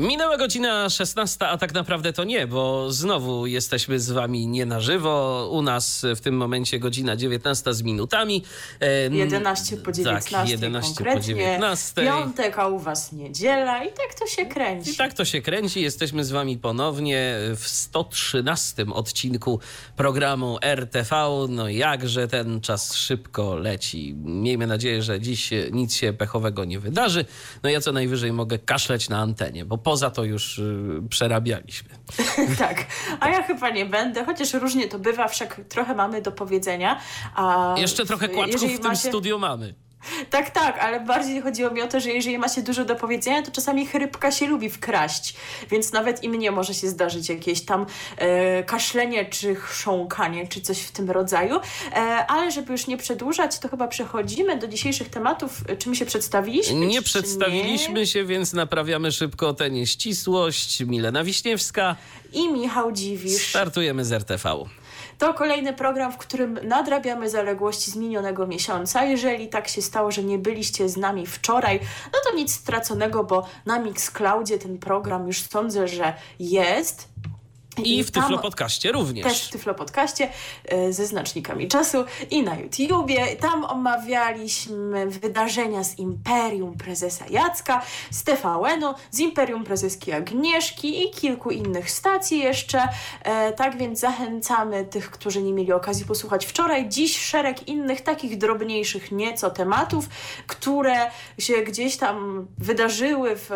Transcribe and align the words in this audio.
Minęła 0.00 0.36
godzina 0.36 0.90
16, 0.90 1.48
a 1.48 1.58
tak 1.58 1.74
naprawdę 1.74 2.12
to 2.12 2.24
nie, 2.24 2.46
bo 2.46 2.92
znowu 2.92 3.46
jesteśmy 3.46 4.00
z 4.00 4.10
wami 4.10 4.46
nie 4.46 4.66
na 4.66 4.80
żywo. 4.80 5.48
U 5.52 5.62
nas 5.62 6.06
w 6.16 6.20
tym 6.20 6.36
momencie 6.36 6.78
godzina 6.78 7.16
19 7.16 7.74
z 7.74 7.82
minutami. 7.82 8.44
11 9.10 9.76
po 9.76 9.92
19. 9.92 10.30
Tak, 10.30 10.48
11 10.48 10.94
konkretnie. 10.94 11.34
po 11.34 11.40
19. 11.40 12.02
Piątek, 12.02 12.58
a 12.58 12.68
u 12.68 12.78
was 12.78 13.12
niedziela 13.12 13.84
i 13.84 13.88
tak 13.88 14.14
to 14.18 14.26
się 14.26 14.46
kręci. 14.46 14.90
I 14.90 14.96
tak 14.96 15.14
to 15.14 15.24
się 15.24 15.42
kręci. 15.42 15.82
Jesteśmy 15.82 16.24
z 16.24 16.30
wami 16.30 16.58
ponownie 16.58 17.34
w 17.56 17.68
113 17.68 18.86
odcinku 18.92 19.60
programu 19.96 20.58
RTV. 20.62 21.16
No 21.48 21.68
jakże 21.68 22.28
ten 22.28 22.60
czas 22.60 22.94
szybko 22.94 23.54
leci. 23.54 24.14
Miejmy 24.24 24.66
nadzieję, 24.66 25.02
że 25.02 25.20
dziś 25.20 25.50
nic 25.72 25.94
się 25.94 26.12
pechowego 26.12 26.64
nie 26.64 26.78
wydarzy. 26.78 27.24
No 27.62 27.70
ja 27.70 27.80
co 27.80 27.92
najwyżej 27.92 28.32
mogę 28.32 28.58
kaszleć 28.58 29.08
na 29.08 29.18
antenie, 29.18 29.64
bo 29.64 29.78
poza 29.90 30.10
to 30.10 30.24
już 30.24 30.58
y, 30.58 31.02
przerabialiśmy. 31.08 31.88
tak, 32.58 32.86
a 33.20 33.28
ja 33.28 33.42
chyba 33.42 33.70
nie 33.70 33.86
będę, 33.86 34.24
chociaż 34.24 34.54
różnie 34.54 34.88
to 34.88 34.98
bywa, 34.98 35.28
wszak 35.28 35.60
trochę 35.68 35.94
mamy 35.94 36.22
do 36.22 36.32
powiedzenia. 36.32 37.00
A 37.34 37.74
Jeszcze 37.78 38.06
trochę 38.06 38.28
kłaczków 38.28 38.70
w 38.70 38.80
tym 38.80 38.88
macie... 38.88 39.08
studiu 39.08 39.38
mamy. 39.38 39.74
Tak, 40.30 40.50
tak, 40.50 40.78
ale 40.78 41.00
bardziej 41.00 41.42
chodziło 41.42 41.70
mi 41.70 41.82
o 41.82 41.88
to, 41.88 42.00
że 42.00 42.10
jeżeli 42.10 42.38
macie 42.38 42.62
dużo 42.62 42.84
do 42.84 42.96
powiedzenia, 42.96 43.42
to 43.42 43.50
czasami 43.50 43.86
chrypka 43.86 44.32
się 44.32 44.46
lubi 44.46 44.70
wkraść, 44.70 45.34
więc 45.70 45.92
nawet 45.92 46.24
i 46.24 46.28
mnie 46.28 46.50
może 46.50 46.74
się 46.74 46.88
zdarzyć 46.88 47.28
jakieś 47.28 47.60
tam 47.60 47.86
e, 48.16 48.62
kaszlenie, 48.62 49.24
czy 49.24 49.54
chrząkanie, 49.54 50.48
czy 50.48 50.60
coś 50.60 50.80
w 50.80 50.90
tym 50.90 51.10
rodzaju. 51.10 51.60
E, 51.92 51.96
ale 52.26 52.50
żeby 52.50 52.72
już 52.72 52.86
nie 52.86 52.96
przedłużać, 52.96 53.58
to 53.58 53.68
chyba 53.68 53.88
przechodzimy 53.88 54.58
do 54.58 54.68
dzisiejszych 54.68 55.08
tematów. 55.08 55.62
Czy 55.78 55.88
my 55.88 55.96
się 55.96 56.06
przedstawiliśmy? 56.06 56.86
Nie 56.86 57.02
przedstawiliśmy 57.02 58.00
nie? 58.00 58.06
się, 58.06 58.24
więc 58.24 58.52
naprawiamy 58.52 59.12
szybko 59.12 59.54
tę 59.54 59.70
nieścisłość. 59.70 60.80
Milena 60.80 61.24
Wiśniewska 61.24 61.96
i 62.32 62.52
Michał 62.52 62.92
Dziwisz. 62.92 63.48
Startujemy 63.48 64.04
z 64.04 64.12
RTV. 64.12 64.64
To 65.20 65.34
kolejny 65.34 65.72
program, 65.72 66.12
w 66.12 66.16
którym 66.16 66.58
nadrabiamy 66.62 67.30
zaległości 67.30 67.90
z 67.90 67.96
minionego 67.96 68.46
miesiąca. 68.46 69.04
Jeżeli 69.04 69.48
tak 69.48 69.68
się 69.68 69.82
stało, 69.82 70.10
że 70.10 70.22
nie 70.22 70.38
byliście 70.38 70.88
z 70.88 70.96
nami 70.96 71.26
wczoraj, 71.26 71.80
no 72.12 72.18
to 72.24 72.36
nic 72.36 72.54
straconego, 72.54 73.24
bo 73.24 73.46
na 73.66 73.78
Mixcloudzie 73.78 74.58
ten 74.58 74.78
program 74.78 75.26
już 75.26 75.42
sądzę, 75.42 75.88
że 75.88 76.14
jest. 76.38 77.08
I 77.84 78.04
w 78.04 78.10
Tyflo 78.10 78.38
Podcaście 78.38 78.92
również. 78.92 79.24
Też 79.24 79.48
w 79.48 79.50
Tyflo 79.50 79.74
Podcaście 79.74 80.28
e, 80.64 80.92
ze 80.92 81.06
znacznikami 81.06 81.68
czasu 81.68 82.04
i 82.30 82.42
na 82.42 82.56
YouTubie. 82.56 83.36
Tam 83.36 83.64
omawialiśmy 83.64 85.06
wydarzenia 85.06 85.84
z 85.84 85.98
Imperium 85.98 86.76
Prezesa 86.76 87.24
Jacka, 87.30 87.82
z 88.10 88.24
TVN-u, 88.24 88.94
z 89.10 89.18
Imperium 89.18 89.64
Prezeski 89.64 90.12
Agnieszki 90.12 91.04
i 91.04 91.10
kilku 91.10 91.50
innych 91.50 91.90
stacji 91.90 92.38
jeszcze. 92.38 92.88
E, 93.22 93.52
tak 93.52 93.78
więc 93.78 94.00
zachęcamy 94.00 94.84
tych, 94.84 95.10
którzy 95.10 95.42
nie 95.42 95.52
mieli 95.52 95.72
okazji 95.72 96.04
posłuchać 96.04 96.46
wczoraj. 96.46 96.88
Dziś 96.88 97.18
szereg 97.18 97.68
innych 97.68 98.00
takich 98.00 98.38
drobniejszych 98.38 99.12
nieco 99.12 99.50
tematów, 99.50 100.08
które 100.46 101.10
się 101.38 101.54
gdzieś 101.62 101.96
tam 101.96 102.46
wydarzyły 102.58 103.36
w 103.36 103.50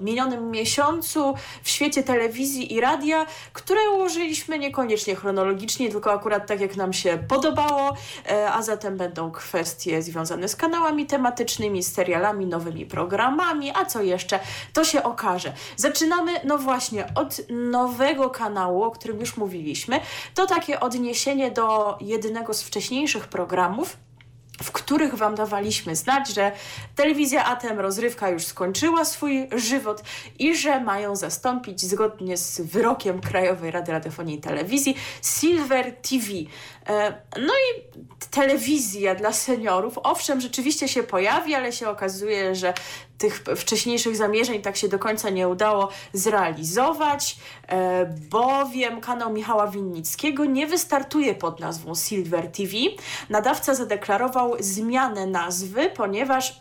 minionym 0.00 0.50
miesiącu 0.50 1.34
w 1.62 1.70
świecie 1.70 2.02
telewizji 2.02 2.74
i 2.74 2.80
radia, 2.80 3.26
które 3.64 3.90
ułożyliśmy 3.90 4.58
niekoniecznie 4.58 5.16
chronologicznie, 5.16 5.90
tylko 5.90 6.12
akurat 6.12 6.46
tak 6.46 6.60
jak 6.60 6.76
nam 6.76 6.92
się 6.92 7.18
podobało, 7.28 7.96
e, 8.30 8.52
a 8.52 8.62
zatem 8.62 8.96
będą 8.96 9.30
kwestie 9.30 10.02
związane 10.02 10.48
z 10.48 10.56
kanałami 10.56 11.06
tematycznymi, 11.06 11.82
z 11.82 11.92
serialami, 11.92 12.46
nowymi 12.46 12.86
programami, 12.86 13.72
a 13.74 13.84
co 13.84 14.02
jeszcze, 14.02 14.40
to 14.72 14.84
się 14.84 15.02
okaże. 15.02 15.52
Zaczynamy, 15.76 16.32
no 16.44 16.58
właśnie, 16.58 17.06
od 17.14 17.40
nowego 17.50 18.30
kanału, 18.30 18.82
o 18.82 18.90
którym 18.90 19.20
już 19.20 19.36
mówiliśmy. 19.36 20.00
To 20.34 20.46
takie 20.46 20.80
odniesienie 20.80 21.50
do 21.50 21.98
jednego 22.00 22.54
z 22.54 22.62
wcześniejszych 22.62 23.28
programów, 23.28 23.96
w 24.62 24.72
których 24.72 25.14
Wam 25.14 25.34
dawaliśmy 25.34 25.96
znać, 25.96 26.28
że 26.28 26.52
telewizja 26.96 27.44
ATM 27.44 27.78
rozrywka 27.78 28.30
już 28.30 28.46
skończyła 28.46 29.04
swój 29.04 29.48
żywot 29.56 30.02
i 30.38 30.56
że 30.56 30.80
mają 30.80 31.16
zastąpić 31.16 31.82
zgodnie 31.82 32.36
z 32.36 32.60
wyrokiem 32.60 33.20
Krajowej 33.20 33.70
Rady 33.70 33.92
Radiofonii 33.92 34.36
i 34.36 34.40
Telewizji 34.40 34.96
Silver 35.22 35.96
TV. 35.96 36.26
E, 36.88 37.14
no 37.40 37.52
i 37.52 37.82
telewizja 38.30 39.14
dla 39.14 39.32
seniorów, 39.32 39.98
owszem, 40.02 40.40
rzeczywiście 40.40 40.88
się 40.88 41.02
pojawi, 41.02 41.54
ale 41.54 41.72
się 41.72 41.88
okazuje, 41.88 42.54
że 42.54 42.74
tych 43.18 43.44
wcześniejszych 43.56 44.16
zamierzeń 44.16 44.62
tak 44.62 44.76
się 44.76 44.88
do 44.88 44.98
końca 44.98 45.30
nie 45.30 45.48
udało 45.48 45.88
zrealizować, 46.12 47.36
e, 47.68 48.06
bowiem 48.30 49.00
kanał 49.00 49.32
Michała 49.32 49.66
Winnickiego 49.66 50.44
nie 50.44 50.66
wystartuje 50.66 51.34
pod 51.34 51.60
nazwą 51.60 51.94
Silver 51.94 52.52
TV. 52.52 52.72
Nadawca 53.30 53.74
zadeklarował 53.74 54.56
zmianę 54.60 55.26
nazwy, 55.26 55.90
ponieważ 55.96 56.58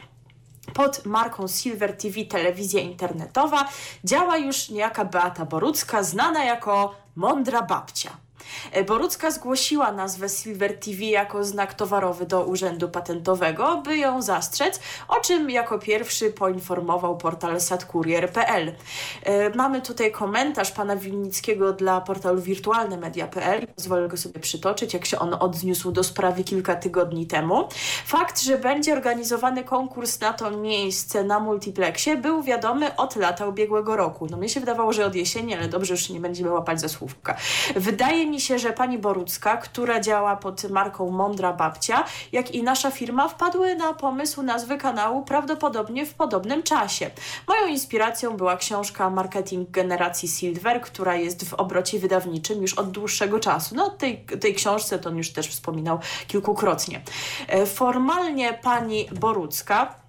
pod 0.73 1.05
marką 1.05 1.47
Silver 1.47 1.97
TV 1.97 2.25
telewizja 2.25 2.81
internetowa 2.81 3.69
działa 4.03 4.37
już 4.37 4.69
niejaka 4.69 5.05
Beata 5.05 5.45
Borucka, 5.45 6.03
znana 6.03 6.43
jako 6.43 6.95
Mądra 7.15 7.61
Babcia. 7.61 8.22
E, 8.71 8.83
Borucka 8.83 9.31
zgłosiła 9.31 9.91
nazwę 9.91 10.29
Silver 10.29 10.79
TV 10.79 11.03
jako 11.03 11.43
znak 11.43 11.73
towarowy 11.73 12.25
do 12.25 12.45
Urzędu 12.45 12.89
Patentowego, 12.89 13.81
by 13.81 13.97
ją 13.97 14.21
zastrzec, 14.21 14.79
o 15.07 15.19
czym 15.19 15.49
jako 15.49 15.79
pierwszy 15.79 16.31
poinformował 16.31 17.17
portal 17.17 17.61
satkurier.pl. 17.61 18.71
E, 19.23 19.49
mamy 19.49 19.81
tutaj 19.81 20.11
komentarz 20.11 20.71
pana 20.71 20.95
Winnickiego 20.95 21.73
dla 21.73 22.01
portalu 22.01 22.41
wirtualnemedia.pl. 22.41 23.67
Pozwolę 23.67 24.07
go 24.07 24.17
sobie 24.17 24.39
przytoczyć, 24.39 24.93
jak 24.93 25.05
się 25.05 25.19
on 25.19 25.33
odniósł 25.39 25.91
do 25.91 26.03
sprawy 26.03 26.43
kilka 26.43 26.75
tygodni 26.75 27.27
temu. 27.27 27.67
Fakt, 28.05 28.41
że 28.41 28.57
będzie 28.57 28.93
organizowany 28.93 29.63
konkurs 29.63 30.19
na 30.19 30.33
to 30.33 30.51
miejsce 30.51 31.23
na 31.23 31.39
multiplexie 31.39 32.17
był 32.17 32.43
wiadomy 32.43 32.95
od 32.95 33.15
lata 33.15 33.47
ubiegłego 33.47 33.95
roku. 33.95 34.27
No 34.29 34.37
mnie 34.37 34.49
się 34.49 34.59
wydawało, 34.59 34.93
że 34.93 35.05
od 35.05 35.15
jesieni, 35.15 35.55
ale 35.55 35.67
dobrze, 35.67 35.93
już 35.93 36.09
nie 36.09 36.19
będziemy 36.19 36.51
łapać 36.51 36.81
za 36.81 36.89
słówka. 36.89 37.37
Wydaje 37.75 38.25
mi 38.25 38.32
się, 38.41 38.59
że 38.59 38.73
pani 38.73 38.97
Borucka, 38.97 39.57
która 39.57 39.99
działa 39.99 40.35
pod 40.35 40.69
marką 40.69 41.09
Mądra 41.09 41.53
Babcia, 41.53 42.03
jak 42.31 42.51
i 42.51 42.63
nasza 42.63 42.91
firma 42.91 43.27
wpadły 43.27 43.75
na 43.75 43.93
pomysł 43.93 44.41
nazwy 44.41 44.77
kanału 44.77 45.23
prawdopodobnie 45.23 46.05
w 46.05 46.13
podobnym 46.13 46.63
czasie. 46.63 47.11
Moją 47.47 47.67
inspiracją 47.67 48.37
była 48.37 48.57
książka 48.57 49.09
Marketing 49.09 49.69
Generacji 49.69 50.29
Silver, 50.29 50.81
która 50.81 51.15
jest 51.15 51.49
w 51.49 51.53
obrocie 51.53 51.99
wydawniczym 51.99 52.61
już 52.61 52.73
od 52.73 52.91
dłuższego 52.91 53.39
czasu. 53.39 53.75
No, 53.75 53.89
tej, 53.89 54.25
tej 54.41 54.55
książce 54.55 54.99
to 54.99 55.09
on 55.09 55.17
już 55.17 55.31
też 55.31 55.47
wspominał 55.47 55.99
kilkukrotnie. 56.27 57.01
E, 57.47 57.65
formalnie 57.65 58.53
pani 58.63 59.09
Borucka 59.19 60.02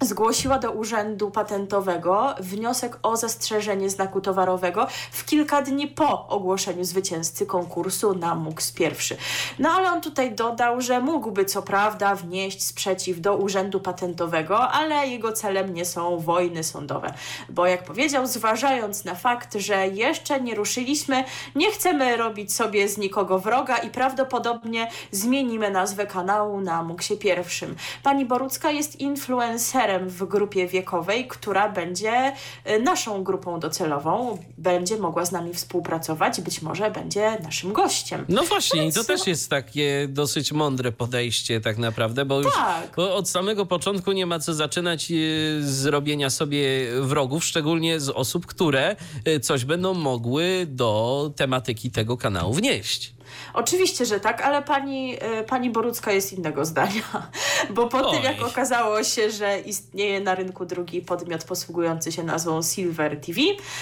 zgłosiła 0.00 0.58
do 0.58 0.72
Urzędu 0.72 1.30
Patentowego 1.30 2.34
wniosek 2.40 2.98
o 3.02 3.16
zastrzeżenie 3.16 3.90
znaku 3.90 4.20
towarowego 4.20 4.86
w 5.12 5.24
kilka 5.24 5.62
dni 5.62 5.86
po 5.86 6.28
ogłoszeniu 6.28 6.84
zwycięzcy 6.84 7.46
konkursu 7.46 8.14
na 8.14 8.34
MUX 8.34 8.72
pierwszy. 8.72 9.16
No 9.58 9.70
ale 9.70 9.92
on 9.92 10.00
tutaj 10.00 10.34
dodał, 10.34 10.80
że 10.80 11.00
mógłby 11.00 11.44
co 11.44 11.62
prawda 11.62 12.14
wnieść 12.14 12.66
sprzeciw 12.66 13.20
do 13.20 13.36
Urzędu 13.36 13.80
Patentowego, 13.80 14.68
ale 14.68 15.08
jego 15.08 15.32
celem 15.32 15.74
nie 15.74 15.84
są 15.84 16.18
wojny 16.18 16.64
sądowe, 16.64 17.14
bo 17.48 17.66
jak 17.66 17.84
powiedział, 17.84 18.26
zważając 18.26 19.04
na 19.04 19.14
fakt, 19.14 19.54
że 19.54 19.88
jeszcze 19.88 20.40
nie 20.40 20.54
ruszyliśmy, 20.54 21.24
nie 21.54 21.70
chcemy 21.72 22.16
robić 22.16 22.54
sobie 22.54 22.88
z 22.88 22.98
nikogo 22.98 23.38
wroga 23.38 23.76
i 23.76 23.90
prawdopodobnie 23.90 24.90
zmienimy 25.10 25.70
nazwę 25.70 26.06
kanału 26.06 26.60
na 26.60 26.82
MUXie 26.82 27.16
pierwszym. 27.16 27.76
Pani 28.02 28.24
Borucka 28.24 28.70
jest 28.70 29.00
influencerem 29.00 29.85
liderem 29.86 30.08
w 30.08 30.24
grupie 30.24 30.66
wiekowej, 30.66 31.28
która 31.28 31.68
będzie 31.68 32.32
e, 32.64 32.78
naszą 32.78 33.24
grupą 33.24 33.60
docelową, 33.60 34.38
będzie 34.58 34.96
mogła 34.96 35.24
z 35.24 35.32
nami 35.32 35.54
współpracować, 35.54 36.40
być 36.40 36.62
może 36.62 36.90
będzie 36.90 37.38
naszym 37.42 37.72
gościem. 37.72 38.24
No 38.28 38.42
właśnie, 38.42 38.80
Więc 38.80 38.94
to 38.94 39.04
też 39.04 39.26
jest 39.26 39.50
takie 39.50 40.08
dosyć 40.08 40.52
mądre 40.52 40.92
podejście 40.92 41.60
tak 41.60 41.78
naprawdę, 41.78 42.24
bo 42.24 42.40
już 42.40 42.54
Tak. 42.54 42.92
bo 42.96 43.14
od 43.14 43.28
samego 43.28 43.66
początku 43.66 44.12
nie 44.12 44.26
ma 44.26 44.38
co 44.38 44.54
zaczynać 44.54 45.10
e, 45.10 45.14
z 45.60 45.86
robienia 45.86 46.30
sobie 46.30 46.60
wrogów, 47.00 47.44
szczególnie 47.44 48.00
z 48.00 48.08
osób, 48.08 48.46
które 48.46 48.96
e, 49.24 49.40
coś 49.40 49.64
będą 49.64 49.94
mogły 49.94 50.66
do 50.68 51.30
tematyki 51.36 51.90
tego 51.90 52.16
kanału 52.16 52.52
wnieść. 52.52 53.15
Oczywiście, 53.54 54.06
że 54.06 54.20
tak, 54.20 54.42
ale 54.42 54.62
pani, 54.62 55.16
e, 55.20 55.44
pani 55.44 55.70
Borucka 55.70 56.12
jest 56.12 56.32
innego 56.32 56.64
zdania, 56.64 57.02
bo 57.70 57.88
po 57.88 57.98
tym 57.98 58.18
Oj. 58.18 58.24
jak 58.24 58.42
okazało 58.42 59.04
się, 59.04 59.30
że 59.30 59.60
istnieje 59.60 60.20
na 60.20 60.34
rynku 60.34 60.64
drugi 60.64 61.02
podmiot 61.02 61.44
posługujący 61.44 62.12
się 62.12 62.22
nazwą 62.22 62.62
Silver 62.62 63.20
TV, 63.20 63.40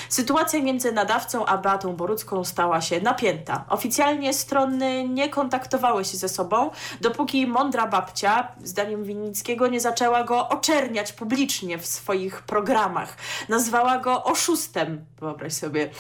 sytuacja 0.09 0.63
między 0.63 0.93
nadawcą 0.93 1.47
a 1.47 1.59
Beatą 1.59 1.97
Borucką 1.97 2.45
stała 2.45 2.81
się 2.81 3.01
napięta. 3.01 3.65
Oficjalnie 3.69 4.35
strony 4.35 5.09
nie 5.09 5.29
kontaktowały 5.29 6.05
się 6.05 6.17
ze 6.17 6.29
sobą, 6.29 6.71
dopóki 7.01 7.47
mądra 7.47 7.87
babcia, 7.87 8.49
zdaniem 8.65 9.05
Winnickiego, 9.05 9.67
nie 9.67 9.81
zaczęła 9.81 10.25
go 10.25 10.49
oczerniać 10.49 11.13
publicznie 11.13 11.79
w 11.79 11.87
swoich 11.87 12.43
programach. 12.43 13.17
Nazwała 13.49 13.99
go 13.99 14.25
oszustem, 14.25 15.05
wyobraź 15.21 15.53
sobie. 15.53 15.91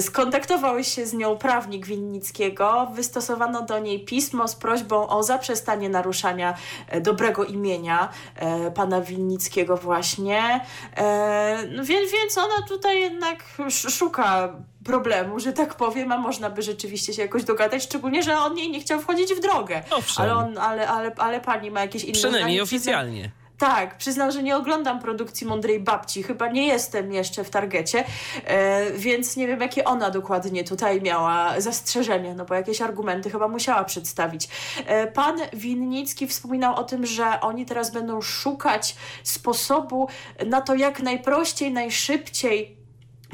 Skontaktował 0.00 0.84
się 0.84 1.06
z 1.06 1.12
nią 1.12 1.36
prawnik 1.38 1.86
Winnickiego, 1.86 2.88
wystosowano 2.94 3.62
do 3.62 3.78
niej 3.78 4.04
pismo 4.04 4.48
z 4.48 4.54
prośbą 4.54 5.08
o 5.08 5.22
zaprzestanie 5.22 5.88
naruszania 5.88 6.54
e, 6.88 7.00
dobrego 7.00 7.44
imienia 7.44 8.08
e, 8.36 8.70
pana 8.70 9.00
Winnickiego 9.00 9.76
właśnie. 9.76 10.60
E, 10.96 11.58
no 11.76 11.84
więc, 11.84 12.12
więc 12.12 12.38
ona 12.38 12.66
tutaj 12.68 13.00
jednak 13.00 13.44
sz- 13.58 13.94
szuka 13.94 14.56
problemu, 14.84 15.40
że 15.40 15.52
tak 15.52 15.74
powiem, 15.74 16.12
a 16.12 16.18
można 16.18 16.50
by 16.50 16.62
rzeczywiście 16.62 17.12
się 17.14 17.22
jakoś 17.22 17.44
dogadać, 17.44 17.82
szczególnie, 17.82 18.22
że 18.22 18.38
on 18.38 18.58
jej 18.58 18.70
nie 18.70 18.80
chciał 18.80 19.00
wchodzić 19.00 19.34
w 19.34 19.40
drogę. 19.40 19.82
Owszem. 19.90 20.22
Ale, 20.24 20.34
on, 20.34 20.58
ale, 20.58 20.88
ale, 20.88 21.12
ale 21.16 21.40
pani 21.40 21.70
ma 21.70 21.80
jakieś 21.80 22.04
inne 22.04 22.12
Przynajmniej 22.12 22.42
zdanie. 22.44 22.62
oficjalnie. 22.62 23.30
Tak, 23.62 23.96
przyznam, 23.96 24.30
że 24.30 24.42
nie 24.42 24.56
oglądam 24.56 25.00
produkcji 25.00 25.46
Mądrej 25.46 25.80
Babci. 25.80 26.22
Chyba 26.22 26.48
nie 26.48 26.66
jestem 26.66 27.12
jeszcze 27.12 27.44
w 27.44 27.50
targecie, 27.50 28.04
e, 28.44 28.92
więc 28.92 29.36
nie 29.36 29.46
wiem, 29.46 29.60
jakie 29.60 29.84
ona 29.84 30.10
dokładnie 30.10 30.64
tutaj 30.64 31.02
miała 31.02 31.60
zastrzeżenia, 31.60 32.34
no 32.34 32.44
bo 32.44 32.54
jakieś 32.54 32.82
argumenty 32.82 33.30
chyba 33.30 33.48
musiała 33.48 33.84
przedstawić. 33.84 34.48
E, 34.86 35.06
pan 35.06 35.36
Winnicki 35.52 36.26
wspominał 36.26 36.76
o 36.76 36.84
tym, 36.84 37.06
że 37.06 37.40
oni 37.40 37.66
teraz 37.66 37.92
będą 37.92 38.20
szukać 38.20 38.96
sposobu 39.22 40.08
na 40.46 40.60
to, 40.60 40.74
jak 40.74 41.02
najprościej, 41.02 41.72
najszybciej 41.72 42.81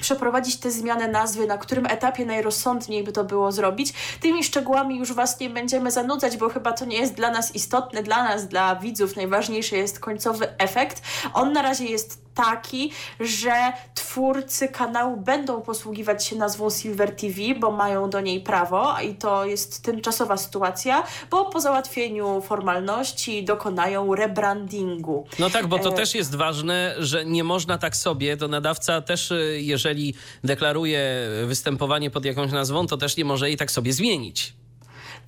przeprowadzić 0.01 0.57
tę 0.57 0.71
zmianę 0.71 1.09
nazwy, 1.09 1.47
na 1.47 1.59
którym 1.59 1.87
etapie 1.87 2.27
najrozsądniej 2.27 3.05
by 3.05 3.13
to 3.13 3.25
było 3.25 3.53
zrobić. 3.53 3.93
Tymi 4.21 4.45
szczegółami 4.45 4.99
już 4.99 5.13
Was 5.13 5.41
nie 5.41 5.51
będziemy 5.51 5.91
zanudzać, 5.91 6.37
bo 6.37 6.49
chyba 6.49 6.73
to 6.73 6.85
nie 6.85 6.99
jest 6.99 7.15
dla 7.15 7.31
nas 7.31 7.55
istotne, 7.55 8.03
dla 8.03 8.25
nas, 8.25 8.49
dla 8.49 8.77
widzów 8.77 9.17
najważniejszy 9.17 9.77
jest 9.77 10.01
końcowy 10.01 10.59
efekt. 10.59 11.03
On 11.35 11.53
na 11.53 11.63
razie 11.63 11.85
jest 11.85 12.28
taki, 12.45 12.93
że 13.21 13.73
twórcy 13.95 14.69
kanału 14.69 15.17
będą 15.17 15.61
posługiwać 15.63 16.27
się 16.27 16.37
nazwą 16.37 16.71
Silver 16.71 17.17
TV, 17.17 17.41
bo 17.61 17.71
mają 17.71 18.11
do 18.11 18.21
niej 18.21 18.41
prawo 18.41 19.01
i 19.01 19.15
to 19.15 19.45
jest 19.45 19.83
tymczasowa 19.83 20.37
sytuacja, 20.37 21.03
bo 21.31 21.45
po 21.45 21.61
załatwieniu 21.61 22.41
formalności 22.41 23.45
dokonają 23.45 24.15
rebrandingu. 24.15 25.27
No 25.39 25.51
tak, 25.51 25.67
bo 25.67 25.79
to 25.79 25.89
E, 25.89 25.93
też 25.93 26.15
jest 26.15 26.35
ważne, 26.35 26.95
że 26.99 27.25
nie 27.25 27.45
można 27.45 27.79
tak 27.79 27.97
sobie, 27.97 28.37
to 28.37 28.49
nadawca 28.49 29.01
też, 29.01 29.31
y, 29.31 29.59
jeżeli 29.63 30.15
deklaruje 30.45 31.29
występowanie 31.47 32.11
pod 32.11 32.25
jakąś 32.25 32.53
nazwą, 32.53 32.87
to 32.87 32.97
też 32.97 33.17
nie 33.17 33.25
może 33.25 33.49
jej 33.49 33.57
tak 33.57 33.71
sobie 33.71 33.93
zmienić. 33.93 34.53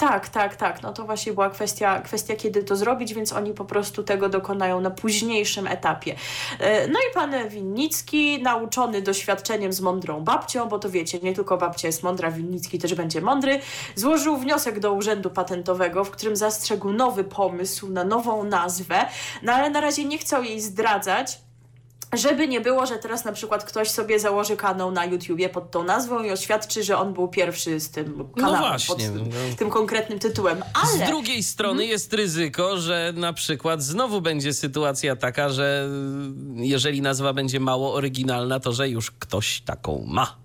Tak, 0.00 0.28
tak, 0.28 0.56
tak. 0.56 0.82
No 0.82 0.92
to 0.92 1.04
właśnie 1.04 1.32
była 1.32 1.50
kwestia, 1.50 2.00
kwestia, 2.00 2.36
kiedy 2.36 2.62
to 2.62 2.76
zrobić, 2.76 3.14
więc 3.14 3.32
oni 3.32 3.54
po 3.54 3.64
prostu 3.64 4.02
tego 4.02 4.28
dokonają 4.28 4.80
na 4.80 4.90
późniejszym 4.90 5.66
etapie. 5.66 6.14
E, 6.58 6.88
No 6.88 6.98
i 7.10 7.14
pan 7.14 7.48
Winnicki, 7.48 8.42
nauczony 8.42 9.02
doświadczeniem 9.02 9.72
z 9.72 9.80
mądrą 9.80 10.20
babcią, 10.20 10.68
bo 10.68 10.78
to 10.78 10.90
wiecie, 10.90 11.18
nie 11.18 11.34
tylko 11.34 11.56
babcia 11.56 11.88
jest 11.88 12.02
mądra, 12.02 12.30
Winnicki 12.30 12.78
też 12.78 12.94
będzie 12.94 13.20
mądry, 13.20 13.60
złożył 13.94 14.36
wniosek 14.36 14.80
do 14.80 14.92
Urzędu 14.92 15.30
Patentowego, 15.30 16.04
w 16.04 16.10
którym 16.10 16.36
zastrzegł 16.36 16.92
nowy 16.92 17.24
pomysł 17.24 17.88
na 17.88 18.04
nową 18.04 18.44
nazwę, 18.44 19.06
no 19.42 19.52
ale 19.52 19.70
na 19.70 19.80
razie 19.80 20.04
nie 20.04 20.18
chciał 20.18 20.44
jej 20.44 20.60
zdradzać. 20.60 21.49
Żeby 22.12 22.48
nie 22.48 22.60
było, 22.60 22.86
że 22.86 22.96
teraz 22.96 23.24
na 23.24 23.32
przykład 23.32 23.64
ktoś 23.64 23.90
sobie 23.90 24.20
założy 24.20 24.56
kanał 24.56 24.92
na 24.92 25.04
YouTubie 25.04 25.48
pod 25.48 25.70
tą 25.70 25.84
nazwą 25.84 26.22
i 26.22 26.30
oświadczy, 26.30 26.84
że 26.84 26.98
on 26.98 27.14
był 27.14 27.28
pierwszy 27.28 27.80
z 27.80 27.90
tym 27.90 28.28
kanałem 28.36 28.60
właśnie, 28.60 28.94
pod 28.94 28.98
tym, 28.98 29.18
no. 29.18 29.56
tym 29.58 29.70
konkretnym 29.70 30.18
tytułem. 30.18 30.58
Z 30.58 30.62
Ale 30.96 31.06
drugiej 31.06 31.42
strony 31.42 31.86
jest 31.86 32.12
ryzyko, 32.12 32.76
że 32.76 33.12
na 33.16 33.32
przykład 33.32 33.82
znowu 33.82 34.20
będzie 34.20 34.54
sytuacja 34.54 35.16
taka, 35.16 35.48
że 35.48 35.88
jeżeli 36.56 37.02
nazwa 37.02 37.32
będzie 37.32 37.60
mało 37.60 37.94
oryginalna, 37.94 38.60
to 38.60 38.72
że 38.72 38.88
już 38.88 39.10
ktoś 39.10 39.60
taką 39.60 40.04
ma. 40.06 40.36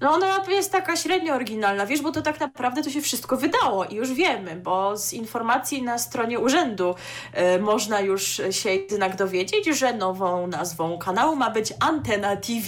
No 0.00 0.10
ona 0.12 0.44
jest 0.48 0.72
taka 0.72 0.96
średnio 0.96 1.34
oryginalna, 1.34 1.86
wiesz, 1.86 2.02
bo 2.02 2.12
to 2.12 2.22
tak 2.22 2.40
naprawdę 2.40 2.82
to 2.82 2.90
się 2.90 3.00
wszystko 3.00 3.36
wydało 3.36 3.84
i 3.84 3.94
już 3.94 4.12
wiemy, 4.12 4.56
bo 4.56 4.96
z 4.96 5.12
informacji 5.12 5.82
na 5.82 5.98
stronie 5.98 6.38
urzędu 6.38 6.94
e, 7.32 7.58
można 7.58 8.00
już 8.00 8.40
się 8.50 8.70
jednak 8.70 9.16
dowiedzieć, 9.16 9.66
że 9.66 9.92
nową 9.92 10.46
nazwą 10.46 10.98
kanału 10.98 11.36
ma 11.36 11.50
być 11.50 11.72
Antena 11.80 12.36
TV. 12.36 12.66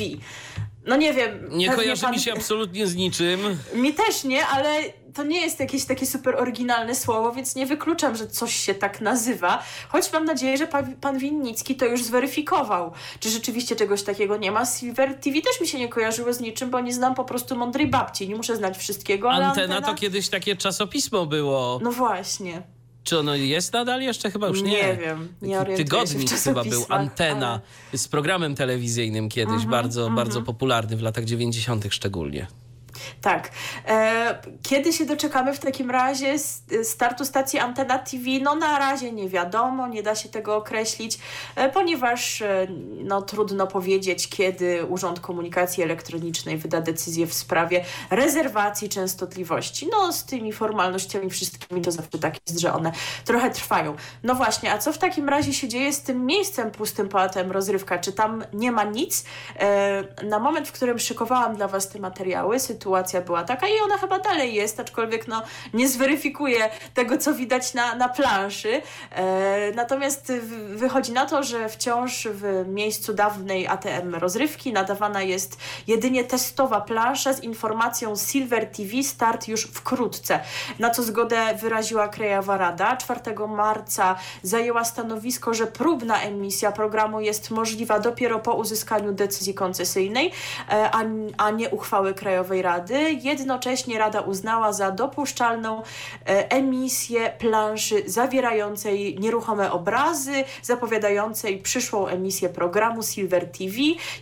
No 0.87 0.97
nie 0.97 1.13
wiem. 1.13 1.49
Nie 1.51 1.71
kojarzy 1.71 2.03
pan- 2.03 2.13
mi 2.13 2.21
się 2.21 2.33
absolutnie 2.33 2.87
z 2.87 2.95
niczym. 2.95 3.59
Mi 3.75 3.95
też 3.95 4.25
nie, 4.25 4.47
ale 4.47 4.81
to 5.15 5.23
nie 5.23 5.41
jest 5.41 5.61
jakieś 5.61 5.85
takie 5.85 6.07
super 6.07 6.37
oryginalne 6.37 6.95
słowo, 6.95 7.33
więc 7.33 7.57
nie 7.57 7.67
wykluczam, 7.67 8.17
że 8.17 8.27
coś 8.27 8.55
się 8.55 8.75
tak 8.75 9.01
nazywa. 9.01 9.63
Choć 9.89 10.13
mam 10.13 10.25
nadzieję, 10.25 10.57
że 10.57 10.67
pan, 10.67 10.97
pan 10.97 11.19
Winnicki 11.19 11.77
to 11.77 11.87
już 11.87 12.05
zweryfikował. 12.05 12.93
Czy 13.21 13.31
rzeczywiście 13.31 13.77
czegoś 13.77 14.03
takiego 14.03 14.37
nie 14.37 14.53
ma? 14.53 14.67
Silver 14.67 15.15
TV 15.21 15.41
też 15.41 15.61
mi 15.61 15.69
się 15.69 15.79
nie 15.79 15.89
kojarzyło 15.89 16.33
z 16.33 16.41
niczym, 16.41 16.71
bo 16.71 16.81
nie 16.81 16.93
znam 16.93 17.15
po 17.15 17.25
prostu 17.25 17.57
mądrej 17.57 17.87
babci. 17.87 18.29
Nie 18.29 18.37
muszę 18.37 18.57
znać 18.57 18.79
wszystkiego, 18.79 19.31
ale 19.31 19.47
Antena 19.47 19.75
antena... 19.77 19.95
to 19.95 20.01
kiedyś 20.01 20.29
takie 20.29 20.57
czasopismo 20.57 21.27
było. 21.27 21.81
No 21.83 21.93
właśnie. 21.93 22.63
Czy 23.05 23.19
ono 23.19 23.35
jest 23.35 23.73
nadal 23.73 24.03
jeszcze? 24.03 24.31
Chyba 24.31 24.49
już 24.49 24.63
nie. 24.63 24.71
Nie 24.71 24.97
wiem, 24.97 25.35
nie 25.43 25.65
Tygodnik 25.77 26.31
chyba 26.31 26.65
był, 26.65 26.85
Antena, 26.89 27.61
z 27.93 28.09
programem 28.09 28.55
telewizyjnym 28.55 29.29
kiedyś, 29.29 29.53
Mhm, 29.53 29.71
bardzo, 29.71 30.11
bardzo 30.11 30.43
popularny 30.43 30.97
w 30.97 31.03
latach 31.03 31.25
90. 31.25 31.85
szczególnie. 31.91 32.47
Tak. 33.23 33.51
E, 33.89 34.39
kiedy 34.63 34.93
się 34.93 35.07
doczekamy 35.07 35.55
w 35.55 35.59
takim 35.59 35.91
razie 35.91 36.39
startu 36.83 37.25
stacji 37.25 37.59
Antena 37.59 37.99
TV? 37.99 38.25
No 38.43 38.55
na 38.55 38.79
razie 38.79 39.13
nie 39.13 39.29
wiadomo, 39.29 39.89
nie 39.89 40.03
da 40.03 40.15
się 40.15 40.29
tego 40.29 40.57
określić, 40.57 41.19
e, 41.57 41.69
ponieważ 41.69 42.43
e, 42.43 42.67
no, 43.05 43.23
trudno 43.23 43.67
powiedzieć, 43.67 44.29
kiedy 44.29 44.85
Urząd 44.85 45.21
Komunikacji 45.21 45.83
Elektronicznej 45.83 46.59
wyda 46.59 46.81
decyzję 46.81 47.27
w 47.27 47.35
sprawie 47.35 47.85
rezerwacji 48.11 48.89
częstotliwości. 48.89 49.89
No 49.93 50.13
z 50.13 50.25
tymi 50.25 50.53
formalnościami 50.53 51.31
wszystkimi 51.31 51.83
to 51.83 51.91
zawsze 51.91 52.19
tak 52.19 52.35
jest, 52.47 52.61
że 52.61 52.73
one 52.73 52.93
trochę 53.25 53.51
trwają. 53.51 53.97
No 54.23 54.35
właśnie, 54.35 54.73
a 54.73 54.79
co 54.79 54.93
w 54.93 54.99
takim 54.99 55.29
razie 55.29 55.53
się 55.53 55.69
dzieje 55.69 55.93
z 55.93 56.03
tym 56.03 56.27
miejscem 56.27 56.71
pustym 56.71 57.09
poetem 57.09 57.53
rozrywka? 57.53 57.99
Czy 57.99 58.13
tam 58.13 58.45
nie 58.53 58.73
ma 58.73 58.85
nic? 58.85 59.25
Na 60.25 60.39
moment, 60.39 60.69
w 60.69 60.73
którym 60.73 60.99
szykowałam 60.99 61.57
dla 61.57 61.69
Was 61.69 61.89
te 61.89 61.99
materiały, 61.99 62.61
sytuacja 62.61 62.92
była 63.27 63.45
taka 63.45 63.69
i 63.69 63.81
ona 63.85 63.99
chyba 63.99 64.19
dalej 64.19 64.55
jest, 64.55 64.81
aczkolwiek 64.81 65.29
no, 65.29 65.43
nie 65.75 65.89
zweryfikuję 65.89 66.69
tego, 66.95 67.19
co 67.19 67.35
widać 67.35 67.75
na, 67.75 67.95
na 67.95 68.09
planszy. 68.09 68.83
E, 69.11 69.73
natomiast 69.75 70.33
wychodzi 70.69 71.13
na 71.13 71.27
to, 71.27 71.43
że 71.43 71.69
wciąż 71.69 72.29
w 72.33 72.65
miejscu 72.69 73.15
dawnej 73.15 73.67
ATM 73.67 74.15
rozrywki 74.15 74.73
nadawana 74.73 75.23
jest 75.23 75.59
jedynie 75.87 76.25
testowa 76.25 76.81
plansza 76.81 77.33
z 77.33 77.43
informacją 77.43 78.17
Silver 78.17 78.67
TV 78.67 79.03
start 79.03 79.49
już 79.49 79.63
wkrótce. 79.63 80.41
Na 80.79 80.91
co 80.91 81.03
zgodę 81.03 81.55
wyraziła 81.55 82.09
Krajowa 82.09 82.57
Rada. 82.57 82.97
4 82.97 83.21
marca 83.49 84.17
zajęła 84.43 84.85
stanowisko, 84.85 85.55
że 85.55 85.67
próbna 85.67 86.21
emisja 86.21 86.73
programu 86.73 87.21
jest 87.21 87.51
możliwa 87.51 87.99
dopiero 87.99 88.39
po 88.39 88.55
uzyskaniu 88.55 89.13
decyzji 89.13 89.55
koncesyjnej, 89.55 90.33
e, 90.71 90.91
a, 90.93 91.03
a 91.37 91.51
nie 91.51 91.71
uchwały 91.71 92.15
Krajowej 92.15 92.63
Rady. 92.63 92.82
Rady. 92.83 93.13
Jednocześnie 93.23 93.99
Rada 93.99 94.21
uznała 94.21 94.73
za 94.73 94.91
dopuszczalną 94.91 95.83
e, 95.83 96.51
emisję 96.51 97.33
planszy 97.39 98.03
zawierającej 98.07 99.19
nieruchome 99.19 99.73
obrazy, 99.73 100.45
zapowiadającej 100.63 101.59
przyszłą 101.59 102.07
emisję 102.07 102.49
programu 102.49 103.03
Silver 103.03 103.51
TV, 103.51 103.75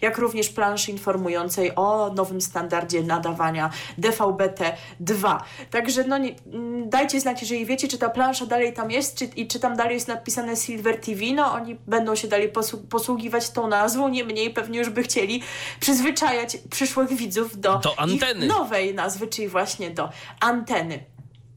jak 0.02 0.18
również 0.18 0.48
planszy 0.48 0.90
informującej 0.90 1.72
o 1.76 2.12
nowym 2.14 2.40
standardzie 2.40 3.02
nadawania 3.02 3.70
DVB-T2. 3.98 5.38
Także 5.70 6.04
no, 6.04 6.18
nie, 6.18 6.34
mm, 6.52 6.90
dajcie 6.90 7.20
znać, 7.20 7.40
jeżeli 7.40 7.66
wiecie, 7.66 7.88
czy 7.88 7.98
ta 7.98 8.08
plansza 8.08 8.46
dalej 8.46 8.72
tam 8.72 8.90
jest, 8.90 9.18
czy, 9.18 9.24
i 9.24 9.46
czy 9.46 9.60
tam 9.60 9.76
dalej 9.76 9.94
jest 9.94 10.08
napisane 10.08 10.56
Silver 10.56 11.00
TV. 11.00 11.20
No 11.34 11.52
oni 11.52 11.76
będą 11.86 12.14
się 12.14 12.28
dalej 12.28 12.52
posługiwać 12.90 13.50
tą 13.50 13.68
nazwą, 13.68 14.08
niemniej 14.08 14.50
pewnie 14.50 14.78
już 14.78 14.90
by 14.90 15.02
chcieli 15.02 15.42
przyzwyczajać 15.80 16.56
przyszłych 16.70 17.12
widzów 17.12 17.60
do, 17.60 17.78
do 17.78 17.98
anteny. 17.98 18.49
Nowej 18.58 18.94
nazwy, 18.94 19.26
czyli 19.26 19.48
właśnie 19.48 19.90
do 19.90 20.10
anteny. 20.40 21.04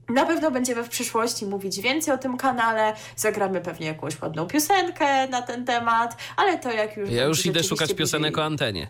Na 0.09 0.25
pewno 0.25 0.51
będziemy 0.51 0.83
w 0.83 0.89
przyszłości 0.89 1.45
mówić 1.45 1.81
więcej 1.81 2.13
o 2.13 2.17
tym 2.17 2.37
kanale, 2.37 2.93
zagramy 3.15 3.61
pewnie 3.61 3.87
jakąś 3.87 4.21
ładną 4.21 4.47
piosenkę 4.47 5.27
na 5.27 5.41
ten 5.41 5.65
temat, 5.65 6.17
ale 6.37 6.59
to 6.59 6.71
jak 6.71 6.97
już... 6.97 7.09
Ja 7.09 7.23
już 7.23 7.45
idę 7.45 7.63
szukać 7.63 7.93
piosenek 7.93 8.37
o 8.37 8.43
antenie. 8.43 8.87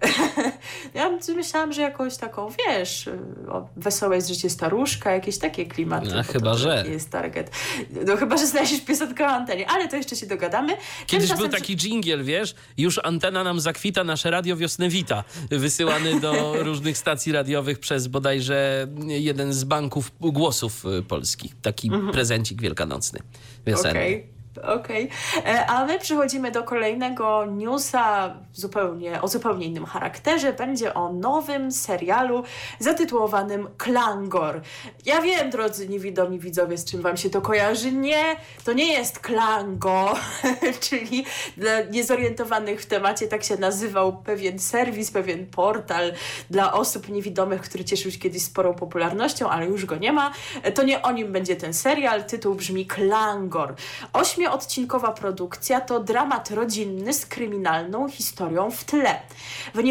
ja 0.94 1.10
myślałam, 1.36 1.72
że 1.72 1.82
jakąś 1.82 2.16
taką, 2.16 2.48
wiesz, 2.68 3.10
o 3.48 3.68
wesołe 3.76 4.16
jest 4.16 4.28
życie 4.28 4.50
staruszka, 4.50 5.12
jakieś 5.12 5.38
takie 5.38 5.66
klimaty. 5.66 6.08
No, 6.14 6.22
chyba, 6.22 6.54
że. 6.54 6.84
Jest 6.88 7.10
target. 7.10 7.50
No 8.06 8.16
chyba, 8.16 8.36
że 8.36 8.46
znajdziesz 8.46 8.80
piosenkę 8.80 9.24
o 9.24 9.28
antenie, 9.28 9.68
ale 9.68 9.88
to 9.88 9.96
jeszcze 9.96 10.16
się 10.16 10.26
dogadamy. 10.26 10.72
Kiedyś 11.06 11.28
Tymczasem... 11.28 11.38
był 11.38 11.48
taki 11.48 11.76
dżingiel, 11.76 12.24
wiesz, 12.24 12.54
już 12.76 13.00
antena 13.04 13.44
nam 13.44 13.60
zakwita, 13.60 14.04
nasze 14.04 14.30
radio 14.30 14.56
wiosnę 14.56 14.88
wita, 14.88 15.24
wysyłany 15.50 16.20
do 16.20 16.32
różnych 16.68 16.98
stacji 16.98 17.32
radiowych 17.32 17.78
przez 17.78 18.06
bodajże 18.06 18.88
jeden 19.06 19.52
z 19.52 19.64
banków 19.64 20.12
głosów 20.20 20.84
y, 20.84 21.02
polskich. 21.02 21.52
Taki 21.62 21.88
mhm. 21.88 22.12
prezencik 22.12 22.62
wielkanocny, 22.62 23.20
wiosenny. 23.66 24.00
Okay. 24.00 24.31
Okej, 24.58 25.08
okay. 25.38 25.52
E, 25.52 25.66
a 25.66 25.86
my 25.86 25.98
przechodzimy 25.98 26.50
do 26.50 26.62
kolejnego 26.62 27.46
newsa 27.46 28.34
zupełnie, 28.52 29.22
o 29.22 29.28
zupełnie 29.28 29.66
innym 29.66 29.86
charakterze. 29.86 30.52
Będzie 30.52 30.94
o 30.94 31.12
nowym 31.12 31.72
serialu 31.72 32.42
zatytułowanym 32.78 33.68
Klangor. 33.78 34.60
Ja 35.06 35.20
wiem, 35.20 35.50
drodzy 35.50 35.88
niewidomi 35.88 36.38
widzowie, 36.38 36.78
z 36.78 36.84
czym 36.84 37.02
wam 37.02 37.16
się 37.16 37.30
to 37.30 37.40
kojarzy. 37.40 37.92
Nie, 37.92 38.36
to 38.64 38.72
nie 38.72 38.92
jest 38.92 39.18
Klango, 39.18 40.14
czyli 40.88 41.24
dla 41.56 41.80
niezorientowanych 41.80 42.82
w 42.82 42.86
temacie 42.86 43.28
tak 43.28 43.44
się 43.44 43.56
nazywał 43.56 44.16
pewien 44.16 44.58
serwis, 44.58 45.10
pewien 45.10 45.46
portal 45.46 46.12
dla 46.50 46.72
osób 46.72 47.08
niewidomych, 47.08 47.62
który 47.62 47.84
cieszył 47.84 48.10
się 48.10 48.18
kiedyś 48.18 48.42
sporą 48.42 48.74
popularnością, 48.74 49.48
ale 49.48 49.66
już 49.66 49.84
go 49.84 49.96
nie 49.96 50.12
ma. 50.12 50.32
E, 50.62 50.72
to 50.72 50.82
nie 50.82 51.02
o 51.02 51.12
nim 51.12 51.32
będzie 51.32 51.56
ten 51.56 51.74
serial. 51.74 52.24
Tytuł 52.24 52.54
brzmi 52.54 52.86
Klangor. 52.86 53.74
Ośmiu 54.12 54.41
ośmioodcinkowa 54.42 55.12
produkcja 55.12 55.80
to 55.80 56.00
dramat 56.00 56.50
rodzinny 56.50 57.12
z 57.12 57.26
kryminalną 57.26 58.08
historią 58.08 58.70
w 58.70 58.84
tle. 58.84 59.20
W 59.74 59.82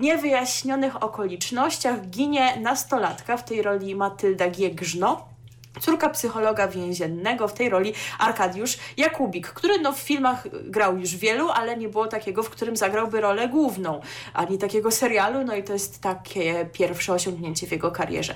niewyjaśnionych 0.00 1.02
okolicznościach 1.02 2.08
ginie 2.08 2.56
nastolatka, 2.60 3.36
w 3.36 3.44
tej 3.44 3.62
roli 3.62 3.94
Matylda 3.94 4.50
Giegrzno, 4.50 5.33
córka 5.80 6.08
psychologa 6.08 6.68
więziennego, 6.68 7.48
w 7.48 7.54
tej 7.54 7.68
roli 7.68 7.94
Arkadiusz 8.18 8.78
Jakubik, 8.96 9.48
który 9.48 9.78
no 9.78 9.92
w 9.92 9.98
filmach 9.98 10.48
grał 10.64 10.98
już 10.98 11.16
wielu, 11.16 11.48
ale 11.50 11.76
nie 11.76 11.88
było 11.88 12.06
takiego, 12.06 12.42
w 12.42 12.50
którym 12.50 12.76
zagrałby 12.76 13.20
rolę 13.20 13.48
główną, 13.48 14.00
ani 14.34 14.58
takiego 14.58 14.90
serialu, 14.90 15.44
no 15.44 15.56
i 15.56 15.62
to 15.62 15.72
jest 15.72 16.00
takie 16.00 16.66
pierwsze 16.72 17.12
osiągnięcie 17.12 17.66
w 17.66 17.72
jego 17.72 17.90
karierze. 17.90 18.34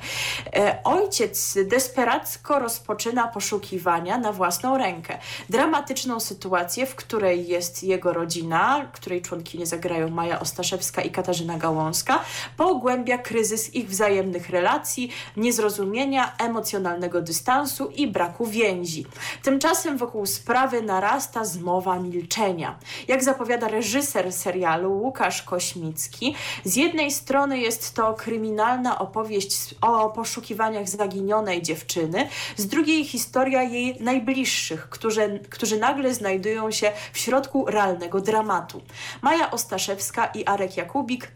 E, 0.57 0.79
ojciec 0.85 1.59
desperacko 1.65 2.59
rozpoczyna 2.59 3.29
poszukiwania 3.29 4.19
na 4.19 4.33
własną 4.33 4.79
rękę. 4.79 5.19
Dramatyczną 5.51 6.21
sytuację, 6.21 6.87
w 6.87 6.95
której 6.95 7.49
jest 7.49 7.83
jego 7.83 8.13
rodzina, 8.13 8.89
której 8.93 9.23
członkinie 9.23 9.67
zagrają 9.67 10.09
Maja 10.09 10.41
Ostaszewska 10.41 11.03
i 11.03 11.11
Katarzyna 11.11 11.59
Gałązka, 11.59 12.21
pogłębia 12.57 13.19
kryzys 13.19 13.75
ich 13.75 13.89
wzajemnych 13.89 14.51
relacji, 14.51 15.13
niezrozumienia, 15.37 16.33
emocjonalnego 16.39 17.23
dystansu 17.29 17.91
i 17.97 18.07
braku 18.07 18.47
więzi. 18.47 19.07
Tymczasem 19.43 19.99
wokół 19.99 20.27
sprawy 20.27 20.83
narasta 20.83 21.45
zmowa 21.45 21.99
milczenia. 21.99 22.79
Jak 23.09 23.25
zapowiada 23.25 23.69
reżyser 23.69 24.33
serialu 24.33 24.93
Łukasz 24.93 25.43
Kośmicki, 25.43 26.35
z 26.65 26.77
jednej 26.77 27.11
strony 27.11 27.59
jest 27.59 27.95
to 27.95 28.15
kryminalna 28.15 28.99
opowieść 28.99 29.75
o 29.81 30.11
poszukiwaniach 30.11 30.89
zaginionej 30.89 31.63
dziewczyny, 31.63 32.29
z 32.57 32.67
drugiej 32.67 33.05
historia 33.05 33.63
jej 33.63 33.97
najbliższych, 34.01 34.89
którzy, 34.89 35.41
którzy 35.51 35.79
nagle 35.79 36.15
znajdują 36.15 36.71
się 36.71 36.93
w 37.13 37.19
środku 37.19 37.67
realnego 37.67 38.21
dramatu. 38.21 38.83
Maja 39.23 39.51
Ostaszewska 39.51 40.27
i 40.27 40.45
Arek 40.45 40.77
Jakubik 40.77 41.29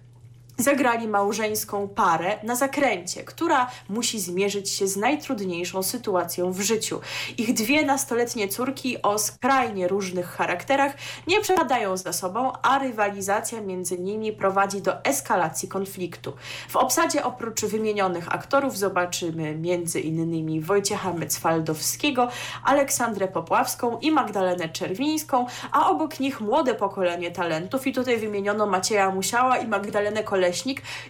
zagrali 0.56 1.09
małżeńską 1.09 1.88
parę 1.88 2.38
na 2.42 2.56
zakręcie, 2.56 3.25
która 3.25 3.71
musi 3.88 4.21
zmierzyć 4.21 4.71
się 4.71 4.87
z 4.87 4.97
najtrudniejszą 4.97 5.82
sytuacją 5.82 6.52
w 6.52 6.61
życiu. 6.61 7.00
Ich 7.38 7.54
dwie 7.54 7.87
nastoletnie 7.87 8.49
córki 8.49 9.02
o 9.02 9.18
skrajnie 9.18 9.88
różnych 9.88 10.26
charakterach 10.26 10.92
nie 11.26 11.40
przepadają 11.40 11.97
za 11.97 12.12
sobą, 12.12 12.52
a 12.62 12.78
rywalizacja 12.78 13.61
między 13.61 13.99
nimi 13.99 14.32
prowadzi 14.32 14.82
do 14.82 15.04
eskalacji 15.04 15.68
konfliktu. 15.68 16.32
W 16.68 16.76
obsadzie 16.76 17.25
oprócz 17.25 17.64
wymienionych 17.64 18.35
aktorów 18.35 18.78
zobaczymy 18.78 19.59
innymi 20.04 20.61
Wojciecha 20.61 21.12
Mycwaldowskiego, 21.12 22.28
Aleksandrę 22.64 23.28
Popławską 23.28 23.99
i 23.99 24.11
Magdalenę 24.11 24.68
Czerwińską, 24.68 25.47
a 25.73 25.90
obok 25.90 26.21
nich 26.21 26.40
młode 26.40 26.75
pokolenie 26.75 27.30
talentów 27.30 27.87
i 27.87 27.92
tutaj 27.92 28.18
wymieniono 28.18 28.66
Macieja 28.66 29.11
Musiała 29.11 29.59
i 29.59 29.68
Magdalenę 29.68 30.25
Koleś 30.25 30.41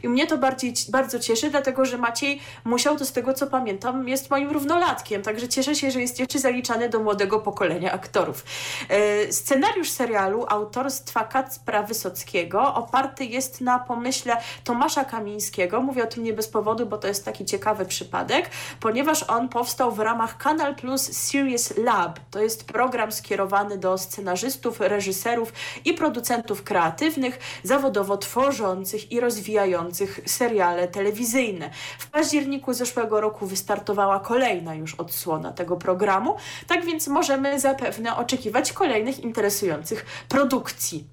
I 0.02 0.08
mnie 0.08 0.26
to 0.26 0.38
bardziej, 0.38 0.74
bardzo 0.88 1.18
cieszy, 1.18 1.50
dlatego 1.50 1.84
że 1.84 1.98
Maciej 1.98 2.40
Musiał, 2.64 2.96
to 2.96 3.04
z 3.04 3.12
tego 3.12 3.34
co 3.34 3.46
pamiętam, 3.46 4.08
jest 4.08 4.30
moim 4.30 4.50
równolatkiem, 4.50 5.22
także 5.22 5.48
cieszę 5.48 5.74
się, 5.74 5.90
że 5.90 6.00
jest 6.00 6.18
jeszcze 6.18 6.38
zaliczany 6.38 6.88
do 6.88 6.98
młodego 6.98 7.38
pokolenia 7.38 7.92
aktorów. 7.92 8.44
E, 8.88 9.32
scenariusz 9.32 9.90
serialu 9.90 10.44
autorstwa 10.48 11.24
Kacpra 11.24 11.82
Wysockiego 11.82 12.74
oparty 12.74 13.24
jest 13.24 13.60
na 13.60 13.78
pomyśle 13.78 14.36
Tomasza 14.64 15.04
Kamińskiego. 15.04 15.80
Mówię 15.80 16.04
o 16.04 16.06
tym 16.06 16.24
nie 16.24 16.32
bez 16.32 16.48
powodu, 16.48 16.86
bo 16.86 16.98
to 16.98 17.08
jest 17.08 17.24
taki 17.24 17.44
ciekawy 17.44 17.86
przypadek, 17.86 18.50
ponieważ 18.80 19.22
on 19.22 19.48
powstał 19.48 19.92
w 19.92 19.98
ramach 19.98 20.38
Kanal 20.38 20.74
Plus 20.74 21.02
Series 21.02 21.76
Lab. 21.76 22.20
To 22.30 22.40
jest 22.42 22.64
program 22.64 23.12
skierowany 23.12 23.78
do 23.78 23.98
scenarzystów, 23.98 24.80
reżyserów 24.80 25.52
i 25.84 25.94
producentów 25.94 26.62
kreatywnych, 26.62 27.38
zawodowo 27.62 28.16
tworzących 28.16 29.12
i 29.12 29.20
rozwijających 29.22 30.20
seriale 30.26 30.88
telewizyjne. 30.88 31.70
W 31.98 32.10
październiku 32.10 32.74
zeszłego 32.74 33.20
roku 33.20 33.46
wystartowała 33.46 34.20
kolejna 34.20 34.74
już 34.74 34.94
odsłona 34.94 35.52
tego 35.52 35.76
programu, 35.76 36.36
tak 36.66 36.84
więc 36.84 37.08
możemy 37.08 37.60
zapewne 37.60 38.16
oczekiwać 38.16 38.72
kolejnych 38.72 39.20
interesujących 39.20 40.06
produkcji. 40.28 41.11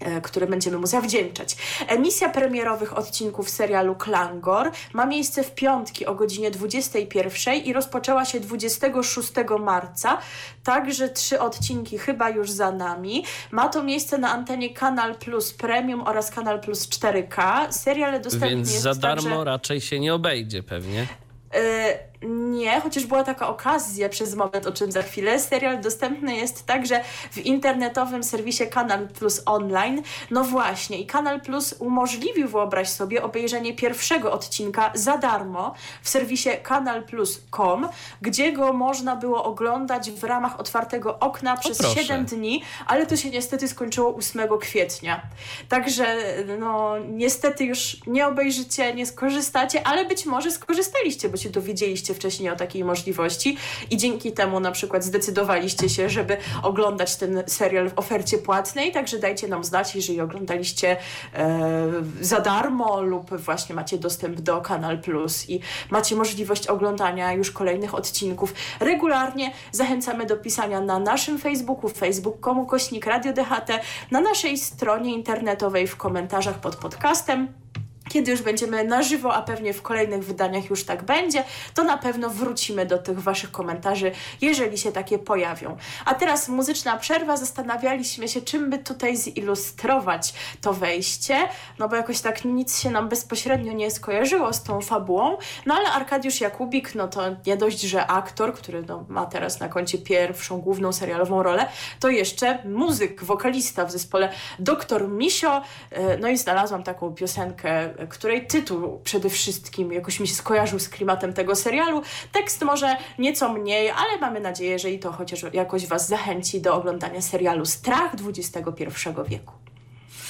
E, 0.00 0.20
które 0.20 0.46
będziemy 0.46 0.78
mu 0.78 0.86
zawdzięczać. 0.86 1.56
Emisja 1.88 2.28
premierowych 2.28 2.98
odcinków 2.98 3.50
serialu 3.50 3.94
Klangor 3.94 4.70
ma 4.92 5.06
miejsce 5.06 5.44
w 5.44 5.54
piątki 5.54 6.06
o 6.06 6.14
godzinie 6.14 6.50
21 6.50 7.54
i 7.54 7.72
rozpoczęła 7.72 8.24
się 8.24 8.40
26 8.40 9.32
marca, 9.60 10.18
także 10.64 11.08
trzy 11.08 11.40
odcinki 11.40 11.98
chyba 11.98 12.30
już 12.30 12.50
za 12.50 12.72
nami. 12.72 13.24
Ma 13.50 13.68
to 13.68 13.82
miejsce 13.82 14.18
na 14.18 14.32
antenie 14.32 14.74
Kanal 14.74 15.14
Plus 15.14 15.52
Premium 15.52 16.00
oraz 16.00 16.30
Kanal 16.30 16.60
Plus 16.60 16.88
4K. 16.88 17.66
Serial 17.72 18.20
dostępny 18.20 18.48
Więc 18.48 18.70
jest 18.70 18.82
za 18.82 18.94
darmo 18.94 19.22
także... 19.22 19.44
raczej 19.44 19.80
się 19.80 20.00
nie 20.00 20.14
obejdzie 20.14 20.62
pewnie. 20.62 21.06
E, 21.54 21.98
nie, 22.22 22.80
chociaż 22.80 23.06
była 23.06 23.24
taka 23.24 23.48
okazja 23.48 24.08
przez 24.08 24.34
moment, 24.34 24.66
o 24.66 24.72
czym 24.72 24.92
za 24.92 25.02
chwilę. 25.02 25.40
Serial 25.40 25.80
dostępny 25.80 26.36
jest 26.36 26.66
także 26.66 27.04
w 27.30 27.38
internetowym 27.38 28.24
serwisie 28.24 28.66
Kanal 28.70 29.08
Plus 29.08 29.42
Online. 29.46 30.02
No 30.30 30.44
właśnie, 30.44 30.98
i 31.00 31.06
Kanal 31.06 31.40
Plus 31.40 31.74
umożliwił, 31.78 32.48
wyobraź 32.48 32.88
sobie, 32.88 33.22
obejrzenie 33.22 33.74
pierwszego 33.74 34.32
odcinka 34.32 34.90
za 34.94 35.18
darmo 35.18 35.74
w 36.02 36.08
serwisie 36.08 36.50
kanalplus.com, 36.62 37.88
gdzie 38.22 38.52
go 38.52 38.72
można 38.72 39.16
było 39.16 39.44
oglądać 39.44 40.10
w 40.10 40.24
ramach 40.24 40.60
otwartego 40.60 41.18
okna 41.18 41.56
przez 41.56 41.80
o, 41.80 41.94
7 41.94 42.24
dni, 42.24 42.62
ale 42.86 43.06
to 43.06 43.16
się 43.16 43.30
niestety 43.30 43.68
skończyło 43.68 44.16
8 44.16 44.48
kwietnia. 44.60 45.22
Także, 45.68 46.16
no, 46.58 46.94
niestety 47.08 47.64
już 47.64 47.96
nie 48.06 48.26
obejrzycie, 48.26 48.94
nie 48.94 49.06
skorzystacie, 49.06 49.86
ale 49.86 50.04
być 50.04 50.26
może 50.26 50.50
skorzystaliście, 50.50 51.28
bo 51.28 51.36
się 51.36 51.50
dowiedzieliście 51.50 52.05
wiedzieliście 52.06 52.14
wcześniej 52.14 52.50
o 52.50 52.56
takiej 52.56 52.84
możliwości. 52.84 53.56
I 53.90 53.96
dzięki 53.96 54.32
temu 54.32 54.60
na 54.60 54.72
przykład 54.72 55.04
zdecydowaliście 55.04 55.88
się, 55.88 56.10
żeby 56.10 56.36
oglądać 56.62 57.16
ten 57.16 57.42
serial 57.46 57.90
w 57.90 57.98
ofercie 57.98 58.38
płatnej, 58.38 58.92
także 58.92 59.18
dajcie 59.18 59.48
nam 59.48 59.64
znać, 59.64 59.94
jeżeli 59.94 60.20
oglądaliście 60.20 60.96
e, 61.34 61.88
za 62.20 62.40
darmo 62.40 63.02
lub 63.02 63.36
właśnie 63.36 63.74
macie 63.74 63.98
dostęp 63.98 64.40
do 64.40 64.60
Kanal 64.60 64.98
Plus 64.98 65.50
i 65.50 65.60
macie 65.90 66.16
możliwość 66.16 66.66
oglądania 66.66 67.32
już 67.32 67.50
kolejnych 67.50 67.94
odcinków 67.94 68.54
regularnie. 68.80 69.52
Zachęcamy 69.72 70.26
do 70.26 70.36
pisania 70.36 70.80
na 70.80 70.98
naszym 70.98 71.38
Facebooku, 71.38 71.88
facebook.com 71.88 72.66
kośnik 72.66 73.06
Radio 73.06 73.32
DHT, 73.32 73.80
na 74.10 74.20
naszej 74.20 74.58
stronie 74.58 75.14
internetowej 75.14 75.86
w 75.86 75.96
komentarzach 75.96 76.60
pod 76.60 76.76
podcastem 76.76 77.66
kiedy 78.08 78.30
już 78.30 78.42
będziemy 78.42 78.84
na 78.84 79.02
żywo, 79.02 79.34
a 79.34 79.42
pewnie 79.42 79.72
w 79.72 79.82
kolejnych 79.82 80.24
wydaniach 80.24 80.70
już 80.70 80.84
tak 80.84 81.02
będzie, 81.02 81.44
to 81.74 81.84
na 81.84 81.98
pewno 81.98 82.30
wrócimy 82.30 82.86
do 82.86 82.98
tych 82.98 83.22
Waszych 83.22 83.50
komentarzy, 83.50 84.12
jeżeli 84.40 84.78
się 84.78 84.92
takie 84.92 85.18
pojawią. 85.18 85.76
A 86.04 86.14
teraz 86.14 86.48
muzyczna 86.48 86.96
przerwa. 86.96 87.36
Zastanawialiśmy 87.36 88.28
się, 88.28 88.40
czym 88.40 88.70
by 88.70 88.78
tutaj 88.78 89.16
zilustrować 89.16 90.34
to 90.60 90.72
wejście, 90.72 91.36
no 91.78 91.88
bo 91.88 91.96
jakoś 91.96 92.20
tak 92.20 92.44
nic 92.44 92.80
się 92.80 92.90
nam 92.90 93.08
bezpośrednio 93.08 93.72
nie 93.72 93.90
skojarzyło 93.90 94.52
z 94.52 94.62
tą 94.62 94.80
fabułą. 94.80 95.36
No 95.66 95.74
ale 95.74 95.88
Arkadiusz 95.88 96.40
Jakubik, 96.40 96.94
no 96.94 97.08
to 97.08 97.22
nie 97.46 97.56
dość, 97.56 97.80
że 97.80 98.06
aktor, 98.06 98.54
który 98.54 98.82
no, 98.82 99.04
ma 99.08 99.26
teraz 99.26 99.60
na 99.60 99.68
koncie 99.68 99.98
pierwszą 99.98 100.60
główną 100.60 100.92
serialową 100.92 101.42
rolę, 101.42 101.68
to 102.00 102.08
jeszcze 102.08 102.58
muzyk, 102.64 103.24
wokalista 103.24 103.84
w 103.84 103.92
zespole 103.92 104.32
Doktor 104.58 105.08
Misio. 105.08 105.62
E, 105.90 106.18
no 106.18 106.28
i 106.28 106.38
znalazłam 106.38 106.82
taką 106.82 107.14
piosenkę 107.14 107.95
której 108.08 108.46
tytuł 108.46 109.00
przede 109.04 109.30
wszystkim 109.30 109.92
jakoś 109.92 110.20
mi 110.20 110.28
się 110.28 110.34
skojarzył 110.34 110.78
z 110.78 110.88
klimatem 110.88 111.32
tego 111.32 111.54
serialu. 111.56 112.02
Tekst 112.32 112.62
może 112.62 112.96
nieco 113.18 113.52
mniej, 113.52 113.90
ale 113.90 114.18
mamy 114.20 114.40
nadzieję, 114.40 114.78
że 114.78 114.90
i 114.90 114.98
to 114.98 115.12
chociaż 115.12 115.44
jakoś 115.52 115.86
Was 115.86 116.08
zachęci 116.08 116.60
do 116.60 116.74
oglądania 116.74 117.22
serialu 117.22 117.66
Strach 117.66 118.12
XXI 118.28 118.90
wieku. 119.28 119.52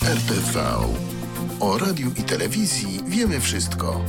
RTV. 0.03 0.65
O 1.61 1.79
radiu 1.79 2.11
i 2.17 2.23
telewizji 2.23 3.01
wiemy 3.07 3.41
wszystko. 3.41 4.01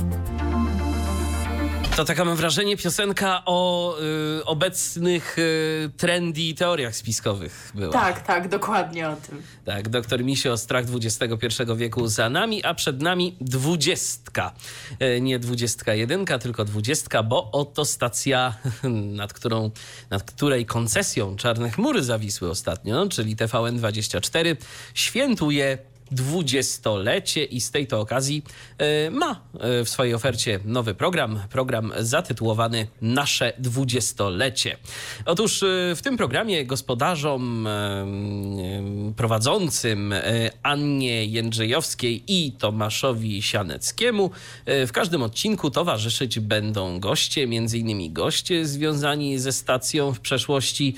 To 1.98 2.04
taka 2.04 2.24
mam 2.24 2.36
wrażenie 2.36 2.76
piosenka 2.76 3.42
o 3.46 3.94
y, 4.40 4.44
obecnych 4.44 5.38
y, 5.38 5.90
trendy 5.96 6.54
teoriach 6.54 6.96
spiskowych 6.96 7.72
była. 7.74 7.92
Tak, 7.92 8.26
tak, 8.26 8.48
dokładnie 8.48 9.08
o 9.08 9.16
tym. 9.16 9.42
Tak, 9.64 9.88
doktor 9.88 10.24
Misio, 10.24 10.56
strach 10.56 10.84
XXI 10.94 11.62
wieku 11.76 12.08
za 12.08 12.30
nami, 12.30 12.64
a 12.64 12.74
przed 12.74 13.02
nami 13.02 13.36
dwudziestka. 13.40 14.54
Y, 15.02 15.20
nie 15.20 15.38
dwudziestka 15.38 15.94
jedynka, 15.94 16.38
tylko 16.38 16.64
dwudziestka, 16.64 17.22
bo 17.22 17.50
oto 17.50 17.84
stacja, 17.84 18.54
nad, 19.20 19.32
którą, 19.32 19.70
nad 20.10 20.22
której 20.22 20.66
koncesją 20.66 21.36
Czarne 21.36 21.70
Chmury 21.70 22.02
zawisły 22.02 22.50
ostatnio, 22.50 23.06
czyli 23.08 23.36
TVN24, 23.36 24.56
świętuje 24.94 25.78
dwudziestolecie 26.10 27.44
i 27.44 27.60
z 27.60 27.70
tej 27.70 27.86
to 27.86 28.00
okazji 28.00 28.42
e, 28.78 29.10
ma 29.10 29.40
e, 29.60 29.84
w 29.84 29.88
swojej 29.88 30.14
ofercie 30.14 30.60
nowy 30.64 30.94
program, 30.94 31.40
program 31.50 31.92
zatytułowany 31.98 32.86
Nasze 33.02 33.52
dwudziestolecie. 33.58 34.76
Otóż 35.26 35.62
e, 35.62 35.66
w 35.96 36.02
tym 36.02 36.16
programie 36.16 36.66
gospodarzom 36.66 37.68
prowadzącym 39.16 40.14
Annie 40.62 41.24
Jędrzejowskiej 41.24 42.22
i 42.26 42.52
Tomaszowi 42.52 43.42
Sianeckiemu 43.42 44.30
w 44.66 44.92
każdym 44.92 45.22
odcinku 45.22 45.70
towarzyszyć 45.70 46.40
będą 46.40 47.00
goście, 47.00 47.46
między 47.46 47.78
innymi 47.78 48.10
goście 48.10 48.66
związani 48.66 49.38
ze 49.38 49.52
stacją 49.52 50.12
w 50.12 50.20
przeszłości 50.20 50.94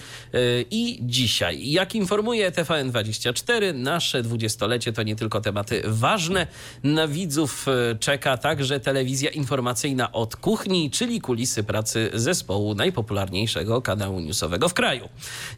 i 0.71 0.99
dzisiaj. 1.03 1.71
Jak 1.71 1.95
informuje 1.95 2.51
TVN24, 2.51 3.75
nasze 3.75 4.23
dwudziestolecie 4.23 4.93
to 4.93 5.00
to 5.01 5.05
nie 5.05 5.17
tylko 5.17 5.41
tematy 5.41 5.83
ważne. 5.87 6.47
Na 6.83 7.09
widzów 7.09 7.67
e, 7.69 7.95
czeka 7.99 8.37
także 8.37 8.81
telewizja 8.81 9.31
informacyjna 9.31 10.13
od 10.13 10.37
kuchni, 10.37 10.91
czyli 10.91 11.21
kulisy 11.21 11.63
pracy 11.63 12.11
zespołu 12.15 12.75
najpopularniejszego 12.75 13.83
kanału 13.83 14.21
newsowego 14.21 14.69
w 14.69 14.75
kraju. 14.75 15.09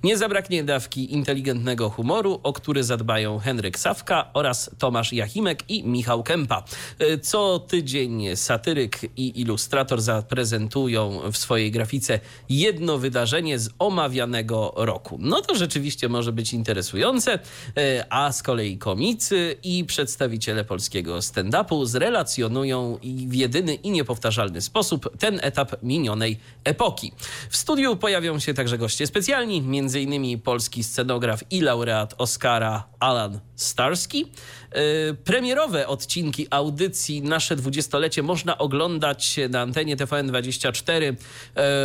Nie 0.05 0.19
zabraknie 0.19 0.65
dawki 0.65 1.13
inteligentnego 1.13 1.91
humoru, 1.91 2.41
o 2.43 2.53
który 2.53 2.85
zadbają 2.85 3.39
Henryk 3.39 3.79
Sawka 3.79 4.31
oraz 4.35 4.71
Tomasz 4.79 5.13
Jachimek 5.13 5.71
i 5.71 5.85
Michał 5.85 6.23
Kępa. 6.23 6.65
E, 6.99 7.19
co 7.19 7.59
tydzień 7.59 8.37
satyryk 8.37 9.01
i 9.17 9.41
ilustrator 9.41 10.01
zaprezentują 10.01 11.21
w 11.33 11.37
swojej 11.37 11.71
grafice 11.71 12.21
jedno 12.49 12.99
wydarzenie 12.99 13.59
z 13.59 13.71
omawianego 13.79 14.73
roku. 14.77 15.19
No 15.21 15.41
to 15.41 15.55
rzeczywiście 15.55 16.09
może 16.09 16.33
być 16.33 16.53
interesujące, 16.53 17.39
e, 17.77 18.07
a 18.11 18.33
z 18.33 18.43
kolei 18.43 18.79
komicy 18.79 19.32
i 19.63 19.85
przedstawiciele 19.85 20.65
polskiego 20.65 21.19
stand-upu 21.19 21.87
zrelacjonują 21.87 22.99
w 23.03 23.35
jedyny 23.35 23.75
i 23.75 23.91
niepowtarzalny 23.91 24.61
sposób 24.61 25.17
ten 25.19 25.41
etap 25.43 25.83
minionej 25.83 26.39
epoki. 26.65 27.13
W 27.51 27.57
studiu 27.57 27.97
pojawią 27.97 28.39
się 28.39 28.55
także 28.55 28.79
goście 28.79 29.07
specjalni, 29.07 29.57
m.in. 29.57 30.41
polski 30.41 30.85
scenograf 30.85 31.45
i 31.51 31.61
laureat 31.61 32.15
Oscara 32.19 32.89
Alan 33.01 33.41
Starski. 33.57 34.27
E, 34.73 35.15
premierowe 35.15 35.87
odcinki 35.87 36.47
audycji 36.51 37.23
Nasze 37.23 37.57
Dwudziestolecie 37.57 38.23
można 38.23 38.59
oglądać 38.59 39.41
na 39.51 39.61
antenie 39.61 39.97
TVN24 39.97 41.03
e, 41.03 41.15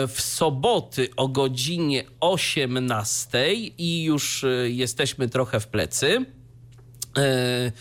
w 0.08 0.22
soboty 0.22 1.10
o 1.16 1.28
godzinie 1.28 2.04
18 2.20 3.54
i 3.78 4.04
już 4.04 4.44
e, 4.44 4.70
jesteśmy 4.70 5.30
trochę 5.30 5.60
w 5.60 5.68
plecy. 5.68 6.26
E, 7.18 7.72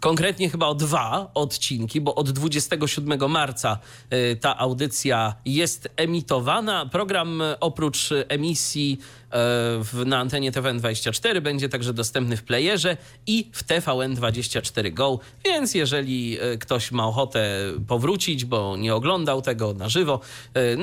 konkretnie 0.00 0.50
chyba 0.50 0.66
o 0.66 0.74
dwa 0.74 1.30
odcinki, 1.34 2.00
bo 2.00 2.14
od 2.14 2.30
27 2.30 3.30
marca 3.30 3.78
e, 4.10 4.36
ta 4.36 4.58
audycja 4.58 5.34
jest 5.44 5.88
emitowana. 5.96 6.86
Program 6.86 7.42
oprócz 7.60 8.10
emisji 8.28 8.98
e, 9.30 10.04
na 10.04 10.18
antenie 10.18 10.52
TVN24 10.52 11.40
będzie 11.40 11.68
także 11.68 11.94
dostępny 11.94 12.36
w 12.36 12.42
playerze 12.42 12.96
i 13.26 13.50
w 13.52 13.64
TVN24 13.64 14.92
Go, 14.92 15.18
więc 15.44 15.74
jeżeli 15.74 16.38
ktoś 16.60 16.92
ma 16.92 17.06
ochotę 17.06 17.60
powrócić, 17.88 18.44
bo 18.44 18.76
nie 18.76 18.94
oglądał 18.94 19.42
tego 19.42 19.74
na 19.74 19.88
żywo, 19.88 20.20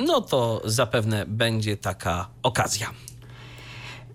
no 0.05 0.21
to 0.21 0.61
zapewne 0.65 1.25
będzie 1.27 1.77
taka 1.77 2.27
okazja. 2.43 2.91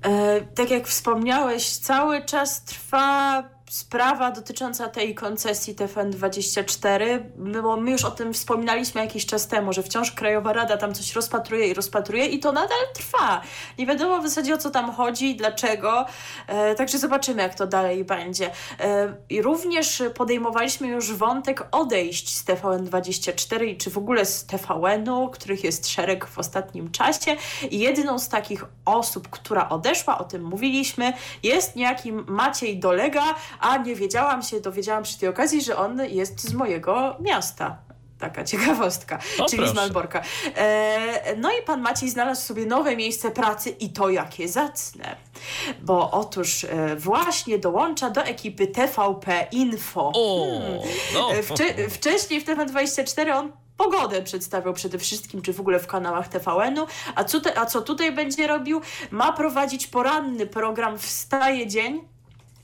E, 0.02 0.40
tak 0.40 0.70
jak 0.70 0.88
wspomniałeś, 0.88 1.68
cały 1.68 2.24
czas 2.24 2.64
trwa 2.64 3.55
sprawa 3.70 4.30
dotycząca 4.30 4.88
tej 4.88 5.14
koncesji 5.14 5.74
TFN24, 5.74 7.20
bo 7.62 7.76
my 7.76 7.90
już 7.90 8.04
o 8.04 8.10
tym 8.10 8.34
wspominaliśmy 8.34 9.00
jakiś 9.00 9.26
czas 9.26 9.48
temu, 9.48 9.72
że 9.72 9.82
wciąż 9.82 10.12
Krajowa 10.12 10.52
Rada 10.52 10.76
tam 10.76 10.94
coś 10.94 11.14
rozpatruje 11.14 11.68
i 11.68 11.74
rozpatruje 11.74 12.26
i 12.26 12.38
to 12.38 12.52
nadal 12.52 12.78
trwa. 12.94 13.40
Nie 13.78 13.86
wiadomo 13.86 14.18
w 14.18 14.28
zasadzie 14.28 14.54
o 14.54 14.58
co 14.58 14.70
tam 14.70 14.92
chodzi, 14.92 15.36
dlaczego, 15.36 16.06
e, 16.46 16.74
także 16.74 16.98
zobaczymy 16.98 17.42
jak 17.42 17.54
to 17.54 17.66
dalej 17.66 18.04
będzie. 18.04 18.50
E, 18.80 19.14
I 19.28 19.42
również 19.42 20.02
podejmowaliśmy 20.14 20.88
już 20.88 21.12
wątek 21.12 21.66
odejść 21.72 22.36
z 22.36 22.44
TVN24 22.44 23.64
i 23.64 23.76
czy 23.76 23.90
w 23.90 23.98
ogóle 23.98 24.24
z 24.24 24.46
TVN-u, 24.46 25.30
których 25.30 25.64
jest 25.64 25.88
szereg 25.88 26.26
w 26.26 26.38
ostatnim 26.38 26.90
czasie 26.90 27.36
i 27.70 27.78
jedną 27.78 28.18
z 28.18 28.28
takich 28.28 28.64
osób, 28.84 29.28
która 29.28 29.68
odeszła, 29.68 30.18
o 30.18 30.24
tym 30.24 30.44
mówiliśmy, 30.44 31.12
jest 31.42 31.76
niejaki 31.76 32.12
Maciej 32.12 32.78
Dolega, 32.78 33.34
a 33.60 33.76
nie 33.76 33.94
wiedziałam 33.94 34.42
się, 34.42 34.60
dowiedziałam 34.60 35.02
przy 35.02 35.18
tej 35.18 35.28
okazji, 35.28 35.62
że 35.62 35.76
on 35.76 36.00
jest 36.04 36.40
z 36.40 36.54
mojego 36.54 37.16
miasta. 37.20 37.86
Taka 38.18 38.44
ciekawostka, 38.44 39.18
o, 39.38 39.44
czyli 39.44 39.58
proszę. 39.58 39.72
z 39.72 39.76
Malborka. 39.76 40.22
E, 40.56 41.36
no 41.36 41.50
i 41.50 41.62
pan 41.62 41.80
Maciej 41.80 42.10
znalazł 42.10 42.46
sobie 42.46 42.66
nowe 42.66 42.96
miejsce 42.96 43.30
pracy 43.30 43.70
i 43.70 43.90
to 43.92 44.10
jakie 44.10 44.48
zacne. 44.48 45.16
Bo 45.82 46.10
otóż 46.10 46.64
e, 46.64 46.96
właśnie 46.96 47.58
dołącza 47.58 48.10
do 48.10 48.22
ekipy 48.22 48.66
TVP 48.66 49.46
Info. 49.52 50.12
O, 50.14 50.46
hmm. 50.50 50.80
no. 51.14 51.32
E, 51.32 51.42
wcze 51.42 51.88
wcześniej 51.88 52.40
w 52.40 52.44
TV24 52.44 53.30
on 53.30 53.52
pogodę 53.76 54.22
przedstawiał 54.22 54.74
przede 54.74 54.98
wszystkim, 54.98 55.42
czy 55.42 55.52
w 55.52 55.60
ogóle 55.60 55.78
w 55.78 55.86
kanałach 55.86 56.28
TVN-u. 56.28 56.86
A 57.14 57.24
a 57.56 57.66
co 57.66 57.82
tutaj 57.82 58.12
będzie 58.12 58.46
robił? 58.46 58.80
Ma 59.10 59.32
prowadzić 59.32 59.86
poranny 59.86 60.46
program 60.46 60.98
Wstaje 60.98 61.66
Dzień 61.66 62.15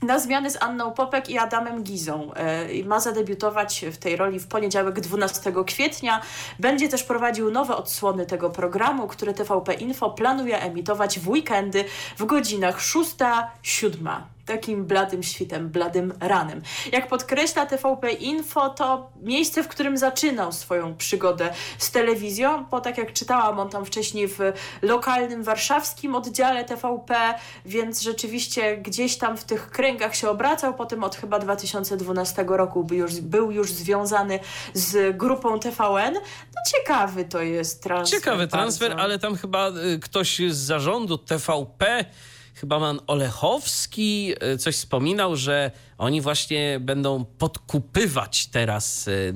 na 0.03 0.19
zmiany 0.19 0.49
z 0.51 0.63
Anną 0.63 0.91
Popek 0.91 1.29
i 1.29 1.37
Adamem 1.37 1.83
Gizą. 1.83 2.33
E, 2.33 2.83
ma 2.83 2.99
zadebiutować 2.99 3.85
w 3.91 3.97
tej 3.97 4.15
roli 4.15 4.39
w 4.39 4.47
poniedziałek 4.47 4.99
12 4.99 5.53
kwietnia. 5.65 6.21
Będzie 6.59 6.89
też 6.89 7.03
prowadził 7.03 7.51
nowe 7.51 7.75
odsłony 7.75 8.25
tego 8.25 8.49
programu, 8.49 9.07
które 9.07 9.33
TVP 9.33 9.73
Info 9.73 10.09
planuje 10.09 10.61
emitować 10.61 11.19
w 11.19 11.29
weekendy 11.29 11.85
w 12.17 12.25
godzinach 12.25 12.79
6-7. 12.79 14.32
Takim 14.45 14.85
bladym 14.85 15.23
świtem, 15.23 15.69
bladym 15.69 16.13
ranem. 16.19 16.61
Jak 16.91 17.07
podkreśla 17.07 17.65
TVP 17.65 18.11
Info, 18.11 18.69
to 18.69 19.11
miejsce, 19.21 19.63
w 19.63 19.67
którym 19.67 19.97
zaczynał 19.97 20.51
swoją 20.51 20.95
przygodę 20.97 21.53
z 21.77 21.91
telewizją, 21.91 22.65
bo 22.65 22.81
tak 22.81 22.97
jak 22.97 23.13
czytałam, 23.13 23.59
on 23.59 23.69
tam 23.69 23.85
wcześniej 23.85 24.27
w 24.27 24.39
lokalnym 24.81 25.43
warszawskim 25.43 26.15
oddziale 26.15 26.65
TVP, 26.65 27.33
więc 27.65 28.01
rzeczywiście 28.01 28.77
gdzieś 28.77 29.17
tam 29.17 29.37
w 29.37 29.43
tych 29.43 29.69
kręgach 29.69 30.15
się 30.15 30.29
obracał, 30.29 30.73
potem 30.73 31.03
od 31.03 31.15
chyba 31.15 31.39
2012 31.39 32.45
roku 32.47 32.83
był 32.83 32.97
już, 32.97 33.21
był 33.21 33.51
już 33.51 33.71
związany 33.71 34.39
z 34.73 35.17
grupą 35.17 35.59
TVN. 35.59 36.13
No 36.13 36.61
ciekawy 36.71 37.25
to 37.25 37.41
jest 37.41 37.83
transfer. 37.83 38.19
Ciekawy 38.19 38.47
transfer, 38.47 38.89
bardzo. 38.89 39.03
ale 39.03 39.19
tam 39.19 39.35
chyba 39.35 39.69
y, 39.69 39.99
ktoś 39.99 40.41
z 40.49 40.57
zarządu 40.57 41.17
TVP 41.17 42.05
chyba 42.63 42.79
pan 42.79 42.99
Olechowski 43.07 44.33
y, 44.53 44.57
coś 44.57 44.75
wspominał, 44.75 45.35
że 45.35 45.71
oni 45.97 46.21
właśnie 46.21 46.79
będą 46.79 47.25
podkupywać 47.25 48.45
teraz 48.47 49.07
y, 49.07 49.33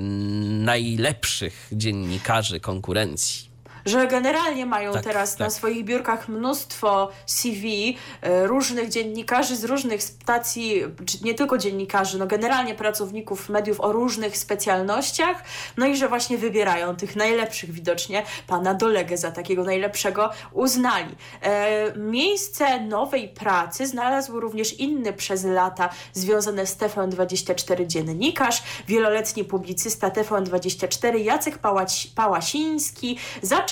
najlepszych 0.49 1.69
dziennikarzy 1.71 2.59
konkurencji. 2.59 3.46
Że 3.87 4.07
generalnie 4.07 4.65
mają 4.65 4.93
Tak, 4.93 5.03
teraz 5.03 5.39
na 5.39 5.45
tak. 5.45 5.53
swoich 5.53 5.85
biurkach 5.85 6.27
mnóstwo 6.29 7.09
CV 7.25 7.97
e, 8.21 8.47
różnych 8.47 8.89
dziennikarzy 8.89 9.55
z 9.55 9.63
różnych 9.63 10.03
stacji, 10.03 10.83
czy 11.05 11.17
nie 11.23 11.33
tylko 11.33 11.57
dziennikarzy, 11.57 12.17
no 12.17 12.27
generalnie 12.27 12.75
pracowników 12.75 13.49
mediów 13.49 13.81
o 13.81 13.91
różnych 13.91 14.37
specjalnościach, 14.37 15.43
no 15.77 15.85
i 15.85 15.95
że 15.95 16.07
właśnie 16.07 16.37
wybierają 16.37 16.95
tych 16.95 17.15
najlepszych 17.15 17.71
widocznie. 17.71 18.23
Pana 18.47 18.73
Dolegę 18.73 19.17
za 19.17 19.31
takiego 19.31 19.63
najlepszego 19.63 20.29
uznali. 20.51 21.15
E, 21.41 21.93
miejsce 21.97 22.79
nowej 22.81 23.29
pracy 23.29 23.87
znalazł 23.87 24.39
również 24.39 24.73
inny 24.79 25.13
przez 25.13 25.43
lata 25.45 25.89
związany 26.13 26.65
z 26.67 26.77
TVN24 26.77 27.85
dziennikarz, 27.87 28.63
wieloletni 28.87 29.43
publicysta 29.43 30.09
TVN24 30.09 31.15
Jacek 31.15 31.57
Pałaci- 31.61 32.07
Pałasiński 32.15 33.17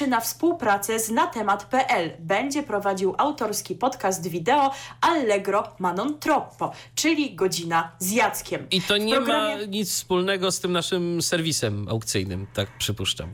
zaczyna 0.05 0.21
współpracę 0.21 0.99
z 0.99 1.09
natemat.pl. 1.09 2.11
Będzie 2.19 2.63
prowadził 2.63 3.15
autorski 3.17 3.75
podcast 3.75 4.27
wideo 4.27 4.71
Allegro 5.01 5.63
Manon 5.79 6.19
Troppo, 6.19 6.71
czyli 6.95 7.35
godzina 7.35 7.91
z 7.99 8.11
Jackiem. 8.11 8.67
I 8.71 8.81
to 8.81 8.97
nie 8.97 9.15
programie- 9.15 9.57
ma 9.57 9.65
nic 9.65 9.89
wspólnego 9.91 10.51
z 10.51 10.59
tym 10.59 10.71
naszym 10.71 11.21
serwisem 11.21 11.87
aukcyjnym, 11.89 12.47
tak 12.53 12.77
przypuszczam. 12.77 13.29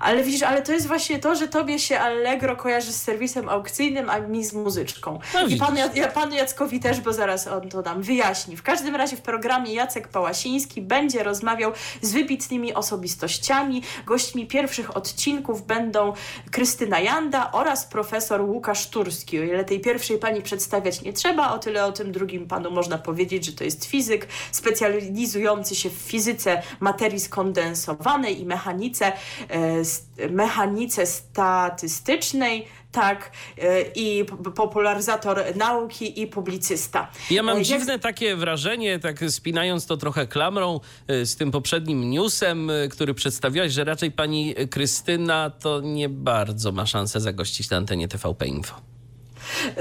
Ale 0.00 0.22
widzisz, 0.22 0.42
ale 0.42 0.62
to 0.62 0.72
jest 0.72 0.86
właśnie 0.86 1.18
to, 1.18 1.34
że 1.34 1.48
tobie 1.48 1.78
się 1.78 1.98
Allegro 1.98 2.56
kojarzy 2.56 2.92
z 2.92 3.02
serwisem 3.02 3.48
aukcyjnym, 3.48 4.10
a 4.10 4.20
mi 4.20 4.44
z 4.44 4.52
muzyczką. 4.52 5.18
No 5.34 5.46
I 5.46 5.56
panu, 5.56 5.76
ja, 5.94 6.08
panu 6.08 6.34
Jackowi 6.34 6.80
też, 6.80 7.00
bo 7.00 7.12
zaraz 7.12 7.46
on 7.46 7.68
to 7.68 7.82
nam 7.82 8.02
wyjaśni. 8.02 8.56
W 8.56 8.62
każdym 8.62 8.96
razie 8.96 9.16
w 9.16 9.20
programie 9.20 9.74
Jacek 9.74 10.08
Pałasiński 10.08 10.82
będzie 10.82 11.22
rozmawiał 11.22 11.72
z 12.02 12.12
wybitnymi 12.12 12.74
osobistościami. 12.74 13.82
Gośćmi 14.06 14.46
pierwszych 14.46 14.96
odcinków 14.96 15.66
będą 15.66 16.12
Krystyna 16.50 17.00
Janda 17.00 17.52
oraz 17.52 17.86
profesor 17.86 18.40
Łukasz 18.40 18.86
Turski. 18.86 19.40
O 19.40 19.42
ile 19.42 19.64
tej 19.64 19.80
pierwszej 19.80 20.18
pani 20.18 20.42
przedstawiać 20.42 21.02
nie 21.02 21.12
trzeba, 21.12 21.52
o 21.52 21.58
tyle 21.58 21.84
o 21.84 21.92
tym 21.92 22.12
drugim 22.12 22.48
panu 22.48 22.70
można 22.70 22.98
powiedzieć, 22.98 23.46
że 23.46 23.52
to 23.52 23.64
jest 23.64 23.84
fizyk 23.84 24.28
specjalizujący 24.52 25.74
się 25.74 25.90
w 25.90 25.92
fizyce 25.92 26.62
materii 26.80 27.20
skondensowanej 27.20 28.40
i 28.40 28.46
mechanice, 28.46 29.12
e, 29.48 29.77
mechanice 30.30 31.06
statystycznej, 31.06 32.66
tak, 32.92 33.30
e, 33.58 33.82
i 33.94 34.24
popularyzator 34.54 35.44
nauki 35.56 36.20
i 36.20 36.26
publicysta. 36.26 37.10
Ja 37.30 37.42
mam 37.42 37.58
E, 37.58 37.62
dziwne 37.62 37.98
takie 37.98 38.36
wrażenie, 38.36 38.98
tak 38.98 39.24
spinając 39.28 39.86
to 39.86 39.96
trochę 39.96 40.26
klamrą 40.26 40.80
y, 41.10 41.26
z 41.26 41.36
tym 41.36 41.50
poprzednim 41.50 42.10
newsem, 42.10 42.70
który 42.90 43.14
przedstawiłaś, 43.14 43.72
że 43.72 43.84
raczej 43.84 44.12
pani 44.12 44.54
Krystyna 44.70 45.50
to 45.50 45.80
nie 45.80 46.08
bardzo 46.08 46.72
ma 46.72 46.86
szansę 46.86 47.20
zagościć 47.20 47.70
na 47.70 47.76
antenie 47.76 48.08
TVP 48.08 48.46
Info. 48.46 48.87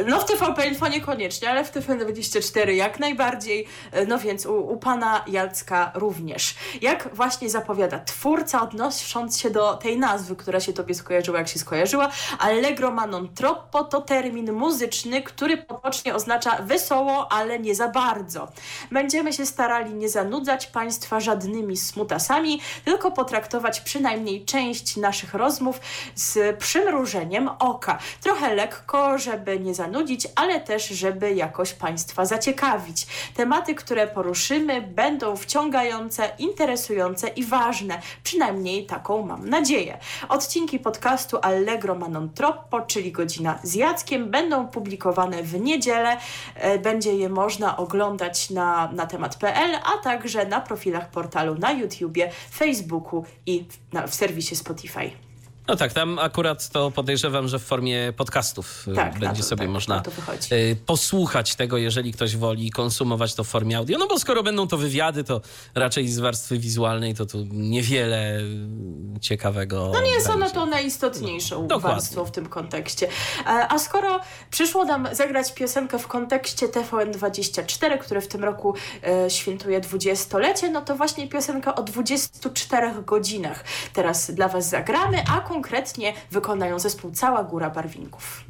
No 0.08 0.20
w 0.20 0.26
TVP 0.26 0.68
Info 0.68 0.88
niekoniecznie, 0.88 1.50
ale 1.50 1.64
w 1.66 1.72
TVN24 1.72 2.70
jak 2.70 3.00
najbardziej, 3.00 3.68
e, 3.92 4.06
no 4.06 4.18
więc 4.18 4.46
u, 4.46 4.56
u 4.56 4.78
pana 4.78 5.24
Jacka 5.28 5.92
również. 5.96 6.56
Jak 6.82 7.10
właśnie 7.16 7.50
zapowiada 7.50 8.00
twórca, 8.00 8.62
odnosząc 8.62 9.40
się 9.40 9.50
do 9.50 9.74
tej 9.74 10.00
nazwy, 10.00 10.36
która 10.36 10.60
się 10.60 10.74
tobie 10.74 10.96
skojarzyła, 10.96 11.38
jak 11.38 11.48
się 11.48 11.60
skojarzyła, 11.60 12.12
Allegro 12.40 12.92
ma 12.92 13.08
non 13.08 13.30
troppo 13.36 13.84
to 13.84 14.02
termin 14.02 14.54
muzyczny, 14.54 15.22
który 15.22 15.58
potocznie 15.58 16.16
oznacza 16.16 16.58
wesoło, 16.62 17.32
ale 17.32 17.60
nie 17.60 17.76
za 17.76 17.88
bardzo. 17.88 18.48
Będziemy 18.92 19.34
się 19.34 19.46
starali 19.46 19.94
nie 19.94 20.10
zanudzać 20.10 20.68
państwa 20.68 21.20
żadnymi 21.20 21.78
smutasami, 21.78 22.62
tylko 22.86 23.12
potraktować 23.12 23.82
przynajmniej 23.82 24.46
część 24.46 24.98
naszych 24.98 25.34
rozmów 25.34 25.80
z 26.16 26.58
przymrużeniem 26.58 27.50
oka. 27.60 27.98
Trochę 28.22 28.56
lekko, 28.56 29.18
żeby 29.18 29.57
nie 29.60 29.76
zanudzić, 29.76 30.28
ale 30.36 30.60
też, 30.60 30.88
żeby 30.88 31.34
jakoś 31.34 31.74
Państwa 31.74 32.26
zaciekawić. 32.26 33.08
Tematy, 33.36 33.76
które 33.76 34.08
poruszymy, 34.08 34.82
będą 34.82 35.36
wciągające, 35.36 36.30
interesujące 36.40 37.28
i 37.28 37.46
ważne. 37.46 38.02
Przynajmniej 38.24 38.86
taką 38.86 39.26
mam 39.26 39.50
nadzieję. 39.50 39.98
Odcinki 40.30 40.80
podcastu 40.80 41.38
Allegro 41.42 41.96
ma 41.96 42.08
non 42.08 42.30
troppo, 42.30 42.82
czyli 42.82 43.12
godzina 43.12 43.60
z 43.64 43.76
Jackiem, 43.76 44.32
będą 44.32 44.68
publikowane 44.68 45.44
w 45.44 45.60
niedzielę. 45.60 46.18
E, 46.56 46.80
Będzie 46.80 47.16
je 47.16 47.30
można 47.30 47.78
oglądać 47.78 48.50
na, 48.50 48.92
na 48.92 49.06
temat.pl, 49.06 49.76
a 49.76 50.04
także 50.04 50.46
na 50.46 50.62
profilach 50.62 51.10
portalu 51.10 51.56
na 51.56 51.72
YouTubie, 51.72 52.32
Facebooku 52.52 53.26
i 53.46 53.66
w, 53.70 53.94
na, 53.94 54.08
w 54.08 54.16
serwisie 54.16 54.56
Spotify. 54.56 55.27
No 55.68 55.76
tak, 55.76 55.94
tam 55.94 56.20
akurat 56.20 56.70
to 56.70 56.92
podejrzewam, 56.92 57.48
że 57.48 57.60
w 57.60 57.64
formie 57.64 58.14
podcastów 58.18 58.88
y, 58.88 58.94
Tak, 58.96 59.20
będzie 59.20 59.42
to- 59.42 59.48
sobie 59.48 59.64
tak, 59.64 59.70
można 59.70 60.04
y, 60.52 60.78
posłuchać 60.86 61.56
tego, 61.56 61.78
jeżeli 61.78 62.14
ktoś 62.14 62.36
woli 62.38 62.72
konsumować 62.72 63.34
to 63.34 63.44
w 63.44 63.48
formie 63.48 63.78
audio. 63.78 63.98
No 63.98 64.08
bo 64.08 64.20
skoro 64.20 64.44
będą 64.44 64.68
to 64.68 64.78
wywiady, 64.78 65.24
to 65.24 65.42
raczej 65.76 66.08
z 66.08 66.20
warstwy 66.20 66.58
wizualnej 66.60 67.16
to 67.16 67.26
tu 67.26 67.38
niewiele 67.52 68.40
y, 68.40 69.20
ciekawego. 69.22 69.92
No 69.94 70.02
nie 70.02 70.12
jest 70.12 70.30
ono 70.30 70.50
to 70.50 70.66
najistotniejszą 70.66 71.68
Dokładnie. 71.68 71.90
warstwą 71.92 72.26
w 72.26 72.32
tym 72.32 72.46
kontekście. 72.50 73.08
E, 73.46 73.50
A 73.50 73.80
skoro 73.80 74.20
przyszło 74.52 74.86
nam 74.86 75.08
zagrać 75.12 75.54
piosenkę 75.54 76.00
w 76.00 76.08
kontekście 76.08 76.68
TVN24, 76.68 77.98
które 78.00 78.22
w 78.22 78.28
tym 78.28 78.44
roku 78.44 78.74
e, 79.04 79.30
świętuje 79.30 79.80
dwudziestolecie, 79.80 80.70
no 80.70 80.82
to 80.82 80.96
właśnie 80.96 81.28
piosenka 81.28 81.76
o 81.76 81.84
24 81.84 82.92
godzinach 83.06 83.64
teraz 83.94 84.32
dla 84.32 84.48
Was 84.48 84.70
zagramy, 84.70 85.18
a 85.32 85.40
konkretnie 85.58 86.14
wykonają 86.32 86.80
zespół 86.80 87.12
Cała 87.12 87.44
Góra 87.44 87.70
Barwinków. 87.70 88.44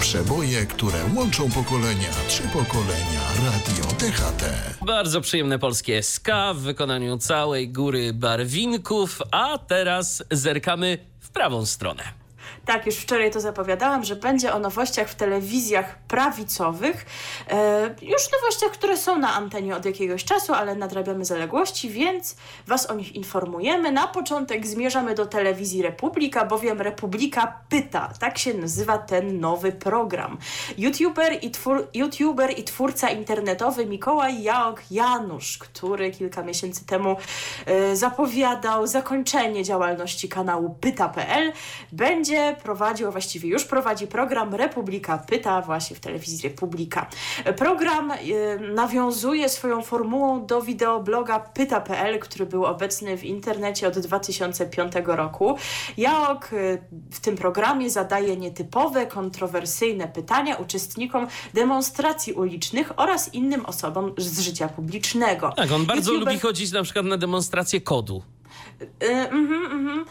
Przeboje, 0.00 0.66
które 0.66 0.98
łączą 1.14 1.50
pokolenia, 1.50 2.08
trzy 2.28 2.42
pokolenia, 2.42 3.20
radio 3.44 3.84
DHT. 3.84 4.44
Bardzo 4.86 5.20
przyjemne 5.20 5.58
polskie 5.58 6.02
ska 6.02 6.54
w 6.54 6.58
wykonaniu 6.58 7.18
całej 7.18 7.68
góry 7.68 8.12
barwinków, 8.12 9.22
a 9.30 9.58
teraz 9.58 10.22
zerkamy 10.30 10.98
w 11.20 11.30
prawą 11.30 11.66
stronę. 11.66 12.19
Tak, 12.64 12.86
już 12.86 12.96
wczoraj 12.96 13.30
to 13.30 13.40
zapowiadałam, 13.40 14.04
że 14.04 14.16
będzie 14.16 14.52
o 14.52 14.58
nowościach 14.58 15.08
w 15.08 15.14
telewizjach 15.14 15.98
prawicowych. 15.98 17.06
E, 17.50 17.82
już 18.02 18.22
nowościach, 18.32 18.70
które 18.70 18.96
są 18.96 19.18
na 19.18 19.34
antenie 19.34 19.76
od 19.76 19.84
jakiegoś 19.84 20.24
czasu, 20.24 20.54
ale 20.54 20.74
nadrabiamy 20.74 21.24
zaległości, 21.24 21.90
więc 21.90 22.36
Was 22.66 22.90
o 22.90 22.94
nich 22.94 23.16
informujemy. 23.16 23.92
Na 23.92 24.06
początek 24.06 24.66
zmierzamy 24.66 25.14
do 25.14 25.26
telewizji 25.26 25.82
Republika, 25.82 26.44
bowiem 26.44 26.80
Republika 26.80 27.60
pyta. 27.68 28.12
Tak 28.18 28.38
się 28.38 28.54
nazywa 28.54 28.98
ten 28.98 29.40
nowy 29.40 29.72
program. 29.72 30.38
YouTuber 30.78 31.38
i, 31.42 31.50
twór, 31.50 31.88
YouTuber 31.94 32.58
i 32.58 32.64
twórca 32.64 33.10
internetowy 33.10 33.86
Mikołaj 33.86 34.42
Jaok 34.42 34.82
Janusz, 34.90 35.58
który 35.58 36.10
kilka 36.10 36.42
miesięcy 36.42 36.86
temu 36.86 37.16
e, 37.66 37.96
zapowiadał 37.96 38.86
zakończenie 38.86 39.64
działalności 39.64 40.28
kanału 40.28 40.76
pyta.pl, 40.80 41.52
będzie 41.92 42.49
prowadził, 42.54 43.08
a 43.08 43.10
właściwie 43.10 43.48
już 43.48 43.64
prowadzi 43.64 44.06
program 44.06 44.54
Republika 44.54 45.18
Pyta 45.18 45.62
właśnie 45.62 45.96
w 45.96 46.00
telewizji 46.00 46.48
Republika. 46.48 47.06
Program 47.56 48.10
e, 48.10 48.16
nawiązuje 48.74 49.48
swoją 49.48 49.82
formułą 49.82 50.46
do 50.46 50.62
wideobloga 50.62 51.40
pyta.pl, 51.40 52.18
który 52.18 52.46
był 52.46 52.64
obecny 52.64 53.16
w 53.16 53.24
internecie 53.24 53.88
od 53.88 53.98
2005 53.98 54.92
roku. 55.06 55.56
Jaok 55.96 56.44
e, 56.52 56.78
w 57.10 57.20
tym 57.20 57.36
programie 57.36 57.90
zadaje 57.90 58.36
nietypowe, 58.36 59.06
kontrowersyjne 59.06 60.08
pytania 60.08 60.56
uczestnikom 60.56 61.26
demonstracji 61.54 62.32
ulicznych 62.32 62.92
oraz 62.96 63.34
innym 63.34 63.66
osobom 63.66 64.12
z 64.18 64.40
życia 64.40 64.68
publicznego. 64.68 65.52
Tak, 65.56 65.72
on 65.72 65.86
bardzo 65.86 66.12
YouTuber- 66.12 66.18
lubi 66.18 66.38
chodzić 66.38 66.72
na 66.72 66.82
przykład 66.82 67.06
na 67.06 67.16
demonstrację 67.16 67.80
kodu. 67.80 68.22
Y, 68.80 69.06
mhm, 69.06 69.64
mhm. 69.64 70.04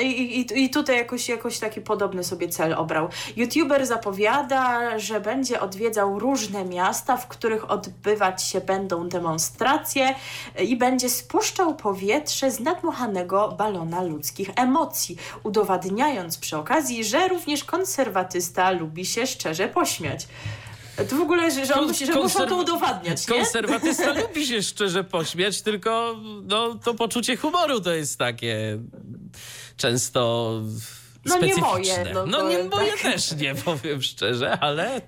I, 0.00 0.40
i, 0.40 0.64
I 0.64 0.70
tutaj 0.70 0.96
jakoś, 0.96 1.28
jakoś 1.28 1.58
taki 1.58 1.80
podobny 1.80 2.24
sobie 2.24 2.48
cel 2.48 2.74
obrał. 2.74 3.08
YouTuber 3.36 3.86
zapowiada, 3.86 4.98
że 4.98 5.20
będzie 5.20 5.60
odwiedzał 5.60 6.18
różne 6.18 6.64
miasta, 6.64 7.16
w 7.16 7.28
których 7.28 7.70
odbywać 7.70 8.42
się 8.42 8.60
będą 8.60 9.08
demonstracje 9.08 10.14
i 10.60 10.76
będzie 10.76 11.08
spuszczał 11.08 11.74
powietrze 11.76 12.50
z 12.50 12.60
nadmuchanego 12.60 13.52
balona 13.58 14.02
ludzkich 14.02 14.50
emocji, 14.56 15.16
udowadniając 15.42 16.38
przy 16.38 16.56
okazji, 16.56 17.04
że 17.04 17.28
również 17.28 17.64
konserwatysta 17.64 18.70
lubi 18.70 19.06
się 19.06 19.26
szczerze 19.26 19.68
pośmiać. 19.68 20.26
To 20.96 21.16
w 21.16 21.20
ogóle, 21.20 21.50
że, 21.50 21.66
że, 21.66 21.74
on 21.74 21.94
że 21.94 22.14
muszą 22.14 22.46
to 22.46 22.56
udowadniać, 22.56 23.28
nie? 23.28 23.36
Konserwatysta 23.36 24.12
lubi 24.20 24.46
się 24.46 24.62
szczerze 24.62 25.04
pośmiać, 25.04 25.62
tylko 25.62 26.16
no, 26.42 26.74
to 26.74 26.94
poczucie 26.94 27.36
humoru 27.36 27.80
to 27.80 27.94
jest 27.94 28.18
takie 28.18 28.78
często 29.76 30.60
No 31.24 31.38
nie 31.38 31.56
moje, 31.56 32.04
no 32.14 32.26
no 32.26 32.48
nie 32.48 32.64
moje 32.64 32.92
tak. 32.92 33.00
też 33.00 33.32
nie, 33.32 33.54
powiem 33.54 34.02
szczerze, 34.02 34.58
ale 34.60 35.00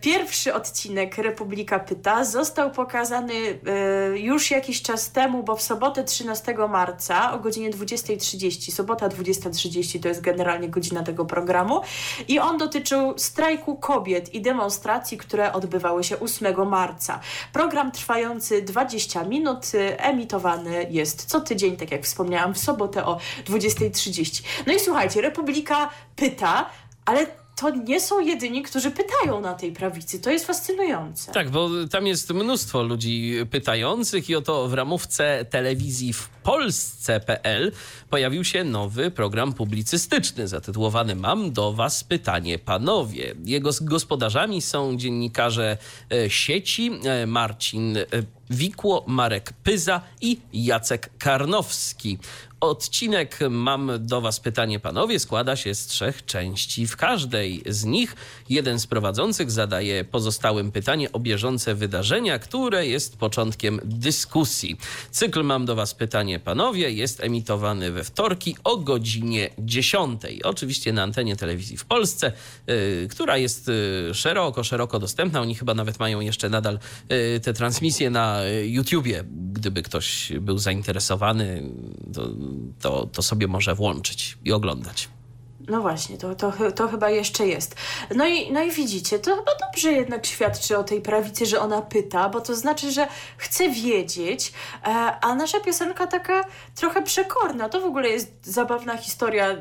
Pierwszy 0.00 0.54
odcinek 0.54 1.18
Republika 1.18 1.78
Pyta 1.78 2.24
został 2.24 2.70
pokazany 2.70 3.34
e, 3.34 4.18
już 4.18 4.50
jakiś 4.50 4.82
czas 4.82 5.12
temu, 5.12 5.42
bo 5.42 5.56
w 5.56 5.62
sobotę 5.62 6.04
13 6.04 6.54
marca 6.68 7.32
o 7.32 7.38
godzinie 7.38 7.70
20.30, 7.70 8.72
sobota 8.72 9.08
20.30 9.08 10.02
to 10.02 10.08
jest 10.08 10.20
generalnie 10.20 10.68
godzina 10.68 11.02
tego 11.02 11.24
programu 11.24 11.80
i 12.28 12.38
on 12.38 12.58
dotyczył 12.58 13.18
strajku 13.18 13.76
kobiet 13.76 14.34
i 14.34 14.42
demonstracji, 14.42 15.18
które 15.18 15.52
odbywały 15.52 16.04
się 16.04 16.20
8 16.20 16.68
marca. 16.68 17.20
Program 17.52 17.92
trwający 17.92 18.62
20 18.62 19.24
minut 19.24 19.66
e, 19.74 20.04
emitowany 20.04 20.86
jest 20.90 21.24
co 21.24 21.40
tydzień, 21.40 21.76
tak 21.76 21.90
jak 21.90 22.02
wspomniałam, 22.02 22.54
w 22.54 22.58
sobotę 22.58 23.06
o 23.06 23.18
20.30. 23.46 24.42
No 24.66 24.72
i 24.72 24.80
słuchajcie, 24.80 25.20
Republika 25.20 25.90
Pyta, 26.16 26.70
ale 27.04 27.39
to 27.60 27.70
nie 27.70 28.00
są 28.00 28.20
jedyni, 28.20 28.62
którzy 28.62 28.90
pytają 28.90 29.40
na 29.40 29.54
tej 29.54 29.72
prawicy. 29.72 30.20
To 30.20 30.30
jest 30.30 30.46
fascynujące. 30.46 31.32
Tak, 31.32 31.50
bo 31.50 31.70
tam 31.90 32.06
jest 32.06 32.30
mnóstwo 32.30 32.82
ludzi 32.82 33.34
pytających 33.50 34.30
i 34.30 34.36
oto 34.36 34.68
w 34.68 34.74
ramówce 34.74 35.44
telewizji 35.50 36.12
w 36.12 36.28
Polsce.pl 36.28 37.72
pojawił 38.10 38.44
się 38.44 38.64
nowy 38.64 39.10
program 39.10 39.52
publicystyczny 39.52 40.48
zatytułowany 40.48 41.14
Mam 41.14 41.52
do 41.52 41.72
Was 41.72 42.04
pytanie, 42.04 42.58
panowie. 42.58 43.34
Jego 43.44 43.70
gospodarzami 43.80 44.62
są 44.62 44.96
dziennikarze 44.96 45.78
e, 46.12 46.30
sieci 46.30 46.90
e, 47.04 47.26
Marcin 47.26 47.96
e, 47.96 48.04
Wikło, 48.50 49.04
Marek 49.06 49.52
Pyza 49.52 50.00
i 50.20 50.40
Jacek 50.52 51.10
Karnowski. 51.18 52.18
Odcinek 52.60 53.38
Mam 53.50 53.90
do 53.98 54.20
Was 54.20 54.40
pytanie, 54.40 54.80
panowie, 54.80 55.18
składa 55.18 55.56
się 55.56 55.74
z 55.74 55.86
trzech 55.86 56.24
części. 56.24 56.86
W 56.86 56.96
każdej 56.96 57.62
z 57.66 57.84
nich 57.84 58.16
jeden 58.48 58.80
z 58.80 58.86
prowadzących 58.86 59.50
zadaje 59.50 60.04
pozostałym 60.04 60.72
pytanie 60.72 61.12
o 61.12 61.20
bieżące 61.20 61.74
wydarzenia, 61.74 62.38
które 62.38 62.86
jest 62.86 63.16
początkiem 63.16 63.80
dyskusji. 63.84 64.76
Cykl 65.10 65.42
Mam 65.42 65.66
do 65.66 65.74
Was 65.74 65.94
pytanie, 65.94 66.40
panowie, 66.40 66.90
jest 66.90 67.20
emitowany 67.20 67.92
we 67.92 68.04
wtorki 68.04 68.56
o 68.64 68.76
godzinie 68.76 69.50
10. 69.58 70.22
Oczywiście 70.44 70.92
na 70.92 71.02
antenie 71.02 71.36
telewizji 71.36 71.76
w 71.76 71.84
Polsce, 71.84 72.32
y, 72.68 73.08
która 73.10 73.36
jest 73.36 73.68
y, 73.68 74.14
szeroko, 74.14 74.64
szeroko 74.64 74.98
dostępna. 74.98 75.40
Oni 75.40 75.54
chyba 75.54 75.74
nawet 75.74 75.98
mają 75.98 76.20
jeszcze 76.20 76.48
nadal 76.48 76.78
y, 77.36 77.40
te 77.40 77.54
transmisje 77.54 78.10
na 78.10 78.44
y, 78.44 78.68
YouTubie. 78.68 79.24
Gdyby 79.52 79.82
ktoś 79.82 80.32
był 80.40 80.58
zainteresowany, 80.58 81.62
to, 82.14 82.28
to, 82.80 83.06
to 83.06 83.22
sobie 83.22 83.46
może 83.46 83.74
włączyć 83.74 84.38
i 84.44 84.52
oglądać. 84.52 85.08
No 85.68 85.80
właśnie, 85.80 86.18
to, 86.18 86.34
to, 86.34 86.52
to 86.74 86.88
chyba 86.88 87.10
jeszcze 87.10 87.46
jest. 87.46 87.74
No 88.14 88.26
i, 88.26 88.52
no 88.52 88.62
i 88.62 88.70
widzicie, 88.70 89.18
to 89.18 89.36
chyba 89.36 89.52
dobrze 89.66 89.92
jednak 89.92 90.26
świadczy 90.26 90.78
o 90.78 90.84
tej 90.84 91.00
prawicy, 91.00 91.46
że 91.46 91.60
ona 91.60 91.82
pyta, 91.82 92.28
bo 92.28 92.40
to 92.40 92.54
znaczy, 92.54 92.92
że 92.92 93.08
chce 93.36 93.68
wiedzieć, 93.68 94.52
e, 94.82 94.86
a 95.20 95.34
nasza 95.34 95.60
piosenka 95.60 96.06
taka 96.06 96.44
trochę 96.74 97.02
przekorna. 97.02 97.68
To 97.68 97.80
w 97.80 97.84
ogóle 97.84 98.08
jest 98.08 98.46
zabawna 98.46 98.96
historia, 98.96 99.56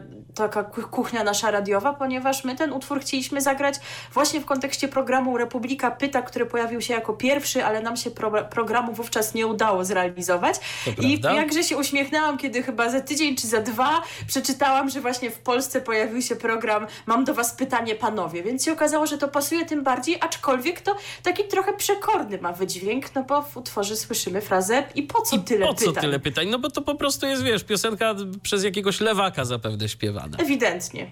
taka 0.47 0.63
ku- 0.63 0.81
kuchnia 0.87 1.23
nasza 1.23 1.51
radiowa, 1.51 1.93
ponieważ 1.93 2.43
my 2.43 2.55
ten 2.55 2.73
utwór 2.73 2.99
chcieliśmy 3.01 3.41
zagrać 3.41 3.75
właśnie 4.13 4.41
w 4.41 4.45
kontekście 4.45 4.87
programu 4.87 5.37
Republika 5.37 5.91
Pyta, 5.91 6.21
który 6.21 6.45
pojawił 6.45 6.81
się 6.81 6.93
jako 6.93 7.13
pierwszy, 7.13 7.65
ale 7.65 7.81
nam 7.81 7.97
się 7.97 8.11
pro, 8.11 8.31
programu 8.43 8.93
wówczas 8.93 9.33
nie 9.33 9.47
udało 9.47 9.85
zrealizować. 9.85 10.55
To 10.85 10.91
I 11.01 11.17
prawda. 11.19 11.41
jakże 11.41 11.63
się 11.63 11.77
uśmiechnęłam, 11.77 12.37
kiedy 12.37 12.63
chyba 12.63 12.89
za 12.89 13.01
tydzień 13.01 13.35
czy 13.35 13.47
za 13.47 13.61
dwa 13.61 14.01
przeczytałam, 14.27 14.89
że 14.89 15.01
właśnie 15.01 15.31
w 15.31 15.39
Polsce 15.39 15.81
pojawił 15.81 16.21
się 16.21 16.35
program 16.35 16.87
Mam 17.05 17.25
do 17.25 17.33
Was 17.33 17.53
pytanie, 17.53 17.95
panowie. 17.95 18.43
Więc 18.43 18.65
się 18.65 18.73
okazało, 18.73 19.05
że 19.07 19.17
to 19.17 19.27
pasuje 19.27 19.65
tym 19.65 19.83
bardziej, 19.83 20.17
aczkolwiek 20.21 20.81
to 20.81 20.95
taki 21.23 21.43
trochę 21.43 21.73
przekorny 21.73 22.37
ma 22.41 22.53
wydźwięk, 22.53 23.15
no 23.15 23.23
bo 23.23 23.41
w 23.41 23.57
utworze 23.57 23.95
słyszymy 23.95 24.41
frazę 24.41 24.83
i 24.95 25.03
po 25.03 25.21
co 25.21 25.35
I 25.35 25.39
tyle 25.39 25.67
po 25.67 25.73
co 25.73 25.85
pytań? 25.85 26.01
tyle 26.01 26.19
pytań? 26.19 26.47
No 26.49 26.59
bo 26.59 26.69
to 26.69 26.81
po 26.81 26.95
prostu 26.95 27.25
jest, 27.25 27.43
wiesz, 27.43 27.63
piosenka 27.63 28.15
przez 28.41 28.63
jakiegoś 28.63 28.99
lewaka 29.01 29.45
zapewne 29.45 29.89
śpiewana. 29.89 30.28
Ewidentnie. 30.37 31.11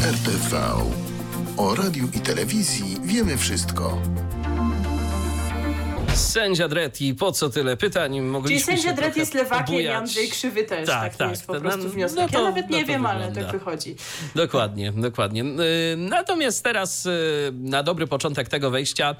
RTV. 0.00 0.56
O 1.56 1.74
radiu 1.74 2.08
i 2.14 2.20
telewizji 2.20 2.96
wiemy 3.02 3.36
wszystko. 3.36 4.02
Sędzia 6.16 6.68
Dredd 6.68 7.00
i 7.00 7.14
po 7.14 7.32
co 7.32 7.50
tyle 7.50 7.76
pytań? 7.76 8.10
Czyli 8.12 8.20
Mogliśmy 8.22 8.60
sędzia 8.72 8.82
się 8.82 8.94
Dredd 8.94 9.04
trochę 9.14 9.20
jest 9.20 9.34
lewakiem 9.34 9.64
i 9.64 9.66
pobujać. 9.66 9.96
Andrzej 9.96 10.28
Krzywy 10.28 10.64
też. 10.64 10.86
Tak, 10.86 11.00
Tak, 11.02 11.16
tak. 11.16 11.30
jest 11.30 11.46
po 11.46 11.54
To 11.54 11.60
prostu 11.60 11.88
wniosek. 11.90 12.16
no 12.18 12.28
to- 12.28 12.38
ja 12.38 12.44
nawet 12.44 12.70
no 12.70 12.76
nie 12.76 12.84
wiem, 12.84 13.06
ale 13.06 13.26
wygląda. 13.26 13.50
tak 13.52 13.60
wychodzi. 13.60 13.96
Dokładnie, 14.34 14.92
dokładnie. 14.92 15.40
Yy, 15.44 15.96
Natomiast 15.96 16.64
teraz 16.64 17.04
yy, 17.04 17.12
na 17.52 17.82
dobry 17.82 18.06
początek 18.06 18.48
tego 18.48 18.70
wejścia 18.70 19.16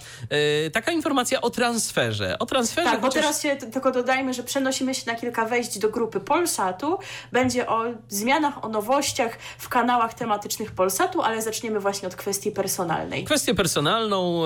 yy, 0.65 0.71
taka 0.71 0.93
informacja 0.93 1.41
o 1.41 1.51
transferze. 1.51 2.39
O 2.39 2.47
transferze 2.47 2.91
Tak, 2.91 3.01
bo 3.01 3.07
chociaż- 3.07 3.23
teraz 3.23 3.43
się 3.43 3.57
tylko 3.57 3.91
dodajmy, 3.91 4.35
że 4.35 4.43
przenosimy 4.43 4.95
się 4.95 5.03
na 5.07 5.15
kilka 5.15 5.45
wejść 5.47 5.79
do 5.79 5.89
grupy 5.89 6.21
Polsatu. 6.21 6.99
Będzie 7.33 7.67
o 7.69 7.85
zmianach, 8.09 8.65
o 8.65 8.69
nowościach 8.69 9.39
w 9.59 9.69
kanałach 9.69 10.15
tematycznych 10.15 10.71
Polsatu, 10.73 11.23
ale 11.23 11.43
zaczniemy 11.43 11.81
właśnie 11.81 12.09
od 12.09 12.17
kwestii 12.17 12.51
personalnej. 12.53 13.25
Kwestię 13.25 13.55
personalną 13.55 14.43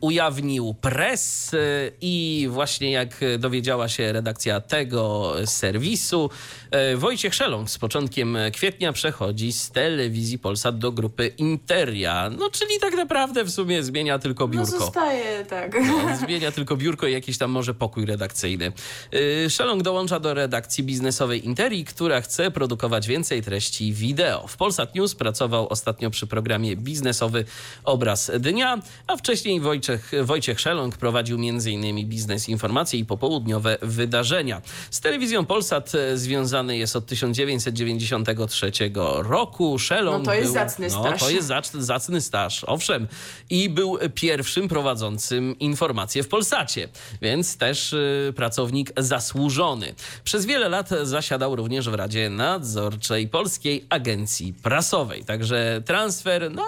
ujawnił 0.00 0.74
press 0.80 1.54
y, 1.54 1.81
i 2.00 2.46
właśnie 2.50 2.90
jak 2.90 3.20
dowiedziała 3.38 3.88
się 3.88 4.12
redakcja 4.12 4.60
tego 4.60 5.32
serwisu, 5.46 6.30
e, 6.70 6.96
Wojciech 6.96 7.34
Szelong 7.34 7.70
z 7.70 7.78
początkiem 7.78 8.36
kwietnia 8.52 8.92
przechodzi 8.92 9.52
z 9.52 9.70
telewizji 9.70 10.38
Polsat 10.38 10.78
do 10.78 10.92
grupy 10.92 11.26
Interia. 11.38 12.30
No 12.38 12.50
czyli 12.50 12.80
tak 12.80 12.94
naprawdę 12.94 13.44
w 13.44 13.50
sumie 13.50 13.82
zmienia 13.82 14.18
tylko 14.18 14.44
No 14.44 14.48
biurko. 14.48 14.78
zostaje, 14.78 15.44
tak. 15.44 15.74
No, 15.86 16.16
zmienia 16.16 16.52
tylko 16.52 16.76
biurko 16.76 17.06
i 17.06 17.12
jakiś 17.12 17.38
tam 17.38 17.50
może 17.50 17.74
pokój 17.74 18.06
redakcyjny. 18.06 18.72
Yy, 19.12 19.50
Szelong 19.50 19.82
dołącza 19.82 20.20
do 20.20 20.34
redakcji 20.34 20.84
biznesowej 20.84 21.46
Interi, 21.46 21.84
która 21.84 22.20
chce 22.20 22.50
produkować 22.50 23.06
więcej 23.06 23.42
treści 23.42 23.92
wideo. 23.92 24.46
W 24.46 24.56
Polsat 24.56 24.94
News 24.94 25.14
pracował 25.14 25.68
ostatnio 25.68 26.10
przy 26.10 26.26
programie 26.26 26.76
biznesowy 26.76 27.44
Obraz 27.84 28.30
Dnia, 28.40 28.78
a 29.06 29.16
wcześniej 29.16 29.60
Wojciech, 29.60 30.12
Wojciech 30.22 30.60
Szelong 30.60 30.96
prowadził 30.96 31.38
m.in. 31.74 32.08
biznes 32.08 32.48
informacje 32.48 32.98
i 32.98 33.04
popołudniowe 33.04 33.78
wydarzenia. 33.82 34.62
Z 34.90 35.00
telewizją 35.00 35.44
Polsat 35.46 35.94
e, 35.94 36.16
związany 36.16 36.76
jest 36.76 36.96
od 36.96 37.06
1993 37.06 38.72
roku. 39.18 39.78
Szelong 39.78 40.18
No 40.18 40.24
to 40.24 40.34
jest 40.34 40.46
był, 40.46 40.54
zacny 40.54 40.88
no, 40.88 41.00
staż. 41.00 41.20
to 41.20 41.30
jest 41.30 41.46
zacny, 41.46 41.82
zacny 41.82 42.20
staż, 42.20 42.64
owszem. 42.64 43.08
I 43.50 43.68
był 43.68 43.98
pierwszym 44.14 44.68
prowadzącym 44.68 45.58
informacje 45.58 46.22
w 46.22 46.28
Polsacie, 46.28 46.88
więc 47.22 47.56
też 47.56 47.92
y, 47.92 48.32
pracownik 48.36 48.92
zasłużony. 48.96 49.94
Przez 50.24 50.46
wiele 50.46 50.68
lat 50.68 50.88
zasiadał 51.02 51.56
również 51.56 51.88
w 51.88 51.94
Radzie 51.94 52.30
Nadzorczej 52.30 53.28
Polskiej 53.28 53.84
Agencji 53.88 54.52
Prasowej. 54.52 55.24
Także 55.24 55.82
transfer, 55.86 56.50
no 56.54 56.64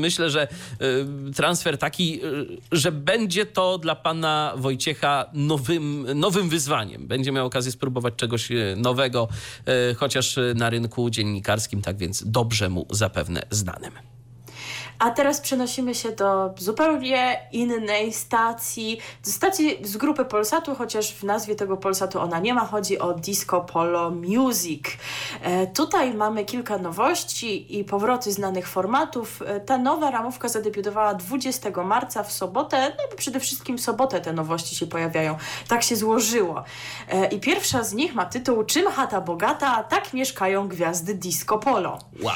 myślę, 0.00 0.30
że 0.30 0.48
y, 1.28 1.32
transfer 1.32 1.78
taki, 1.78 2.20
że 2.72 2.92
będzie 2.92 3.46
to 3.46 3.78
dla 3.78 3.94
pana 3.94 4.31
Wojciecha 4.56 5.30
nowym, 5.32 6.06
nowym 6.14 6.48
wyzwaniem. 6.48 7.06
Będzie 7.06 7.32
miał 7.32 7.46
okazję 7.46 7.72
spróbować 7.72 8.14
czegoś 8.16 8.50
y, 8.50 8.74
nowego, 8.76 9.28
y, 9.90 9.94
chociaż 9.94 10.38
y, 10.38 10.54
na 10.56 10.70
rynku 10.70 11.10
dziennikarskim, 11.10 11.82
tak 11.82 11.96
więc 11.96 12.24
dobrze 12.26 12.68
mu 12.68 12.86
zapewne 12.90 13.42
znanym. 13.50 14.11
A 15.02 15.10
teraz 15.10 15.40
przenosimy 15.40 15.94
się 15.94 16.12
do 16.12 16.54
zupełnie 16.56 17.40
innej 17.52 18.12
stacji, 18.12 18.98
do 19.24 19.30
stacji 19.30 19.78
z 19.82 19.96
grupy 19.96 20.24
Polsatu, 20.24 20.74
chociaż 20.74 21.14
w 21.14 21.24
nazwie 21.24 21.54
tego 21.54 21.76
Polsatu 21.76 22.20
ona 22.20 22.38
nie 22.38 22.54
ma, 22.54 22.66
chodzi 22.66 22.98
o 22.98 23.14
Disco 23.14 23.60
Polo 23.60 24.10
Music. 24.10 24.84
E, 25.42 25.66
tutaj 25.66 26.14
mamy 26.14 26.44
kilka 26.44 26.78
nowości 26.78 27.78
i 27.78 27.84
powroty 27.84 28.32
znanych 28.32 28.68
formatów. 28.68 29.42
E, 29.46 29.60
ta 29.60 29.78
nowa 29.78 30.10
ramówka 30.10 30.48
zadebiutowała 30.48 31.14
20 31.14 31.84
marca 31.84 32.22
w 32.22 32.32
sobotę, 32.32 32.92
no 32.98 33.04
bo 33.10 33.16
przede 33.16 33.40
wszystkim 33.40 33.78
w 33.78 33.80
sobotę 33.80 34.20
te 34.20 34.32
nowości 34.32 34.76
się 34.76 34.86
pojawiają. 34.86 35.36
Tak 35.68 35.82
się 35.82 35.96
złożyło. 35.96 36.64
E, 37.08 37.28
I 37.28 37.40
pierwsza 37.40 37.84
z 37.84 37.92
nich 37.92 38.14
ma 38.14 38.24
tytuł 38.24 38.64
Czym 38.64 38.90
chata 38.90 39.20
bogata, 39.20 39.82
tak 39.82 40.14
mieszkają 40.14 40.68
gwiazdy 40.68 41.14
Disco 41.14 41.58
Polo. 41.58 41.98
Wow. 42.22 42.32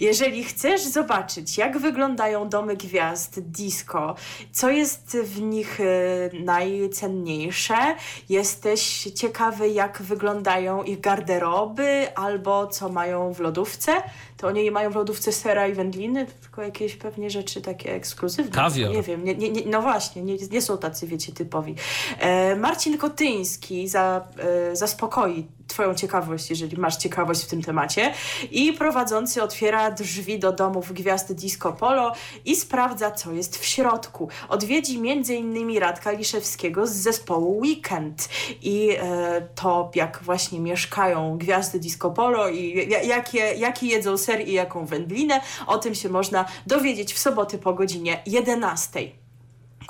Jeżeli 0.00 0.44
chcesz 0.44 0.82
zobaczyć, 0.82 1.58
jak 1.58 1.78
wyglądają 2.10 2.48
domy 2.48 2.76
gwiazd 2.76 3.40
disco, 3.40 4.14
co 4.52 4.70
jest 4.70 5.16
w 5.16 5.40
nich 5.40 5.80
y, 5.80 6.30
najcenniejsze, 6.44 7.96
jesteś 8.28 9.02
ciekawy, 9.02 9.68
jak 9.68 10.02
wyglądają 10.02 10.82
ich 10.82 11.00
garderoby 11.00 12.06
albo 12.14 12.66
co 12.66 12.88
mają 12.88 13.34
w 13.34 13.40
lodówce, 13.40 13.92
to 14.40 14.46
oni 14.46 14.64
nie 14.64 14.70
mają 14.70 14.90
w 14.90 14.94
lodówce 14.94 15.32
sera 15.32 15.68
i 15.68 15.72
wędliny, 15.72 16.26
tylko 16.40 16.62
jakieś 16.62 16.96
pewnie 16.96 17.30
rzeczy 17.30 17.60
takie 17.60 17.94
ekskluzywne. 17.94 18.52
Kawior. 18.52 18.94
Nie 18.94 19.02
wiem, 19.02 19.24
nie, 19.24 19.34
nie, 19.34 19.50
nie, 19.50 19.62
no 19.66 19.82
właśnie, 19.82 20.22
nie, 20.22 20.36
nie 20.50 20.62
są 20.62 20.78
tacy, 20.78 21.06
wiecie, 21.06 21.32
typowi. 21.32 21.74
E, 22.18 22.56
Marcin 22.56 22.98
Kotyński 22.98 23.88
za, 23.88 24.26
e, 24.38 24.76
zaspokoi 24.76 25.46
Twoją 25.70 25.94
ciekawość, 25.94 26.50
jeżeli 26.50 26.76
masz 26.76 26.96
ciekawość 26.96 27.44
w 27.44 27.46
tym 27.46 27.62
temacie. 27.62 28.12
I 28.50 28.72
prowadzący 28.72 29.42
otwiera 29.42 29.90
drzwi 29.90 30.38
do 30.38 30.52
domów 30.52 30.92
gwiazd 30.92 31.32
Disco 31.32 31.72
Polo 31.72 32.12
i 32.44 32.56
sprawdza, 32.56 33.10
co 33.10 33.32
jest 33.32 33.58
w 33.58 33.64
środku. 33.64 34.28
Odwiedzi 34.48 34.98
m.in. 34.98 35.78
Radka 35.78 36.10
Liszewskiego 36.10 36.86
z 36.86 36.90
zespołu 36.90 37.58
Weekend 37.58 38.28
i 38.62 38.90
e, 38.90 39.48
to, 39.54 39.90
jak 39.94 40.20
właśnie 40.22 40.60
mieszkają 40.60 41.38
gwiazdy 41.38 41.78
Disco 41.78 42.10
Polo 42.10 42.48
i 42.48 42.88
jakie, 43.04 43.38
jaki 43.38 43.88
jedzą 43.88 44.16
ser 44.16 44.29
i 44.38 44.52
jaką 44.52 44.86
wędlinę, 44.86 45.40
o 45.66 45.78
tym 45.78 45.94
się 45.94 46.08
można 46.08 46.44
dowiedzieć 46.66 47.14
w 47.14 47.18
soboty 47.18 47.58
po 47.58 47.74
godzinie 47.74 48.22
11. 48.26 49.19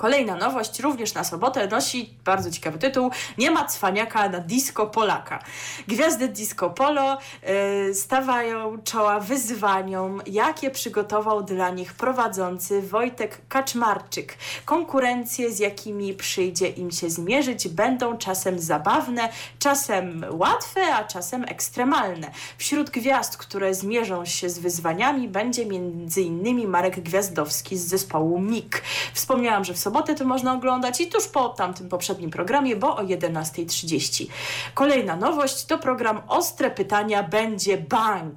Kolejna 0.00 0.36
nowość, 0.36 0.80
również 0.80 1.14
na 1.14 1.24
sobotę, 1.24 1.66
nosi 1.66 2.14
bardzo 2.24 2.50
ciekawy 2.50 2.78
tytuł 2.78 3.10
Nie 3.38 3.50
ma 3.50 3.64
cwaniaka 3.64 4.28
na 4.28 4.38
disco 4.38 4.86
Polaka. 4.86 5.42
Gwiazdy 5.88 6.28
disco 6.28 6.70
polo 6.70 7.18
y, 7.88 7.94
stawają 7.94 8.78
czoła 8.84 9.20
wyzwaniom, 9.20 10.22
jakie 10.26 10.70
przygotował 10.70 11.42
dla 11.42 11.70
nich 11.70 11.94
prowadzący 11.94 12.82
Wojtek 12.82 13.38
Kaczmarczyk. 13.48 14.36
Konkurencje, 14.64 15.52
z 15.52 15.58
jakimi 15.58 16.14
przyjdzie 16.14 16.68
im 16.68 16.90
się 16.90 17.10
zmierzyć, 17.10 17.68
będą 17.68 18.18
czasem 18.18 18.58
zabawne, 18.58 19.28
czasem 19.58 20.24
łatwe, 20.30 20.94
a 20.94 21.04
czasem 21.04 21.44
ekstremalne. 21.48 22.30
Wśród 22.58 22.90
gwiazd, 22.90 23.36
które 23.36 23.74
zmierzą 23.74 24.24
się 24.24 24.50
z 24.50 24.58
wyzwaniami, 24.58 25.28
będzie 25.28 25.62
m.in. 25.62 26.68
Marek 26.68 27.00
Gwiazdowski 27.00 27.78
z 27.78 27.86
zespołu 27.86 28.40
MIG. 28.40 28.82
Wspomniałam, 29.14 29.64
że 29.64 29.74
w 29.74 29.89
sobotę 29.90 30.14
to 30.14 30.24
można 30.24 30.54
oglądać 30.54 31.00
i 31.00 31.06
tuż 31.06 31.28
po 31.28 31.48
tamtym 31.48 31.88
poprzednim 31.88 32.30
programie, 32.30 32.76
bo 32.76 32.96
o 32.96 33.02
11.30. 33.02 34.26
Kolejna 34.74 35.16
nowość 35.16 35.64
to 35.64 35.78
program 35.78 36.20
Ostre 36.28 36.70
Pytania 36.70 37.22
będzie 37.22 37.78
bank. 37.78 38.36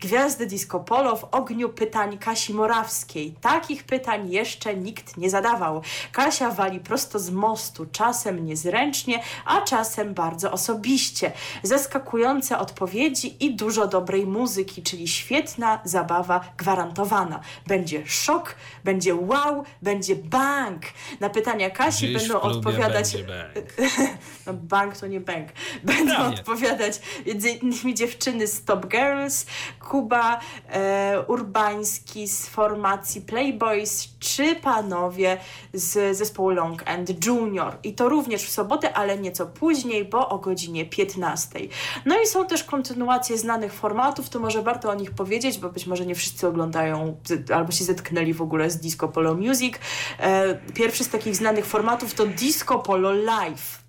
Gwiazdy 0.00 0.46
Disco 0.46 0.80
Polo 0.80 1.16
w 1.16 1.24
ogniu 1.24 1.68
pytań 1.68 2.18
Kasi 2.18 2.54
Morawskiej. 2.54 3.34
Takich 3.40 3.84
pytań 3.84 4.30
jeszcze 4.30 4.74
nikt 4.74 5.16
nie 5.16 5.30
zadawał. 5.30 5.82
Kasia 6.12 6.50
wali 6.50 6.80
prosto 6.80 7.18
z 7.18 7.30
mostu, 7.30 7.86
czasem 7.92 8.44
niezręcznie, 8.44 9.22
a 9.44 9.60
czasem 9.60 10.14
bardzo 10.14 10.52
osobiście. 10.52 11.32
Zaskakujące 11.62 12.58
odpowiedzi 12.58 13.44
i 13.44 13.54
dużo 13.54 13.86
dobrej 13.86 14.26
muzyki, 14.26 14.82
czyli 14.82 15.08
świetna 15.08 15.80
zabawa 15.84 16.40
gwarantowana. 16.56 17.40
Będzie 17.66 18.06
szok, 18.06 18.54
będzie 18.84 19.14
wow, 19.14 19.64
będzie 19.82 20.16
bang. 20.16 20.82
Na 21.20 21.30
pytania 21.30 21.70
Kasi 21.70 22.06
Dziś 22.08 22.18
będą 22.18 22.40
odpowiadać. 22.40 23.16
bank. 23.16 23.72
No 24.46 24.54
bank 24.54 24.96
to 24.96 25.06
nie 25.06 25.20
bank. 25.20 25.48
Będą 25.84 26.14
Prawie. 26.14 26.34
odpowiadać 26.36 27.00
między 27.26 27.48
innymi 27.50 27.94
dziewczyny 27.94 28.46
z 28.46 28.64
Top 28.64 28.86
Girls, 28.86 29.46
Kuba 29.88 30.40
e, 30.70 31.22
Urbański 31.26 32.28
z 32.28 32.46
formacji 32.48 33.20
Playboys, 33.20 34.08
czy 34.18 34.56
panowie 34.56 35.38
z 35.72 36.16
zespołu 36.16 36.50
Long 36.50 36.90
and 36.90 37.26
Junior. 37.26 37.76
I 37.82 37.94
to 37.94 38.08
również 38.08 38.42
w 38.42 38.50
sobotę, 38.50 38.94
ale 38.94 39.18
nieco 39.18 39.46
później, 39.46 40.04
bo 40.04 40.28
o 40.28 40.38
godzinie 40.38 40.86
15. 40.86 41.58
No 42.06 42.22
i 42.22 42.26
są 42.26 42.46
też 42.46 42.64
kontynuacje 42.64 43.38
znanych 43.38 43.72
formatów, 43.72 44.28
to 44.28 44.38
może 44.38 44.62
warto 44.62 44.90
o 44.90 44.94
nich 44.94 45.10
powiedzieć, 45.10 45.58
bo 45.58 45.68
być 45.68 45.86
może 45.86 46.06
nie 46.06 46.14
wszyscy 46.14 46.46
oglądają 46.48 47.16
albo 47.54 47.72
się 47.72 47.84
zetknęli 47.84 48.32
w 48.34 48.42
ogóle 48.42 48.70
z 48.70 48.76
Disco 48.80 49.08
Polo 49.08 49.34
Music. 49.34 49.74
E, 50.20 50.58
pierwszy 50.74 51.04
z 51.04 51.08
takich 51.08 51.36
znanych 51.36 51.66
formatów 51.66 52.14
to 52.14 52.26
Disco 52.26 52.78
Polo 52.78 53.12
Live. 53.12 53.87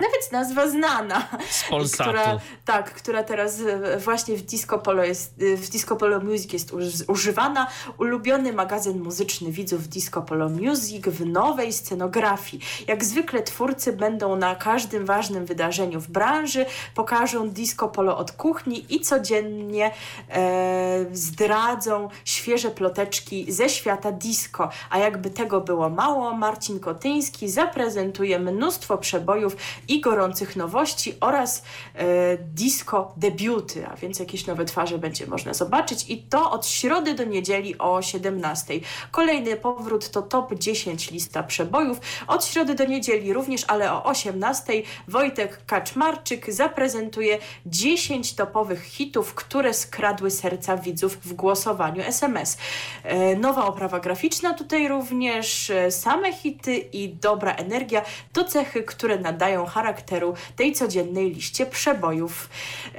Nawet 0.00 0.32
nazwa 0.32 0.68
znana. 0.68 1.28
Z 1.50 1.64
Polsatu. 1.70 2.10
Która, 2.10 2.38
tak, 2.64 2.94
która 2.94 3.22
teraz 3.22 3.60
e, 3.60 3.98
właśnie 3.98 4.36
w 4.36 4.42
Disco 4.42 4.78
Polo, 4.78 5.04
jest, 5.04 5.34
e, 5.42 5.56
w 5.56 5.68
Disco 5.68 5.96
Polo 5.96 6.20
Music 6.20 6.52
jest 6.52 6.72
uż- 6.72 7.04
używana. 7.08 7.66
Ulubiony 7.98 8.52
magazyn 8.52 9.00
muzyczny 9.02 9.52
widzów 9.52 9.88
Disco 9.88 10.22
Polo 10.22 10.48
Music 10.48 11.06
w 11.06 11.26
nowej 11.26 11.72
scenografii. 11.72 12.62
Jak 12.88 13.04
zwykle 13.04 13.42
twórcy 13.42 13.92
będą 13.92 14.36
na 14.36 14.54
każdym 14.54 15.06
ważnym 15.06 15.46
wydarzeniu 15.46 16.00
w 16.00 16.08
branży, 16.08 16.66
pokażą 16.94 17.48
Disco 17.50 17.88
Polo 17.88 18.16
od 18.18 18.32
kuchni 18.32 18.94
i 18.94 19.00
codziennie 19.00 19.90
e, 20.30 21.06
zdradzą 21.12 22.08
świeże 22.24 22.70
ploteczki 22.70 23.52
ze 23.52 23.68
świata 23.68 24.12
disco. 24.12 24.68
A 24.90 24.98
jakby 24.98 25.30
tego 25.30 25.60
było 25.60 25.90
mało, 25.90 26.32
Marcin 26.36 26.80
Kotyński 26.80 27.48
zaprezentuje 27.50 28.38
mnóstwo 28.38 28.98
przebojów 28.98 29.56
i 29.88 30.00
gorących 30.00 30.56
nowości 30.56 31.14
oraz 31.20 31.62
e, 31.94 32.04
disco 32.38 33.12
debiuty, 33.16 33.86
a 33.86 33.96
więc 33.96 34.18
jakieś 34.18 34.46
nowe 34.46 34.64
twarze 34.64 34.98
będzie 34.98 35.26
można 35.26 35.54
zobaczyć 35.54 36.10
i 36.10 36.22
to 36.22 36.50
od 36.50 36.66
środy 36.66 37.14
do 37.14 37.24
niedzieli 37.24 37.78
o 37.78 38.02
17. 38.02 38.74
Kolejny 39.10 39.56
powrót 39.56 40.10
to 40.10 40.22
top 40.22 40.54
10 40.54 41.10
lista 41.10 41.42
przebojów. 41.42 42.00
Od 42.26 42.44
środy 42.44 42.74
do 42.74 42.84
niedzieli 42.84 43.32
również, 43.32 43.64
ale 43.68 43.92
o 43.92 44.04
18 44.04 44.72
Wojtek 45.08 45.66
Kaczmarczyk 45.66 46.52
zaprezentuje 46.52 47.38
10 47.66 48.34
topowych 48.34 48.82
hitów, 48.82 49.34
które 49.34 49.74
skradły 49.74 50.30
serca 50.30 50.76
widzów 50.76 51.18
w 51.22 51.32
głosowaniu 51.32 52.02
SMS. 52.02 52.58
E, 53.02 53.36
nowa 53.36 53.66
oprawa 53.66 54.00
graficzna 54.00 54.54
tutaj 54.54 54.88
również, 54.88 55.70
e, 55.70 55.90
same 55.90 56.32
hity 56.32 56.76
i 56.76 57.08
dobra 57.08 57.54
energia 57.54 58.02
to 58.32 58.44
cechy, 58.44 58.82
które 58.82 59.18
nadają 59.18 59.66
charakteru 59.74 60.34
tej 60.56 60.72
codziennej 60.72 61.30
liście 61.30 61.66
przebojów. 61.66 62.48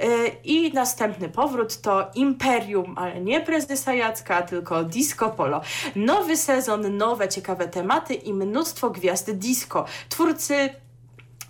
E, 0.00 0.06
I 0.44 0.72
następny 0.72 1.28
powrót 1.28 1.80
to 1.80 2.10
Imperium, 2.14 2.94
ale 2.98 3.20
nie 3.20 3.40
prezesa 3.40 3.94
Jacka, 3.94 4.42
tylko 4.42 4.84
Disco 4.84 5.30
Polo. 5.30 5.60
Nowy 5.96 6.36
sezon, 6.36 6.96
nowe 6.96 7.28
ciekawe 7.28 7.68
tematy 7.68 8.14
i 8.14 8.32
mnóstwo 8.32 8.90
gwiazd 8.90 9.30
disco. 9.30 9.84
Twórcy 10.08 10.70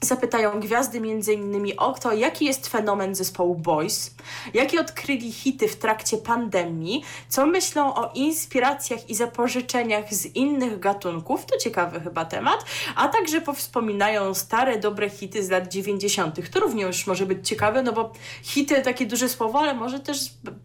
Zapytają 0.00 0.60
gwiazdy 0.60 1.00
innymi 1.32 1.76
o 1.76 1.92
to, 1.92 2.12
jaki 2.12 2.44
jest 2.44 2.68
fenomen 2.68 3.14
zespołu 3.14 3.54
Boys, 3.54 4.14
jakie 4.54 4.80
odkryli 4.80 5.32
hity 5.32 5.68
w 5.68 5.76
trakcie 5.76 6.16
pandemii, 6.16 7.04
co 7.28 7.46
myślą 7.46 7.94
o 7.94 8.12
inspiracjach 8.14 9.10
i 9.10 9.14
zapożyczeniach 9.14 10.14
z 10.14 10.26
innych 10.26 10.78
gatunków, 10.78 11.46
to 11.46 11.58
ciekawy 11.58 12.00
chyba 12.00 12.24
temat, 12.24 12.64
a 12.96 13.08
także 13.08 13.40
powspominają 13.40 14.34
stare, 14.34 14.78
dobre 14.78 15.10
hity 15.10 15.44
z 15.44 15.50
lat 15.50 15.68
90. 15.68 16.50
To 16.50 16.60
również 16.60 17.06
może 17.06 17.26
być 17.26 17.48
ciekawe, 17.48 17.82
no 17.82 17.92
bo 17.92 18.12
hity, 18.42 18.82
takie 18.82 19.06
duże 19.06 19.28
słowo, 19.28 19.58
ale 19.58 19.74
może 19.74 20.00
też 20.00 20.18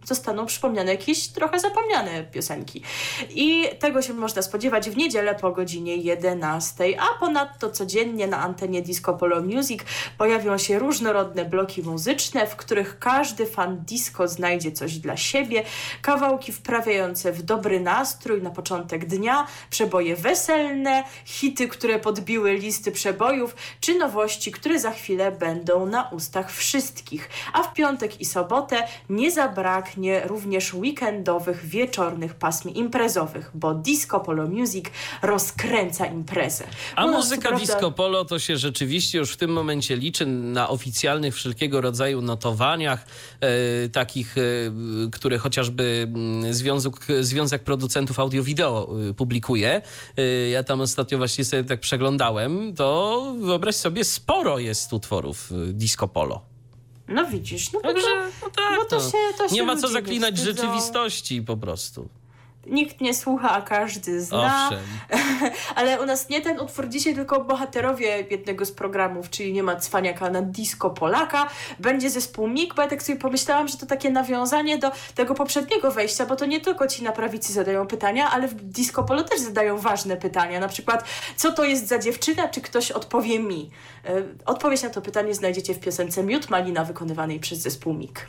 zostaną 0.05 0.45
przypomniane 0.45 0.91
jakieś 0.91 1.27
trochę 1.27 1.59
zapomniane 1.59 2.23
piosenki. 2.23 2.81
I 3.29 3.63
tego 3.79 4.01
się 4.01 4.13
można 4.13 4.41
spodziewać 4.41 4.89
w 4.89 4.97
niedzielę 4.97 5.35
po 5.35 5.51
godzinie 5.51 5.95
11, 5.95 6.83
a 7.01 7.19
ponadto 7.19 7.69
codziennie 7.69 8.27
na 8.27 8.37
antenie 8.37 8.81
Disco 8.81 9.20
Polo 9.21 9.41
Music 9.41 9.81
pojawią 10.17 10.57
się 10.57 10.79
różnorodne 10.79 11.45
bloki 11.45 11.83
muzyczne, 11.83 12.47
w 12.47 12.55
których 12.55 12.99
każdy 12.99 13.45
fan 13.45 13.83
disco 13.85 14.27
znajdzie 14.27 14.71
coś 14.71 14.97
dla 14.97 15.17
siebie, 15.17 15.63
kawałki 16.01 16.51
wprawiające 16.51 17.31
w 17.31 17.41
dobry 17.41 17.79
nastrój 17.79 18.41
na 18.41 18.49
początek 18.49 19.05
dnia, 19.05 19.47
przeboje 19.69 20.15
weselne, 20.15 21.03
hity, 21.25 21.67
które 21.67 21.99
podbiły 21.99 22.53
listy 22.53 22.91
przebojów, 22.91 23.55
czy 23.79 23.97
nowości, 23.97 24.51
które 24.51 24.79
za 24.79 24.91
chwilę 24.91 25.31
będą 25.31 25.85
na 25.85 26.09
ustach 26.09 26.51
wszystkich. 26.51 27.29
A 27.53 27.63
w 27.63 27.73
piątek 27.73 28.21
i 28.21 28.25
sobotę 28.25 28.87
nie 29.09 29.31
zabraknie 29.31 30.21
również 30.25 30.73
weekendowych, 30.73 31.65
wieczornych 31.65 32.33
pasm 32.35 32.69
imprezowych, 32.69 33.51
bo 33.53 33.73
Disco 33.73 34.19
Polo 34.19 34.47
Music 34.47 34.85
rozkręca 35.21 36.05
imprezę. 36.05 36.63
A 36.95 37.07
muzyka 37.07 37.49
prawda, 37.49 37.65
disco 37.65 37.91
polo 37.91 38.25
to 38.25 38.39
się 38.39 38.57
rzeczywiście 38.57 39.10
już 39.17 39.31
w 39.31 39.37
tym 39.37 39.51
momencie 39.51 39.95
liczy 39.95 40.25
na 40.25 40.69
oficjalnych 40.69 41.35
wszelkiego 41.35 41.81
rodzaju 41.81 42.21
notowaniach, 42.21 43.05
e, 43.39 43.89
takich, 43.89 44.35
e, 44.37 44.41
które 45.11 45.37
chociażby 45.37 46.07
mm, 46.07 46.53
Związek, 46.53 46.93
Związek 47.21 47.63
Producentów 47.63 48.19
Audio-Wideo 48.19 48.89
e, 49.09 49.13
publikuje. 49.13 49.81
Ja 50.51 50.63
tam 50.63 50.81
ostatnio 50.81 51.17
właśnie 51.17 51.45
sobie 51.45 51.63
tak 51.63 51.79
przeglądałem, 51.79 52.75
to 52.75 53.35
wyobraź 53.39 53.75
sobie, 53.75 54.03
sporo 54.03 54.59
jest 54.59 54.93
utworów 54.93 55.49
disco 55.73 56.07
polo. 56.07 56.41
No 57.07 57.25
widzisz, 57.25 57.73
no 57.73 57.79
bo 57.83 57.87
to, 57.87 57.93
Także, 57.93 58.31
no 58.41 58.49
tak, 58.49 58.89
to 58.89 58.95
no. 58.95 59.11
się, 59.11 59.17
to 59.37 59.49
się 59.49 59.55
nie 59.55 59.63
ma 59.63 59.75
co 59.77 59.87
zaklinać 59.87 60.35
wstydzą. 60.35 60.61
rzeczywistości 60.61 61.41
po 61.41 61.57
prostu. 61.57 62.09
Nikt 62.67 63.01
nie 63.01 63.13
słucha, 63.13 63.51
a 63.51 63.61
każdy 63.61 64.21
zna. 64.21 64.67
Owszem. 64.67 64.83
Ale 65.75 66.01
u 66.01 66.05
nas 66.05 66.29
nie 66.29 66.41
ten 66.41 66.59
utwór 66.59 66.89
dzisiaj, 66.89 67.15
tylko 67.15 67.43
bohaterowie 67.43 68.25
jednego 68.29 68.65
z 68.65 68.71
programów, 68.71 69.29
czyli 69.29 69.53
nie 69.53 69.63
ma 69.63 69.75
cwaniaka 69.75 70.29
na 70.29 70.41
disco 70.41 70.89
Polaka. 70.89 71.47
Będzie 71.79 72.09
zespół 72.09 72.47
MIG, 72.47 72.75
bo 72.75 72.81
ja 72.81 72.87
tak 72.87 73.03
sobie 73.03 73.19
pomyślałam, 73.19 73.67
że 73.67 73.77
to 73.77 73.85
takie 73.85 74.09
nawiązanie 74.09 74.77
do 74.77 74.91
tego 75.15 75.33
poprzedniego 75.33 75.91
wejścia, 75.91 76.25
bo 76.25 76.35
to 76.35 76.45
nie 76.45 76.61
tylko 76.61 76.87
ci 76.87 77.03
na 77.03 77.11
prawicy 77.11 77.53
zadają 77.53 77.87
pytania, 77.87 78.31
ale 78.31 78.47
w 78.47 78.53
disco 78.53 79.03
polo 79.03 79.23
też 79.23 79.39
zadają 79.39 79.77
ważne 79.77 80.17
pytania. 80.17 80.59
Na 80.59 80.67
przykład, 80.67 81.03
co 81.35 81.51
to 81.51 81.63
jest 81.63 81.87
za 81.87 81.99
dziewczyna, 81.99 82.47
czy 82.47 82.61
ktoś 82.61 82.91
odpowie 82.91 83.39
mi? 83.39 83.69
E, 84.05 84.23
Odpowiedź 84.45 84.83
na 84.83 84.89
to 84.89 85.01
pytanie 85.01 85.35
znajdziecie 85.35 85.73
w 85.73 85.79
piosence 85.79 86.23
Miód 86.23 86.49
Malina 86.49 86.85
wykonywanej 86.85 87.39
przez 87.39 87.59
zespół 87.59 87.93
MIG. 87.93 88.27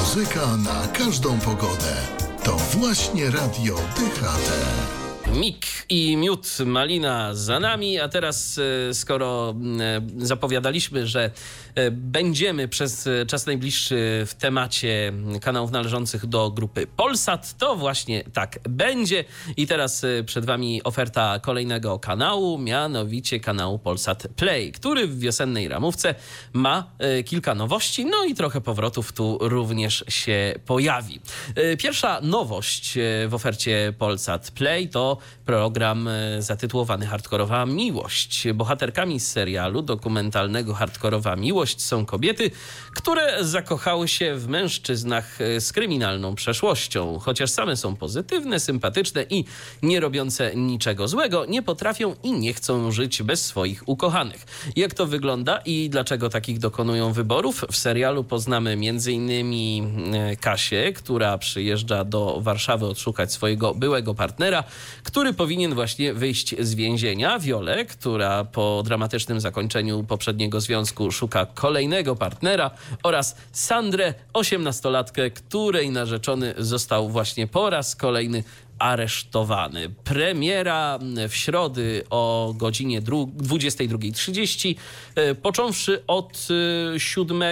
Muzyka 0.00 0.56
na 0.56 0.88
każdą 0.98 1.38
pogodę. 1.40 2.27
To 2.48 2.56
właśnie 2.56 3.30
Radio 3.30 3.74
DHT. 3.74 4.97
Mik 5.38 5.66
i 5.88 6.16
miód 6.16 6.46
malina 6.66 7.34
za 7.34 7.60
nami, 7.60 7.98
a 8.00 8.08
teraz 8.08 8.58
e, 8.58 8.94
skoro 8.94 9.54
e, 9.80 10.26
zapowiadaliśmy, 10.26 11.06
że 11.06 11.30
e, 11.74 11.90
będziemy 11.90 12.68
przez 12.68 13.08
czas 13.26 13.46
najbliższy 13.46 14.24
w 14.26 14.34
temacie 14.34 15.12
kanałów 15.40 15.70
należących 15.70 16.26
do 16.26 16.50
grupy 16.50 16.86
Polsat, 16.86 17.58
to 17.58 17.76
właśnie 17.76 18.24
tak 18.32 18.58
będzie. 18.68 19.24
I 19.56 19.66
teraz 19.66 20.06
przed 20.26 20.44
wami 20.44 20.82
oferta 20.84 21.38
kolejnego 21.38 21.98
kanału, 21.98 22.58
mianowicie 22.58 23.40
kanału 23.40 23.78
Polsat 23.78 24.28
Play, 24.36 24.72
który 24.72 25.06
w 25.06 25.18
wiosennej 25.18 25.68
ramówce 25.68 26.14
ma 26.52 26.90
kilka 27.26 27.54
nowości, 27.54 28.04
no 28.04 28.24
i 28.24 28.34
trochę 28.34 28.60
powrotów 28.60 29.12
tu 29.12 29.38
również 29.40 30.04
się 30.08 30.54
pojawi. 30.66 31.20
Pierwsza 31.78 32.20
nowość 32.22 32.98
w 33.28 33.34
ofercie 33.34 33.94
Polsat 33.98 34.50
Play 34.50 34.88
to 34.88 35.18
program 35.48 36.08
e, 36.08 36.42
zatytułowany 36.42 37.06
Hardkorowa 37.06 37.66
Miłość. 37.66 38.48
Bohaterkami 38.54 39.20
serialu 39.20 39.82
dokumentalnego 39.82 40.74
Hardkorowa 40.74 41.36
Miłość 41.36 41.82
są 41.82 42.06
kobiety, 42.06 42.50
które 42.94 43.44
zakochały 43.44 44.08
się 44.08 44.34
w 44.34 44.48
mężczyznach 44.48 45.40
e, 45.40 45.60
z 45.60 45.72
kryminalną 45.72 46.34
przeszłością. 46.34 47.18
Chociaż 47.18 47.50
same 47.50 47.76
są 47.76 47.96
pozytywne, 47.96 48.60
sympatyczne 48.60 49.24
i 49.30 49.44
nie 49.82 50.00
robiące 50.00 50.56
niczego 50.56 51.08
złego, 51.08 51.46
nie 51.46 51.62
potrafią 51.62 52.14
i 52.22 52.32
nie 52.32 52.54
chcą 52.54 52.92
żyć 52.92 53.22
bez 53.22 53.46
swoich 53.46 53.88
ukochanych. 53.88 54.46
Jak 54.76 54.94
to 54.94 55.06
wygląda 55.06 55.58
i 55.64 55.90
dlaczego 55.90 56.28
takich 56.28 56.58
dokonują 56.58 57.12
wyborów? 57.12 57.64
W 57.70 57.76
serialu 57.76 58.24
poznamy 58.24 58.70
m.in. 58.70 60.14
e, 60.14 60.36
Kasię, 60.36 60.92
która 60.92 61.38
przyjeżdża 61.38 62.04
do 62.04 62.40
Warszawy 62.40 62.86
odszukać 62.86 63.32
swojego 63.32 63.74
byłego 63.74 64.14
partnera, 64.14 64.64
który 65.02 65.17
powinien 65.36 65.74
właśnie 65.74 66.14
wyjść 66.14 66.54
z 66.58 66.74
więzienia. 66.74 67.38
Wiolę, 67.38 67.84
która 67.84 68.44
po 68.44 68.82
dramatycznym 68.84 69.40
zakończeniu 69.40 70.04
poprzedniego 70.04 70.60
związku 70.60 71.10
szuka 71.10 71.46
kolejnego 71.46 72.16
partnera 72.16 72.70
oraz 73.02 73.36
Sandrę, 73.52 74.14
osiemnastolatkę, 74.32 75.30
której 75.30 75.90
narzeczony 75.90 76.54
został 76.58 77.08
właśnie 77.08 77.46
po 77.46 77.70
raz 77.70 77.96
kolejny 77.96 78.44
aresztowany. 78.78 79.90
Premiera 80.04 80.98
w 81.28 81.34
środy 81.34 82.02
o 82.10 82.54
godzinie 82.56 83.02
dru- 83.02 83.32
22.30, 83.36 84.74
e, 85.14 85.34
począwszy 85.34 86.06
od 86.06 86.48
e, 86.94 87.00
7 87.00 87.42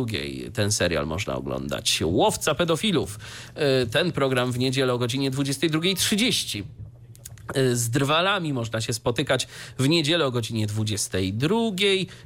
Ten 0.53 0.73
serial 0.73 1.07
można 1.07 1.35
oglądać. 1.37 2.03
Łowca 2.05 2.55
pedofilów. 2.55 3.19
E, 3.55 3.87
Ten 3.87 4.13
program 4.13 4.53
w 4.53 4.59
niedzielę 4.59 4.93
o 4.93 4.99
godzinie 4.99 5.31
22.30 5.31 6.63
z 7.73 7.91
drwalami 7.91 8.53
można 8.53 8.81
się 8.81 8.93
spotykać 8.93 9.49
w 9.79 9.89
niedzielę 9.89 10.27
o 10.27 10.31
godzinie 10.31 10.67
22. 10.67 11.57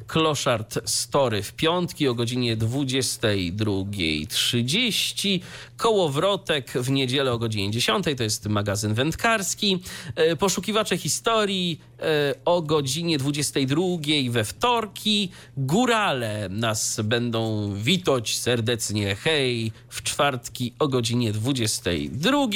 Kloszard 0.06 0.90
Story 0.90 1.42
w 1.42 1.52
piątki 1.52 2.08
o 2.08 2.14
godzinie 2.14 2.56
22.30. 2.56 5.40
Kołowrotek 5.76 6.70
w 6.70 6.90
niedzielę 6.90 7.32
o 7.32 7.38
godzinie 7.38 7.70
10. 7.70 8.04
To 8.16 8.22
jest 8.22 8.46
magazyn 8.46 8.94
wędkarski. 8.94 9.82
E, 10.16 10.36
Poszukiwacze 10.36 10.96
historii 10.96 11.80
o 12.44 12.62
godzinie 12.62 13.18
22 13.18 13.82
we 14.30 14.44
wtorki. 14.44 15.30
Górale 15.56 16.48
nas 16.48 17.00
będą 17.04 17.74
witać 17.74 18.38
serdecznie. 18.38 19.14
Hej, 19.14 19.72
w 19.88 20.02
czwartki 20.02 20.72
o 20.78 20.88
godzinie 20.88 21.32
22. 21.32 22.46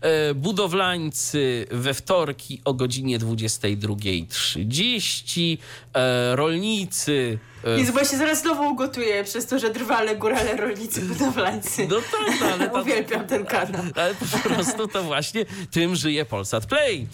E, 0.00 0.34
budowlańcy 0.34 1.66
we 1.70 1.94
wtorki 1.94 2.60
o 2.64 2.74
godzinie 2.74 3.18
22.30. 3.18 5.58
E, 5.94 6.36
rolnicy 6.36 7.38
i 7.80 7.84
chyba 7.84 8.04
się 8.04 8.16
zaraz 8.16 8.40
znowu 8.40 8.72
ugotuję 8.72 9.24
przez 9.24 9.46
to, 9.46 9.58
że 9.58 9.70
drwale, 9.70 10.16
górale, 10.16 10.56
rolnicy, 10.56 11.00
budowlańcy. 11.00 11.86
No 11.90 11.96
tak, 11.96 12.40
no, 12.40 12.46
ale... 12.46 12.70
To, 12.70 12.80
Uwielbiam 12.80 13.26
ten 13.26 13.46
kanał. 13.46 13.82
Ale 13.94 14.14
po 14.14 14.48
prostu 14.48 14.88
to 14.88 15.02
właśnie 15.02 15.44
tym 15.70 15.96
żyje 15.96 16.24
Polsat 16.24 16.66
Play. 16.66 16.98
Yy, 16.98 17.06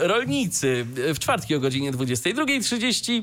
rolnicy 0.00 0.86
w 1.14 1.18
czwartki 1.18 1.54
o 1.54 1.60
godzinie 1.60 1.92
22.30. 1.92 3.22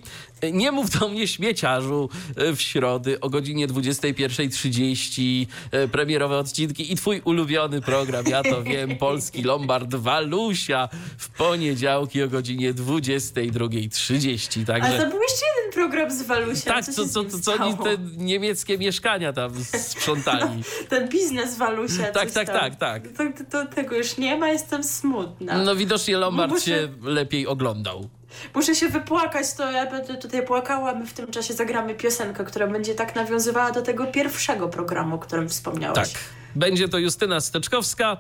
Nie 0.53 0.71
mów 0.71 0.89
do 0.99 1.09
mnie 1.09 1.27
śmieciarzu 1.27 2.09
w 2.55 2.61
środy 2.61 3.19
o 3.19 3.29
godzinie 3.29 3.67
21.30. 3.67 5.47
Premierowe 5.91 6.37
odcinki 6.37 6.93
i 6.93 6.95
twój 6.95 7.21
ulubiony 7.25 7.81
program, 7.81 8.25
ja 8.27 8.43
to 8.43 8.63
wiem, 8.63 8.97
Polski 9.07 9.43
Lombard 9.43 9.95
Walusia 9.95 10.89
w 11.17 11.29
poniedziałki 11.29 12.23
o 12.23 12.27
godzinie 12.27 12.73
22.30. 12.73 14.65
Także... 14.65 14.89
Ale 14.89 14.97
to 15.03 15.09
był 15.09 15.21
jeszcze 15.21 15.45
jeden 15.57 15.73
program 15.73 16.11
z 16.11 16.21
Walusia 16.21 16.50
tak, 16.65 16.85
co, 16.85 17.07
co, 17.07 17.25
co, 17.25 17.39
co 17.39 17.53
oni 17.53 17.77
te 17.77 17.97
niemieckie 18.17 18.77
mieszkania 18.77 19.33
tam 19.33 19.63
sprzątali. 19.63 20.63
Ten 20.89 21.09
biznes 21.09 21.57
Walusia. 21.57 22.11
Tak, 22.11 22.31
tak, 22.31 22.47
tak, 22.47 22.75
tak. 22.75 23.03
To, 23.07 23.23
to, 23.51 23.65
tego 23.65 23.95
już 23.95 24.17
nie 24.17 24.37
ma, 24.37 24.49
jestem 24.49 24.83
smutna. 24.83 25.57
No 25.57 25.75
widocznie 25.75 26.17
Lombard 26.17 26.51
Muszę... 26.51 26.65
się 26.65 26.89
lepiej 27.03 27.47
oglądał. 27.47 28.09
Muszę 28.55 28.75
się 28.75 28.89
wypłakać, 28.89 29.53
to 29.53 29.71
ja 29.71 29.91
będę 29.91 30.17
tutaj 30.17 30.45
płakała, 30.45 30.95
my 30.95 31.05
w 31.05 31.13
tym 31.13 31.31
czasie 31.31 31.53
zagramy 31.53 31.95
piosenkę, 31.95 32.43
która 32.43 32.67
będzie 32.67 32.95
tak 32.95 33.15
nawiązywała 33.15 33.71
do 33.71 33.81
tego 33.81 34.05
pierwszego 34.05 34.69
programu, 34.69 35.15
o 35.15 35.19
którym 35.19 35.49
wspomniałeś. 35.49 35.97
Tak. 35.97 36.21
Będzie 36.55 36.89
to 36.89 36.97
Justyna 36.97 37.41
Steczkowska, 37.41 38.17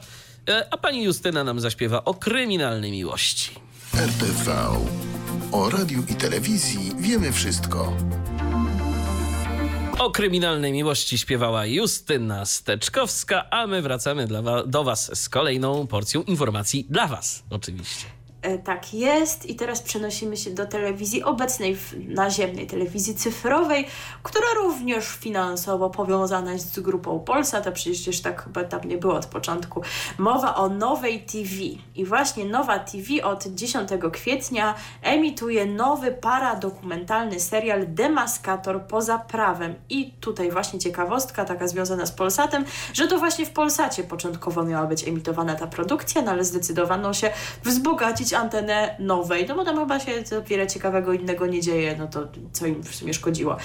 e, 0.49 0.67
a 0.71 0.77
pani 0.77 1.03
Justyna 1.03 1.43
nam 1.43 1.59
zaśpiewa 1.59 2.05
o 2.05 2.13
kryminalnej 2.13 2.91
miłości. 2.91 3.51
RTV. 3.93 4.51
O 5.51 5.69
radiu 5.69 6.03
i 6.09 6.15
telewizji 6.15 6.91
wiemy 6.99 7.31
wszystko. 7.31 7.93
O 9.99 10.11
kryminalnej 10.11 10.71
miłości 10.71 11.17
śpiewała 11.17 11.65
Justyna 11.65 12.45
Steczkowska, 12.45 13.49
a 13.49 13.67
my 13.67 13.81
wracamy 13.81 14.27
wa 14.27 14.63
do 14.63 14.83
Was 14.83 15.19
z 15.19 15.29
kolejną 15.29 15.87
porcją 15.87 16.23
informacji 16.23 16.85
dla 16.89 17.07
Was, 17.07 17.43
oczywiście. 17.49 18.05
E, 18.41 18.57
tak 18.57 18.93
jest. 18.93 19.45
I 19.45 19.55
teraz 19.55 19.81
przenosimy 19.81 20.37
się 20.37 20.51
do 20.51 20.65
telewizji 20.65 21.23
obecnej, 21.23 21.77
naziemnej 22.07 22.67
telewizji 22.67 23.15
cyfrowej, 23.15 23.87
która 24.23 24.47
również 24.55 25.05
finansowo 25.05 25.89
powiązana 25.89 26.53
jest 26.53 26.73
z 26.73 26.79
grupą 26.79 27.19
Polsat, 27.19 27.67
a 27.67 27.71
przecież 27.71 28.21
tak 28.21 28.43
chyba 28.43 28.63
tam 28.63 28.81
nie 28.83 28.97
było 28.97 29.15
od 29.15 29.25
początku. 29.25 29.81
Mowa 30.17 30.55
o 30.55 30.69
Nowej 30.69 31.25
TV 31.25 31.55
i 31.95 32.05
właśnie 32.05 32.45
Nowa 32.45 32.79
TV 32.79 33.23
od 33.23 33.47
10 33.47 33.89
kwietnia 34.11 34.75
emituje 35.01 35.65
nowy 35.65 36.11
paradokumentalny 36.11 37.39
serial 37.39 37.85
Demaskator 37.87 38.81
poza 38.87 39.17
prawem. 39.17 39.75
I 39.89 40.11
tutaj 40.11 40.51
właśnie 40.51 40.79
ciekawostka 40.79 41.45
taka 41.45 41.67
związana 41.67 42.05
z 42.05 42.11
Polsatem, 42.11 42.65
że 42.93 43.07
to 43.07 43.17
właśnie 43.17 43.45
w 43.45 43.51
Polsacie 43.51 44.03
początkowo 44.03 44.63
miała 44.63 44.87
być 44.87 45.07
emitowana 45.07 45.55
ta 45.55 45.67
produkcja, 45.67 46.21
no 46.21 46.31
ale 46.31 46.45
zdecydowano 46.45 47.13
się 47.13 47.31
wzbogacić 47.63 48.30
antenę 48.33 48.95
nowej, 48.99 49.45
no 49.47 49.55
bo 49.55 49.65
tam 49.65 49.77
chyba 49.79 49.99
się 49.99 50.11
wiele 50.47 50.67
ciekawego 50.67 51.13
innego 51.13 51.47
nie 51.47 51.61
dzieje, 51.61 51.95
no 51.99 52.07
to 52.07 52.27
co 52.51 52.65
im 52.65 52.83
w 52.83 52.95
sumie 52.95 53.13
szkodziło. 53.13 53.57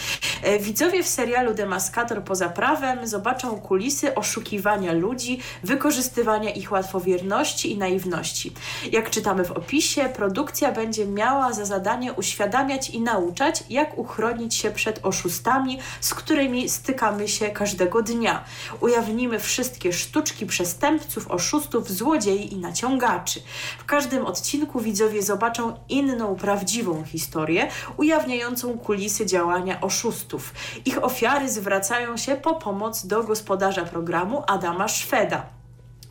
E, 0.42 0.58
widzowie 0.58 1.02
w 1.02 1.08
serialu 1.08 1.54
Demaskator 1.54 2.22
poza 2.24 2.48
prawem 2.48 3.06
zobaczą 3.06 3.60
kulisy 3.60 4.14
oszukiwania 4.14 4.92
ludzi, 4.92 5.40
wykorzystywania 5.62 6.50
ich 6.50 6.72
łatwowierności 6.72 7.72
i 7.72 7.78
naiwności. 7.78 8.52
Jak 8.92 9.10
czytamy 9.10 9.44
w 9.44 9.52
opisie, 9.52 10.08
produkcja 10.16 10.72
będzie 10.72 11.06
miała 11.06 11.52
za 11.52 11.64
zadanie 11.64 12.12
uświadamiać 12.12 12.90
i 12.90 13.00
nauczać, 13.00 13.64
jak 13.70 13.98
uchronić 13.98 14.54
się 14.54 14.70
przed 14.70 15.00
oszustami, 15.02 15.78
z 16.00 16.14
którymi 16.14 16.68
stykamy 16.68 17.28
się 17.28 17.48
każdego 17.48 18.02
dnia. 18.02 18.44
Ujawnimy 18.80 19.38
wszystkie 19.38 19.92
sztuczki 19.92 20.46
przestępców, 20.46 21.30
oszustów, 21.30 21.90
złodziei 21.90 22.52
i 22.52 22.56
naciągaczy. 22.56 23.40
W 23.78 23.84
każdym 23.84 24.26
odcinku 24.26 24.55
odcinku 24.56 24.80
widzowie 24.80 25.22
zobaczą 25.22 25.74
inną, 25.88 26.36
prawdziwą 26.36 27.04
historię, 27.04 27.68
ujawniającą 27.96 28.78
kulisy 28.78 29.26
działania 29.26 29.80
oszustów. 29.80 30.52
Ich 30.84 31.04
ofiary 31.04 31.48
zwracają 31.48 32.16
się 32.16 32.36
po 32.36 32.54
pomoc 32.54 33.06
do 33.06 33.22
gospodarza 33.22 33.84
programu 33.84 34.42
Adama 34.46 34.88
Szweda. 34.88 35.55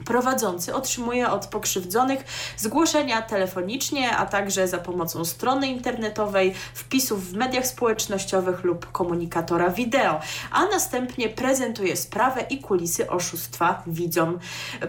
Prowadzący 0.05 0.75
otrzymuje 0.75 1.29
od 1.29 1.47
pokrzywdzonych 1.47 2.23
zgłoszenia 2.57 3.21
telefonicznie, 3.21 4.17
a 4.17 4.25
także 4.25 4.67
za 4.67 4.77
pomocą 4.77 5.25
strony 5.25 5.67
internetowej, 5.67 6.53
wpisów 6.73 7.31
w 7.31 7.33
mediach 7.33 7.67
społecznościowych 7.67 8.63
lub 8.63 8.91
komunikatora 8.91 9.69
wideo, 9.69 10.19
a 10.51 10.65
następnie 10.65 11.29
prezentuje 11.29 11.95
sprawę 11.95 12.45
i 12.49 12.59
kulisy 12.59 13.09
oszustwa 13.09 13.83
widzom. 13.87 14.39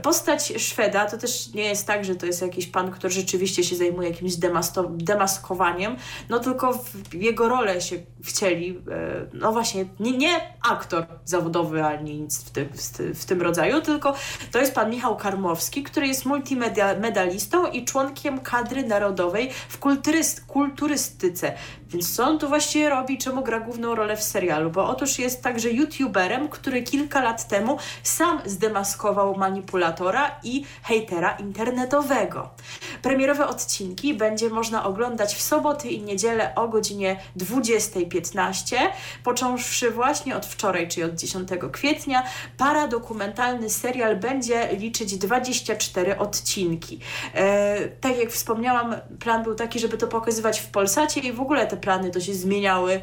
Postać 0.03 0.53
Szweda 0.57 1.07
to 1.07 1.19
też 1.19 1.55
nie 1.55 1.65
jest 1.65 1.87
tak, 1.87 2.05
że 2.05 2.15
to 2.15 2.27
jest 2.27 2.43
jakiś 2.43 2.67
pan, 2.67 2.91
który 2.91 3.13
rzeczywiście 3.13 3.65
się 3.65 3.77
zajmuje 3.77 4.09
jakimś 4.09 4.33
demaskowaniem, 4.89 5.97
no 6.29 6.39
tylko 6.39 6.85
jego 7.13 7.49
rolę 7.49 7.81
się 7.81 7.97
wcieli, 8.27 8.83
e, 8.91 9.27
no 9.33 9.53
właśnie, 9.53 9.85
nie, 10.01 10.18
nie 10.18 10.41
aktor 10.70 11.07
zawodowy 11.24 11.85
ani 11.85 12.20
nic 12.20 12.45
w 12.45 12.51
tym, 12.51 12.68
w 13.14 13.24
tym 13.24 13.43
rodzaju, 13.43 13.81
tylko 13.81 14.14
to 14.53 14.59
jest 14.59 14.74
pan 14.74 14.91
Michał 14.91 15.16
Karmowski, 15.16 15.83
który 15.83 16.07
jest 16.07 16.27
multimedalistą 16.27 17.66
i 17.66 17.85
członkiem 17.85 18.41
kadry 18.41 18.83
narodowej 18.83 19.51
w 19.68 19.79
kulturystyce. 20.47 21.53
Więc 21.91 22.16
co 22.16 22.24
on 22.24 22.39
tu 22.39 22.49
właściwie 22.49 22.89
robi, 22.89 23.18
czemu 23.18 23.43
gra 23.43 23.61
główną 23.61 23.95
rolę 23.95 24.16
w 24.16 24.22
serialu? 24.22 24.70
Bo 24.70 24.89
otóż 24.89 25.18
jest 25.18 25.43
także 25.43 25.70
youtuberem, 25.70 26.49
który 26.49 26.82
kilka 26.82 27.22
lat 27.22 27.49
temu 27.49 27.78
sam 28.03 28.41
zdemaskował 28.45 29.37
manipulatora 29.37 30.41
i 30.43 30.64
hejtera 30.82 31.37
internetowego. 31.37 32.51
Premierowe 33.03 33.47
odcinki 33.47 34.14
będzie 34.14 34.51
można 34.51 34.84
oglądać 34.84 35.34
w 35.34 35.43
soboty 35.43 35.89
i 35.89 36.03
niedzielę 36.03 36.55
o 36.55 36.68
godzinie 36.68 37.20
20.15, 37.37 38.76
począwszy 39.24 39.91
właśnie 39.91 40.37
od 40.37 40.47
wczoraj, 40.47 40.89
czyli 40.89 41.05
od 41.05 41.14
10 41.14 41.49
kwietnia. 41.72 42.22
Paradokumentalny 42.57 43.70
serial 43.70 44.16
będzie 44.16 44.68
liczyć 44.76 45.18
24 45.18 46.18
odcinki. 46.18 47.01
E, 47.34 47.89
tak 47.89 48.18
jak 48.18 48.30
wspomniałam, 48.30 48.95
plan 49.20 49.43
był 49.43 49.55
taki, 49.55 49.78
żeby 49.78 49.99
to 49.99 50.07
pokazywać 50.07 50.61
w 50.61 50.70
Polsacie 50.70 51.20
i 51.20 51.32
w 51.32 51.41
ogóle 51.41 51.66
te 51.66 51.76
te 51.77 51.81
plany 51.81 52.11
to 52.11 52.20
się 52.20 52.35
zmieniały 52.35 52.93
e, 52.93 53.01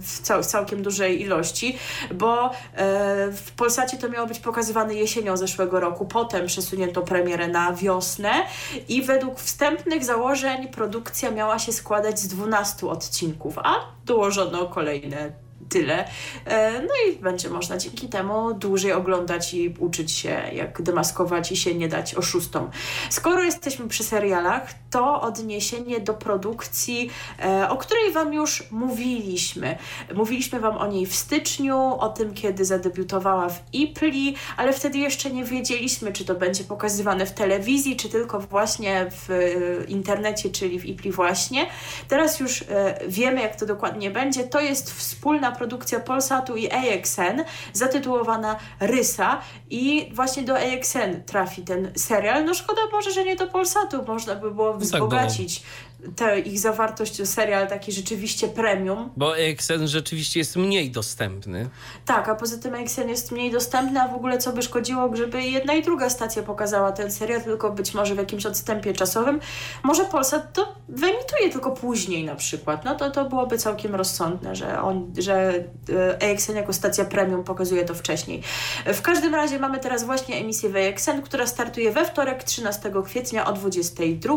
w, 0.00 0.20
cał, 0.22 0.44
całkiem 0.44 0.82
dużej 0.82 1.22
ilości, 1.22 1.78
bo 2.14 2.46
e, 2.46 2.52
w 3.32 3.52
Polsacie 3.56 3.98
to 3.98 4.08
miało 4.08 4.26
być 4.26 4.38
pokazywane 4.38 4.94
jesienią 4.94 5.36
zeszłego 5.36 5.80
roku, 5.80 6.06
potem 6.06 6.46
przesunięto 6.46 7.02
premierę 7.02 7.48
na 7.48 7.72
wiosnę 7.72 8.30
i 8.88 9.02
według 9.02 9.40
wstępnych 9.40 10.04
założeń 10.04 10.68
produkcja 10.68 11.30
miała 11.30 11.58
się 11.58 11.72
składać 11.72 12.18
z 12.18 12.28
12 12.28 12.86
odcinków, 12.86 13.58
a 13.58 13.74
dołożono 14.06 14.66
kolejne 14.66 15.49
tyle. 15.70 16.04
E, 16.44 16.82
no 16.82 16.94
i 17.08 17.16
będzie 17.16 17.50
można 17.50 17.76
dzięki 17.76 18.08
temu 18.08 18.54
dłużej 18.54 18.92
oglądać 18.92 19.54
i 19.54 19.74
uczyć 19.78 20.12
się, 20.12 20.42
jak 20.52 20.82
demaskować 20.82 21.52
i 21.52 21.56
się 21.56 21.74
nie 21.74 21.88
dać 21.88 22.14
oszustom. 22.14 22.70
Skoro 23.10 23.42
jesteśmy 23.42 23.88
przy 23.88 24.04
serialach, 24.04 24.70
to 24.90 25.20
odniesienie 25.20 26.00
do 26.00 26.14
produkcji, 26.14 27.10
e, 27.44 27.68
o 27.68 27.76
której 27.76 28.12
Wam 28.12 28.34
już 28.34 28.70
mówiliśmy. 28.70 29.78
Mówiliśmy 30.14 30.60
Wam 30.60 30.76
o 30.76 30.86
niej 30.86 31.06
w 31.06 31.14
styczniu, 31.14 31.78
o 31.78 32.08
tym, 32.08 32.34
kiedy 32.34 32.64
zadebiutowała 32.64 33.48
w 33.48 33.60
IPLI, 33.72 34.36
ale 34.56 34.72
wtedy 34.72 34.98
jeszcze 34.98 35.30
nie 35.30 35.44
wiedzieliśmy, 35.44 36.12
czy 36.12 36.24
to 36.24 36.34
będzie 36.34 36.64
pokazywane 36.64 37.26
w 37.26 37.32
telewizji, 37.32 37.96
czy 37.96 38.08
tylko 38.08 38.40
właśnie 38.40 39.06
w 39.10 39.30
e, 39.30 39.84
internecie, 39.84 40.50
czyli 40.50 40.80
w 40.80 40.84
IPLI 40.84 41.12
właśnie. 41.12 41.66
Teraz 42.08 42.40
już 42.40 42.64
wiemy, 43.08 43.40
jak 43.40 43.56
to 43.56 43.66
dokładnie 43.66 44.10
będzie. 44.10 44.44
To 44.44 44.60
jest 44.60 44.92
wspólna 44.92 45.52
produkcja 45.60 46.00
Polsatu 46.00 46.56
i 46.56 46.70
AXN 46.70 47.44
zatytułowana 47.72 48.56
Rysa 48.80 49.40
i 49.70 50.10
właśnie 50.14 50.42
do 50.42 50.58
AXN 50.58 51.22
trafi 51.26 51.62
ten 51.62 51.92
serial. 51.96 52.44
No 52.44 52.54
szkoda 52.54 52.80
może, 52.92 53.10
że 53.10 53.24
nie 53.24 53.36
do 53.36 53.46
Polsatu, 53.46 54.04
można 54.06 54.34
by 54.34 54.50
było 54.50 54.74
wzbogacić. 54.74 55.62
Te, 56.16 56.40
ich 56.40 56.60
zawartość 56.60 57.16
to 57.16 57.26
serial 57.26 57.68
taki 57.68 57.92
rzeczywiście 57.92 58.48
premium. 58.48 59.10
Bo 59.16 59.32
AXN 59.32 59.86
rzeczywiście 59.86 60.40
jest 60.40 60.56
mniej 60.56 60.90
dostępny. 60.90 61.68
Tak, 62.06 62.28
a 62.28 62.34
poza 62.34 62.58
tym 62.58 62.74
AXN 62.74 63.08
jest 63.08 63.32
mniej 63.32 63.50
dostępny, 63.50 64.00
a 64.00 64.08
w 64.08 64.14
ogóle 64.14 64.38
co 64.38 64.52
by 64.52 64.62
szkodziło, 64.62 65.16
żeby 65.16 65.42
jedna 65.42 65.74
i 65.74 65.82
druga 65.82 66.10
stacja 66.10 66.42
pokazała 66.42 66.92
ten 66.92 67.10
serial, 67.10 67.42
tylko 67.42 67.70
być 67.70 67.94
może 67.94 68.14
w 68.14 68.18
jakimś 68.18 68.46
odstępie 68.46 68.92
czasowym. 68.92 69.40
Może 69.82 70.04
Polsat 70.04 70.52
to 70.52 70.74
wyemituje 70.88 71.50
tylko 71.52 71.70
później 71.70 72.24
na 72.24 72.34
przykład. 72.34 72.84
No 72.84 72.94
to 72.94 73.10
to 73.10 73.24
byłoby 73.24 73.58
całkiem 73.58 73.94
rozsądne, 73.94 74.56
że, 74.56 74.82
on, 74.82 75.12
że 75.18 75.64
e, 76.20 76.54
jako 76.54 76.72
stacja 76.72 77.04
premium 77.04 77.44
pokazuje 77.44 77.84
to 77.84 77.94
wcześniej. 77.94 78.42
W 78.86 79.02
każdym 79.02 79.34
razie 79.34 79.58
mamy 79.58 79.78
teraz 79.78 80.04
właśnie 80.04 80.36
emisję 80.36 80.70
w 80.70 80.76
AXN, 80.76 81.22
która 81.24 81.46
startuje 81.46 81.92
we 81.92 82.04
wtorek 82.04 82.44
13 82.44 82.92
kwietnia 83.04 83.46
o 83.46 83.52
22. 83.52 84.34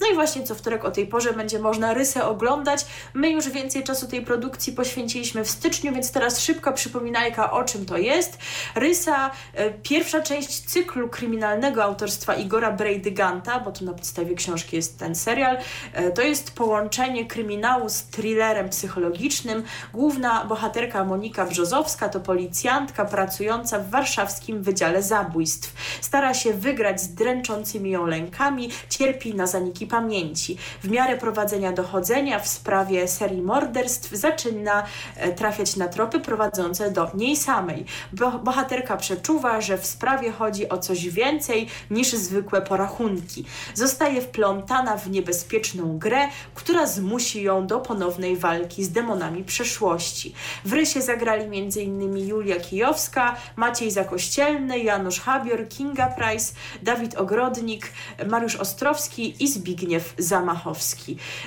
No 0.00 0.06
i 0.12 0.14
właśnie 0.14 0.42
co 0.42 0.54
wtorek 0.54 0.84
o 0.84 0.89
tej 0.90 1.06
porze 1.06 1.32
będzie 1.32 1.58
można 1.58 1.94
rysę 1.94 2.24
oglądać. 2.24 2.86
My 3.14 3.30
już 3.30 3.48
więcej 3.48 3.84
czasu 3.84 4.08
tej 4.08 4.22
produkcji 4.22 4.72
poświęciliśmy 4.72 5.44
w 5.44 5.50
styczniu, 5.50 5.92
więc 5.92 6.12
teraz 6.12 6.40
szybko 6.40 6.72
przypominajka 6.72 7.50
o 7.50 7.64
czym 7.64 7.86
to 7.86 7.98
jest. 7.98 8.38
Rysa, 8.74 9.30
e, 9.54 9.70
pierwsza 9.70 10.20
część 10.20 10.60
cyklu 10.60 11.08
kryminalnego 11.08 11.84
autorstwa 11.84 12.34
Igora 12.34 12.72
Brejdyganta, 12.72 13.60
bo 13.60 13.72
to 13.72 13.84
na 13.84 13.92
podstawie 13.92 14.34
książki 14.34 14.76
jest 14.76 14.98
ten 14.98 15.14
serial. 15.14 15.58
E, 15.92 16.10
to 16.10 16.22
jest 16.22 16.54
połączenie 16.54 17.26
kryminału 17.26 17.88
z 17.88 18.02
thrillerem 18.02 18.68
psychologicznym. 18.68 19.62
Główna 19.92 20.44
bohaterka 20.44 21.04
Monika 21.04 21.46
Brzozowska 21.46 22.08
to 22.08 22.20
policjantka 22.20 23.04
pracująca 23.04 23.78
w 23.78 23.90
warszawskim 23.90 24.62
Wydziale 24.62 25.02
Zabójstw. 25.02 25.74
Stara 26.00 26.34
się 26.34 26.52
wygrać 26.52 27.00
z 27.00 27.14
dręczącymi 27.14 27.90
ją 27.90 28.06
lękami, 28.06 28.70
cierpi 28.88 29.34
na 29.34 29.46
zaniki 29.46 29.86
pamięci. 29.86 30.58
W 30.82 30.90
miarę 30.90 31.18
prowadzenia 31.18 31.72
dochodzenia 31.72 32.38
w 32.38 32.48
sprawie 32.48 33.08
serii 33.08 33.42
morderstw 33.42 34.12
zaczyna 34.12 34.82
e, 35.16 35.32
trafiać 35.32 35.76
na 35.76 35.88
tropy 35.88 36.20
prowadzące 36.20 36.90
do 36.90 37.10
niej 37.14 37.36
samej. 37.36 37.84
Bo 38.12 38.30
bohaterka 38.30 38.96
przeczuwa, 38.96 39.60
że 39.60 39.78
w 39.78 39.86
sprawie 39.86 40.32
chodzi 40.32 40.68
o 40.68 40.78
coś 40.78 41.08
więcej 41.08 41.68
niż 41.90 42.12
zwykłe 42.12 42.62
porachunki. 42.62 43.44
Zostaje 43.74 44.20
wplątana 44.20 44.96
w 44.96 45.10
niebezpieczną 45.10 45.98
grę, 45.98 46.28
która 46.54 46.86
zmusi 46.86 47.42
ją 47.42 47.66
do 47.66 47.80
ponownej 47.80 48.36
walki 48.36 48.84
z 48.84 48.90
demonami 48.90 49.44
przeszłości. 49.44 50.34
W 50.64 50.72
rysie 50.72 51.02
zagrali 51.02 51.44
m.in. 51.44 52.18
Julia 52.18 52.60
Kijowska, 52.60 53.36
Maciej 53.56 53.90
Zakościelny, 53.90 54.78
Janusz 54.78 55.20
Habior, 55.20 55.68
Kinga 55.68 56.06
Price, 56.06 56.54
Dawid 56.82 57.14
Ogrodnik, 57.14 57.92
Mariusz 58.26 58.56
Ostrowski 58.56 59.44
i 59.44 59.48
Zbigniew 59.48 60.14
Zamachowski. 60.18 60.69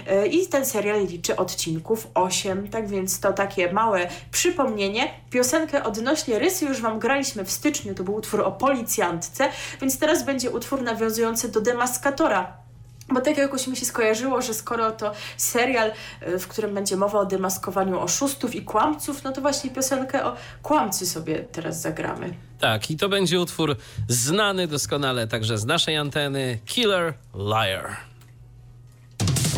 E, 0.07 0.27
I 0.27 0.47
ten 0.47 0.65
serial 0.65 1.05
liczy 1.05 1.35
odcinków 1.35 2.07
8, 2.13 2.67
tak 2.67 2.87
więc 2.87 3.19
to 3.19 3.33
takie 3.33 3.73
małe 3.73 4.09
przypomnienie. 4.31 5.13
Piosenkę 5.29 5.83
odnośnie 5.83 6.39
rysy 6.39 6.65
już 6.65 6.81
Wam 6.81 6.99
graliśmy 6.99 7.45
w 7.45 7.51
styczniu, 7.51 7.95
to 7.95 8.03
był 8.03 8.15
utwór 8.15 8.41
o 8.41 8.51
policjantce, 8.51 9.49
więc 9.81 9.99
teraz 9.99 10.25
będzie 10.25 10.51
utwór 10.51 10.81
nawiązujący 10.81 11.49
do 11.49 11.61
Demaskatora 11.61 12.63
bo 13.09 13.21
tak 13.21 13.37
jakoś 13.37 13.67
mi 13.67 13.77
się 13.77 13.85
skojarzyło, 13.85 14.41
że 14.41 14.53
skoro 14.53 14.91
to 14.91 15.11
serial, 15.37 15.91
e, 16.21 16.39
w 16.39 16.47
którym 16.47 16.73
będzie 16.73 16.97
mowa 16.97 17.19
o 17.19 17.25
demaskowaniu 17.25 17.99
oszustów 17.99 18.55
i 18.55 18.61
kłamców, 18.61 19.23
no 19.23 19.31
to 19.31 19.41
właśnie 19.41 19.69
piosenkę 19.69 20.25
o 20.25 20.35
kłamcy 20.63 21.05
sobie 21.05 21.39
teraz 21.51 21.81
zagramy. 21.81 22.33
Tak, 22.59 22.91
i 22.91 22.97
to 22.97 23.09
będzie 23.09 23.39
utwór 23.39 23.75
znany 24.07 24.67
doskonale 24.67 25.27
także 25.27 25.57
z 25.57 25.65
naszej 25.65 25.97
anteny 25.97 26.59
Killer 26.65 27.13
Liar. 27.35 27.97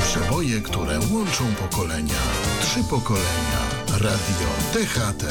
Przeboje, 0.06 0.62
które 0.62 1.00
łączą 1.14 1.56
pokolenia. 1.56 2.22
Trzy 2.62 2.80
pokolenia. 2.90 3.60
Radio 4.02 4.48
DHT. 4.74 5.24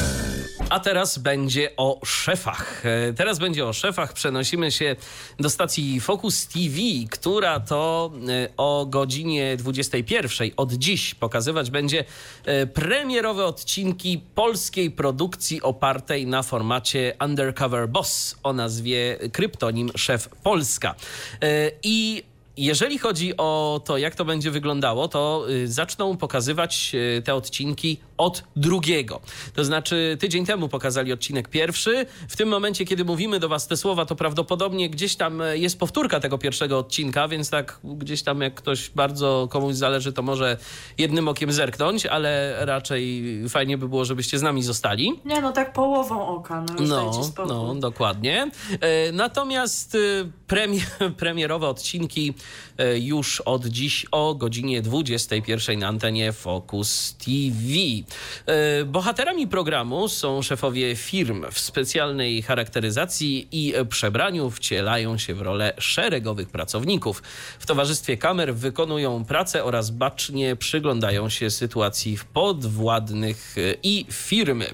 A 0.69 0.79
teraz 0.79 1.17
będzie 1.17 1.75
o 1.77 1.99
szefach. 2.05 2.85
E, 2.85 3.13
Teraz 3.13 3.39
będzie 3.39 3.65
o 3.65 3.73
szefach. 3.73 4.13
Przenosimy 4.13 4.71
się 4.71 4.95
do 5.39 5.49
stacji 5.49 5.99
Focus 6.01 6.47
TV, 6.47 6.77
która 7.11 7.59
to 7.59 8.11
e, 8.29 8.49
o 8.57 8.85
godzinie 8.85 9.57
21 9.57 10.51
od 10.57 10.73
dziś 10.73 11.15
pokazywać 11.15 11.71
będzie 11.71 12.05
e, 12.45 12.67
premierowe 12.67 13.45
odcinki 13.45 14.21
polskiej 14.35 14.91
produkcji 14.91 15.61
opartej 15.61 16.27
na 16.27 16.43
formacie 16.43 17.13
Undercover 17.25 17.89
Boss 17.89 18.35
o 18.43 18.53
nazwie 18.53 19.17
Kryptonim 19.31 19.91
Szef 19.97 20.29
Polska. 20.29 20.95
I 21.83 22.23
jeżeli 22.57 22.97
chodzi 22.99 23.37
o 23.37 23.81
to, 23.85 23.97
jak 23.97 24.15
to 24.15 24.25
będzie 24.25 24.51
wyglądało, 24.51 25.07
to 25.07 25.45
y, 25.49 25.67
zaczną 25.67 26.17
pokazywać 26.17 26.91
y, 26.93 27.21
te 27.21 27.35
odcinki 27.35 27.97
od 28.17 28.43
drugiego. 28.55 29.21
To 29.55 29.65
znaczy, 29.65 30.17
tydzień 30.19 30.45
temu 30.45 30.69
pokazali 30.69 31.13
odcinek 31.13 31.47
pierwszy. 31.47 32.05
W 32.29 32.35
tym 32.35 32.49
momencie, 32.49 32.85
kiedy 32.85 33.05
mówimy 33.05 33.39
do 33.39 33.49
Was 33.49 33.67
te 33.67 33.77
słowa, 33.77 34.05
to 34.05 34.15
prawdopodobnie 34.15 34.89
gdzieś 34.89 35.15
tam 35.15 35.41
y, 35.41 35.57
jest 35.57 35.79
powtórka 35.79 36.19
tego 36.19 36.37
pierwszego 36.37 36.79
odcinka, 36.79 37.27
więc 37.27 37.49
tak 37.49 37.79
gdzieś 37.83 38.23
tam, 38.23 38.41
jak 38.41 38.53
ktoś 38.55 38.89
bardzo 38.89 39.47
komuś 39.51 39.75
zależy, 39.75 40.13
to 40.13 40.21
może 40.21 40.57
jednym 40.97 41.27
okiem 41.27 41.51
zerknąć, 41.51 42.05
ale 42.05 42.55
raczej 42.65 43.23
fajnie 43.49 43.77
by 43.77 43.89
było, 43.89 44.05
żebyście 44.05 44.39
z 44.39 44.41
nami 44.41 44.63
zostali. 44.63 45.19
Nie 45.25 45.41
no, 45.41 45.51
tak 45.51 45.73
połową 45.73 46.27
oka, 46.27 46.65
no 46.79 46.85
No, 46.87 47.11
no, 47.47 47.75
dokładnie. 47.75 48.51
E, 48.81 49.11
Natomiast 49.11 49.95
e, 49.95 49.97
premie, 50.47 50.81
premierowe 51.17 51.67
odcinki 51.67 52.33
już 52.95 53.41
od 53.41 53.65
dziś 53.65 54.05
o 54.11 54.35
godzinie 54.35 54.81
21 54.81 55.79
na 55.79 55.87
antenie 55.87 56.33
Focus 56.33 57.15
TV. 57.25 57.67
E, 58.45 58.85
Bohaterami 58.85 59.47
programu 59.47 60.07
są 60.07 60.41
szefowie 60.41 60.95
firm 60.95 61.45
w 61.51 61.59
specjalnej 61.59 62.41
charakteryzacji 62.41 63.47
i 63.51 63.73
przebraniu 63.89 64.49
wcielają 64.51 65.17
się 65.17 65.33
w 65.33 65.41
rolę 65.41 65.73
szeregowych 65.77 66.49
pracowników. 66.49 67.23
W 67.59 67.65
towarzystwie 67.65 68.17
kamer 68.17 68.55
wykonują 68.55 69.25
pracę 69.25 69.63
oraz 69.63 69.89
bacznie 69.89 70.55
przyglądają 70.55 71.29
się 71.29 71.49
sytuacji 71.49 72.17
podwładnych 72.33 73.55
e, 73.57 73.75
i 73.83 74.05
firmy. 74.11 74.65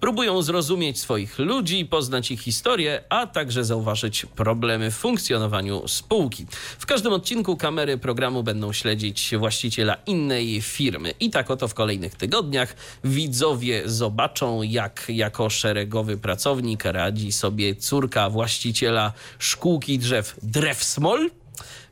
Próbują 0.00 0.42
zrozumieć 0.42 1.00
swoich 1.00 1.38
ludzi, 1.38 1.84
poznać 1.84 2.30
ich 2.30 2.40
historię, 2.40 3.02
a 3.08 3.26
także 3.26 3.64
zauważyć 3.64 4.26
problemy 4.26 4.90
w 4.90 4.94
funkcjonowaniu 4.94 5.88
spółki. 5.88 6.46
W 6.78 6.86
każdym 6.86 7.12
odcinku 7.16 7.56
kamery 7.56 7.98
programu 7.98 8.42
będą 8.42 8.72
śledzić 8.72 9.34
właściciela 9.38 9.96
innej 10.06 10.60
firmy. 10.60 11.14
I 11.20 11.30
tak 11.30 11.50
oto 11.50 11.68
w 11.68 11.74
kolejnych 11.74 12.14
tygodniach 12.14 12.76
widzowie 13.04 13.82
zobaczą, 13.84 14.62
jak 14.62 15.04
jako 15.08 15.50
szeregowy 15.50 16.16
pracownik 16.16 16.84
radzi 16.84 17.32
sobie 17.32 17.74
córka 17.74 18.30
właściciela 18.30 19.12
szkółki 19.38 19.98
drzew 19.98 20.36
Drewsmol. 20.42 21.30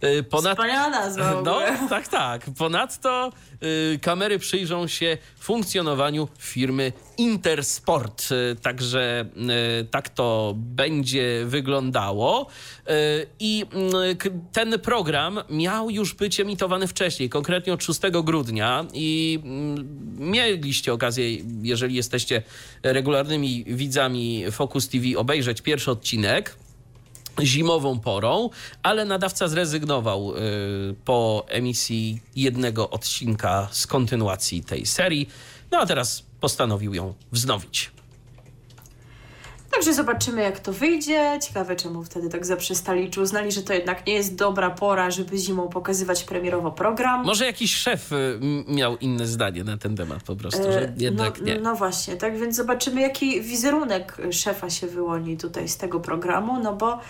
Y, 0.04 0.22
Ponad... 0.22 0.52
Wspaniała 0.58 0.88
No, 1.42 1.88
tak, 1.88 2.08
tak. 2.08 2.46
Ponadto 2.58 3.32
y, 3.94 3.98
kamery 4.02 4.38
przyjrzą 4.38 4.86
się 4.86 5.18
funkcjonowaniu 5.38 6.28
firmy 6.38 6.92
Intersport. 7.18 8.28
Y, 8.32 8.56
także 8.62 9.24
y, 9.80 9.84
tak 9.84 10.08
to 10.08 10.52
będzie 10.56 11.42
wyglądało. 11.46 12.46
I 13.40 13.66
k- 14.18 14.28
ten 14.52 14.78
program 14.80 15.40
miał 15.50 15.90
już 15.90 16.14
być 16.14 16.40
emitowany 16.40 16.86
wcześniej, 16.86 17.28
konkretnie 17.28 17.72
od 17.72 17.82
6 17.84 18.00
grudnia. 18.24 18.84
I 18.92 19.38
mm, 19.44 19.88
mieliście 20.18 20.92
okazję, 20.92 21.36
jeżeli 21.62 21.94
jesteście 21.94 22.42
regularnymi 22.82 23.64
widzami 23.66 24.44
Focus 24.50 24.88
TV, 24.88 25.04
obejrzeć 25.16 25.60
pierwszy 25.60 25.90
odcinek 25.90 26.56
zimową 27.42 28.00
porą, 28.00 28.50
ale 28.82 29.04
nadawca 29.04 29.48
zrezygnował 29.48 30.36
y, 30.36 30.94
po 31.04 31.44
emisji 31.48 32.20
jednego 32.36 32.90
odcinka 32.90 33.68
z 33.70 33.86
kontynuacji 33.86 34.64
tej 34.64 34.86
serii. 34.86 35.28
No 35.70 35.78
a 35.78 35.86
teraz 35.86 36.22
postanowił 36.40 36.94
ją 36.94 37.14
wznowić. 37.32 37.90
Także 39.74 39.94
zobaczymy, 39.94 40.42
jak 40.42 40.60
to 40.60 40.72
wyjdzie. 40.72 41.38
Ciekawe, 41.42 41.76
czemu 41.76 42.04
wtedy 42.04 42.28
tak 42.28 42.46
zaprzestali, 42.46 43.10
czy 43.10 43.20
uznali, 43.20 43.52
że 43.52 43.62
to 43.62 43.72
jednak 43.72 44.06
nie 44.06 44.14
jest 44.14 44.34
dobra 44.34 44.70
pora, 44.70 45.10
żeby 45.10 45.38
zimą 45.38 45.68
pokazywać 45.68 46.24
premierowo 46.24 46.70
program. 46.70 47.24
Może 47.24 47.46
jakiś 47.46 47.76
szef 47.76 48.12
y, 48.12 48.40
miał 48.68 48.96
inne 48.96 49.26
zdanie 49.26 49.64
na 49.64 49.78
ten 49.78 49.96
temat 49.96 50.22
po 50.22 50.36
prostu, 50.36 50.62
że 50.62 50.84
E, 50.84 50.94
jednak 50.96 51.40
no, 51.40 51.46
nie. 51.46 51.60
No 51.60 51.74
właśnie, 51.74 52.16
tak 52.16 52.38
więc 52.38 52.56
zobaczymy, 52.56 53.00
jaki 53.00 53.42
wizerunek 53.42 54.16
szefa 54.30 54.70
się 54.70 54.86
wyłoni 54.86 55.36
tutaj 55.36 55.68
z 55.68 55.76
tego 55.76 56.00
programu, 56.00 56.62
no 56.62 56.76
bo 56.76 57.00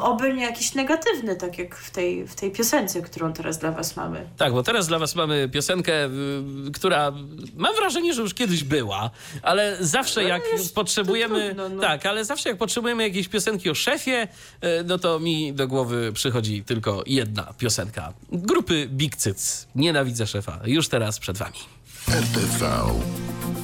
oby 0.00 0.34
nie 0.34 0.42
jakiś 0.42 0.74
negatywny, 0.74 1.36
tak 1.36 1.58
jak 1.58 1.76
w 1.76 1.90
tej, 1.90 2.26
w 2.26 2.34
tej 2.34 2.50
piosence, 2.50 3.02
którą 3.02 3.32
teraz 3.32 3.58
dla 3.58 3.72
was 3.72 3.96
mamy. 3.96 4.26
Tak, 4.36 4.52
bo 4.52 4.62
teraz 4.62 4.88
dla 4.88 4.98
was 4.98 5.14
mamy 5.14 5.48
piosenkę, 5.48 5.92
która 6.74 7.12
mam 7.56 7.74
wrażenie, 7.76 8.14
że 8.14 8.22
już 8.22 8.34
kiedyś 8.34 8.64
była, 8.64 9.10
ale 9.42 9.76
zawsze 9.80 10.24
jak 10.24 10.42
potrzebujemy... 10.74 11.44
Trudno, 11.44 11.68
no. 11.68 11.80
Tak, 11.80 12.06
ale 12.06 12.24
zawsze 12.24 12.48
jak 12.48 12.58
potrzebujemy 12.58 13.02
jakiejś 13.02 13.28
piosenki 13.28 13.70
o 13.70 13.74
szefie, 13.74 14.28
y, 14.64 14.84
no 14.84 14.98
to 14.98 15.20
mi 15.20 15.52
do 15.52 15.68
głowy 15.68 16.12
przychodzi 16.12 16.64
tylko 16.64 17.02
jedna 17.06 17.54
piosenka. 17.58 18.12
Grupy 18.32 18.88
Big 18.90 19.16
Cyc. 19.16 19.66
Nienawidzę 19.74 20.26
szefa. 20.26 20.60
Już 20.64 20.88
teraz 20.88 21.18
przed 21.18 21.38
wami. 21.38 21.58
RTV. 22.08 22.66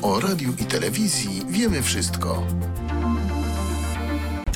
O 0.02 0.20
radiu 0.20 0.54
i 0.58 0.64
telewizji 0.64 1.42
wiemy 1.48 1.82
wszystko. 1.82 2.46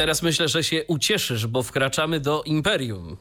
Teraz 0.00 0.22
myślę, 0.22 0.48
że 0.48 0.64
się 0.64 0.84
ucieszysz, 0.86 1.46
bo 1.46 1.62
wkraczamy 1.62 2.20
do 2.20 2.42
Imperium 2.42 3.16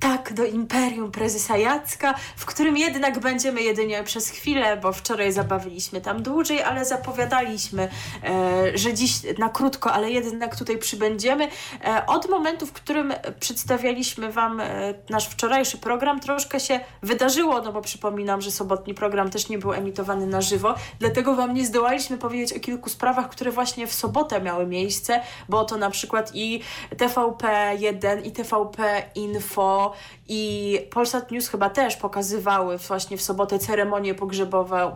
tak 0.00 0.32
do 0.32 0.44
imperium 0.44 1.12
prezesa 1.12 1.56
Jacka, 1.56 2.14
w 2.36 2.46
którym 2.46 2.76
jednak 2.76 3.18
będziemy 3.18 3.62
jedynie 3.62 4.02
przez 4.04 4.28
chwilę, 4.28 4.76
bo 4.76 4.92
wczoraj 4.92 5.32
zabawiliśmy 5.32 6.00
tam 6.00 6.22
dłużej, 6.22 6.62
ale 6.62 6.84
zapowiadaliśmy, 6.84 7.88
e, 8.24 8.78
że 8.78 8.94
dziś 8.94 9.12
na 9.38 9.48
krótko, 9.48 9.92
ale 9.92 10.10
jednak 10.10 10.56
tutaj 10.56 10.78
przybędziemy. 10.78 11.48
E, 11.84 12.06
od 12.06 12.30
momentu, 12.30 12.66
w 12.66 12.72
którym 12.72 13.14
przedstawialiśmy 13.40 14.32
Wam 14.32 14.60
e, 14.60 14.94
nasz 15.10 15.28
wczorajszy 15.28 15.78
program, 15.78 16.20
troszkę 16.20 16.60
się 16.60 16.80
wydarzyło, 17.02 17.62
no 17.62 17.72
bo 17.72 17.82
przypominam, 17.82 18.40
że 18.40 18.50
sobotni 18.50 18.94
program 18.94 19.30
też 19.30 19.48
nie 19.48 19.58
był 19.58 19.72
emitowany 19.72 20.26
na 20.26 20.40
żywo, 20.40 20.74
dlatego 20.98 21.34
Wam 21.34 21.54
nie 21.54 21.66
zdołaliśmy 21.66 22.18
powiedzieć 22.18 22.56
o 22.56 22.60
kilku 22.60 22.90
sprawach, 22.90 23.28
które 23.28 23.50
właśnie 23.50 23.86
w 23.86 23.92
sobotę 23.92 24.40
miały 24.40 24.66
miejsce, 24.66 25.20
bo 25.48 25.64
to 25.64 25.76
na 25.76 25.90
przykład 25.90 26.30
i 26.34 26.62
TVP1 26.96 28.26
i 28.26 28.32
TVP 28.32 29.02
Info, 29.14 29.89
i 30.28 30.78
Polsat 30.90 31.30
News 31.30 31.48
chyba 31.48 31.70
też 31.70 31.96
pokazywały 31.96 32.78
właśnie 32.78 33.16
w 33.16 33.22
sobotę 33.22 33.58
ceremonię 33.58 34.14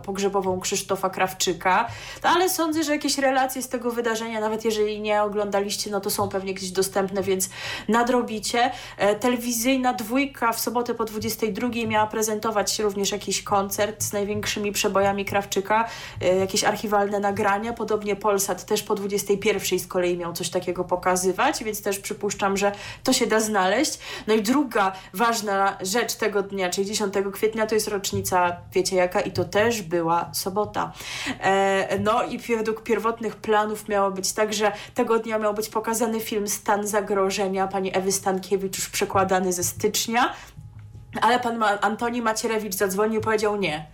pogrzebową, 0.03 0.59
Krzysztofa 0.59 1.09
Krawczyka, 1.09 1.87
no, 2.23 2.29
ale 2.29 2.49
sądzę, 2.49 2.83
że 2.83 2.91
jakieś 2.91 3.17
relacje 3.17 3.61
z 3.61 3.69
tego 3.69 3.91
wydarzenia, 3.91 4.39
nawet 4.39 4.65
jeżeli 4.65 5.01
nie 5.01 5.23
oglądaliście, 5.23 5.91
no 5.91 6.01
to 6.01 6.09
są 6.09 6.29
pewnie 6.29 6.53
gdzieś 6.53 6.71
dostępne, 6.71 7.23
więc 7.23 7.49
nadrobicie. 7.87 8.71
E, 8.97 9.15
telewizyjna 9.15 9.93
dwójka 9.93 10.53
w 10.53 10.59
sobotę 10.59 10.93
po 10.93 11.05
22 11.05 11.69
miała 11.87 12.07
prezentować 12.07 12.79
również 12.79 13.11
jakiś 13.11 13.43
koncert 13.43 14.03
z 14.03 14.13
największymi 14.13 14.71
przebojami 14.71 15.25
Krawczyka, 15.25 15.89
e, 16.21 16.35
jakieś 16.35 16.63
archiwalne 16.63 17.19
nagrania, 17.19 17.73
podobnie 17.73 18.15
Polsat 18.15 18.65
też 18.65 18.83
po 18.83 18.95
21 18.95 19.79
z 19.79 19.87
kolei 19.87 20.17
miał 20.17 20.33
coś 20.33 20.49
takiego 20.49 20.83
pokazywać, 20.83 21.63
więc 21.63 21.81
też 21.81 21.99
przypuszczam, 21.99 22.57
że 22.57 22.71
to 23.03 23.13
się 23.13 23.27
da 23.27 23.39
znaleźć. 23.39 23.99
No 24.27 24.33
i 24.33 24.41
druga 24.41 24.84
ważna 25.13 25.77
rzecz 25.81 26.15
tego 26.15 26.43
dnia, 26.43 26.69
czyli 26.69 26.87
10 26.87 27.13
kwietnia, 27.33 27.65
to 27.65 27.75
jest 27.75 27.87
rocznica, 27.87 28.57
wiecie 28.73 28.95
jaka, 28.95 29.21
i 29.21 29.31
to 29.31 29.45
też 29.45 29.81
była 29.81 30.29
sobota. 30.33 30.91
E, 31.41 31.99
no 31.99 32.23
i 32.23 32.37
według 32.39 32.83
pierwotnych 32.83 33.35
planów 33.35 33.87
miało 33.87 34.11
być 34.11 34.33
tak, 34.33 34.53
że 34.53 34.71
tego 34.93 35.19
dnia 35.19 35.39
miał 35.39 35.53
być 35.53 35.69
pokazany 35.69 36.19
film 36.19 36.47
Stan 36.47 36.87
zagrożenia. 36.87 37.67
Pani 37.67 37.97
Ewy 37.97 38.11
Stankiewicz, 38.11 38.77
już 38.77 38.89
przekładany 38.89 39.53
ze 39.53 39.63
stycznia, 39.63 40.33
ale 41.21 41.39
pan 41.39 41.63
Antoni 41.81 42.21
Macierewicz 42.21 42.75
zadzwonił 42.75 43.19
i 43.19 43.23
powiedział 43.23 43.55
nie 43.55 43.85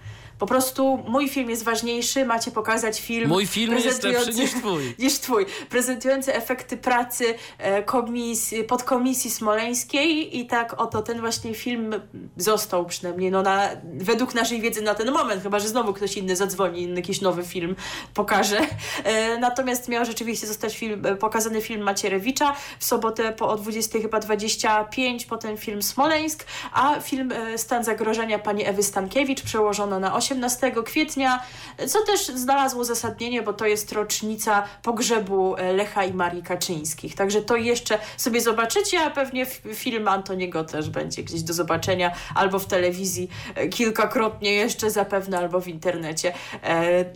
po 0.42 0.48
prostu 0.48 1.04
mój 1.08 1.30
film 1.30 1.50
jest 1.50 1.64
ważniejszy, 1.64 2.26
macie 2.26 2.52
pokazać 2.52 3.02
film. 3.02 3.30
Mój 3.30 3.48
film 3.48 3.74
jest 3.74 4.04
lepszy 4.04 4.34
niż 4.34 4.52
twój. 4.52 4.84
niż 5.00 5.14
twój. 5.14 5.46
Prezentujący 5.70 6.36
efekty 6.36 6.78
pracy 6.78 7.34
e, 7.58 7.84
komisji, 7.84 8.64
podkomisji 8.64 9.32
smoleńskiej 9.32 10.39
i 10.39 10.48
tak 10.48 10.82
oto 10.82 11.02
ten 11.02 11.20
właśnie 11.20 11.54
film 11.54 11.96
został 12.38 12.86
przynajmniej 12.86 13.32
no 13.32 13.42
na, 13.42 13.70
według 13.94 14.36
naszej 14.36 14.62
wiedzy 14.62 14.82
na 14.82 14.96
ten 14.96 15.12
moment, 15.12 15.44
chyba 15.44 15.60
że 15.60 15.68
znowu 15.68 15.94
ktoś 15.94 16.18
inny 16.18 16.36
zadzwoni, 16.36 16.96
jakiś 16.96 17.22
nowy 17.22 17.44
film 17.44 17.76
pokaże. 18.14 18.60
E, 19.04 19.38
natomiast 19.38 19.89
miał 19.89 20.06
rzeczywiście 20.06 20.48
zostać 20.48 20.78
film, 20.78 21.06
e, 21.06 21.16
pokazany 21.16 21.62
film 21.62 21.82
Macierewicza 21.82 22.56
w 22.80 22.86
sobotę 22.86 23.32
po 23.32 23.50
o 23.50 23.58
20 23.58 24.00
chyba 24.00 24.20
25, 24.20 25.26
potem 25.26 25.58
film 25.58 25.82
Smoleńsk, 25.82 26.46
a 26.74 27.00
film 27.00 27.34
Stan 27.58 27.84
zagrożenia 27.84 28.39
pani 28.39 28.66
Ewy 28.66 28.84
Stankiewicz 28.84 29.42
przełożono 29.42 30.00
na 30.00 30.16
8 30.16 30.30
18 30.32 30.71
kwietnia, 30.86 31.43
co 31.88 32.05
też 32.05 32.25
znalazło 32.25 32.82
uzasadnienie, 32.82 33.41
bo 33.41 33.53
to 33.53 33.65
jest 33.65 33.91
rocznica 33.91 34.63
pogrzebu 34.84 35.55
e, 35.57 35.73
Lecha 35.73 36.03
i 36.03 36.13
Marii 36.13 36.43
Kaczyńskich. 36.43 37.15
Także 37.15 37.41
to 37.41 37.55
jeszcze 37.55 37.99
sobie 38.17 38.41
zobaczycie, 38.41 38.99
a 39.01 39.09
pewnie 39.09 39.45
film 39.73 40.07
Antoniego 40.07 40.63
też 40.63 40.89
będzie 40.89 41.23
gdzieś 41.23 41.41
do 41.41 41.53
zobaczenia 41.53 42.11
albo 42.36 42.59
w 42.59 42.65
telewizji 42.65 43.29
e, 43.55 43.67
kilkakrotnie 43.67 44.53
jeszcze 44.53 44.91
zapewne, 44.91 45.38
albo 45.38 45.61
w 45.61 45.67
internecie. 45.67 46.34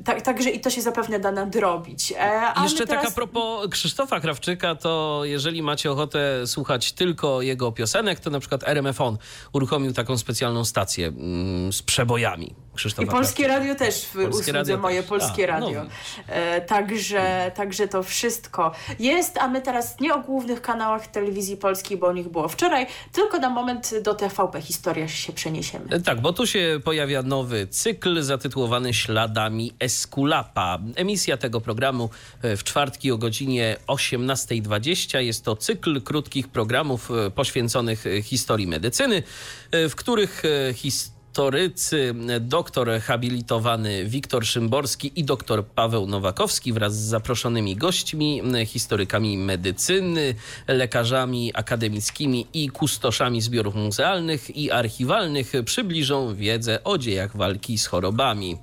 Tak, 0.06 0.22
także 0.22 0.50
i 0.50 0.60
to 0.60 0.70
się 0.70 0.82
zapewne 0.82 1.20
da 1.20 1.32
nadrobić. 1.32 2.14
E, 2.20 2.54
jeszcze 2.64 2.88
teraz... 2.88 3.04
tak 3.04 3.12
a 3.12 3.16
propos 3.16 3.68
Krzysztofa 3.70 4.20
Krawczyka, 4.20 4.76
to 4.76 5.22
jeżeli 5.24 5.64
macie 5.64 5.92
ochotę 5.92 6.48
słuchać 6.48 6.92
tylko 6.92 7.42
jego 7.42 7.72
piosenek, 7.72 8.20
to 8.20 8.30
na 8.30 8.40
przykład 8.40 8.64
RMFON 8.64 9.18
uruchomił 9.54 9.94
taką 9.94 10.18
specjalną 10.18 10.66
stację 10.66 11.08
mm, 11.08 11.74
z 11.74 11.82
przebojami 11.82 12.65
Krzysztofa 12.76 13.04
i 13.04 13.12
Polskie 13.12 13.48
Radio 13.48 13.76
też 13.76 14.06
w 14.06 14.14
polskie 14.14 14.52
usłudze 14.52 14.78
moje 14.78 15.00
też. 15.02 15.10
Polskie 15.10 15.54
a, 15.54 15.60
no 15.60 15.66
Radio. 15.66 15.84
No 15.84 15.90
e, 16.28 16.62
także, 16.62 17.52
także 17.56 17.88
to 17.88 18.04
wszystko 18.04 18.72
jest, 19.00 19.38
a 19.38 19.48
my 19.48 19.62
teraz 19.62 20.00
nie 20.00 20.14
o 20.14 20.20
głównych 20.20 20.62
kanałach 20.62 21.08
telewizji 21.08 21.58
polskiej, 21.58 21.98
bo 21.98 22.08
o 22.08 22.14
nich 22.14 22.30
było 22.30 22.48
wczoraj, 22.48 22.88
tylko 23.12 23.40
na 23.40 23.50
moment 23.50 23.94
do 24.04 24.14
TVP 24.14 24.62
Historia 24.62 25.08
się 25.08 25.34
przeniesiemy. 25.34 25.86
E, 25.90 26.00
tak, 26.00 26.22
bo 26.22 26.34
tu 26.34 26.48
się 26.48 26.80
pojawia 26.84 27.22
nowy 27.22 27.68
cykl 27.68 28.22
zatytułowany 28.22 28.94
Śladami 28.94 29.74
Eskulapa. 29.80 30.80
Emisja 30.96 31.38
tego 31.38 31.62
programu 31.62 32.10
e, 32.42 32.58
w 32.58 32.64
czwartki 32.64 33.12
o 33.12 33.18
godzinie 33.18 33.78
18.20. 33.88 35.18
Jest 35.18 35.46
to 35.46 35.56
cykl 35.56 36.02
krótkich 36.02 36.48
programów 36.48 37.12
e, 37.12 37.32
poświęconych 37.32 38.04
historii 38.24 38.68
medycyny, 38.68 39.24
w 39.72 39.96
których 39.96 40.44
historia 40.74 41.15
historycy, 41.36 42.14
doktor 42.40 42.90
habilitowany 43.02 44.06
Wiktor 44.06 44.46
Szymborski 44.46 45.12
i 45.16 45.24
doktor 45.24 45.66
Paweł 45.66 46.08
Nowakowski 46.08 46.74
wraz 46.74 46.96
z 46.96 47.10
zaproszonymi 47.10 47.76
gośćmi, 47.76 48.42
historykami 48.66 49.38
medycyny, 49.38 50.36
lekarzami 50.68 51.52
akademickimi 51.54 52.48
i 52.54 52.70
kustoszami 52.70 53.42
zbiorów 53.42 53.76
muzealnych 53.76 54.58
i 54.58 54.72
archiwalnych 54.72 55.52
przybliżą 55.66 56.36
wiedzę 56.36 56.84
o 56.84 56.98
dziejach 56.98 57.38
walki 57.38 57.78
z 57.78 57.86
chorobami. 57.86 58.58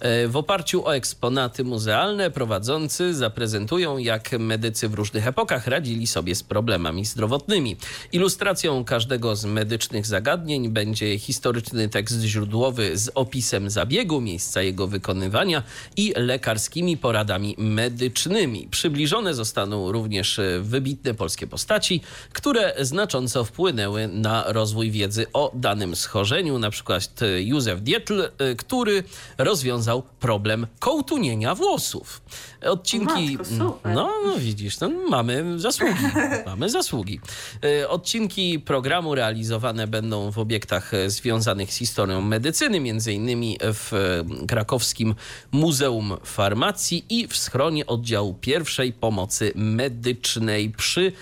E, 0.00 0.28
w 0.28 0.36
oparciu 0.36 0.86
o 0.86 0.94
eksponaty 0.96 1.64
muzealne 1.64 2.30
prowadzący 2.30 3.14
zaprezentują, 3.14 3.98
jak 3.98 4.32
medycy 4.38 4.88
w 4.88 4.94
różnych 4.94 5.26
epokach 5.26 5.66
radzili 5.66 6.06
sobie 6.06 6.34
z 6.34 6.42
problemami 6.42 7.04
zdrowotnymi. 7.04 7.76
Ilustracją 8.12 8.84
każdego 8.84 9.36
z 9.36 9.44
medycznych 9.44 10.06
zagadnień 10.06 10.68
będzie 10.68 11.18
historyczny 11.18 11.88
tekst 11.88 12.15
źródłowy 12.22 12.98
z 12.98 13.10
opisem 13.14 13.70
zabiegu, 13.70 14.20
miejsca 14.20 14.62
jego 14.62 14.86
wykonywania 14.86 15.62
i 15.96 16.12
lekarskimi 16.16 16.96
poradami 16.96 17.54
medycznymi. 17.58 18.68
Przybliżone 18.70 19.34
zostaną 19.34 19.92
również 19.92 20.40
wybitne 20.60 21.14
polskie 21.14 21.46
postaci, 21.46 22.00
które 22.32 22.74
znacząco 22.80 23.44
wpłynęły 23.44 24.08
na 24.08 24.44
rozwój 24.52 24.90
wiedzy 24.90 25.26
o 25.32 25.52
danym 25.54 25.96
schorzeniu, 25.96 26.58
na 26.58 26.70
przykład 26.70 27.20
Józef 27.38 27.80
Dietl, 27.80 28.28
który 28.58 29.04
rozwiązał 29.38 30.02
problem 30.20 30.66
kołtunienia 30.78 31.54
włosów. 31.54 32.20
Odcinki. 32.62 33.38
Matko, 33.38 33.78
no, 33.84 34.10
no, 34.24 34.38
widzisz, 34.38 34.80
no, 34.80 34.90
mamy 35.08 35.60
zasługi. 35.60 36.04
mamy 36.46 36.70
zasługi. 36.70 37.20
E, 37.64 37.88
odcinki 37.88 38.60
programu 38.60 39.14
realizowane 39.14 39.86
będą 39.86 40.30
w 40.30 40.38
obiektach 40.38 40.92
związanych 41.06 41.72
z 41.72 41.76
historią 41.76 42.05
medycyny, 42.06 42.80
między 42.80 43.12
innymi 43.12 43.58
w 43.60 44.22
krakowskim 44.48 45.14
Muzeum 45.52 46.16
Farmacji 46.24 47.04
i 47.10 47.28
w 47.28 47.36
schronie 47.36 47.86
oddziału 47.86 48.34
pierwszej 48.34 48.92
pomocy 48.92 49.52
medycznej 49.54 50.70
przy 50.70 51.12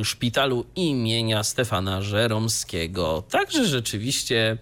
y, 0.00 0.04
szpitalu 0.04 0.64
imienia 0.76 1.44
Stefana 1.44 2.02
Żeromskiego. 2.02 3.22
Także 3.30 3.66
rzeczywiście 3.66 4.58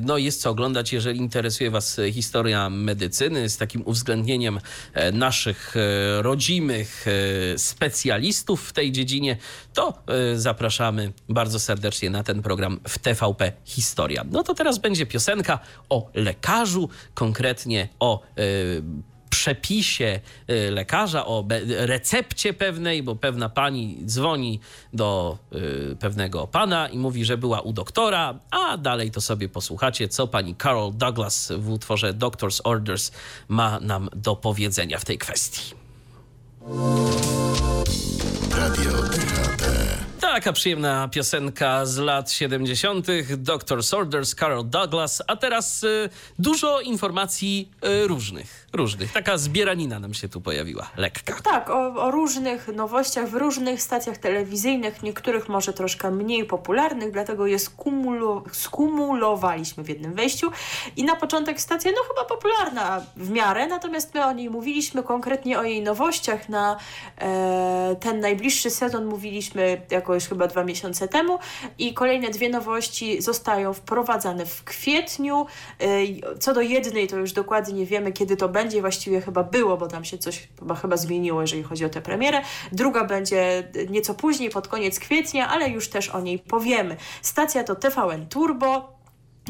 no, 0.00 0.18
jest 0.18 0.42
co 0.42 0.50
oglądać, 0.50 0.92
jeżeli 0.92 1.18
interesuje 1.18 1.70
Was 1.70 2.00
historia 2.12 2.70
medycyny 2.70 3.48
z 3.48 3.56
takim 3.56 3.82
uwzględnieniem 3.84 4.60
naszych 5.12 5.74
rodzimych 6.18 7.04
specjalistów 7.56 8.68
w 8.68 8.72
tej 8.72 8.92
dziedzinie, 8.92 9.36
to 9.74 10.02
zapraszamy 10.34 11.12
bardzo 11.28 11.60
serdecznie 11.60 12.10
na 12.10 12.22
ten 12.22 12.42
program 12.42 12.80
w 12.88 12.98
TVP 12.98 13.52
Historia. 13.64 14.24
No 14.30 14.42
to 14.42 14.54
teraz 14.54 14.78
będzie 14.78 15.06
piosenka 15.06 15.58
o 15.88 16.10
lekarzu, 16.14 16.88
konkretnie 17.14 17.88
o 18.00 18.22
przepisie 19.34 20.20
y, 20.50 20.70
lekarza, 20.70 21.26
o 21.26 21.44
recepcie 21.68 22.52
pewnej, 22.52 23.02
bo 23.02 23.16
pewna 23.16 23.48
pani 23.48 23.98
dzwoni 24.04 24.60
do 24.92 25.38
y, 25.92 25.96
pewnego 26.00 26.46
pana 26.46 26.88
i 26.88 26.98
mówi, 26.98 27.24
że 27.24 27.38
była 27.38 27.60
u 27.60 27.72
doktora, 27.72 28.38
a 28.50 28.76
dalej 28.76 29.10
to 29.10 29.20
sobie 29.20 29.48
posłuchacie, 29.48 30.08
co 30.08 30.26
pani 30.26 30.56
Carol 30.62 30.92
Douglas 30.92 31.52
w 31.58 31.70
utworze 31.70 32.14
Doctor's 32.14 32.60
Orders 32.64 33.12
ma 33.48 33.80
nam 33.80 34.08
do 34.16 34.36
powiedzenia 34.36 34.98
w 34.98 35.04
tej 35.04 35.18
kwestii. 35.18 35.74
Radio 38.56 38.92
DHT. 38.92 39.64
Taka 40.20 40.52
przyjemna 40.52 41.08
piosenka 41.08 41.86
z 41.86 41.98
lat 41.98 42.30
70. 42.30 43.06
Dr. 43.36 43.82
Sorders, 43.82 44.34
Carol 44.34 44.68
Douglas, 44.68 45.22
a 45.26 45.36
teraz 45.36 45.82
y, 45.82 46.10
dużo 46.38 46.80
informacji 46.80 47.70
różnych, 48.06 48.63
różnych. 48.74 49.12
Taka 49.12 49.38
zbieranina 49.38 49.98
nam 50.00 50.14
się 50.14 50.28
tu 50.28 50.40
pojawiła, 50.40 50.90
lekka. 50.96 51.34
Tak, 51.44 51.70
o, 51.70 51.94
o, 51.94 52.10
różnych 52.10 52.68
nowościach 52.68 53.28
w 53.28 53.34
różnych 53.34 53.82
stacjach 53.82 54.18
telewizyjnych, 54.18 55.02
niektórych 55.02 55.48
może 55.48 55.72
troszkę 55.72 56.10
mniej 56.10 56.44
popularnych, 56.44 57.10
dlatego 57.10 57.46
je 57.46 57.58
skumulo 57.58 58.42
skumulowaliśmy 58.52 59.84
w 59.84 59.88
jednym 59.88 60.14
wejściu. 60.14 60.50
I 60.96 61.04
na 61.04 61.16
początek 61.16 61.60
stacja, 61.60 61.90
no 61.90 62.02
chyba 62.08 62.24
popularna 62.24 63.02
w 63.16 63.30
miarę, 63.30 63.66
natomiast 63.66 64.14
my 64.14 64.24
o 64.24 64.32
niej 64.32 64.50
mówiliśmy, 64.50 65.02
konkretnie 65.02 65.58
o 65.58 65.62
jej 65.62 65.82
nowościach 65.82 66.48
na 66.48 66.76
e, 67.18 67.96
ten 68.00 68.20
najbliższy 68.20 68.70
sezon 68.70 69.04
mówiliśmy 69.04 69.82
jako 69.90 70.14
już 70.14 70.24
chyba 70.24 70.46
dwa 70.46 70.64
miesiące 70.64 71.08
temu 71.08 71.38
i 71.78 71.94
kolejne 71.94 72.30
dwie 72.30 72.48
nowości 72.48 73.22
zostają 73.22 73.72
wprowadzane 73.72 74.46
w 74.46 74.64
kwietniu. 74.64 75.46
Y, 75.82 76.38
co 76.38 76.54
do 76.54 76.60
jednej 76.60 77.08
to 77.08 77.16
już 77.16 77.32
dokładnie 77.32 77.86
wiemy, 77.86 78.12
kiedy 78.12 78.36
to 78.36 78.48
będzie. 78.48 78.63
Właściwie 78.80 79.20
chyba 79.20 79.42
było, 79.42 79.76
bo 79.76 79.86
tam 79.86 80.04
się 80.04 80.18
coś 80.18 80.48
chyba, 80.58 80.74
chyba 80.74 80.96
zmieniło, 80.96 81.40
jeżeli 81.40 81.62
chodzi 81.62 81.84
o 81.84 81.88
tę 81.88 82.02
premierę. 82.02 82.42
Druga 82.72 83.04
będzie 83.04 83.70
nieco 83.90 84.14
później, 84.14 84.50
pod 84.50 84.68
koniec 84.68 84.98
kwietnia, 84.98 85.48
ale 85.48 85.68
już 85.68 85.88
też 85.88 86.08
o 86.08 86.20
niej 86.20 86.38
powiemy. 86.38 86.96
Stacja 87.22 87.64
to 87.64 87.74
TVN 87.74 88.26
Turbo. 88.26 88.93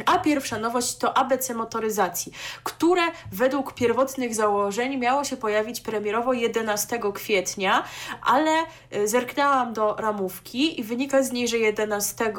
A 0.07 0.18
pierwsza 0.18 0.59
nowość 0.59 0.97
to 0.97 1.16
ABC 1.16 1.55
motoryzacji, 1.55 2.32
które 2.64 3.03
według 3.32 3.74
pierwotnych 3.74 4.34
założeń 4.34 4.97
miało 4.97 5.24
się 5.24 5.36
pojawić 5.36 5.80
premierowo 5.80 6.32
11 6.32 7.01
kwietnia, 7.14 7.84
ale 8.22 8.51
y, 8.97 9.09
zerknęłam 9.09 9.72
do 9.72 9.97
ramówki 9.97 10.80
i 10.80 10.84
wynika 10.84 11.22
z 11.22 11.32
niej, 11.32 11.49
że 11.49 11.59
11 11.59 12.32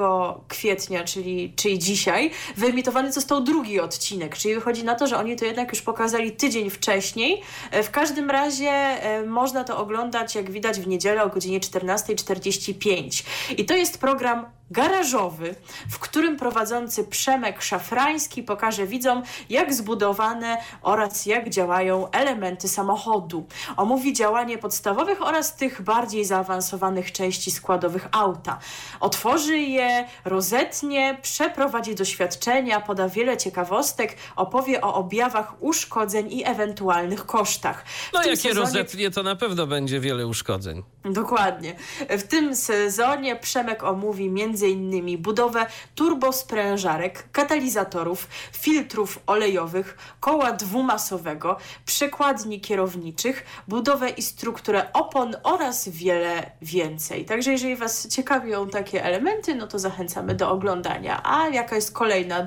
kwietnia, 0.48 1.04
czyli, 1.04 1.54
czyli 1.56 1.80
dzisiaj, 1.80 2.32
wyemitowany 2.58 3.12
został 3.12 3.42
drugi 3.42 3.80
odcinek, 3.80 4.38
czyli 4.38 4.56
wychodzi 4.56 4.84
na 4.84 4.96
to, 4.96 5.08
że 5.08 5.18
oni 5.18 5.36
to 5.36 5.46
jednak 5.46 5.70
już 5.70 5.82
pokazali 5.82 6.32
tydzień 6.32 6.70
wcześniej. 6.70 7.42
E, 7.72 7.84
w 7.84 7.92
każdym 7.92 8.30
razie 8.30 8.70
e, 8.70 9.24
można 9.26 9.64
to 9.64 9.78
oglądać, 9.78 10.36
jak 10.36 10.52
widać, 10.52 10.80
w 10.80 10.88
niedzielę 10.88 11.24
o 11.24 11.30
godzinie 11.30 11.60
14.45. 11.60 13.24
I 13.58 13.66
to 13.66 13.76
jest 13.76 13.98
program 13.98 14.46
garażowy, 14.72 15.56
w 15.90 16.00
którym 16.00 16.38
prowadzący 16.38 17.04
Przemek 17.04 17.62
Szafrański 17.62 18.44
pokaże 18.44 18.88
widzom, 18.88 19.24
jak 19.50 19.74
zbudowane 19.74 20.58
oraz 20.82 21.26
jak 21.26 21.50
działają 21.50 22.12
elementy 22.12 22.68
samochodu. 22.68 23.48
Omówi 23.78 24.14
działanie 24.14 24.58
podstawowych 24.58 25.22
oraz 25.22 25.56
tych 25.56 25.82
bardziej 25.82 26.26
zaawansowanych 26.26 27.12
części 27.12 27.52
składowych 27.52 28.08
auta. 28.12 28.60
Otworzy 29.00 29.58
je, 29.58 30.08
rozetnie, 30.26 31.18
przeprowadzi 31.22 31.96
doświadczenia, 31.96 32.82
poda 32.82 33.10
wiele 33.10 33.38
ciekawostek, 33.38 34.18
opowie 34.36 34.82
o 34.82 34.94
objawach 34.94 35.64
uszkodzeń 35.64 36.32
i 36.32 36.46
ewentualnych 36.46 37.26
kosztach. 37.26 37.86
no 38.14 38.24
jakie 38.24 38.36
sezonie... 38.38 38.60
rozetnie, 38.60 39.12
to 39.12 39.24
na 39.24 39.36
pewno 39.36 39.68
będzie 39.68 40.00
wiele 40.00 40.28
uszkodzeń. 40.28 40.84
Dokładnie. 41.06 41.76
W 42.10 42.24
tym 42.24 42.56
sezonie 42.56 43.36
Przemek 43.36 43.84
omówi 43.84 44.30
między 44.30 44.55
m.in. 44.64 45.22
budowę 45.22 45.66
turbosprężarek, 45.96 47.32
katalizatorów, 47.32 48.28
filtrów 48.52 49.20
olejowych, 49.28 49.98
koła 50.20 50.52
dwumasowego, 50.52 51.58
przekładni 51.86 52.62
kierowniczych, 52.62 53.46
budowę 53.68 54.10
i 54.10 54.22
strukturę 54.22 54.94
opon 54.94 55.36
oraz 55.44 55.90
wiele 55.90 56.52
więcej. 56.62 57.26
Także 57.26 57.52
jeżeli 57.52 57.76
Was 57.76 58.08
ciekawią 58.08 58.70
takie 58.70 59.04
elementy, 59.04 59.56
no 59.56 59.68
to 59.68 59.80
zachęcamy 59.80 60.36
do 60.36 60.50
oglądania. 60.50 61.22
A 61.24 61.48
jaka 61.48 61.76
jest 61.76 61.92
kolejna, 61.92 62.46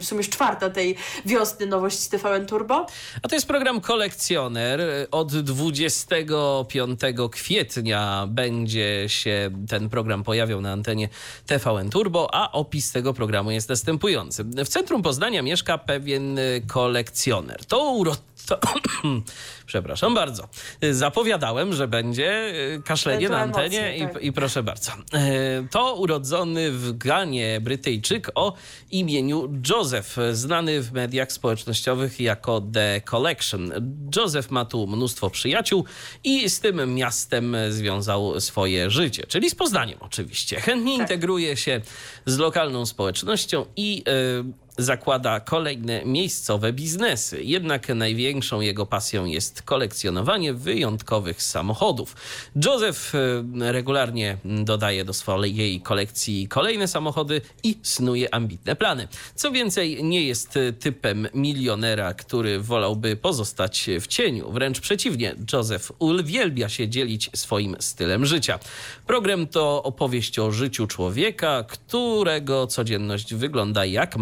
w 0.00 0.04
sumie 0.04 0.18
już 0.18 0.28
czwarta 0.28 0.70
tej 0.70 0.96
wiosny 1.24 1.66
nowość 1.66 2.08
TVN 2.08 2.46
Turbo? 2.46 2.86
A 3.22 3.28
to 3.28 3.34
jest 3.34 3.46
program 3.46 3.80
Kolekcjoner. 3.80 4.80
Od 5.10 5.36
25 5.36 7.00
kwietnia 7.30 8.26
będzie 8.28 9.08
się 9.08 9.50
ten 9.68 9.88
program 9.88 10.22
pojawiał 10.24 10.60
na 10.60 10.72
antenie 10.72 11.08
TVN 11.46 11.90
Turbo, 11.90 12.34
a 12.34 12.52
opis 12.52 12.92
tego 12.92 13.14
programu 13.14 13.50
jest 13.50 13.68
następujący. 13.68 14.44
W 14.44 14.68
centrum 14.68 15.02
Poznania 15.02 15.42
mieszka 15.42 15.78
pewien 15.78 16.38
kolekcjoner. 16.66 17.64
To 17.64 17.90
uroczy 17.90 18.20
przepraszam 19.66 20.14
bardzo. 20.14 20.48
Zapowiadałem, 20.90 21.72
że 21.72 21.88
będzie 21.88 22.52
y, 22.76 22.82
kaszlenie 22.84 23.28
na 23.28 23.38
antenie 23.38 23.80
emocje, 23.80 24.08
tak. 24.08 24.22
i, 24.22 24.26
i, 24.26 24.32
proszę 24.32 24.62
bardzo. 24.62 24.92
Y, 24.92 25.68
to 25.70 25.94
urodzony 25.94 26.70
w 26.70 26.98
Ganie 26.98 27.60
Brytyjczyk 27.60 28.30
o 28.34 28.54
imieniu 28.90 29.52
Joseph, 29.70 30.16
znany 30.32 30.82
w 30.82 30.92
mediach 30.92 31.32
społecznościowych 31.32 32.20
jako 32.20 32.62
The 32.72 33.00
Collection. 33.00 33.72
Joseph 34.16 34.50
ma 34.50 34.64
tu 34.64 34.86
mnóstwo 34.86 35.30
przyjaciół 35.30 35.84
i 36.24 36.50
z 36.50 36.60
tym 36.60 36.94
miastem 36.94 37.56
związał 37.68 38.40
swoje 38.40 38.90
życie, 38.90 39.26
czyli 39.28 39.50
z 39.50 39.54
Poznaniem 39.54 39.98
oczywiście. 40.00 40.60
Chętnie 40.60 40.92
tak. 40.92 41.00
integruje 41.00 41.56
się 41.56 41.80
z 42.26 42.38
lokalną 42.38 42.86
społecznością 42.86 43.66
i 43.76 44.04
y, 44.08 44.61
zakłada 44.78 45.40
kolejne 45.40 46.04
miejscowe 46.04 46.72
biznesy. 46.72 47.42
Jednak 47.42 47.88
największą 47.88 48.60
jego 48.60 48.86
pasją 48.86 49.24
jest 49.24 49.62
kolekcjonowanie 49.62 50.54
wyjątkowych 50.54 51.42
samochodów. 51.42 52.16
Joseph 52.64 53.14
e, 53.14 53.72
regularnie 53.72 54.36
dodaje 54.44 55.04
do 55.04 55.12
swojej 55.12 55.80
kolekcji 55.80 56.48
kolejne 56.48 56.88
samochody 56.88 57.40
i 57.62 57.78
snuje 57.82 58.34
ambitne 58.34 58.76
plany. 58.76 59.08
Co 59.34 59.50
więcej, 59.50 60.04
nie 60.04 60.22
jest 60.22 60.58
typem 60.80 61.28
milionera, 61.34 62.14
który 62.14 62.60
wolałby 62.60 63.16
pozostać 63.16 63.90
w 64.00 64.06
cieniu. 64.06 64.52
Wręcz 64.52 64.80
przeciwnie, 64.80 65.34
Joseph 65.52 65.92
uwielbia 65.98 66.68
się 66.68 66.88
dzielić 66.88 67.30
swoim 67.34 67.76
stylem 67.80 68.26
życia. 68.26 68.58
Program 69.06 69.46
to 69.46 69.82
opowieść 69.82 70.38
o 70.38 70.52
życiu 70.52 70.86
człowieka, 70.86 71.64
którego 71.68 72.66
codzienność 72.66 73.34
wygląda 73.34 73.84
jak 73.84 74.16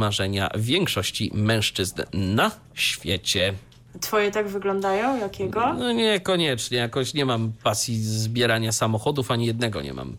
większości 0.58 1.30
mężczyzn 1.34 2.02
na 2.12 2.50
świecie. 2.74 3.54
Twoje 4.00 4.30
tak 4.30 4.48
wyglądają? 4.48 5.18
Jakiego? 5.20 5.74
No 5.74 5.92
niekoniecznie. 5.92 6.78
Jakoś 6.78 7.14
nie 7.14 7.24
mam 7.24 7.52
pasji 7.62 8.02
zbierania 8.02 8.72
samochodów, 8.72 9.30
ani 9.30 9.46
jednego 9.46 9.82
nie 9.82 9.92
mam. 9.92 10.16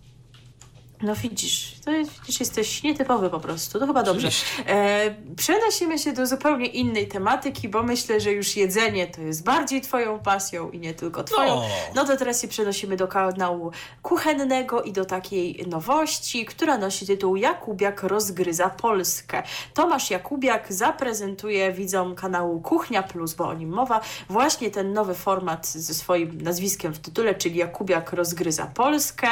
No 1.02 1.16
widzisz, 1.16 1.76
to 1.86 1.92
jest, 1.92 2.40
jesteś 2.40 2.84
nietypowy 2.84 3.30
po 3.30 3.40
prostu, 3.40 3.80
to 3.80 3.88
chyba 3.88 4.04
dobrze. 4.04 4.30
E, 4.68 5.16
przenosimy 5.36 6.00
się 6.00 6.14
do 6.14 6.28
zupełnie 6.28 6.66
innej 6.66 7.08
tematyki, 7.08 7.70
bo 7.70 7.84
myślę, 7.84 8.20
że 8.20 8.32
już 8.32 8.56
jedzenie 8.56 9.08
to 9.08 9.22
jest 9.22 9.44
bardziej 9.44 9.82
twoją 9.82 10.20
pasją 10.20 10.72
i 10.72 10.80
nie 10.80 10.94
tylko 10.94 11.24
twoją. 11.24 11.56
No, 11.56 11.64
no 11.96 12.06
to 12.06 12.18
teraz 12.18 12.42
się 12.42 12.48
przenosimy 12.48 12.98
do 12.98 13.08
kanału 13.08 13.72
kuchennego 14.02 14.82
i 14.82 14.94
do 14.94 15.06
takiej 15.06 15.66
nowości, 15.68 16.46
która 16.46 16.78
nosi 16.78 17.08
tytuł 17.08 17.36
Jakubiak 17.36 18.04
rozgryza 18.04 18.70
Polskę. 18.70 19.44
Tomasz 19.74 20.12
Jakubiak 20.12 20.74
zaprezentuje 20.74 21.72
widzom 21.72 22.16
kanału 22.16 22.62
Kuchnia 22.62 23.04
Plus, 23.04 23.34
bo 23.34 23.48
o 23.48 23.54
nim 23.54 23.70
mowa, 23.70 24.02
właśnie 24.30 24.72
ten 24.72 24.94
nowy 24.94 25.16
format 25.16 25.68
ze 25.68 25.94
swoim 25.94 26.42
nazwiskiem 26.42 26.94
w 26.94 27.00
tytule, 27.00 27.36
czyli 27.36 27.56
Jakubiak 27.56 28.14
rozgryza 28.14 28.66
Polskę. 28.66 29.28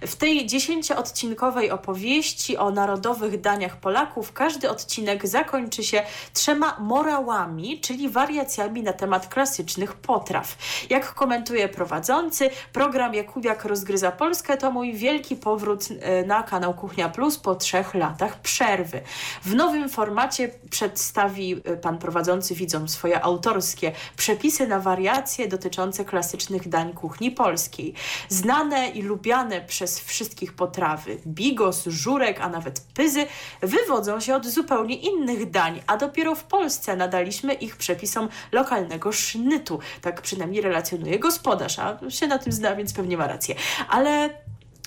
W 0.00 0.16
tej 0.16 0.46
10 0.46 0.90
od 0.90 1.10
odcinkowej 1.10 1.70
opowieści 1.90 2.56
o 2.56 2.70
narodowych 2.70 3.40
daniach 3.40 3.76
Polaków 3.76 4.32
każdy 4.32 4.70
odcinek 4.70 5.26
zakończy 5.28 5.84
się 5.84 6.02
trzema 6.32 6.76
morałami, 6.80 7.80
czyli 7.80 8.08
wariacjami 8.08 8.82
na 8.82 8.92
temat 8.92 9.28
klasycznych 9.28 9.94
potraw. 9.94 10.56
Jak 10.90 11.14
komentuje 11.14 11.68
prowadzący, 11.68 12.50
program 12.72 13.14
Jakubiak 13.14 13.64
rozgryza 13.64 14.12
Polskę 14.12 14.56
to 14.56 14.70
mój 14.70 14.94
wielki 14.94 15.36
powrót 15.36 15.88
e, 16.00 16.24
na 16.24 16.42
kanał 16.42 16.74
Kuchnia 16.74 17.08
Plus 17.08 17.38
po 17.38 17.54
trzech 17.54 17.94
latach 17.94 18.40
przerwy. 18.40 19.00
W 19.42 19.54
nowym 19.54 19.88
formacie 19.88 20.50
przedstawi 20.70 21.60
e, 21.64 21.76
pan 21.76 21.98
prowadzący 21.98 22.54
widzom 22.54 22.88
swoje 22.88 23.24
autorskie 23.24 23.92
przepisy 24.16 24.66
na 24.66 24.80
wariacje 24.80 25.48
dotyczące 25.48 26.04
klasycznych 26.04 26.68
dań 26.68 26.92
kuchni 26.92 27.30
polskiej. 27.30 27.94
Znane 28.28 28.88
i 28.88 29.02
lubiane 29.02 29.60
przez 29.60 30.00
wszystkich 30.00 30.52
potrawy 30.52 31.16
bigos, 31.26 31.79
bigos, 31.84 32.00
żurek, 32.00 32.40
a 32.40 32.48
nawet 32.48 32.80
pyzy 32.94 33.26
wywodzą 33.60 34.20
się 34.20 34.34
od 34.34 34.46
zupełnie 34.46 34.96
innych 34.96 35.50
dań, 35.50 35.82
a 35.86 35.96
dopiero 35.96 36.34
w 36.34 36.44
Polsce 36.44 36.96
nadaliśmy 36.96 37.54
ich 37.54 37.76
przepisom 37.76 38.28
lokalnego 38.52 39.12
sznytu. 39.12 39.78
Tak 40.00 40.22
przynajmniej 40.22 40.62
relacjonuje 40.62 41.18
gospodarz, 41.18 41.78
a 41.78 41.98
się 42.10 42.26
na 42.26 42.38
tym 42.38 42.52
zna, 42.52 42.76
więc 42.76 42.92
pewnie 42.92 43.16
ma 43.16 43.26
rację. 43.26 43.54
Ale 43.88 44.30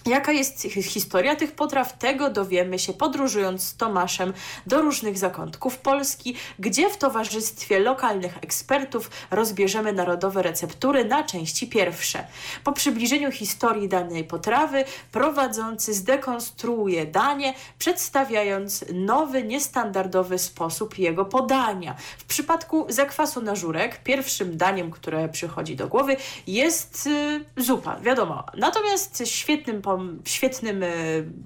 Jaka 0.06 0.32
jest 0.32 0.62
historia 0.62 1.36
tych 1.36 1.52
potraw, 1.52 1.98
tego 1.98 2.30
dowiemy 2.30 2.80
się 2.80 2.94
podróżując 2.94 3.64
z 3.64 3.76
Tomaszem 3.76 4.34
do 4.68 4.82
różnych 4.82 5.18
zakątków 5.18 5.78
Polski, 5.78 6.36
gdzie 6.60 6.90
w 6.90 6.98
towarzystwie 6.98 7.80
lokalnych 7.80 8.38
ekspertów 8.42 9.12
rozbierzemy 9.32 9.94
narodowe 9.94 10.42
receptury 10.42 11.06
na 11.06 11.24
części 11.24 11.68
pierwsze. 11.68 12.28
Po 12.64 12.72
przybliżeniu 12.72 13.32
historii 13.32 13.90
danej 13.90 14.24
potrawy 14.24 14.86
prowadzący 15.12 15.94
zdekonstruuje 15.94 17.06
danie, 17.06 17.54
przedstawiając 17.80 18.86
nowy, 18.94 19.44
niestandardowy 19.44 20.40
sposób 20.40 20.98
jego 20.98 21.26
podania. 21.26 21.96
W 22.18 22.26
przypadku 22.26 22.86
zakwasu 22.90 23.42
na 23.42 23.56
żurek 23.56 24.04
pierwszym 24.04 24.58
daniem, 24.58 24.92
które 24.92 25.30
przychodzi 25.30 25.76
do 25.76 25.88
głowy 25.88 26.16
jest 26.48 27.08
y, 27.08 27.46
zupa, 27.58 28.00
wiadomo. 28.00 28.44
Natomiast 28.58 29.24
świetnym 29.26 29.82
pomysłem 29.82 29.93
świetnym 30.26 30.84
e, 30.84 30.88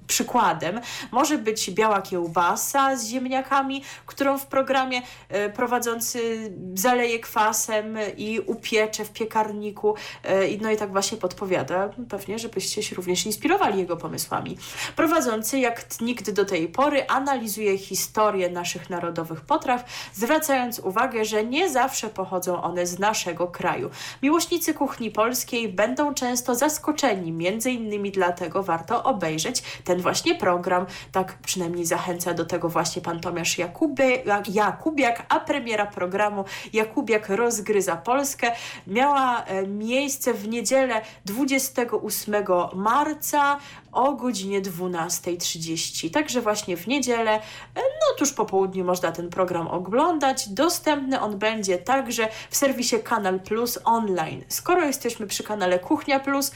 przykładem 0.06 0.80
może 1.12 1.38
być 1.38 1.70
biała 1.70 2.02
kiełbasa 2.02 2.96
z 2.96 3.06
ziemniakami, 3.06 3.82
którą 4.06 4.38
w 4.38 4.46
programie 4.46 5.02
e, 5.28 5.50
prowadzący 5.50 6.50
zaleje 6.74 7.18
kwasem 7.20 7.98
i 8.16 8.40
upiecze 8.40 9.04
w 9.04 9.12
piekarniku. 9.12 9.94
E, 10.22 10.56
no 10.60 10.70
i 10.70 10.76
tak 10.76 10.92
właśnie 10.92 11.18
podpowiada, 11.18 11.90
pewnie, 12.08 12.38
żebyście 12.38 12.82
się 12.82 12.96
również 12.96 13.26
inspirowali 13.26 13.78
jego 13.78 13.96
pomysłami. 13.96 14.58
Prowadzący, 14.96 15.58
jak 15.58 16.00
nikt 16.00 16.30
do 16.30 16.44
tej 16.44 16.68
pory, 16.68 17.06
analizuje 17.06 17.78
historię 17.78 18.50
naszych 18.50 18.90
narodowych 18.90 19.40
potraw, 19.40 19.84
zwracając 20.14 20.78
uwagę, 20.78 21.24
że 21.24 21.44
nie 21.44 21.70
zawsze 21.70 22.08
pochodzą 22.08 22.62
one 22.62 22.86
z 22.86 22.98
naszego 22.98 23.46
kraju. 23.46 23.90
Miłośnicy 24.22 24.74
kuchni 24.74 25.10
polskiej 25.10 25.68
będą 25.68 26.14
często 26.14 26.54
zaskoczeni, 26.54 27.32
między 27.32 27.70
innymi 27.70 28.10
dlatego, 28.10 28.37
dlatego 28.38 28.62
warto 28.62 29.02
obejrzeć 29.02 29.62
ten 29.84 30.00
właśnie 30.00 30.34
program. 30.34 30.86
Tak 31.12 31.38
przynajmniej 31.38 31.86
zachęca 31.86 32.34
do 32.34 32.44
tego 32.44 32.68
właśnie 32.68 33.02
pan 33.02 33.20
Tomasz 33.20 33.58
Jakubie, 33.58 34.22
Jakubiak, 34.48 35.26
a 35.28 35.40
premiera 35.40 35.86
programu 35.86 36.44
Jakubiak 36.72 37.28
rozgryza 37.28 37.96
Polskę 37.96 38.52
miała 38.86 39.44
e, 39.44 39.66
miejsce 39.66 40.34
w 40.34 40.48
niedzielę 40.48 41.00
28 41.24 42.34
marca 42.74 43.58
o 43.92 44.12
godzinie 44.12 44.62
12.30. 44.62 46.10
Także 46.10 46.40
właśnie 46.40 46.76
w 46.76 46.86
niedzielę, 46.86 47.32
e, 47.34 47.40
no 47.74 48.16
tuż 48.18 48.32
po 48.32 48.44
południu 48.44 48.84
można 48.84 49.12
ten 49.12 49.30
program 49.30 49.68
oglądać. 49.68 50.48
Dostępny 50.48 51.20
on 51.20 51.38
będzie 51.38 51.78
także 51.78 52.28
w 52.50 52.56
serwisie 52.56 52.96
Kanal 53.04 53.40
Plus 53.40 53.78
online. 53.84 54.44
Skoro 54.48 54.84
jesteśmy 54.84 55.26
przy 55.26 55.42
kanale 55.42 55.78
Kuchnia 55.78 56.20
Plus, 56.20 56.52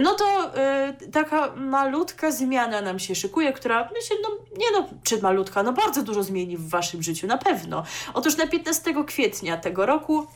no 0.00 0.14
to 0.14 0.52
yy, 1.02 1.08
taka 1.30 1.56
malutka 1.56 2.30
zmiana 2.30 2.80
nam 2.80 2.98
się 2.98 3.14
szykuje, 3.14 3.52
która 3.52 3.88
myślę, 3.94 4.16
no 4.22 4.28
nie 4.58 4.66
no, 4.72 4.88
czy 5.02 5.22
malutka, 5.22 5.62
no 5.62 5.72
bardzo 5.72 6.02
dużo 6.02 6.22
zmieni 6.22 6.56
w 6.56 6.68
waszym 6.68 7.02
życiu, 7.02 7.26
na 7.26 7.38
pewno. 7.38 7.84
Otóż 8.14 8.36
na 8.36 8.46
15 8.46 9.04
kwietnia 9.06 9.56
tego 9.56 9.86
roku 9.86 10.26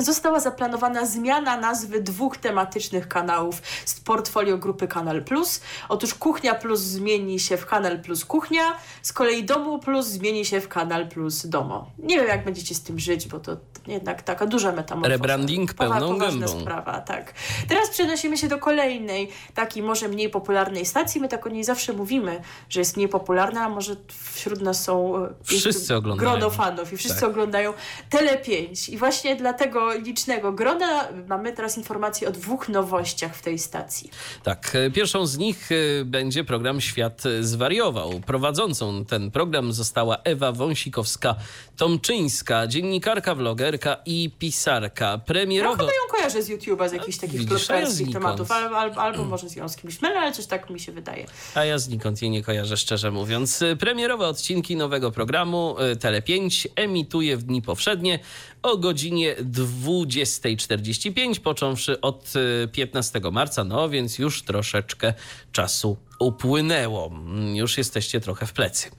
Została 0.00 0.40
zaplanowana 0.40 1.06
zmiana 1.06 1.56
nazwy 1.56 2.00
dwóch 2.02 2.36
tematycznych 2.36 3.08
kanałów 3.08 3.62
z 3.84 4.00
portfolio 4.00 4.58
grupy 4.58 4.88
Kanal 4.88 5.24
Plus. 5.24 5.60
Otóż 5.88 6.14
Kuchnia 6.14 6.54
Plus 6.54 6.80
zmieni 6.80 7.40
się 7.40 7.56
w 7.56 7.66
Kanal 7.66 8.00
Plus 8.00 8.24
Kuchnia, 8.24 8.62
z 9.02 9.12
kolei 9.12 9.44
Domu 9.44 9.78
Plus 9.78 10.06
zmieni 10.06 10.44
się 10.44 10.60
w 10.60 10.68
Kanal 10.68 11.08
Plus 11.08 11.46
Domo. 11.46 11.90
Nie 11.98 12.16
wiem, 12.16 12.28
jak 12.28 12.44
będziecie 12.44 12.74
z 12.74 12.82
tym 12.82 12.98
żyć, 12.98 13.28
bo 13.28 13.40
to 13.40 13.56
jednak 13.86 14.22
taka 14.22 14.46
duża 14.46 14.72
metamorfoza. 14.72 15.12
Rebranding 15.12 15.74
pełną 15.74 16.18
gębą. 16.18 16.48
sprawa, 16.60 17.00
tak. 17.00 17.34
Teraz 17.68 17.90
przenosimy 17.90 18.36
się 18.36 18.48
do 18.48 18.58
kolejnej, 18.58 19.28
takiej 19.54 19.82
może 19.82 20.08
mniej 20.08 20.30
popularnej 20.30 20.86
stacji. 20.86 21.20
My 21.20 21.28
tak 21.28 21.46
o 21.46 21.48
niej 21.48 21.64
zawsze 21.64 21.92
mówimy, 21.92 22.40
że 22.68 22.80
jest 22.80 22.96
mniej 22.96 23.08
popularna, 23.08 23.64
a 23.64 23.68
może 23.68 23.96
wśród 24.34 24.60
nas 24.60 24.84
są 24.84 25.16
e, 25.16 25.28
wszyscy 25.44 25.96
oglądają. 25.96 26.30
grono 26.30 26.50
fanów 26.50 26.92
i 26.92 26.96
wszyscy 26.96 27.20
tak. 27.20 27.30
oglądają 27.30 27.72
Tele 28.10 28.38
5. 28.38 28.88
I 28.88 28.96
właśnie 28.96 29.36
dlatego 29.36 29.87
licznego 29.94 30.52
grona 30.52 31.08
mamy 31.28 31.52
teraz 31.52 31.78
informacje 31.78 32.28
o 32.28 32.32
dwóch 32.32 32.68
nowościach 32.68 33.36
w 33.36 33.42
tej 33.42 33.58
stacji. 33.58 34.10
Tak, 34.42 34.72
e, 34.74 34.90
pierwszą 34.90 35.26
z 35.26 35.38
nich 35.38 35.68
e, 35.72 35.74
będzie 36.04 36.44
program 36.44 36.80
Świat 36.80 37.22
zwariował. 37.40 38.20
Prowadzącą 38.26 39.04
ten 39.04 39.30
program 39.30 39.72
została 39.72 40.18
Ewa 40.24 40.52
Wąsikowska-Tomczyńska, 40.52 42.66
dziennikarka, 42.66 43.34
vlogerka 43.34 43.96
i 44.06 44.30
pisarka. 44.38 45.18
Premierowo... 45.18 45.72
Ja 45.72 45.78
chyba 45.78 45.92
ją 45.92 46.00
kojarzę 46.10 46.42
z 46.42 46.50
YouTube'a, 46.50 46.88
z 46.88 46.92
jakichś 46.92 47.18
takich 47.18 47.48
plotkarskich 47.48 48.12
tematów, 48.12 48.50
albo, 48.50 48.78
albo, 48.78 49.00
albo 49.00 49.24
może 49.24 49.48
z 49.48 49.56
ją 49.56 49.68
z 49.68 49.76
kimś 49.76 50.02
mylę, 50.02 50.20
ale 50.20 50.32
coś 50.32 50.46
tak 50.46 50.70
mi 50.70 50.80
się 50.80 50.92
wydaje. 50.92 51.26
A 51.54 51.64
ja 51.64 51.78
znikąd 51.78 52.22
jej 52.22 52.30
nie 52.30 52.42
kojarzę, 52.42 52.76
szczerze 52.76 53.10
mówiąc. 53.10 53.64
Premierowe 53.80 54.26
odcinki 54.26 54.76
nowego 54.76 55.10
programu 55.10 55.76
e, 55.78 55.94
Tele5 55.94 56.66
emituje 56.76 57.36
w 57.36 57.42
dni 57.42 57.62
powszednie 57.62 58.18
o 58.62 58.76
godzinie 58.76 59.36
20.45, 59.36 61.40
począwszy 61.40 62.00
od 62.00 62.32
15 62.72 63.20
e, 63.24 63.30
marca, 63.30 63.64
no 63.64 63.88
więc 63.88 64.18
już 64.18 64.42
troszeczkę 64.42 65.14
czasu 65.52 65.96
upłynęło. 66.18 67.10
Już 67.54 67.78
jesteście 67.78 68.20
trochę 68.20 68.46
w 68.46 68.52
plecy. 68.52 68.88
E, 68.88 68.90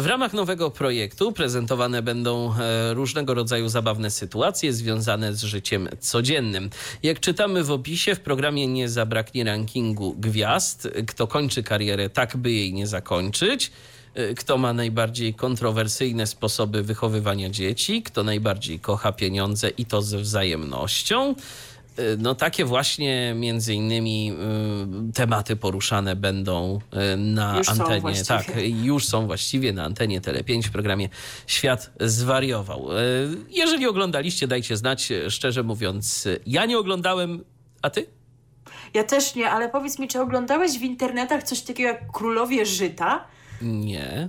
w 0.00 0.04
ramach 0.06 0.32
nowego 0.32 0.70
projektu 0.70 1.32
prezentowane 1.32 2.02
będą 2.02 2.54
e, 2.54 2.94
różnego 2.94 3.34
rodzaju 3.34 3.68
zabawne 3.68 4.10
sytuacje 4.10 4.72
związane 4.72 5.34
z 5.34 5.42
życiem 5.42 5.88
codziennym. 6.00 6.70
Jak 7.02 7.20
czytamy 7.20 7.64
w 7.64 7.70
opisie, 7.70 8.14
w 8.14 8.20
programie 8.20 8.66
nie 8.66 8.88
zabraknie 8.88 9.44
rankingu 9.44 10.14
gwiazd. 10.18 10.88
Kto 11.08 11.26
kończy 11.26 11.62
karierę, 11.62 12.10
tak 12.10 12.36
by 12.36 12.52
jej 12.52 12.72
nie 12.72 12.86
zakończyć. 12.86 13.70
Y, 14.18 14.34
kto 14.34 14.58
ma 14.58 14.72
najbardziej 14.72 15.34
kontrowersyjne 15.34 16.26
sposoby 16.26 16.82
wychowywania 16.82 17.50
dzieci, 17.50 18.02
kto 18.02 18.24
najbardziej 18.24 18.80
kocha 18.80 19.12
pieniądze 19.12 19.68
i 19.68 19.84
to 19.84 20.02
ze 20.02 20.18
wzajemnością. 20.18 21.34
Y, 21.98 22.16
no 22.18 22.34
takie 22.34 22.64
właśnie 22.64 23.34
między 23.36 23.74
innymi 23.74 24.32
y, 25.10 25.12
tematy 25.12 25.56
poruszane 25.56 26.16
będą 26.16 26.78
na 27.16 27.58
już 27.58 27.68
antenie. 27.68 28.24
Tak, 28.24 28.46
już 28.82 29.06
są 29.06 29.26
właściwie 29.26 29.72
na 29.72 29.84
antenie 29.84 30.20
Tele5 30.20 30.62
w 30.62 30.70
programie 30.70 31.08
Świat 31.46 31.90
zwariował. 32.00 32.88
Jeżeli 33.50 33.86
oglądaliście, 33.86 34.48
dajcie 34.48 34.76
znać. 34.76 35.12
Szczerze 35.28 35.62
mówiąc, 35.62 36.28
ja 36.46 36.66
nie 36.66 36.78
oglądałem, 36.78 37.44
a 37.82 37.90
ty? 37.90 38.06
Ja 38.94 39.04
też 39.04 39.34
nie, 39.34 39.50
ale 39.50 39.68
powiedz 39.68 39.98
mi, 39.98 40.08
czy 40.08 40.20
oglądałeś 40.20 40.78
w 40.78 40.82
internetach 40.82 41.42
coś 41.42 41.60
takiego 41.60 41.88
jak 41.88 42.12
Królowie 42.12 42.66
Żyta? 42.66 43.24
Nie. 43.62 44.28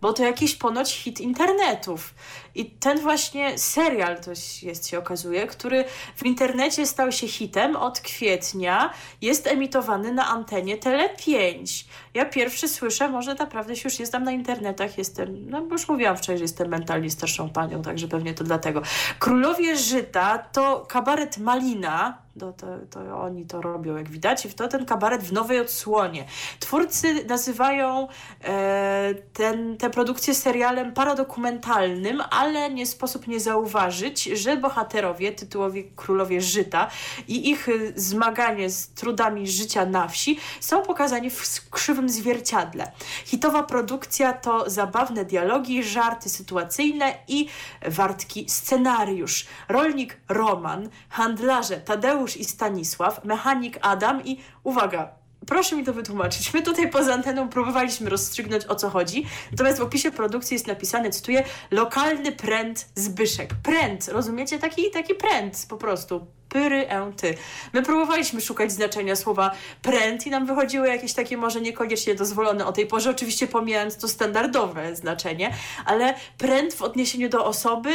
Bo 0.00 0.12
to 0.12 0.22
jakiś 0.22 0.54
ponoć 0.54 0.94
hit 0.94 1.20
internetów. 1.20 2.14
I 2.54 2.70
ten 2.70 3.00
właśnie 3.00 3.58
serial 3.58 4.20
to 4.20 4.30
jest, 4.30 4.88
się 4.88 4.98
okazuje, 4.98 5.46
który 5.46 5.84
w 6.16 6.26
internecie 6.26 6.86
stał 6.86 7.12
się 7.12 7.28
hitem 7.28 7.76
od 7.76 8.00
kwietnia, 8.00 8.92
jest 9.20 9.46
emitowany 9.46 10.12
na 10.12 10.28
antenie 10.28 10.76
Tele5. 10.76 11.84
Ja 12.14 12.24
pierwszy 12.24 12.68
słyszę, 12.68 13.08
może 13.08 13.34
naprawdę 13.34 13.76
się 13.76 13.88
już 13.88 13.98
nie 13.98 14.06
znam 14.06 14.24
na 14.24 14.32
internetach, 14.32 14.98
jestem, 14.98 15.50
no 15.50 15.62
bo 15.62 15.74
już 15.74 15.88
mówiłam 15.88 16.16
wczoraj, 16.16 16.38
że 16.38 16.44
jestem 16.44 16.68
mentalnie 16.68 17.10
starszą 17.10 17.50
panią, 17.50 17.82
także 17.82 18.08
pewnie 18.08 18.34
to 18.34 18.44
dlatego. 18.44 18.82
Królowie 19.18 19.76
Żyta 19.76 20.38
to 20.38 20.86
kabaret 20.88 21.38
Malina, 21.38 22.24
to, 22.40 22.52
to, 22.52 22.66
to, 22.90 23.20
oni 23.20 23.46
to 23.46 23.62
robią, 23.62 23.96
jak 23.96 24.08
widać. 24.08 24.48
To 24.56 24.68
ten 24.68 24.86
kabaret 24.86 25.22
w 25.22 25.32
nowej 25.32 25.60
odsłonie. 25.60 26.24
Twórcy 26.60 27.24
nazywają 27.24 28.08
e, 28.44 29.14
ten, 29.32 29.76
tę 29.76 29.90
produkcję 29.90 30.34
serialem 30.34 30.92
paradokumentalnym, 30.92 32.22
ale 32.30 32.43
nie 32.50 32.86
sposób 32.86 33.26
nie 33.26 33.40
zauważyć, 33.40 34.24
że 34.24 34.56
bohaterowie, 34.56 35.32
tytułowi 35.32 35.90
królowie 35.96 36.40
żyta 36.40 36.90
i 37.28 37.50
ich 37.50 37.68
zmaganie 37.96 38.70
z 38.70 38.88
trudami 38.88 39.48
życia 39.48 39.86
na 39.86 40.08
wsi 40.08 40.38
są 40.60 40.82
pokazani 40.82 41.30
w 41.30 41.70
krzywym 41.70 42.08
zwierciadle. 42.08 42.92
Hitowa 43.24 43.62
produkcja 43.62 44.32
to 44.32 44.70
zabawne 44.70 45.24
dialogi, 45.24 45.82
żarty 45.82 46.28
sytuacyjne 46.28 47.14
i 47.28 47.48
wartki 47.86 48.48
scenariusz. 48.48 49.46
Rolnik 49.68 50.16
Roman, 50.28 50.88
handlarze 51.08 51.76
Tadeusz 51.76 52.36
i 52.36 52.44
Stanisław, 52.44 53.24
mechanik 53.24 53.78
Adam 53.82 54.24
i 54.24 54.40
uwaga, 54.64 55.23
proszę 55.46 55.76
mi 55.76 55.84
to 55.84 55.92
wytłumaczyć. 55.92 56.54
My 56.54 56.62
tutaj 56.62 56.90
poza 56.90 57.14
anteną 57.14 57.48
próbowaliśmy 57.48 58.10
rozstrzygnąć 58.10 58.66
o 58.66 58.74
co 58.74 58.90
chodzi, 58.90 59.26
natomiast 59.50 59.78
w 59.78 59.82
opisie 59.82 60.10
produkcji 60.10 60.54
jest 60.54 60.66
napisane, 60.66 61.10
cytuję, 61.10 61.44
lokalny 61.70 62.32
pręt 62.32 62.88
Zbyszek. 62.94 63.50
Pręt, 63.62 64.08
rozumiecie? 64.08 64.58
Taki, 64.58 64.90
taki 64.90 65.14
pręt 65.14 65.66
po 65.68 65.76
prostu. 65.76 66.26
Pyry, 66.48 66.86
ty. 67.16 67.34
My 67.72 67.82
próbowaliśmy 67.82 68.40
szukać 68.40 68.72
znaczenia 68.72 69.16
słowa 69.16 69.50
pręt 69.82 70.26
i 70.26 70.30
nam 70.30 70.46
wychodziły 70.46 70.88
jakieś 70.88 71.12
takie 71.12 71.36
może 71.36 71.60
niekoniecznie 71.60 72.14
dozwolone 72.14 72.66
o 72.66 72.72
tej 72.72 72.86
porze, 72.86 73.10
oczywiście 73.10 73.46
pomijając 73.46 73.96
to 73.96 74.08
standardowe 74.08 74.96
znaczenie, 74.96 75.54
ale 75.86 76.14
pręt 76.38 76.74
w 76.74 76.82
odniesieniu 76.82 77.28
do 77.28 77.44
osoby, 77.44 77.90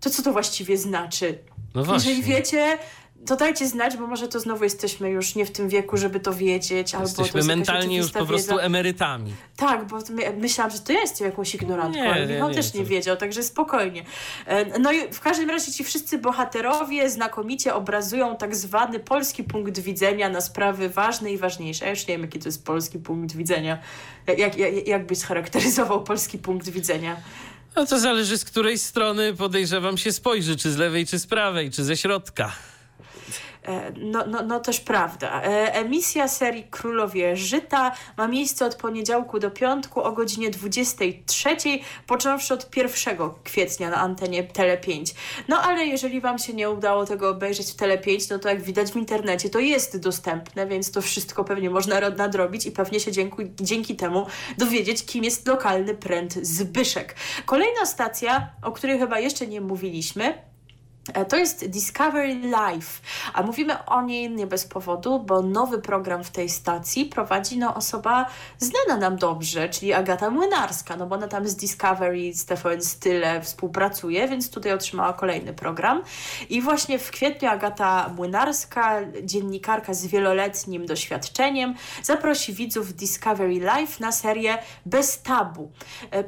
to 0.00 0.10
co 0.10 0.22
to 0.22 0.32
właściwie 0.32 0.78
znaczy? 0.78 1.38
No 1.74 1.84
właśnie. 1.84 2.10
Jeżeli 2.10 2.34
wiecie, 2.34 2.78
to 3.26 3.36
dajcie 3.36 3.68
znać, 3.68 3.96
bo 3.96 4.06
może 4.06 4.28
to 4.28 4.40
znowu 4.40 4.64
jesteśmy 4.64 5.10
już 5.10 5.34
nie 5.34 5.46
w 5.46 5.50
tym 5.50 5.68
wieku, 5.68 5.96
żeby 5.96 6.20
to 6.20 6.34
wiedzieć. 6.34 6.94
Albo 6.94 7.06
jesteśmy 7.08 7.42
mentalnie 7.42 7.96
już 7.96 8.12
po 8.12 8.26
prostu 8.26 8.50
wiedza. 8.50 8.62
emerytami. 8.62 9.34
Tak, 9.56 9.86
bo 9.86 9.98
my, 10.10 10.36
myślałam, 10.40 10.70
że 10.72 10.78
to 10.78 10.92
ja 10.92 11.00
jestem 11.00 11.26
jakąś 11.26 11.54
ignorantką, 11.54 12.00
Nie, 12.00 12.12
ale 12.12 12.26
Michał 12.26 12.48
nie, 12.48 12.54
też 12.54 12.74
nie 12.74 12.84
wiedział, 12.84 13.16
także 13.16 13.42
spokojnie. 13.42 14.04
E, 14.46 14.78
No 14.78 14.92
i 14.92 15.12
w 15.12 15.20
każdym 15.20 15.50
razie 15.50 15.72
ci 15.72 15.84
wszyscy 15.84 16.18
bohaterowie 16.18 17.10
znakomicie 17.10 17.74
obrazują 17.74 18.36
tak 18.36 18.56
zwany 18.56 19.00
polski 19.00 19.44
punkt 19.44 19.78
widzenia 19.78 20.28
na 20.28 20.40
sprawy 20.40 20.88
ważne 20.88 21.32
i 21.32 21.38
ważniejsze. 21.38 21.84
Ja 21.84 21.90
już 21.90 22.06
nie 22.06 22.14
wiem, 22.14 22.22
jaki 22.22 22.38
to 22.38 22.48
jest 22.48 22.64
polski 22.64 22.98
punkt 22.98 23.36
widzenia. 23.36 23.78
Jak, 24.26 24.58
jak, 24.58 24.86
jak 24.86 25.06
byś 25.06 25.18
scharakteryzował 25.18 26.04
polski 26.04 26.38
punkt 26.38 26.68
widzenia? 26.68 27.16
No 27.76 27.86
to 27.86 27.98
zależy 28.00 28.38
z 28.38 28.44
której 28.44 28.78
strony 28.78 29.34
podejrzewam 29.34 29.98
się 29.98 30.12
spojrzy, 30.12 30.56
czy 30.56 30.70
z 30.72 30.76
lewej, 30.76 31.06
czy 31.06 31.18
z 31.18 31.26
prawej, 31.26 31.70
czy 31.70 31.84
ze 31.84 31.96
środka. 31.96 32.52
E, 33.64 33.92
No, 33.96 34.24
no, 34.26 34.42
no 34.42 34.60
też 34.60 34.80
prawda. 34.80 35.42
E, 35.42 35.74
Emisja 35.74 36.28
serii 36.28 36.64
Królowie 36.70 37.36
Żyta 37.36 37.92
ma 38.16 38.28
miejsce 38.28 38.66
od 38.66 38.74
poniedziałku 38.74 39.38
do 39.38 39.50
piątku 39.50 40.02
o 40.02 40.12
godzinie 40.12 40.50
23, 40.50 41.56
począwszy 42.06 42.54
od 42.54 42.76
1 42.76 43.18
kwietnia 43.44 43.90
na 43.90 43.96
antenie 43.96 44.44
Tele5. 44.44 45.14
No 45.48 45.60
ale 45.62 45.86
jeżeli 45.86 46.20
Wam 46.20 46.38
się 46.38 46.52
nie 46.52 46.70
udało 46.70 47.06
tego 47.06 47.28
obejrzeć 47.28 47.66
w 47.72 47.76
Tele5, 47.76 48.30
no 48.30 48.38
to 48.38 48.48
jak 48.48 48.62
widać 48.62 48.92
w 48.92 48.96
internecie 48.96 49.50
to 49.50 49.58
jest 49.58 50.00
dostępne, 50.00 50.66
więc 50.66 50.90
to 50.92 51.02
wszystko 51.02 51.44
pewnie 51.44 51.70
można 51.70 52.00
ro- 52.00 52.10
nadrobić 52.10 52.66
i 52.66 52.72
pewnie 52.72 53.00
się 53.00 53.12
dzięki, 53.12 53.36
dzięki 53.60 53.96
temu 53.96 54.26
dowiedzieć, 54.58 55.06
kim 55.06 55.24
jest 55.24 55.48
lokalny 55.48 55.94
pręt 55.94 56.34
Zbyszek. 56.34 57.14
Kolejna 57.46 57.86
stacja, 57.86 58.50
o 58.62 58.72
której 58.72 58.98
chyba 58.98 59.18
jeszcze 59.18 59.46
nie 59.46 59.60
mówiliśmy, 59.60 60.53
To 61.28 61.36
jest 61.36 61.66
Discovery 61.68 62.34
Live, 62.34 63.00
a 63.34 63.42
mówimy 63.42 63.84
o 63.84 64.02
niej 64.02 64.30
nie 64.30 64.46
bez 64.46 64.66
powodu, 64.66 65.18
bo 65.18 65.42
nowy 65.42 65.78
program 65.78 66.24
w 66.24 66.30
tej 66.30 66.48
stacji 66.48 67.06
prowadzi 67.06 67.58
no, 67.58 67.74
osoba 67.74 68.26
znana 68.58 69.00
nam 69.00 69.16
dobrze, 69.16 69.68
czyli 69.68 69.92
Agata 69.92 70.30
Młynarska, 70.30 70.96
no 70.96 71.06
bo 71.06 71.14
ona 71.14 71.28
tam 71.28 71.48
z 71.48 71.56
Discovery, 71.56 72.34
z 72.34 72.44
TVN 72.44 72.82
Style 72.82 73.42
współpracuje, 73.42 74.28
więc 74.28 74.50
tutaj 74.50 74.72
otrzymała 74.72 75.12
kolejny 75.12 75.54
program. 75.54 76.02
I 76.48 76.62
właśnie 76.62 76.98
w 76.98 77.10
kwietniu 77.10 77.48
Agata 77.48 78.10
Młynarska, 78.16 79.00
dziennikarka 79.22 79.94
z 79.94 80.06
wieloletnim 80.06 80.86
doświadczeniem, 80.86 81.74
zaprosi 82.02 82.52
widzów 82.52 82.94
Discovery 82.94 83.60
Live 83.60 84.00
na 84.00 84.12
serię 84.12 84.58
Bez 84.86 85.22
Tabu. 85.22 85.72
E, 86.10 86.24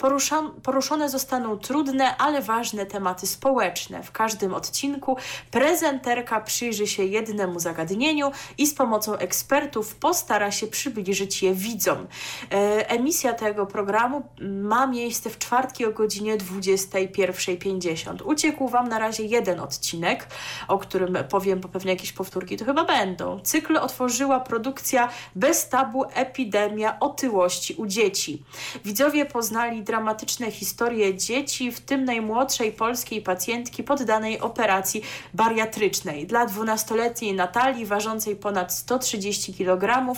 poruszone 0.62 1.11
zostaną 1.11 1.59
trudne, 1.59 2.16
ale 2.16 2.43
ważne 2.43 2.87
tematy 2.87 3.27
społeczne. 3.27 4.03
W 4.03 4.12
każdym 4.12 4.55
odcinku 4.67 5.17
prezenterka 5.51 6.41
przyjrzy 6.41 6.87
się 6.87 7.05
jednemu 7.05 7.61
zagadnieniu 7.61 8.31
i 8.59 8.67
z 8.67 8.75
pomocą 8.75 9.17
ekspertów 9.17 9.95
postara 9.95 10.51
się 10.51 10.67
przybliżyć 10.67 11.43
je 11.43 11.55
widzom. 11.55 12.07
E, 12.53 12.91
Emisja 12.91 13.33
tego 13.33 13.67
programu 13.67 14.23
ma 14.41 14.87
miejsce 14.87 15.31
w 15.31 15.39
czwartki 15.39 15.87
o 15.87 15.93
godzinie 15.93 16.37
21.50. 16.37 18.23
Uciekł 18.25 18.69
Wam 18.69 18.89
na 18.89 18.99
razie 18.99 19.25
jeden 19.25 19.61
odcinek, 19.61 20.27
o 20.69 20.79
którym 20.79 21.19
powiem, 21.29 21.61
bo 21.61 21.69
pewnie 21.69 21.91
jakieś 21.93 22.12
powtórki 22.12 22.57
to 22.57 22.64
chyba 22.64 22.85
będą. 22.85 23.41
Cykl 23.41 23.77
otworzyła 23.77 24.41
produkcja 24.41 25.09
Bez 25.35 25.69
tabu 25.69 26.05
epidemia 26.14 27.01
otyłości 27.01 27.75
u 27.75 27.87
dzieci. 27.87 28.43
Widzowie 28.85 29.27
poznali 29.27 29.83
dramatyczne 29.83 30.51
historie 30.51 31.14
dzieci, 31.14 31.73
w 31.73 31.81
tym 31.81 32.05
najmłodszej 32.05 32.73
polskiej 32.73 33.23
pacjentki 33.23 33.85
poddanej 33.85 34.41
operacji 34.57 35.03
bariatrycznej. 35.35 36.27
Dla 36.27 36.47
12-letniej 36.47 37.35
Natalii, 37.35 37.87
ważącej 37.87 38.37
ponad 38.37 38.75
130 38.75 39.55
kg, 39.55 40.13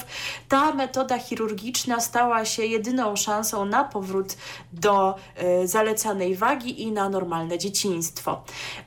ta 0.49 0.74
metoda 0.74 1.18
chirurgiczna 1.18 2.01
stała 2.01 2.45
się 2.45 2.66
jedyną 2.66 3.16
szansą 3.16 3.64
na 3.64 3.84
powrót 3.84 4.36
do 4.72 5.14
e, 5.36 5.68
zalecanej 5.68 6.36
wagi 6.36 6.82
i 6.82 6.93
na 6.93 7.09
normalne 7.09 7.59
dzieciństwo. 7.59 8.45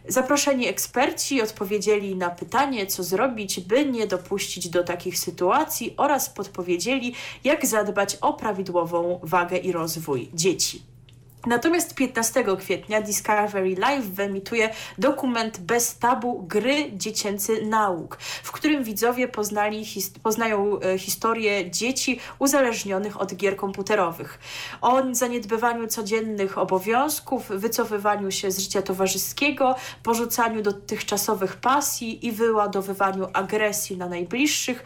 Zaproszeni 0.07 0.67
eksperci 0.67 1.41
odpowiedzieli 1.41 2.15
na 2.15 2.29
pytanie, 2.29 2.87
co 2.87 3.03
zrobić, 3.03 3.59
by 3.59 3.85
nie 3.85 4.07
dopuścić 4.07 4.69
do 4.69 4.83
takich 4.83 5.19
sytuacji 5.19 5.93
oraz 5.97 6.29
podpowiedzieli, 6.29 7.15
jak 7.43 7.65
zadbać 7.65 8.17
o 8.21 8.33
prawidłową 8.33 9.19
wagę 9.23 9.57
i 9.57 9.71
rozwój 9.71 10.29
dzieci. 10.33 10.90
Natomiast 11.45 11.93
15 11.95 12.43
kwietnia 12.59 13.01
Discovery 13.01 13.75
Live 13.75 14.05
wyemituje 14.05 14.69
dokument 14.97 15.59
Bez 15.59 15.97
tabu 15.97 16.43
gry 16.43 16.91
dziecięcy 16.93 17.65
nauk, 17.65 18.17
w 18.43 18.51
którym 18.51 18.83
widzowie 18.83 19.27
poznali, 19.27 19.85
his, 19.85 20.09
poznają 20.09 20.79
e, 20.79 20.99
historię 20.99 21.71
dzieci 21.71 22.19
uzależnionych 22.39 23.21
od 23.21 23.35
gier 23.35 23.55
komputerowych. 23.55 24.39
O 24.81 25.01
zaniedbywaniu 25.11 25.87
codziennych 25.87 26.57
obowiązków, 26.57 27.47
wycofywaniu 27.49 28.31
się 28.31 28.51
z 28.51 28.59
życia 28.59 28.81
towarzyskiego, 28.81 29.75
porzucaniu 30.03 30.61
dotychczasowych 30.61 31.55
pasji 31.55 32.25
i 32.25 32.31
wyładowywaniu 32.31 33.27
agresji 33.33 33.97
na 33.97 34.07
najbliższych, 34.07 34.83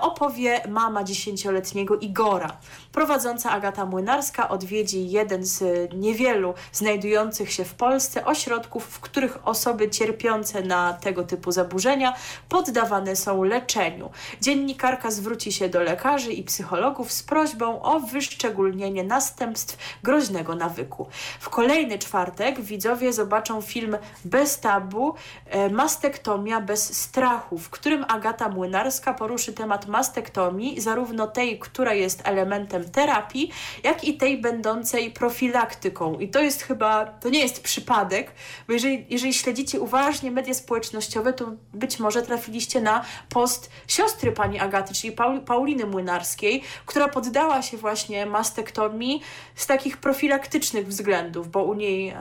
opowie 0.00 0.60
mama 0.68 1.04
dziesięcioletniego 1.04 1.96
Igora. 1.96 2.56
Prowadząca 2.92 3.50
Agata 3.50 3.86
Młynarska 3.86 4.48
odwiedzi 4.48 5.10
jeden 5.10 5.44
z 5.44 5.64
niewielu 5.94 6.54
znajdujących 6.72 7.52
się 7.52 7.64
w 7.64 7.74
Polsce 7.74 8.24
ośrodków, 8.24 8.84
w 8.84 9.00
których 9.00 9.48
osoby 9.48 9.90
cierpiące 9.90 10.62
na 10.62 10.92
tego 10.92 11.22
typu 11.22 11.52
zaburzenia 11.52 12.14
poddawane 12.48 13.16
są 13.16 13.44
leczeniu. 13.44 14.10
Dziennikarka 14.40 15.10
zwróci 15.10 15.52
się 15.52 15.68
do 15.68 15.82
lekarzy 15.82 16.32
i 16.32 16.42
psychologów 16.42 17.12
z 17.12 17.22
prośbą 17.22 17.82
o 17.82 18.00
wyszczególnienie 18.00 19.04
następstw 19.04 19.78
groźnego 20.02 20.54
nawyku. 20.54 21.06
W 21.40 21.48
kolejny 21.48 21.98
czwartek 21.98 22.60
widzowie 22.60 23.12
zobaczą 23.12 23.60
film 23.60 23.96
Bez 24.24 24.60
tabu, 24.60 25.14
e, 25.46 25.70
Mastektomia 25.70 26.60
bez 26.60 26.96
strachu, 26.96 27.58
w 27.58 27.70
którym 27.70 28.04
Agata 28.08 28.48
Młynarska 28.48 29.14
poruszy 29.14 29.52
temat 29.54 29.86
mastektomii, 29.86 30.80
zarówno 30.80 31.26
tej, 31.26 31.58
która 31.58 31.94
jest 31.94 32.22
elementem 32.24 32.90
terapii, 32.90 33.50
jak 33.82 34.04
i 34.04 34.16
tej 34.16 34.38
będącej 34.38 35.10
profilaktyką. 35.10 36.18
I 36.18 36.28
to 36.28 36.40
jest 36.40 36.62
chyba, 36.62 37.06
to 37.06 37.28
nie 37.28 37.38
jest 37.38 37.62
przypadek, 37.62 38.32
bo 38.66 38.72
jeżeli, 38.72 39.06
jeżeli 39.10 39.34
śledzicie 39.34 39.80
uważnie 39.80 40.30
media 40.30 40.54
społecznościowe, 40.54 41.32
to 41.32 41.52
być 41.74 41.98
może 41.98 42.22
trafiliście 42.22 42.80
na 42.80 43.04
post 43.28 43.70
siostry 43.88 44.32
pani 44.32 44.58
Agaty, 44.60 44.94
czyli 44.94 45.12
Paul, 45.12 45.40
Pauliny 45.40 45.86
Młynarskiej, 45.86 46.62
która 46.86 47.08
poddała 47.08 47.62
się 47.62 47.76
właśnie 47.76 48.26
mastektomii 48.26 49.22
z 49.54 49.66
takich 49.66 49.96
profilaktycznych 49.96 50.88
względów, 50.88 51.50
bo 51.50 51.64
u 51.64 51.74
niej 51.74 52.08
e, 52.08 52.14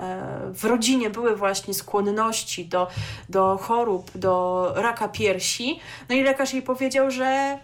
w 0.53 0.65
rodzinie 0.65 1.09
były 1.09 1.35
właśnie 1.35 1.73
skłonności 1.73 2.65
do, 2.65 2.87
do 3.29 3.57
chorób, 3.61 4.11
do 4.15 4.71
raka 4.75 5.07
piersi. 5.07 5.79
No 6.09 6.15
i 6.15 6.23
lekarz 6.23 6.53
jej 6.53 6.61
powiedział, 6.61 7.11
że 7.11 7.22
że 7.23 7.59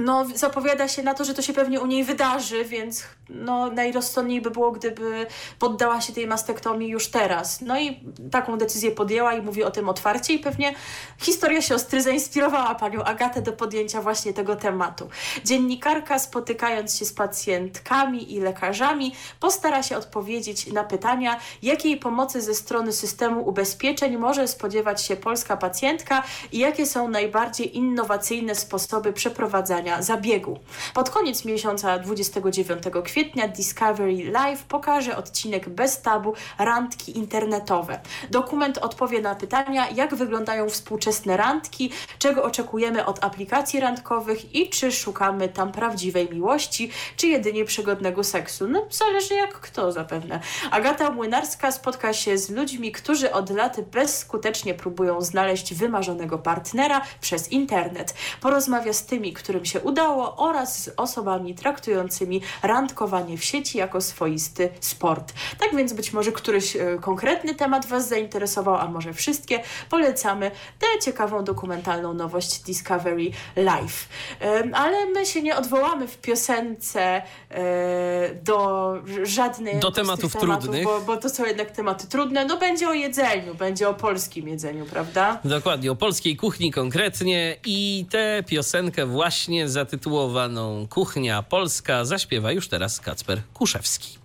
no, 0.00 0.26
zapowiada 0.34 0.88
się 0.88 1.02
na 1.02 1.14
to, 1.14 1.24
że 1.24 1.34
to 1.34 1.42
się 1.42 1.52
pewnie 1.52 1.80
u 1.80 1.86
niej 1.86 2.04
wydarzy, 2.04 2.64
więc 2.64 3.04
no, 3.28 3.70
najrozsądniej 3.70 4.40
by 4.40 4.50
było, 4.50 4.72
gdyby 4.72 5.26
poddała 5.58 6.00
się 6.00 6.12
tej 6.12 6.26
mastektomii 6.26 6.88
już 6.88 7.08
teraz. 7.08 7.60
No 7.60 7.80
i 7.80 8.00
taką 8.30 8.58
decyzję 8.58 8.90
podjęła 8.90 9.34
i 9.34 9.42
mówi 9.42 9.64
o 9.64 9.70
tym 9.70 9.88
otwarcie 9.88 10.34
i 10.34 10.38
pewnie 10.38 10.74
historia 11.18 11.62
siostry 11.62 12.02
zainspirowała 12.02 12.74
panią 12.74 13.04
Agatę 13.04 13.42
do 13.42 13.52
podjęcia 13.52 14.02
właśnie 14.02 14.32
tego 14.32 14.56
tematu. 14.56 15.08
Dziennikarka 15.44 16.18
spotykając 16.18 16.96
się 16.96 17.04
z 17.04 17.12
pacjentkami 17.12 18.34
i 18.34 18.40
lekarzami 18.40 19.14
postara 19.40 19.82
się 19.82 19.96
odpowiedzieć 19.96 20.72
na 20.72 20.84
pytania, 20.84 21.40
jakiej 21.62 21.96
pomocy 21.96 22.42
ze 22.42 22.54
strony 22.54 22.92
systemu 22.92 23.48
ubezpieczeń 23.48 24.16
może 24.16 24.48
spodziewać 24.48 25.04
się 25.04 25.16
polska 25.16 25.56
pacjentka 25.56 26.22
i 26.52 26.58
jakie 26.58 26.86
są 26.86 27.08
najbardziej 27.08 27.76
innowacyjne 27.76 28.54
sposoby 28.54 29.12
przeprowadzania 29.12 29.87
oglądania 29.88 30.02
zabiegu. 30.02 30.58
Pod 30.94 31.10
koniec 31.10 31.44
miesiąca 31.44 31.98
29 31.98 32.82
kwietnia 33.04 33.48
Discovery 33.48 34.30
Live 34.30 34.62
pokaże 34.62 35.16
odcinek 35.16 35.68
bez 35.68 36.02
tabu 36.02 36.34
randki 36.58 37.18
internetowe. 37.18 38.00
Dokument 38.30 38.78
odpowie 38.78 39.20
na 39.20 39.34
pytania, 39.34 39.90
jak 39.90 40.14
wyglądają 40.14 40.68
współczesne 40.68 41.36
randki, 41.36 41.90
czego 42.18 42.42
oczekujemy 42.42 43.06
od 43.06 43.24
aplikacji 43.24 43.80
randkowych 43.80 44.54
i 44.54 44.70
czy 44.70 44.92
szukamy 44.92 45.48
tam 45.48 45.72
prawdziwej 45.72 46.28
miłości, 46.30 46.90
czy 47.16 47.26
jedynie 47.26 47.64
przygodnego 47.64 48.24
seksu. 48.24 48.68
No, 48.68 48.86
zależy 48.90 49.34
jak 49.34 49.60
kto 49.60 49.92
zapewne. 49.92 50.40
Agata 50.70 51.10
Młynarska 51.10 51.72
spotka 51.72 52.12
się 52.12 52.38
z 52.38 52.50
ludźmi, 52.50 52.92
którzy 52.92 53.32
od 53.32 53.50
lat 53.50 53.80
bezskutecznie 53.80 54.74
próbują 54.74 55.20
znaleźć 55.20 55.74
wymarzonego 55.74 56.38
partnera 56.38 57.00
przez 57.20 57.52
internet. 57.52 58.14
Porozmawia 58.40 58.92
z 58.92 59.06
tymi, 59.06 59.32
którym 59.32 59.64
się 59.64 59.77
udało 59.78 60.36
oraz 60.36 60.82
z 60.82 60.90
osobami 60.96 61.54
traktującymi 61.54 62.42
randkowanie 62.62 63.38
w 63.38 63.44
sieci 63.44 63.78
jako 63.78 64.00
swoisty 64.00 64.68
sport. 64.80 65.32
Tak 65.58 65.76
więc 65.76 65.92
być 65.92 66.12
może 66.12 66.32
któryś 66.32 66.76
e, 66.76 66.98
konkretny 67.00 67.54
temat 67.54 67.86
Was 67.86 68.08
zainteresował, 68.08 68.76
a 68.76 68.86
może 68.88 69.12
wszystkie. 69.12 69.60
Polecamy 69.90 70.50
tę 70.78 70.86
ciekawą 71.04 71.44
dokumentalną 71.44 72.14
nowość 72.14 72.58
Discovery 72.58 73.30
Live. 73.56 74.08
E, 74.40 74.62
ale 74.72 75.06
my 75.06 75.26
się 75.26 75.42
nie 75.42 75.56
odwołamy 75.56 76.08
w 76.08 76.18
piosence 76.18 77.22
e, 77.50 78.34
do 78.34 78.94
żadnej 79.22 79.80
Do 79.80 79.90
tematów 79.90 80.32
tematów, 80.32 80.62
trudnych. 80.62 80.84
Bo, 80.84 81.00
bo 81.00 81.16
to 81.16 81.28
są 81.28 81.44
jednak 81.44 81.70
tematy 81.70 82.06
trudne. 82.06 82.44
No 82.44 82.56
będzie 82.56 82.88
o 82.88 82.92
jedzeniu, 82.92 83.54
będzie 83.54 83.88
o 83.88 83.94
polskim 83.94 84.48
jedzeniu, 84.48 84.86
prawda? 84.86 85.40
Dokładnie, 85.44 85.92
o 85.92 85.96
polskiej 85.96 86.36
kuchni 86.36 86.72
konkretnie 86.72 87.56
i 87.66 88.06
tę 88.10 88.42
piosenkę 88.46 89.06
właśnie 89.06 89.67
zatytułowaną 89.68 90.86
Kuchnia 90.90 91.42
Polska 91.42 92.04
zaśpiewa 92.04 92.52
już 92.52 92.68
teraz 92.68 93.00
Kacper 93.00 93.42
Kuszewski. 93.54 94.18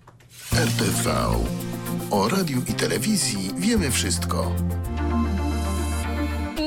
RTV. 0.54 1.16
O 2.12 2.30
radiu 2.30 2.62
i 2.70 2.74
telewizji 2.74 3.50
wiemy 3.58 3.92
wszystko. 3.92 4.56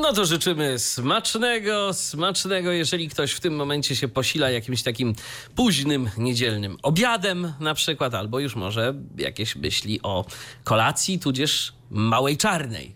No 0.01 0.13
to 0.13 0.25
życzymy 0.25 0.79
smacznego, 0.79 1.93
smacznego, 1.95 2.73
jeżeli 2.73 3.09
ktoś 3.09 3.33
w 3.33 3.41
tym 3.41 3.57
momencie 3.57 3.97
się 3.97 4.09
posila 4.09 4.51
jakimś 4.51 4.83
takim 4.83 5.15
późnym, 5.55 6.11
niedzielnym 6.19 6.77
obiadem 6.83 7.53
na 7.61 7.75
przykład, 7.75 8.15
albo 8.15 8.39
już 8.39 8.57
może 8.57 8.95
jakieś 9.19 9.57
myśli 9.57 10.01
o 10.03 10.25
kolacji, 10.65 11.19
tudzież 11.19 11.73
małej 11.91 12.37
czarnej. 12.37 12.96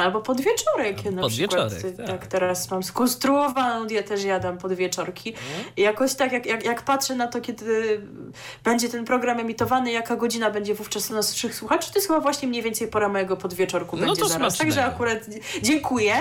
Albo 0.00 0.20
podwieczorek 0.20 1.04
na 1.12 1.22
Podwieczorek, 1.22 1.78
przykład. 1.78 1.96
tak. 1.96 2.06
Tak. 2.06 2.26
teraz 2.26 2.70
mam 2.70 2.82
skonstruowaną 2.82 3.86
dietę, 3.86 4.16
że 4.18 4.28
jadam 4.28 4.58
podwieczorki. 4.58 5.34
I 5.76 5.82
jakoś 5.82 6.14
tak, 6.14 6.32
jak, 6.32 6.46
jak, 6.46 6.64
jak 6.64 6.82
patrzę 6.82 7.14
na 7.14 7.26
to, 7.26 7.40
kiedy 7.40 8.00
będzie 8.64 8.88
ten 8.88 9.04
program 9.04 9.40
emitowany, 9.40 9.92
jaka 9.92 10.16
godzina 10.16 10.50
będzie 10.50 10.74
wówczas 10.74 11.10
u 11.10 11.14
naszych 11.14 11.54
słuchaczy, 11.54 11.92
to 11.92 11.98
jest 11.98 12.06
chyba 12.08 12.20
właśnie 12.20 12.48
mniej 12.48 12.62
więcej 12.62 12.88
pora 12.88 13.08
mojego 13.08 13.36
podwieczorku 13.36 13.96
No 13.96 14.06
będzie 14.06 14.22
to 14.22 14.28
zaraz. 14.28 14.40
smacznego. 14.54 14.74
Także 14.74 14.94
akurat 14.94 15.18
dziękuję. 15.62 16.14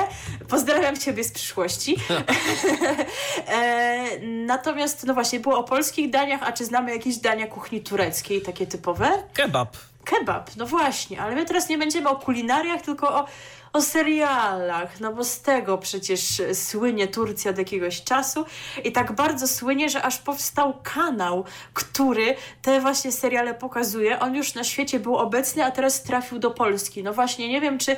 Pozdrawiam 0.48 0.98
Ciebie 0.98 1.24
z 1.24 1.32
przyszłości. 1.32 1.96
e, 3.48 4.20
natomiast, 4.26 5.06
no 5.06 5.14
właśnie, 5.14 5.40
było 5.40 5.58
o 5.58 5.64
polskich 5.64 6.10
daniach, 6.10 6.44
a 6.44 6.52
czy 6.52 6.66
znamy 6.66 6.92
jakieś 6.92 7.18
dania 7.18 7.48
kuchni 7.48 7.82
tureckiej, 7.82 8.42
takie 8.42 8.68
typowe? 8.68 9.10
Kebab. 9.34 9.78
Kebab, 10.10 10.56
no 10.58 10.66
właśnie, 10.66 11.22
ale 11.22 11.36
my 11.36 11.46
teraz 11.46 11.70
nie 11.70 11.78
będziemy 11.78 12.10
o 12.10 12.16
kulinariach, 12.16 12.82
tylko 12.82 13.16
o, 13.16 13.26
o 13.74 13.82
serialach, 13.82 15.00
no 15.00 15.14
bo 15.14 15.24
z 15.24 15.42
tego 15.42 15.78
przecież 15.78 16.42
słynie 16.54 17.08
Turcja 17.08 17.52
od 17.52 17.58
jakiegoś 17.58 18.04
czasu 18.04 18.46
i 18.84 18.92
tak 18.92 19.12
bardzo 19.12 19.48
słynie, 19.48 19.90
że 19.90 20.02
aż 20.02 20.18
powstał 20.18 20.74
kanał, 20.84 21.44
który 21.74 22.36
te 22.62 22.82
właśnie 22.82 23.12
seriale 23.12 23.54
pokazuje. 23.54 24.20
On 24.20 24.36
już 24.36 24.56
na 24.56 24.64
świecie 24.64 25.00
był 25.00 25.16
obecny, 25.16 25.66
a 25.66 25.72
teraz 25.72 26.04
trafił 26.04 26.40
do 26.40 26.52
Polski. 26.52 27.04
No 27.04 27.14
właśnie, 27.14 27.50
nie 27.50 27.62
wiem, 27.62 27.78
czy 27.78 27.96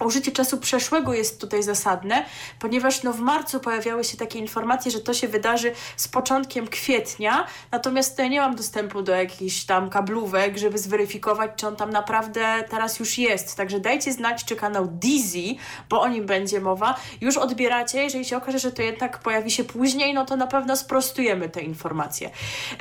Użycie 0.00 0.32
czasu 0.32 0.58
przeszłego 0.58 1.14
jest 1.14 1.40
tutaj 1.40 1.62
zasadne, 1.62 2.24
ponieważ 2.58 3.02
no 3.02 3.12
w 3.12 3.20
marcu 3.20 3.60
pojawiały 3.60 4.04
się 4.04 4.16
takie 4.16 4.38
informacje, 4.38 4.90
że 4.90 5.00
to 5.00 5.14
się 5.14 5.28
wydarzy 5.28 5.72
z 5.96 6.08
początkiem 6.08 6.68
kwietnia, 6.68 7.46
natomiast 7.72 8.18
ja 8.18 8.28
nie 8.28 8.40
mam 8.40 8.56
dostępu 8.56 9.02
do 9.02 9.12
jakichś 9.12 9.64
tam 9.64 9.90
kablówek, 9.90 10.58
żeby 10.58 10.78
zweryfikować, 10.78 11.50
czy 11.56 11.66
on 11.66 11.76
tam 11.76 11.90
naprawdę 11.90 12.64
teraz 12.70 13.00
już 13.00 13.18
jest. 13.18 13.56
Także 13.56 13.80
dajcie 13.80 14.12
znać, 14.12 14.44
czy 14.44 14.56
kanał 14.56 14.86
Dizzy, 14.86 15.54
bo 15.88 16.00
o 16.00 16.08
nim 16.08 16.26
będzie 16.26 16.60
mowa, 16.60 16.94
już 17.20 17.36
odbieracie. 17.36 18.02
Jeżeli 18.02 18.24
się 18.24 18.36
okaże, 18.36 18.58
że 18.58 18.72
to 18.72 18.82
jednak 18.82 19.18
pojawi 19.18 19.50
się 19.50 19.64
później, 19.64 20.14
no 20.14 20.24
to 20.24 20.36
na 20.36 20.46
pewno 20.46 20.76
sprostujemy 20.76 21.48
te 21.48 21.60
informacje. 21.60 22.30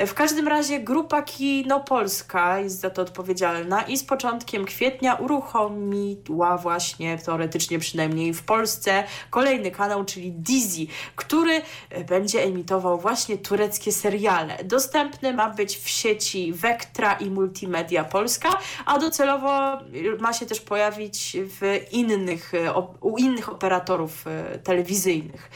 W 0.08 0.14
każdym 0.14 0.48
razie 0.48 0.80
grupa 0.80 1.22
Kino 1.22 1.80
Polska 1.80 2.60
jest 2.60 2.80
za 2.80 2.90
to 2.90 3.02
odpowiedzialna 3.02 3.82
i 3.82 3.98
z 3.98 4.04
początkiem 4.04 4.66
kwietnia 4.66 5.16
uruchomiła 5.16 6.58
właśnie, 6.58 7.01
teoretycznie 7.26 7.80
przynajmniej 7.80 8.34
w 8.34 8.44
Polsce, 8.44 9.04
kolejny 9.30 9.72
kanał, 9.72 10.06
czyli 10.06 10.32
Dizzy, 10.32 10.88
który 11.16 11.62
e, 11.90 12.04
będzie 12.04 12.44
emitował 12.44 13.00
właśnie 13.00 13.38
tureckie 13.38 13.92
seriale. 13.92 14.64
Dostępny 14.64 15.34
ma 15.34 15.50
być 15.50 15.78
w 15.78 15.90
sieci 15.90 16.54
Vectra 16.54 17.14
i 17.14 17.30
Multimedia 17.30 18.04
Polska, 18.04 18.50
a 18.86 19.00
docelowo 19.00 19.78
ma 20.20 20.34
się 20.34 20.46
też 20.46 20.62
pojawić 20.62 21.38
w 21.38 21.80
innych, 21.92 22.54
e, 22.54 22.74
u 23.02 23.18
innych 23.18 23.50
operatorów 23.50 24.28
e, 24.28 24.60
telewizyjnych. 24.60 25.50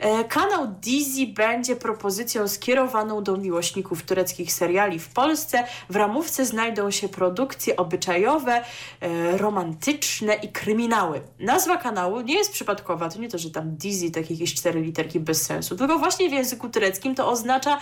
E, 0.00 0.24
Kanał 0.24 0.66
Dizzy 0.80 1.26
będzie 1.26 1.76
propozycją 1.76 2.48
skierowaną 2.48 3.22
do 3.22 3.36
miłośników 3.36 4.02
tureckich 4.02 4.52
seriali 4.52 4.98
w 4.98 5.08
Polsce. 5.08 5.64
W 5.90 5.96
ramówce 5.96 6.46
znajdą 6.46 6.90
się 6.90 7.08
produkcje 7.08 7.76
obyczajowe, 7.76 8.64
e, 9.00 9.38
romantyczne 9.38 10.34
i 10.34 10.48
kryminały. 10.84 11.20
Nazwa 11.38 11.76
kanału 11.76 12.20
nie 12.20 12.34
jest 12.34 12.52
przypadkowa, 12.52 13.08
to 13.08 13.18
nie 13.18 13.28
to, 13.28 13.38
że 13.38 13.50
tam 13.50 13.76
Dizzy, 13.76 14.10
takie 14.10 14.34
jakieś 14.34 14.54
cztery 14.54 14.80
literki 14.80 15.20
bez 15.20 15.42
sensu, 15.42 15.76
tylko 15.76 15.98
właśnie 15.98 16.28
w 16.28 16.32
języku 16.32 16.68
tureckim 16.68 17.14
to 17.14 17.28
oznacza 17.28 17.78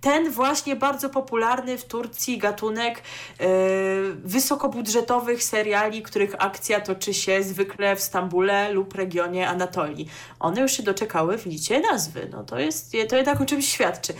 ten 0.00 0.30
właśnie 0.30 0.76
bardzo 0.76 1.10
popularny 1.10 1.78
w 1.78 1.84
Turcji 1.84 2.38
gatunek 2.38 2.98
e, 2.98 3.02
wysokobudżetowych 4.24 5.42
seriali, 5.42 6.02
których 6.02 6.34
akcja 6.38 6.80
toczy 6.80 7.14
się 7.14 7.42
zwykle 7.42 7.96
w 7.96 8.00
Stambule 8.00 8.72
lub 8.72 8.94
regionie 8.94 9.48
Anatolii. 9.48 10.08
One 10.40 10.60
już 10.60 10.72
się 10.72 10.82
doczekały, 10.82 11.38
widzicie, 11.38 11.80
nazwy. 11.80 12.28
No 12.32 12.44
to 12.44 12.58
jest, 12.58 12.92
to 13.08 13.16
jednak 13.16 13.40
o 13.40 13.46
czymś 13.46 13.68
świadczy. 13.68 14.14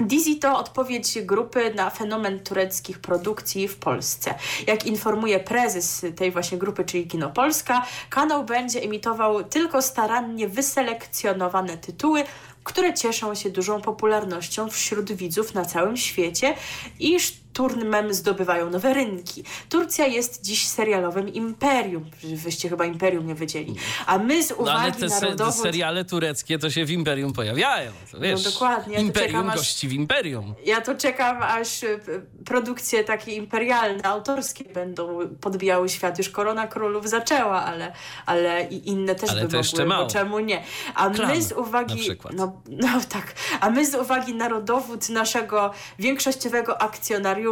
Dizzy 0.00 0.36
to 0.36 0.58
odpowiedź 0.58 1.18
grupy 1.22 1.74
na 1.74 1.90
fenomen 1.90 2.40
tureckich 2.40 2.98
produkcji 2.98 3.68
w 3.68 3.76
Polsce. 3.76 4.34
Jak 4.66 4.86
informuje 4.86 5.40
prezes 5.40 6.06
tej 6.16 6.30
właśnie 6.30 6.58
grupy, 6.58 6.84
czyli 6.84 7.06
Kino 7.06 7.30
Polska, 7.30 7.86
kanał 8.10 8.44
będzie 8.44 8.82
emitował 8.82 9.44
tylko 9.44 9.82
starannie 9.82 10.48
wyselekcjonowane 10.48 11.78
tytuły, 11.78 12.24
które 12.64 12.94
cieszą 12.94 13.34
się 13.34 13.50
dużą 13.50 13.80
popularnością 13.80 14.70
wśród 14.70 15.12
widzów 15.12 15.54
na 15.54 15.64
całym 15.64 15.96
świecie 15.96 16.54
i 16.98 17.16
szturmem 17.62 18.14
zdobywają 18.14 18.70
nowe 18.70 18.94
rynki. 18.94 19.44
Turcja 19.68 20.06
jest 20.06 20.42
dziś 20.44 20.66
serialowym 20.68 21.28
imperium. 21.28 22.04
Wyście 22.34 22.68
chyba 22.68 22.84
imperium 22.84 23.26
nie 23.26 23.34
wiedzieli. 23.34 23.74
A 24.06 24.18
my 24.18 24.42
z 24.42 24.50
No 24.50 24.56
uwagi 24.56 24.78
ale 24.78 24.92
te 24.92 25.06
na 25.06 25.20
se- 25.20 25.26
rodowód... 25.26 25.54
seriale 25.54 26.04
tureckie 26.04 26.58
to 26.58 26.70
się 26.70 26.84
w 26.84 26.90
Imperium 26.90 27.32
pojawiają. 27.32 27.92
To 28.12 28.20
wiesz, 28.20 28.44
No 28.44 28.50
dokładnie, 28.50 28.94
ja 28.94 29.00
Imperium 29.00 29.32
czekam, 29.32 29.50
aż- 29.50 29.56
gości 29.56 29.88
w 29.88 29.92
Imperium. 29.92 30.54
Ja 30.66 30.80
to 30.80 30.94
czekam, 30.94 31.42
aż 31.42 31.80
p- 31.80 31.98
produkcje 32.44 33.04
takie 33.04 33.32
imperialne, 33.32 34.02
autorskie 34.04 34.64
będą 34.64 35.18
podbijały 35.40 35.88
świat. 35.88 36.18
Już 36.18 36.28
Korona 36.28 36.66
Królów 36.66 37.08
zaczęła, 37.08 37.64
ale, 37.64 37.92
ale 38.26 38.64
i 38.70 38.88
inne 38.88 39.14
też 39.14 39.30
Ale 39.30 39.42
by 39.42 39.48
to 39.48 39.56
jeszcze 39.56 39.76
mogły, 39.76 39.88
mało. 39.94 40.04
bo 40.06 40.12
czemu 40.12 40.38
nie? 40.40 40.62
A 40.94 41.10
Klan 41.10 41.28
my 41.28 41.42
z 41.42 41.52
uwagi... 41.52 41.94
na 41.94 42.00
przykład. 42.00 42.34
No, 42.36 42.62
no 42.68 42.88
tak. 43.08 43.34
A 43.60 43.70
my 43.70 43.86
z 43.86 43.94
uwagi 43.94 44.34
na 44.34 44.48
rodowód 44.48 45.08
naszego 45.08 45.70
większościowego 45.98 46.82
akcjonariusza 46.82 47.47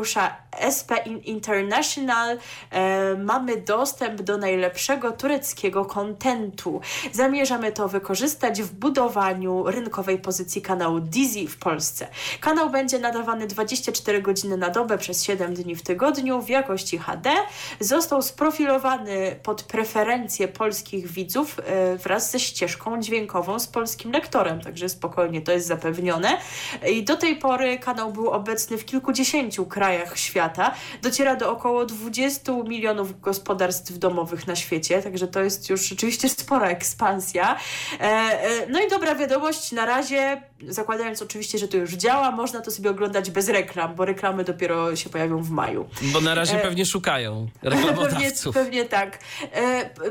SP 0.77 0.91
In- 1.07 1.23
International 1.25 2.39
e, 2.71 3.15
mamy 3.15 3.57
dostęp 3.57 4.23
do 4.23 4.39
najlepszego 4.39 5.13
tureckiego 5.13 5.85
kontentu. 5.85 6.81
Zamierzamy 7.13 7.73
to 7.73 7.89
wykorzystać 7.89 8.63
w 8.63 8.73
budowaniu 8.73 9.65
rynkowej 9.71 10.19
pozycji 10.19 10.63
kanału 10.63 11.01
Dizzy 11.01 11.49
w 11.49 11.59
Polsce. 11.59 12.09
Kanał 12.41 12.71
będzie 12.71 12.99
nadawany 12.99 13.47
24 13.47 14.23
godziny 14.23 14.57
na 14.57 14.71
dobę 14.71 14.99
przez 14.99 15.25
7 15.25 15.55
dni 15.55 15.77
w 15.77 15.83
tygodniu 15.83 16.43
w 16.43 16.49
jakości 16.49 16.99
HD. 16.99 17.31
Został 17.81 18.23
sprofilowany 18.23 19.37
pod 19.43 19.63
preferencje 19.63 20.49
polskich 20.49 21.07
widzów 21.07 21.61
e, 21.67 21.97
wraz 21.97 22.31
ze 22.31 22.41
ścieżką 22.41 23.01
dźwiękową 23.01 23.59
z 23.59 23.67
polskim 23.67 24.13
lektorem, 24.13 24.61
także 24.61 24.89
spokojnie 24.89 25.43
to 25.43 25.53
jest 25.53 25.67
zapewnione. 25.67 26.39
I 26.91 27.05
do 27.05 27.17
tej 27.17 27.37
pory 27.37 27.79
kanał 27.79 28.13
był 28.13 28.31
obecny 28.31 28.79
w 28.79 28.85
kilkudziesięciu 28.85 29.67
krajach 29.67 29.86
krajach 29.87 30.19
świata. 30.19 30.75
Dociera 31.03 31.37
do 31.37 31.51
około 31.53 31.87
20 31.87 32.53
milionów 32.53 33.21
gospodarstw 33.21 33.99
domowych 33.99 34.47
na 34.47 34.57
świecie, 34.57 35.03
także 35.03 35.29
to 35.29 35.41
jest 35.41 35.71
już 35.71 35.89
rzeczywiście 35.89 36.29
spora 36.29 36.69
ekspansja. 36.69 37.57
No 38.69 38.81
i 38.81 38.91
dobra 38.91 39.15
wiadomość, 39.15 39.73
na 39.73 39.87
razie, 39.87 40.43
zakładając 40.69 41.23
oczywiście, 41.23 41.59
że 41.59 41.69
to 41.69 41.77
już 41.77 41.93
działa, 41.93 42.31
można 42.31 42.61
to 42.61 42.71
sobie 42.71 42.91
oglądać 42.91 43.31
bez 43.31 43.49
reklam, 43.49 43.95
bo 43.95 44.05
reklamy 44.05 44.45
dopiero 44.45 44.97
się 44.97 45.11
pojawią 45.11 45.43
w 45.43 45.51
maju. 45.51 45.89
Bo 46.03 46.21
na 46.21 46.35
razie 46.35 46.57
pewnie 46.59 46.87
szukają 46.87 47.49
reklamodawców. 47.63 48.55
Pewnie, 48.55 48.65
pewnie 48.65 48.85
tak. 48.85 49.19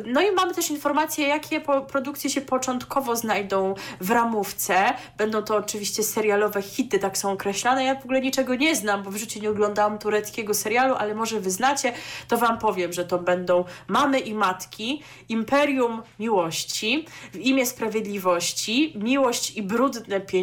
No 0.06 0.22
i 0.22 0.32
mamy 0.32 0.54
też 0.54 0.72
informacje, 0.72 1.28
jakie 1.28 1.62
produkcje 1.88 2.30
się 2.30 2.42
początkowo 2.42 3.16
znajdą 3.16 3.76
w 4.02 4.12
ramówce. 4.12 4.94
Będą 5.18 5.42
to 5.42 5.56
oczywiście 5.56 6.04
serialowe 6.04 6.62
hity, 6.62 7.00
tak 7.00 7.18
są 7.18 7.32
określane. 7.32 7.84
Ja 7.84 7.96
w 7.96 8.04
ogóle 8.04 8.22
niczego 8.22 8.56
nie 8.56 8.76
znam, 8.76 9.04
bo 9.04 9.12
w 9.12 9.16
życiu 9.16 9.40
nie 9.40 9.50
oglądałam 9.50 10.00
tureckiego 10.00 10.54
serialu, 10.54 10.96
ale 10.96 11.16
może 11.16 11.40
wy 11.40 11.52
znacie, 11.52 11.94
to 12.28 12.38
wam 12.38 12.58
powiem, 12.60 12.94
że 12.94 13.06
to 13.06 13.20
będą 13.20 13.66
Mamy 13.88 14.20
i 14.20 14.34
Matki, 14.34 15.04
Imperium 15.30 16.02
Miłości, 16.20 17.06
W 17.34 17.38
imię 17.38 17.66
Sprawiedliwości, 17.66 18.94
Miłość 18.96 19.52
i 19.58 19.64
Brudne 19.64 20.22
Pieniądze 20.22 20.35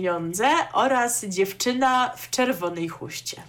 oraz 0.72 1.24
Dziewczyna 1.24 2.12
w 2.16 2.30
czerwonej 2.30 2.88
chuście. 2.88 3.42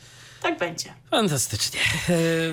Tak 0.44 0.60
będzie. 0.60 0.94
Fantastycznie. 1.12 1.80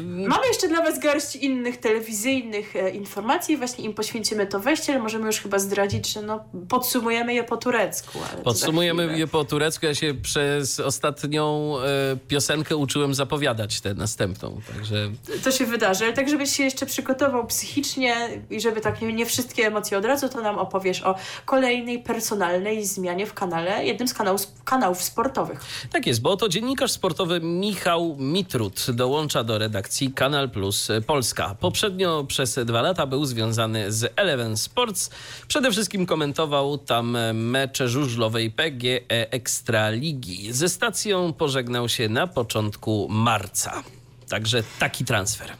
Mamy 0.02 0.46
jeszcze 0.48 0.68
dla 0.68 0.82
Was 0.82 0.98
garść 0.98 1.36
innych 1.36 1.76
telewizyjnych 1.76 2.76
e, 2.76 2.90
informacji. 2.90 3.56
Właśnie 3.56 3.84
im 3.84 3.94
poświęcimy 3.94 4.46
to 4.46 4.60
wejście, 4.60 4.92
ale 4.92 5.02
możemy 5.02 5.26
już 5.26 5.40
chyba 5.40 5.58
zdradzić, 5.58 6.12
że 6.12 6.22
no, 6.22 6.44
podsumujemy 6.68 7.34
je 7.34 7.44
po 7.44 7.56
turecku. 7.56 8.18
Podsumujemy 8.44 9.18
je 9.18 9.26
po 9.26 9.44
turecku. 9.44 9.86
Ja 9.86 9.94
się 9.94 10.14
przez 10.14 10.80
ostatnią 10.80 11.74
e, 11.78 12.16
piosenkę 12.28 12.76
uczyłem 12.76 13.14
zapowiadać 13.14 13.80
tę 13.80 13.94
następną. 13.94 14.60
Także... 14.74 15.10
To 15.44 15.52
się 15.52 15.66
wydarzy. 15.66 16.04
Ale 16.04 16.12
tak, 16.12 16.28
żebyś 16.28 16.56
się 16.56 16.64
jeszcze 16.64 16.86
przygotował 16.86 17.46
psychicznie 17.46 18.14
i 18.50 18.60
żeby 18.60 18.80
tak 18.80 19.02
nie, 19.02 19.12
nie 19.12 19.26
wszystkie 19.26 19.66
emocje 19.66 19.98
od 19.98 20.04
razu, 20.04 20.28
to 20.28 20.40
nam 20.40 20.58
opowiesz 20.58 21.02
o 21.02 21.14
kolejnej 21.44 21.98
personalnej 21.98 22.86
zmianie 22.86 23.26
w 23.26 23.34
kanale, 23.34 23.84
jednym 23.86 24.08
z 24.08 24.14
kanałów, 24.14 24.40
kanałów 24.64 25.02
sportowych. 25.02 25.60
Tak 25.92 26.06
jest, 26.06 26.22
bo 26.22 26.36
to 26.36 26.48
dziennikarz 26.48 26.92
sportowy 26.92 27.40
Michał 27.40 27.79
Mit 27.80 28.18
Mitrud 28.18 28.86
dołącza 28.90 29.44
do 29.44 29.58
redakcji 29.58 30.12
Kanal 30.12 30.50
Plus 30.50 30.88
Polska. 31.06 31.56
Poprzednio 31.60 32.24
przez 32.24 32.58
dwa 32.64 32.82
lata 32.82 33.06
był 33.06 33.24
związany 33.24 33.92
z 33.92 34.12
Eleven 34.16 34.56
Sports. 34.56 35.10
Przede 35.48 35.70
wszystkim 35.70 36.06
komentował 36.06 36.78
tam 36.78 37.18
mecze 37.34 37.88
żużlowej 37.88 38.50
PGE 38.50 39.30
Ekstraligi. 39.30 40.52
Ze 40.52 40.68
stacją 40.68 41.32
pożegnał 41.32 41.88
się 41.88 42.08
na 42.08 42.26
początku 42.26 43.06
marca. 43.10 43.82
Także 44.28 44.62
taki 44.78 45.04
transfer. 45.04 45.50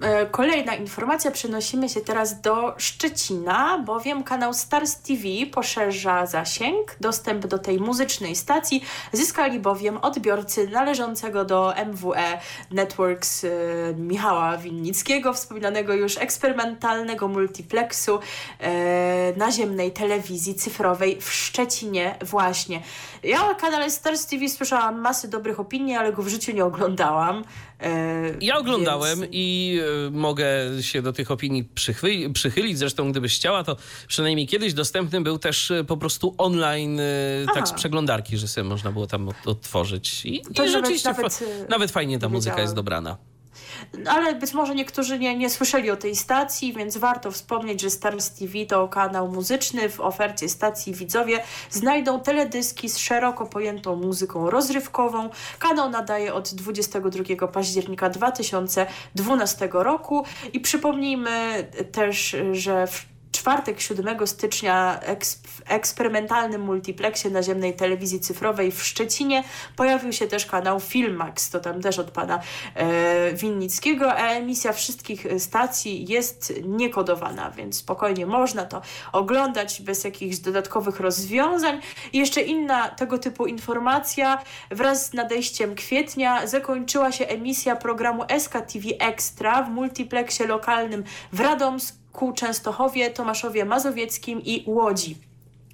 E, 0.00 0.26
kolejna 0.26 0.74
informacja, 0.74 1.30
przenosimy 1.30 1.88
się 1.88 2.00
teraz 2.00 2.40
do 2.40 2.74
Szczecina, 2.78 3.78
bowiem 3.78 4.24
kanał 4.24 4.54
Stars 4.54 4.96
TV 4.96 5.22
poszerza 5.52 6.26
zasięg. 6.26 6.96
Dostęp 7.00 7.46
do 7.46 7.58
tej 7.58 7.80
muzycznej 7.80 8.36
stacji 8.36 8.84
zyskali 9.12 9.60
bowiem 9.60 9.96
odbiorcy 9.96 10.68
należącego 10.68 11.44
do 11.44 11.74
MWE 11.86 12.40
Networks 12.70 13.44
e, 13.44 13.48
Michała 13.96 14.56
Winnickiego, 14.56 15.32
wspominanego 15.32 15.94
już 15.94 16.18
eksperymentalnego 16.18 17.28
multiplexu 17.28 18.18
e, 18.60 19.32
naziemnej 19.36 19.92
telewizji 19.92 20.54
cyfrowej 20.54 21.20
w 21.20 21.32
Szczecinie 21.32 22.14
właśnie. 22.22 22.82
Ja 23.22 23.50
o 23.50 23.54
kanale 23.54 23.90
Stars 23.90 24.26
TV 24.26 24.48
słyszałam 24.48 25.00
masy 25.00 25.28
dobrych 25.28 25.60
opinii, 25.60 25.96
ale 25.96 26.12
go 26.12 26.22
w 26.22 26.28
życiu 26.28 26.52
nie 26.52 26.64
oglądałam. 26.64 27.44
Ja 28.40 28.58
oglądałem 28.58 29.20
więc... 29.20 29.32
i 29.34 29.78
mogę 30.10 30.46
się 30.80 31.02
do 31.02 31.12
tych 31.12 31.30
opinii 31.30 31.64
przychylić. 31.64 32.34
przychylić. 32.34 32.78
Zresztą 32.78 33.10
gdybyś 33.10 33.36
chciała, 33.36 33.64
to 33.64 33.76
przynajmniej 34.08 34.46
kiedyś 34.46 34.74
dostępny 34.74 35.20
był 35.20 35.38
też 35.38 35.70
e, 35.70 35.84
po 35.84 35.96
prostu 35.96 36.34
online, 36.38 37.00
e, 37.00 37.02
Aha. 37.44 37.54
tak 37.54 37.68
z 37.68 37.72
przeglądarki, 37.72 38.36
że 38.36 38.48
sobie 38.48 38.64
można 38.68 38.92
było 38.92 39.06
tam 39.06 39.28
otworzyć. 39.46 40.26
I, 40.26 40.42
to 40.54 40.64
i 40.64 40.68
rzeczywiście 40.68 41.08
nawet, 41.08 41.34
fa 41.34 41.44
e, 41.44 41.66
nawet 41.68 41.90
fajnie 41.90 42.18
ta 42.18 42.28
muzyka 42.28 42.60
jest 42.60 42.74
dobrana 42.74 43.16
ale 44.08 44.34
być 44.34 44.52
może 44.52 44.74
niektórzy 44.74 45.18
nie, 45.18 45.36
nie 45.36 45.50
słyszeli 45.50 45.90
o 45.90 45.96
tej 45.96 46.16
stacji, 46.16 46.72
więc 46.72 46.96
warto 46.96 47.30
wspomnieć, 47.30 47.80
że 47.80 47.90
Stars 47.90 48.30
TV 48.30 48.66
to 48.68 48.88
kanał 48.88 49.28
muzyczny. 49.28 49.88
W 49.88 50.00
ofercie 50.00 50.48
stacji 50.48 50.94
widzowie 50.94 51.42
znajdą 51.70 52.20
teledyski 52.20 52.88
z 52.88 52.98
szeroko 52.98 53.46
pojętą 53.46 53.96
muzyką 53.96 54.50
rozrywkową. 54.50 55.30
Kanał 55.58 55.90
nadaje 55.90 56.34
od 56.34 56.54
22 56.54 57.46
października 57.46 58.10
2012 58.10 59.68
roku 59.72 60.24
i 60.52 60.60
przypomnijmy 60.60 61.66
też, 61.92 62.36
że 62.52 62.86
w 62.86 63.15
czwartek 63.36 63.80
7 63.80 64.26
stycznia 64.26 65.00
w 65.46 65.62
eksperymentalnym 65.66 66.60
multiplexie 66.60 67.30
naziemnej 67.30 67.74
telewizji 67.74 68.20
cyfrowej 68.20 68.72
w 68.72 68.82
Szczecinie. 68.82 69.44
Pojawił 69.76 70.12
się 70.12 70.26
też 70.26 70.46
kanał 70.46 70.80
Filmax, 70.80 71.50
to 71.50 71.60
tam 71.60 71.80
też 71.80 71.98
od 71.98 72.10
pana 72.10 72.40
e, 72.74 73.32
Winnickiego, 73.32 74.12
a 74.12 74.28
emisja 74.28 74.72
wszystkich 74.72 75.26
stacji 75.38 76.06
jest 76.08 76.52
niekodowana, 76.64 77.50
więc 77.50 77.78
spokojnie 77.78 78.26
można 78.26 78.64
to 78.64 78.82
oglądać 79.12 79.82
bez 79.82 80.04
jakichś 80.04 80.36
dodatkowych 80.36 81.00
rozwiązań. 81.00 81.80
I 82.12 82.18
jeszcze 82.18 82.40
inna 82.40 82.88
tego 82.88 83.18
typu 83.18 83.46
informacja, 83.46 84.42
wraz 84.70 85.06
z 85.06 85.12
nadejściem 85.12 85.74
kwietnia 85.74 86.46
zakończyła 86.46 87.12
się 87.12 87.26
emisja 87.26 87.76
programu 87.76 88.24
SKTV 88.38 88.88
Extra 88.98 89.62
w 89.62 89.70
multiplexie 89.70 90.46
lokalnym 90.46 91.04
w 91.32 91.40
Radomsku 91.40 92.05
ku 92.16 92.32
Częstochowie, 92.32 93.10
Tomaszowie 93.10 93.64
Mazowieckim 93.64 94.42
i 94.44 94.64
Łodzi. 94.66 95.16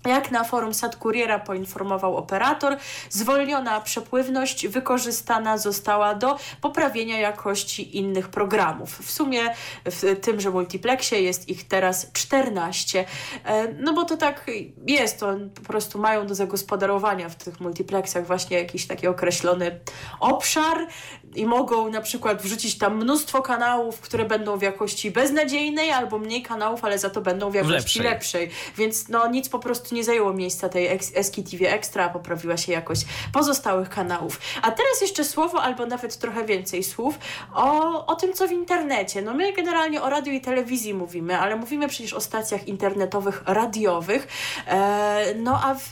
Jak 0.07 0.31
na 0.31 0.45
forum 0.45 0.75
Sadkuriera 0.75 1.39
poinformował 1.39 2.17
operator, 2.17 2.77
zwolniona 3.11 3.81
przepływność 3.81 4.69
wykorzystana 4.69 5.59
została 5.59 6.15
do 6.15 6.39
poprawienia 6.61 7.21
jakości 7.21 7.97
innych 7.97 8.29
programów. 8.29 8.99
W 8.99 9.11
sumie 9.11 9.55
w 9.85 10.21
tymże 10.21 10.51
multiplexie 10.51 11.23
jest 11.23 11.49
ich 11.49 11.69
teraz 11.69 12.13
14. 12.13 13.05
E, 13.45 13.69
no 13.73 13.93
bo 13.93 14.05
to 14.05 14.17
tak 14.17 14.51
jest, 14.87 15.21
to 15.21 15.35
po 15.55 15.63
prostu 15.63 15.99
mają 15.99 16.27
do 16.27 16.35
zagospodarowania 16.35 17.29
w 17.29 17.35
tych 17.35 17.61
multiplexach 17.61 18.27
właśnie 18.27 18.59
jakiś 18.59 18.87
taki 18.87 19.07
określony 19.07 19.81
obszar 20.21 20.87
i 21.35 21.47
mogą 21.47 21.91
na 21.91 22.01
przykład 22.01 22.43
wrzucić 22.43 22.79
tam 22.79 22.97
mnóstwo 22.97 23.43
kanałów, 23.43 24.01
które 24.01 24.25
będą 24.25 24.57
w 24.57 24.63
jakości 24.63 25.11
beznadziejnej 25.11 25.91
albo 25.91 26.19
mniej 26.19 26.43
kanałów, 26.43 26.85
ale 26.85 26.99
za 26.99 27.11
to 27.11 27.21
będą 27.21 27.51
w 27.51 27.55
jakości 27.55 27.99
lepszej. 27.99 28.03
lepszej. 28.03 28.51
Więc 28.77 29.09
no 29.09 29.29
nic 29.29 29.49
po 29.49 29.59
prostu 29.59 29.95
nie 29.95 30.05
zajęło 30.05 30.33
miejsca 30.33 30.69
tej 30.69 30.99
SKTV 31.23 31.73
Extra, 31.73 32.09
poprawiła 32.09 32.57
się 32.57 32.73
jakość 32.73 33.07
pozostałych 33.33 33.89
kanałów. 33.89 34.41
A 34.63 34.71
teraz 34.71 35.01
jeszcze 35.01 35.25
słowo 35.25 35.63
albo 35.63 35.87
nawet 35.87 36.17
trochę 36.17 36.45
więcej 36.45 36.85
słów 36.85 37.19
o, 37.55 38.07
o 38.07 38.15
tym, 38.15 38.33
co 38.33 38.49
w 38.49 38.53
internecie. 38.53 39.23
No 39.23 39.35
my 39.35 39.53
generalnie 39.53 40.03
o 40.03 40.11
radiu 40.11 40.33
i 40.33 40.41
telewizji 40.41 40.95
mówimy, 40.95 41.39
ale 41.39 41.57
mówimy 41.57 41.89
przecież 41.89 42.13
o 42.13 42.21
stacjach 42.21 42.69
internetowych, 42.69 43.43
radiowych. 43.47 44.29
E, 44.67 45.35
no 45.37 45.61
a 45.65 45.75
w, 45.75 45.91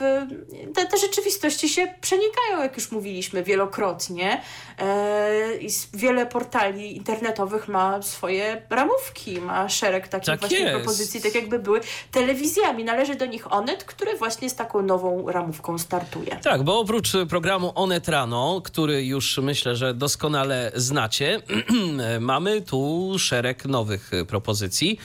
te, 0.75 0.87
te 0.87 0.99
rzeczywistości 0.99 1.69
się 1.69 1.95
przenikają, 2.01 2.63
jak 2.63 2.77
już 2.77 2.93
mówiliśmy 2.93 3.43
wielokrotnie. 3.43 4.43
E, 4.79 5.30
wiele 5.95 6.27
portali 6.27 6.97
internetowych 6.97 7.69
ma 7.69 8.03
swoje 8.03 8.63
ramówki, 8.71 9.41
ma 9.41 9.69
szereg 9.69 10.09
takich 10.09 10.27
tak 10.27 10.41
właśnie 10.41 10.59
jest. 10.59 10.77
propozycji, 10.77 11.23
tak 11.23 11.35
jakby 11.35 11.59
były 11.59 11.81
telewizjami. 12.11 12.85
Należy 12.85 13.15
do 13.15 13.27
nich 13.27 13.53
Onet, 13.53 13.85
który 13.85 14.17
właśnie 14.17 14.51
z 14.51 14.55
taką 14.55 14.83
nową 14.83 15.31
ramówką 15.31 15.79
startuje. 15.79 16.37
Tak, 16.37 16.63
bo 16.63 16.79
oprócz 16.79 17.13
programu 17.29 17.73
Onet 17.75 18.09
Rano, 18.09 18.61
który 18.65 19.05
już 19.05 19.39
myślę, 19.39 19.77
że 19.77 19.95
doskonale 19.95 20.73
znacie, 20.75 21.41
mamy 22.21 22.63
tu 22.63 23.13
szereg 23.19 23.65
nowych 23.65 24.11
propozycji 24.29 24.99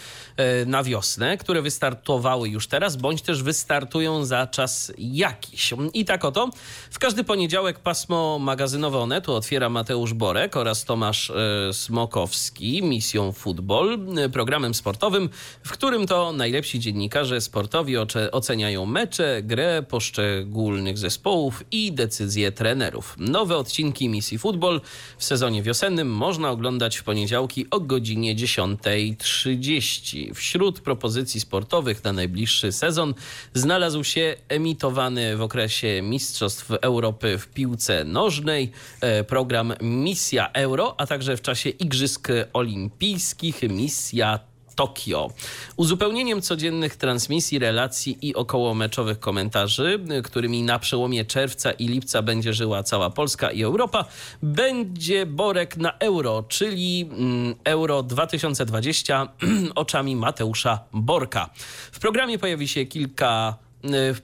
na 0.65 0.83
wiosnę, 0.83 1.37
które 1.37 1.61
wystartowały 1.61 2.49
już 2.49 2.67
teraz, 2.67 2.95
bądź 2.95 3.21
też 3.21 3.43
wystartują 3.43 4.25
za 4.25 4.47
czas 4.47 4.93
jakiś. 4.97 5.73
I 5.93 6.05
tak 6.05 6.25
oto, 6.25 6.49
w 6.91 6.99
każdy 6.99 7.23
poniedziałek 7.23 7.79
pasmo 7.79 8.39
magazynowe 8.39 8.97
Onetu 8.99 9.33
otwiera 9.33 9.69
Mateusz 9.69 10.13
Borek 10.13 10.57
oraz 10.57 10.85
Tomasz 10.85 11.29
e, 11.29 11.73
Smokowski 11.73 12.83
misją 12.83 13.31
Futbol, 13.31 13.99
e, 14.17 14.29
programem 14.29 14.73
sportowym, 14.73 15.29
w 15.63 15.71
którym 15.71 16.07
to 16.07 16.31
najlepsi 16.31 16.79
dziennikarze 16.79 17.41
sportowi 17.41 17.95
oceniają 18.31 18.85
mecze, 18.85 19.41
grę 19.43 19.83
poszczególnych 19.89 20.97
zespołów 20.97 21.63
i 21.71 21.91
decyzje 21.91 22.51
trenerów. 22.51 23.15
Nowe 23.19 23.57
odcinki 23.57 24.09
misji 24.09 24.37
Futbol 24.37 24.81
w 25.17 25.23
sezonie 25.23 25.63
wiosennym 25.63 26.11
można 26.11 26.49
oglądać 26.49 26.97
w 26.97 27.03
poniedziałki 27.03 27.65
o 27.71 27.79
godzinie 27.79 28.35
10.30. 28.35 30.24
Wśród 30.33 30.79
propozycji 30.79 31.39
sportowych 31.39 32.03
na 32.03 32.13
najbliższy 32.13 32.71
sezon 32.71 33.13
znalazł 33.53 34.03
się 34.03 34.35
emitowany 34.49 35.37
w 35.37 35.41
okresie 35.41 36.01
Mistrzostw 36.03 36.71
Europy 36.71 37.37
w 37.37 37.47
piłce 37.47 38.03
nożnej 38.03 38.71
e, 39.01 39.23
program 39.23 39.73
misja 39.81 40.51
Euro, 40.53 40.95
a 40.97 41.07
także 41.07 41.37
w 41.37 41.41
czasie 41.41 41.69
Igrzysk 41.69 42.27
Olimpijskich 42.53 43.61
misja 43.63 44.39
Tokio. 44.75 45.29
Uzupełnieniem 45.75 46.41
codziennych 46.41 46.95
transmisji, 46.95 47.59
relacji 47.59 48.17
i 48.21 48.35
okołomeczowych 48.35 49.19
komentarzy, 49.19 49.99
którymi 50.23 50.63
na 50.63 50.79
przełomie 50.79 51.25
czerwca 51.25 51.71
i 51.71 51.87
lipca 51.87 52.21
będzie 52.21 52.53
żyła 52.53 52.83
cała 52.83 53.09
Polska 53.09 53.51
i 53.51 53.63
Europa, 53.63 54.05
będzie 54.43 55.25
Borek 55.25 55.77
na 55.77 55.97
Euro, 55.99 56.43
czyli 56.47 57.09
mm, 57.11 57.55
Euro 57.63 58.03
2020 58.03 59.27
oczami 59.75 60.15
Mateusza 60.15 60.79
Borka. 60.93 61.49
W 61.91 61.99
programie 61.99 62.39
pojawi 62.39 62.67
się 62.67 62.85
kilka. 62.85 63.55
Y, 63.85 64.13
w 64.13 64.21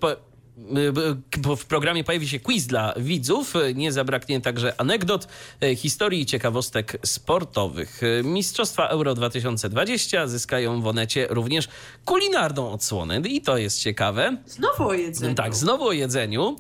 w 1.58 1.66
programie 1.66 2.04
pojawi 2.04 2.28
się 2.28 2.40
quiz 2.40 2.68
dla 2.68 2.94
widzów. 2.98 3.54
Nie 3.76 3.92
zabraknie 3.92 4.42
także 4.42 4.82
anegdot, 4.82 5.28
e, 5.62 5.76
historii 5.76 6.22
i 6.22 6.26
ciekawostek 6.26 6.98
sportowych. 7.06 8.02
Mistrzostwa 8.24 8.88
Euro 8.88 9.14
2020 9.14 10.28
zyskają 10.28 10.82
w 10.82 10.88
Onecie 10.88 11.28
również 11.30 11.68
kulinarną 12.06 12.72
odsłonę 12.72 13.22
i 13.26 13.42
to 13.42 13.58
jest 13.58 13.80
ciekawe. 13.80 14.38
Znowu 14.46 14.88
o 14.88 14.94
jedzeniu. 14.94 15.36
Tak, 15.36 15.56
znowu 15.56 15.88
o 15.88 15.92
jedzeniu, 15.92 16.56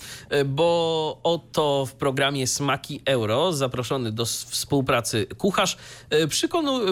bo 0.46 1.20
oto 1.24 1.86
w 1.86 1.94
programie 1.94 2.48
Smaki 2.48 3.02
Euro 3.06 3.54
zaproszony 3.54 4.12
do 4.12 4.26
współpracy 4.26 5.28
kucharz 5.38 5.78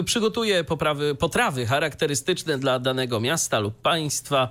przygotuje 0.04 0.64
poprawy, 0.64 1.14
potrawy 1.14 1.66
charakterystyczne 1.66 2.58
dla 2.58 2.78
danego 2.78 3.20
miasta 3.20 3.58
lub 3.58 3.74
państwa 3.74 4.48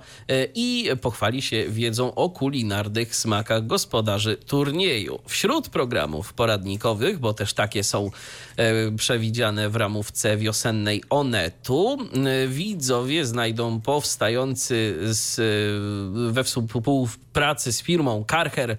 i 0.54 0.90
pochwali 1.00 1.42
się 1.42 1.64
wiedzą 1.68 2.14
o 2.14 2.30
kulinarnych 2.40 3.16
smakach 3.16 3.66
gospodarzy 3.66 4.36
turnieju. 4.36 5.18
Wśród 5.26 5.68
programów 5.68 6.32
poradnikowych, 6.32 7.18
bo 7.18 7.34
też 7.34 7.54
takie 7.54 7.84
są 7.84 8.10
e, 8.56 8.92
przewidziane 8.92 9.68
w 9.68 9.76
ramówce 9.76 10.36
wiosennej 10.36 11.02
Onetu, 11.10 11.98
e, 12.00 12.48
widzowie 12.48 13.26
znajdą 13.26 13.80
powstający 13.80 14.96
z, 15.02 15.38
e, 15.38 16.32
we 16.32 16.44
współpracy 16.44 17.72
z 17.72 17.82
firmą 17.82 18.24
Karcher 18.24 18.76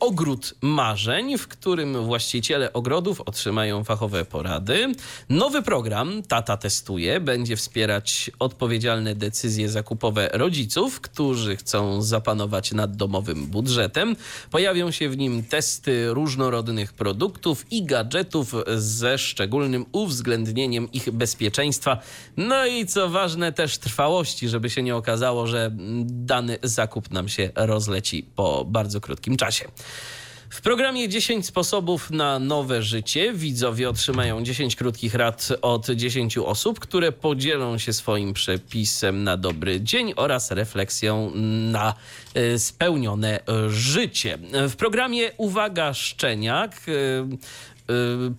ogród 0.00 0.54
marzeń, 0.60 1.38
w 1.38 1.48
którym 1.48 2.04
właściciele 2.04 2.72
ogrodów 2.72 3.20
otrzymają 3.20 3.84
fachowe 3.84 4.24
porady. 4.24 4.92
Nowy 5.28 5.62
program 5.62 6.22
Tata 6.28 6.56
Testuje 6.56 7.20
będzie 7.20 7.56
wspierać 7.56 8.30
odpowiedzialne 8.38 9.14
decyzje 9.14 9.68
zakupowe 9.68 10.28
rodziców, 10.32 11.00
którzy 11.00 11.56
chcą 11.56 12.02
zapanować 12.02 12.72
nad 12.72 12.85
domowym 12.86 13.46
budżetem. 13.46 14.16
Pojawią 14.50 14.90
się 14.90 15.08
w 15.08 15.16
nim 15.16 15.44
testy 15.44 16.14
różnorodnych 16.14 16.92
produktów 16.92 17.66
i 17.70 17.84
gadżetów 17.84 18.54
ze 18.76 19.18
szczególnym 19.18 19.86
uwzględnieniem 19.92 20.92
ich 20.92 21.10
bezpieczeństwa. 21.10 22.00
No 22.36 22.66
i 22.66 22.86
co 22.86 23.08
ważne, 23.08 23.52
też 23.52 23.78
trwałości, 23.78 24.48
żeby 24.48 24.70
się 24.70 24.82
nie 24.82 24.96
okazało, 24.96 25.46
że 25.46 25.70
dany 26.04 26.58
zakup 26.62 27.10
nam 27.10 27.28
się 27.28 27.50
rozleci 27.54 28.26
po 28.36 28.64
bardzo 28.64 29.00
krótkim 29.00 29.36
czasie. 29.36 29.68
W 30.50 30.60
programie 30.60 31.08
10 31.08 31.46
sposobów 31.46 32.10
na 32.10 32.38
nowe 32.38 32.82
życie 32.82 33.32
widzowie 33.32 33.88
otrzymają 33.90 34.42
10 34.42 34.76
krótkich 34.76 35.14
rad 35.14 35.48
od 35.62 35.90
10 35.90 36.38
osób, 36.38 36.80
które 36.80 37.12
podzielą 37.12 37.78
się 37.78 37.92
swoim 37.92 38.32
przepisem 38.32 39.24
na 39.24 39.36
dobry 39.36 39.80
dzień 39.80 40.12
oraz 40.16 40.50
refleksją 40.50 41.32
na 41.70 41.94
e, 42.34 42.58
spełnione 42.58 43.40
życie. 43.68 44.38
W 44.68 44.76
programie 44.76 45.32
Uwaga 45.36 45.94
Szczeniak 45.94 46.72
e, 46.88 46.92
e, 46.92 47.26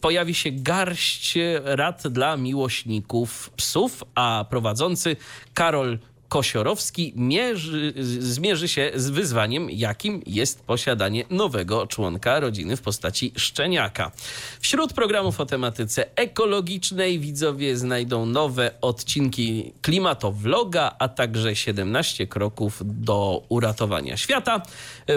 pojawi 0.01 0.33
się 0.33 0.49
garść 0.51 1.37
rad 1.63 2.07
dla 2.07 2.37
miłośników 2.37 3.49
psów, 3.49 4.03
a 4.15 4.45
prowadzący 4.49 5.15
Karol 5.53 5.99
Kosiorowski 6.29 7.13
mierzy, 7.15 7.93
zmierzy 8.19 8.67
się 8.67 8.91
z 8.95 9.09
wyzwaniem, 9.09 9.69
jakim 9.69 10.21
jest 10.25 10.63
posiadanie 10.63 11.25
nowego 11.29 11.87
członka 11.87 12.39
rodziny 12.39 12.77
w 12.77 12.81
postaci 12.81 13.31
szczeniaka. 13.35 14.11
Wśród 14.59 14.93
programów 14.93 15.39
o 15.39 15.45
tematyce 15.45 16.15
ekologicznej 16.15 17.19
widzowie 17.19 17.77
znajdą 17.77 18.25
nowe 18.25 18.71
odcinki 18.81 19.73
klimatowloga, 19.81 20.95
a 20.99 21.07
także 21.07 21.55
17 21.55 22.27
kroków 22.27 22.81
do 22.85 23.43
uratowania 23.49 24.17
świata. 24.17 24.61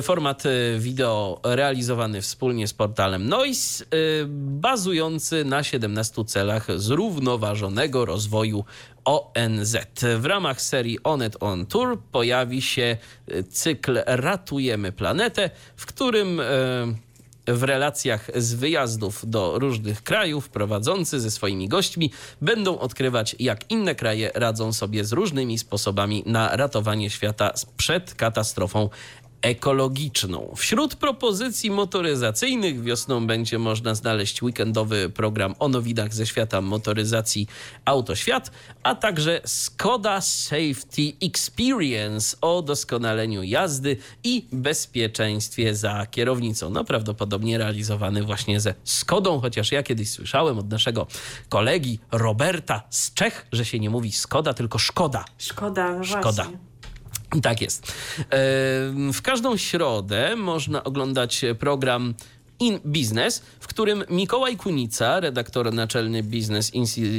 Format 0.02 0.42
wideo 0.78 1.40
realizowany 1.44 2.22
wspólnie 2.22 2.68
z 2.68 2.74
portalem 2.74 3.28
Noise, 3.28 3.84
bazujący 4.36 5.44
na 5.44 5.62
17 5.62 6.24
celach 6.24 6.66
zrównoważonego 6.76 8.04
rozwoju 8.04 8.64
ONZ. 9.04 9.76
W 10.18 10.24
ramach 10.24 10.60
serii 10.60 10.98
Onet 11.04 11.36
On 11.40 11.66
Tour 11.66 11.98
pojawi 12.12 12.62
się 12.62 12.96
e, 13.28 13.42
cykl 13.42 14.02
Ratujemy 14.06 14.92
Planetę, 14.92 15.50
w 15.76 15.86
którym 15.86 16.40
e, 16.40 16.44
w 17.46 17.62
relacjach 17.62 18.30
z 18.34 18.54
wyjazdów 18.54 19.30
do 19.30 19.58
różnych 19.58 20.02
krajów 20.02 20.48
prowadzący 20.48 21.20
ze 21.20 21.30
swoimi 21.30 21.68
gośćmi 21.68 22.10
będą 22.40 22.78
odkrywać, 22.78 23.36
jak 23.38 23.70
inne 23.70 23.94
kraje 23.94 24.30
radzą 24.34 24.72
sobie 24.72 25.04
z 25.04 25.12
różnymi 25.12 25.58
sposobami 25.58 26.22
na 26.26 26.56
ratowanie 26.56 27.10
świata 27.10 27.52
przed 27.76 28.14
katastrofą 28.14 28.88
ekologiczną. 29.42 30.54
Wśród 30.56 30.96
propozycji 30.96 31.70
motoryzacyjnych 31.70 32.82
wiosną 32.82 33.26
będzie 33.26 33.58
można 33.58 33.94
znaleźć 33.94 34.42
weekendowy 34.42 35.10
program 35.10 35.54
o 35.58 35.68
nowinach 35.68 36.14
ze 36.14 36.26
świata 36.26 36.60
motoryzacji 36.60 37.48
Autoświat, 37.84 38.50
a 38.82 38.94
także 38.94 39.40
Skoda 39.44 40.20
Safety 40.20 41.12
Experience 41.22 42.36
o 42.40 42.62
doskonaleniu 42.62 43.42
jazdy 43.42 43.96
i 44.24 44.46
bezpieczeństwie 44.52 45.74
za 45.74 46.06
kierownicą. 46.06 46.70
No 46.70 46.84
prawdopodobnie 46.84 47.58
realizowany 47.58 48.22
właśnie 48.22 48.60
ze 48.60 48.74
Skodą, 48.84 49.40
chociaż 49.40 49.72
ja 49.72 49.82
kiedyś 49.82 50.10
słyszałem 50.10 50.58
od 50.58 50.70
naszego 50.70 51.06
kolegi 51.48 51.98
Roberta 52.12 52.82
z 52.90 53.14
Czech, 53.14 53.46
że 53.52 53.64
się 53.64 53.78
nie 53.78 53.90
mówi 53.90 54.12
Skoda, 54.12 54.54
tylko 54.54 54.78
Szkoda. 54.78 55.24
Szkoda, 55.38 55.92
no 55.92 56.04
Szkoda. 56.04 56.44
Właśnie. 56.44 56.69
Tak 57.42 57.60
jest. 57.60 57.92
W 59.12 59.22
każdą 59.22 59.56
środę 59.56 60.36
można 60.36 60.84
oglądać 60.84 61.44
program 61.58 62.14
In 62.60 62.80
Business, 62.84 63.42
w 63.60 63.66
którym 63.66 64.04
Mikołaj 64.10 64.56
Kunica, 64.56 65.20
redaktor 65.20 65.72
naczelny 65.72 66.22
Business 66.22 66.72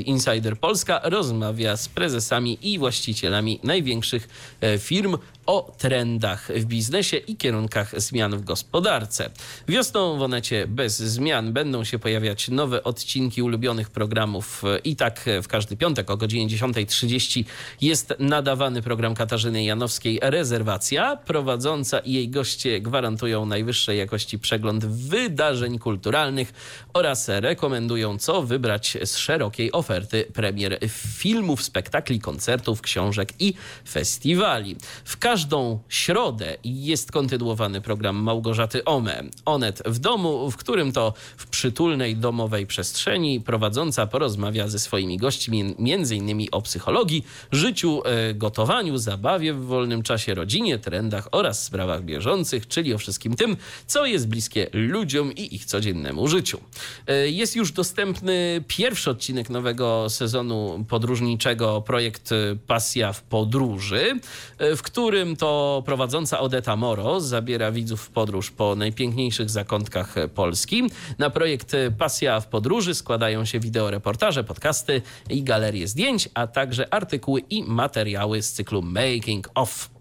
Insider 0.05 0.57
Polska, 0.57 1.01
rozmawia 1.03 1.77
z 1.77 1.87
prezesami 1.87 2.57
i 2.61 2.79
właścicielami 2.79 3.59
największych 3.63 4.29
e, 4.61 4.77
firm 4.77 5.17
o 5.45 5.75
trendach 5.77 6.47
w 6.55 6.65
biznesie 6.65 7.17
i 7.17 7.35
kierunkach 7.35 8.01
zmian 8.01 8.37
w 8.37 8.43
gospodarce. 8.43 9.29
Wiosną 9.67 10.17
w 10.17 10.21
Onecie 10.21 10.67
bez 10.67 10.97
zmian 10.97 11.53
będą 11.53 11.83
się 11.83 11.99
pojawiać 11.99 12.49
nowe 12.49 12.83
odcinki 12.83 13.41
ulubionych 13.41 13.89
programów 13.89 14.63
i 14.83 14.95
tak 14.95 15.29
w 15.43 15.47
każdy 15.47 15.77
piątek 15.77 16.11
o 16.11 16.17
godzinie 16.17 16.57
10.30 16.57 17.43
jest 17.81 18.13
nadawany 18.19 18.81
program 18.81 19.15
Katarzyny 19.15 19.63
Janowskiej 19.63 20.19
Rezerwacja. 20.21 21.15
Prowadząca 21.15 21.99
i 21.99 22.13
jej 22.13 22.29
goście 22.29 22.81
gwarantują 22.81 23.45
najwyższej 23.45 23.97
jakości 23.97 24.39
przegląd 24.39 24.85
wydarzeń 24.85 25.30
kulturalnych 25.79 26.53
oraz 26.93 27.29
rekomendują 27.29 28.17
co 28.17 28.41
wybrać 28.41 28.97
z 29.03 29.17
szerokiej 29.17 29.71
oferty 29.71 30.25
premier 30.33 30.79
filmów, 31.17 31.63
spektakli, 31.63 32.19
koncertów, 32.19 32.81
książek 32.81 33.33
i 33.39 33.53
festiwali. 33.89 34.75
W 35.05 35.17
każdą 35.17 35.79
środę 35.89 36.57
jest 36.63 37.11
kontynuowany 37.11 37.81
program 37.81 38.15
Małgorzaty 38.15 38.85
Ome. 38.85 39.23
Onet 39.45 39.83
w 39.85 39.99
domu, 39.99 40.51
w 40.51 40.57
którym 40.57 40.91
to 40.91 41.13
w 41.37 41.47
przytulnej 41.47 42.15
domowej 42.15 42.67
przestrzeni 42.67 43.41
prowadząca 43.41 44.07
porozmawia 44.07 44.67
ze 44.67 44.79
swoimi 44.79 45.17
gośćmi 45.17 45.75
m.in. 45.79 46.47
o 46.51 46.61
psychologii, 46.61 47.25
życiu, 47.51 48.01
e, 48.05 48.33
gotowaniu, 48.33 48.97
zabawie 48.97 49.53
w 49.53 49.65
wolnym 49.65 50.03
czasie, 50.03 50.33
rodzinie, 50.33 50.79
trendach 50.79 51.27
oraz 51.31 51.63
sprawach 51.63 52.03
bieżących, 52.03 52.67
czyli 52.67 52.93
o 52.93 52.97
wszystkim 52.97 53.35
tym, 53.35 53.57
co 53.87 54.05
jest 54.05 54.27
bliskie 54.27 54.67
ludziom 54.73 55.20
i 55.29 55.55
ich 55.55 55.65
codziennemu 55.65 56.27
życiu. 56.27 56.59
E, 57.07 57.29
jest 57.29 57.55
już 57.55 57.71
dostępny 57.71 58.63
pierwszy 58.67 59.09
odcinek 59.09 59.49
nowego 59.49 60.09
sezonu 60.09 60.85
podróżniczego 60.89 61.81
projekt 61.81 62.29
Pasja 62.67 63.13
w 63.13 63.23
podróży, 63.23 64.19
e, 64.57 64.75
w 64.75 64.81
którym 64.81 65.35
to 65.35 65.83
prowadząca 65.85 66.39
Odeta 66.39 66.75
Moro 66.75 67.21
zabiera 67.21 67.71
widzów 67.71 68.01
w 68.01 68.09
podróż 68.09 68.51
po 68.51 68.75
najpiękniejszych 68.75 69.49
zakątkach 69.49 70.15
Polski. 70.35 70.83
Na 71.17 71.29
projekt 71.29 71.75
Pasja 71.97 72.39
w 72.39 72.47
podróży 72.47 72.95
składają 72.95 73.45
się 73.45 73.59
wideoreportaże, 73.59 74.43
podcasty 74.43 75.01
i 75.29 75.43
galerie 75.43 75.87
zdjęć, 75.87 76.29
a 76.33 76.47
także 76.47 76.93
artykuły 76.93 77.41
i 77.49 77.63
materiały 77.63 78.41
z 78.41 78.51
cyklu 78.51 78.81
Making 78.81 79.49
of. 79.55 80.00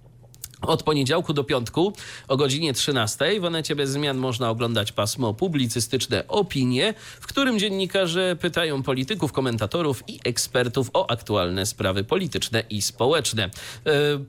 Od 0.63 0.83
poniedziałku 0.83 1.33
do 1.33 1.45
piątku 1.45 1.93
o 2.29 2.37
godzinie 2.37 2.73
13 2.73 3.41
w 3.41 3.45
Onecie 3.45 3.77
bez 3.77 3.91
zmian 3.91 4.17
można 4.17 4.51
oglądać 4.51 4.93
pasmo 4.93 5.35
publicystyczne 5.35 6.29
Opinie, 6.29 6.95
w 7.21 7.27
którym 7.27 7.59
dziennikarze 7.59 8.37
pytają 8.41 8.83
polityków, 8.83 9.33
komentatorów 9.33 10.05
i 10.09 10.21
ekspertów 10.25 10.91
o 10.93 11.11
aktualne 11.11 11.67
sprawy 11.67 12.05
polityczne 12.05 12.63
i 12.71 12.83
społeczne. 12.83 13.45
E, 13.45 13.51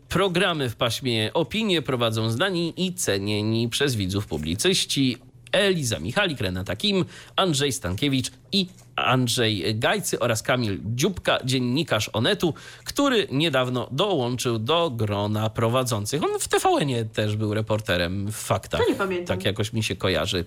programy 0.09 0.69
w 0.69 0.75
paśmie 0.75 1.31
Opinie 1.33 1.81
prowadzą 1.81 2.29
znani 2.29 2.73
i 2.77 2.93
cenieni 2.93 3.69
przez 3.69 3.95
widzów 3.95 4.27
publicyści 4.27 5.17
Eliza 5.51 5.99
Michalik, 5.99 6.41
Renata 6.41 6.75
Kim, 6.75 7.05
Andrzej 7.35 7.71
Stankiewicz 7.71 8.31
i 8.51 8.67
Andrzej 8.95 9.75
Gajcy 9.79 10.19
oraz 10.19 10.41
Kamil 10.43 10.79
Dziubka, 10.85 11.39
dziennikarz 11.43 12.09
Onetu, 12.13 12.53
który 12.83 13.27
niedawno 13.31 13.87
dołączył 13.91 14.59
do 14.59 14.89
grona 14.89 15.49
prowadzących. 15.49 16.23
On 16.23 16.39
w 16.39 16.47
TVN-ie 16.47 17.05
też 17.05 17.35
był 17.35 17.53
reporterem 17.53 18.27
w 18.31 18.35
faktach. 18.35 18.81
To 18.81 18.89
nie 18.89 18.95
pamiętam. 18.95 19.37
Tak 19.37 19.45
jakoś 19.45 19.73
mi 19.73 19.83
się 19.83 19.95
kojarzy. 19.95 20.45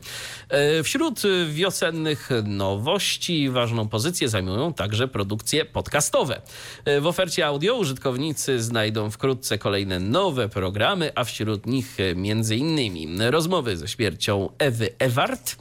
E, 0.49 0.83
Wśród 0.83 1.23
wiosennych 1.49 2.31
nowości 2.45 3.51
ważną 3.51 3.89
pozycję 3.89 4.29
zajmują 4.29 4.73
także 4.73 5.09
produkcje 5.09 5.65
podcastowe. 5.65 6.41
E, 6.85 7.01
W 7.01 7.07
ofercie 7.07 7.47
audio 7.47 7.75
użytkownicy 7.75 8.63
znajdą 8.63 9.11
wkrótce 9.11 9.59
kolejne 9.59 10.01
nowe 10.01 10.49
programy, 10.49 11.13
a 11.15 11.25
wśród 11.25 11.67
nich 11.67 11.97
między 12.17 12.57
innymi 12.57 13.09
rozmowy 13.31 13.77
ze 13.77 13.89
śmiercią 13.89 14.49
Ewy 14.59 14.89
Ewart, 14.99 15.57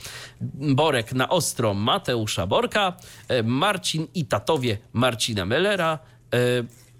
Borek 0.53 1.13
na 1.13 1.29
ostro 1.29 1.73
Mateusza 1.73 2.47
Borka, 2.47 2.93
e, 3.27 3.43
Marcin 3.43 4.07
i 4.13 4.25
tatowie 4.25 4.77
Marcina 4.93 5.45
Mellera, 5.45 5.99
e, 6.33 6.37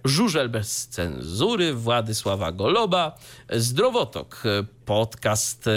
Żużel 0.05 0.49
bez 0.49 0.87
cenzury 0.87 1.73
Władysława 1.73 2.51
Goloba, 2.51 3.17
Zdrowotok, 3.49 4.43
e, 4.45 4.65
podcast 4.85 5.67
e, 5.67 5.71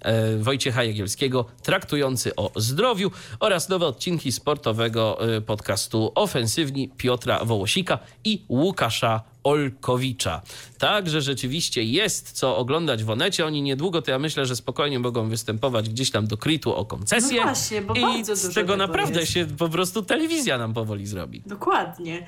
e, 0.00 0.36
Wojciecha 0.38 0.84
Jagielskiego 0.84 1.44
traktujący 1.62 2.36
o 2.36 2.52
zdrowiu 2.56 3.10
oraz 3.40 3.68
nowe 3.68 3.86
odcinki 3.86 4.32
sportowego 4.32 5.18
podcastu 5.46 6.12
Ofensywni 6.14 6.88
Piotra 6.88 7.44
Wołosika 7.44 7.98
i 8.24 8.44
Łukasza 8.48 9.22
Olkowicza. 9.44 10.42
Także 10.78 11.20
rzeczywiście 11.20 11.84
jest 11.84 12.32
co 12.32 12.56
oglądać 12.56 13.04
w 13.04 13.10
Onecie. 13.10 13.46
Oni 13.46 13.62
niedługo, 13.62 14.02
to 14.02 14.10
ja 14.10 14.18
myślę, 14.18 14.46
że 14.46 14.56
spokojnie 14.56 14.98
mogą 14.98 15.28
występować 15.28 15.88
gdzieś 15.88 16.10
tam 16.10 16.26
do 16.26 16.36
Kritu 16.36 16.74
o 16.74 16.84
koncesję. 16.84 17.36
No 17.36 17.42
właśnie, 17.42 17.82
bo 17.82 17.94
I 17.94 18.00
bardzo 18.00 18.36
z 18.36 18.42
tego 18.42 18.54
tego 18.54 18.76
naprawdę 18.76 19.20
jest. 19.20 19.32
się 19.32 19.46
po 19.58 19.68
prostu 19.68 20.02
telewizja 20.02 20.58
nam 20.58 20.74
powoli 20.74 21.06
zrobi. 21.06 21.42
Dokładnie. 21.46 22.26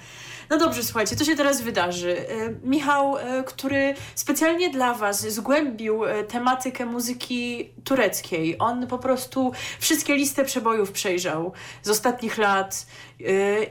No 0.50 0.58
dobrze, 0.58 0.82
słuchajcie, 0.82 1.16
co 1.16 1.24
się 1.24 1.36
teraz 1.36 1.60
wydarzy? 1.62 2.28
E, 2.28 2.54
Michał, 2.64 3.18
e, 3.18 3.44
który 3.44 3.94
specjalnie 4.14 4.70
dla 4.70 4.94
Was 4.94 5.28
zgłębił 5.28 6.04
e, 6.04 6.24
tematykę 6.24 6.86
muzyki 6.86 7.70
tureckiej. 7.84 8.56
On 8.58 8.86
po 8.86 8.98
prostu 8.98 9.52
wszystkie 9.80 10.14
listy 10.14 10.44
przebojów 10.44 10.92
przejrzał 10.92 11.52
z 11.82 11.90
ostatnich 11.90 12.38
lat 12.38 12.86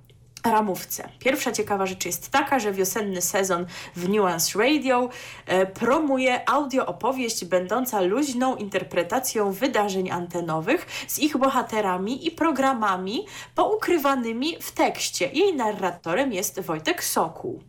ramówce. 0.51 1.09
Pierwsza 1.19 1.51
ciekawa 1.51 1.85
rzecz 1.85 2.05
jest 2.05 2.31
taka, 2.31 2.59
że 2.59 2.71
wiosenny 2.71 3.21
sezon 3.21 3.65
w 3.95 4.09
Nuance 4.09 4.59
Radio 4.59 5.09
e, 5.45 5.65
promuje 5.65 6.49
audio 6.49 6.85
opowieść 6.85 7.45
będąca 7.45 8.01
luźną 8.01 8.55
interpretacją 8.55 9.51
wydarzeń 9.51 10.11
antenowych 10.11 10.87
z 11.07 11.19
ich 11.19 11.37
bohaterami 11.37 12.27
i 12.27 12.31
programami 12.31 13.25
poukrywanymi 13.55 14.57
w 14.61 14.71
tekście. 14.71 15.29
Jej 15.33 15.55
narratorem 15.55 16.33
jest 16.33 16.59
Wojtek 16.59 17.03
Sokół. 17.03 17.61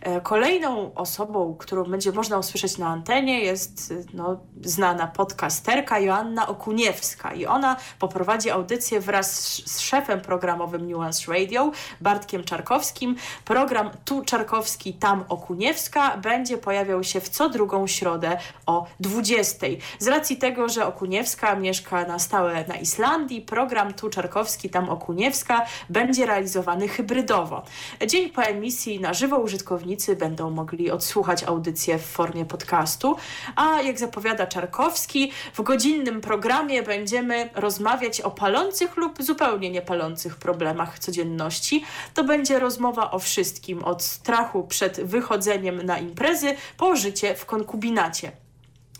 E, 0.00 0.20
Kolejną 0.20 0.94
osobą, 0.94 1.56
którą 1.58 1.84
będzie 1.84 2.12
można 2.12 2.38
usłyszeć 2.38 2.78
na 2.78 2.88
antenie 2.88 3.40
jest 3.40 3.92
e, 3.92 4.04
no, 4.14 4.40
znana 4.60 5.06
podcasterka 5.06 5.98
Joanna 5.98 6.48
Okuniewska 6.48 7.32
i 7.32 7.46
ona 7.46 7.76
poprowadzi 7.98 8.50
audycję 8.50 9.00
wraz 9.00 9.40
z, 9.40 9.70
z 9.70 9.80
szefem 9.80 10.20
programowym 10.20 10.90
Nuance 10.90 11.32
Radio, 11.32 11.70
Bartkiem 12.12 12.44
Czarkowskim. 12.44 13.16
Program 13.44 13.90
Tu 14.04 14.24
Czarkowski, 14.24 14.94
tam 14.94 15.24
Okuniewska 15.28 16.16
będzie 16.16 16.58
pojawiał 16.58 17.04
się 17.04 17.20
w 17.20 17.28
co 17.28 17.48
drugą 17.48 17.86
środę 17.86 18.38
o 18.66 18.86
20. 19.00 19.66
Z 19.98 20.06
racji 20.06 20.36
tego, 20.36 20.68
że 20.68 20.86
Okuniewska 20.86 21.56
mieszka 21.56 22.04
na 22.04 22.18
stałe 22.18 22.64
na 22.68 22.76
Islandii, 22.76 23.40
program 23.40 23.94
Tu 23.94 24.10
Czarkowski, 24.10 24.70
tam 24.70 24.88
Okuniewska 24.88 25.66
będzie 25.90 26.26
realizowany 26.26 26.88
hybrydowo. 26.88 27.62
Dzień 28.06 28.30
po 28.30 28.42
emisji 28.42 29.00
na 29.00 29.14
żywo 29.14 29.38
użytkownicy 29.38 30.16
będą 30.16 30.50
mogli 30.50 30.90
odsłuchać 30.90 31.44
audycję 31.44 31.98
w 31.98 32.06
formie 32.06 32.44
podcastu, 32.44 33.16
a 33.56 33.82
jak 33.82 33.98
zapowiada 33.98 34.46
Czarkowski, 34.46 35.32
w 35.54 35.62
godzinnym 35.62 36.20
programie 36.20 36.82
będziemy 36.82 37.50
rozmawiać 37.54 38.20
o 38.20 38.30
palących 38.30 38.96
lub 38.96 39.22
zupełnie 39.22 39.70
niepalących 39.70 40.36
problemach 40.36 40.98
codzienności. 40.98 41.84
To 42.14 42.24
będzie 42.24 42.58
rozmowa 42.58 43.10
o 43.10 43.18
wszystkim, 43.18 43.84
od 43.84 44.02
strachu 44.02 44.64
przed 44.64 45.00
wychodzeniem 45.00 45.82
na 45.82 45.98
imprezy 45.98 46.56
po 46.76 46.96
życie 46.96 47.34
w 47.34 47.46
konkubinacie. 47.46 48.41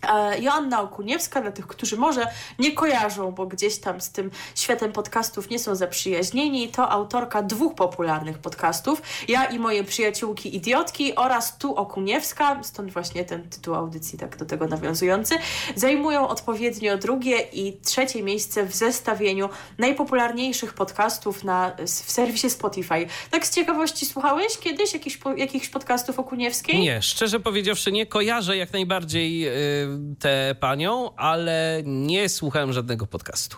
E, 0.09 0.39
Joanna 0.39 0.81
Okuniewska, 0.81 1.41
dla 1.41 1.51
tych, 1.51 1.67
którzy 1.67 1.97
może 1.97 2.27
nie 2.59 2.71
kojarzą, 2.71 3.31
bo 3.31 3.45
gdzieś 3.45 3.77
tam 3.77 4.01
z 4.01 4.11
tym 4.11 4.31
światem 4.55 4.91
podcastów 4.91 5.49
nie 5.49 5.59
są 5.59 5.75
zaprzyjaźnieni, 5.75 6.69
to 6.69 6.89
autorka 6.89 7.43
dwóch 7.43 7.75
popularnych 7.75 8.37
podcastów. 8.37 9.01
Ja 9.27 9.45
i 9.45 9.59
moje 9.59 9.83
przyjaciółki 9.83 10.55
idiotki 10.55 11.15
oraz 11.15 11.57
Tu 11.57 11.75
Okuniewska, 11.75 12.63
stąd 12.63 12.91
właśnie 12.91 13.25
ten 13.25 13.49
tytuł 13.49 13.75
audycji 13.75 14.19
tak 14.19 14.37
do 14.37 14.45
tego 14.45 14.67
nawiązujący, 14.67 15.35
zajmują 15.75 16.27
odpowiednio 16.27 16.97
drugie 16.97 17.37
i 17.53 17.77
trzecie 17.77 18.23
miejsce 18.23 18.65
w 18.65 18.75
zestawieniu 18.75 19.49
najpopularniejszych 19.77 20.73
podcastów 20.73 21.43
na, 21.43 21.71
w 21.85 22.11
serwisie 22.11 22.49
Spotify. 22.49 23.07
Tak 23.31 23.47
z 23.47 23.55
ciekawości 23.55 24.05
słuchałeś 24.05 24.57
kiedyś 24.57 24.93
jakichś, 24.93 25.19
jakichś 25.37 25.69
podcastów 25.69 26.19
Okuniewskiej? 26.19 26.79
Nie, 26.79 27.01
szczerze 27.01 27.39
powiedziawszy, 27.39 27.91
nie 27.91 28.05
kojarzę 28.05 28.57
jak 28.57 28.73
najbardziej 28.73 29.47
y, 29.47 29.92
tę 30.19 30.55
panią, 30.59 31.15
ale 31.15 31.81
nie 31.85 32.29
słuchałem 32.29 32.73
żadnego 32.73 33.07
podcastu. 33.07 33.57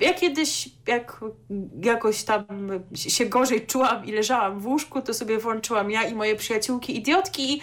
Ja 0.00 0.14
kiedyś, 0.14 0.68
jak 0.86 1.20
jakoś 1.82 2.22
tam 2.22 2.44
się 2.94 3.26
gorzej 3.26 3.66
czułam 3.66 4.04
i 4.04 4.12
leżałam 4.12 4.60
w 4.60 4.66
łóżku, 4.66 5.02
to 5.02 5.14
sobie 5.14 5.38
włączyłam 5.38 5.90
ja 5.90 6.02
i 6.02 6.14
moje 6.14 6.36
przyjaciółki 6.36 6.96
idiotki 6.96 7.54
i 7.54 7.62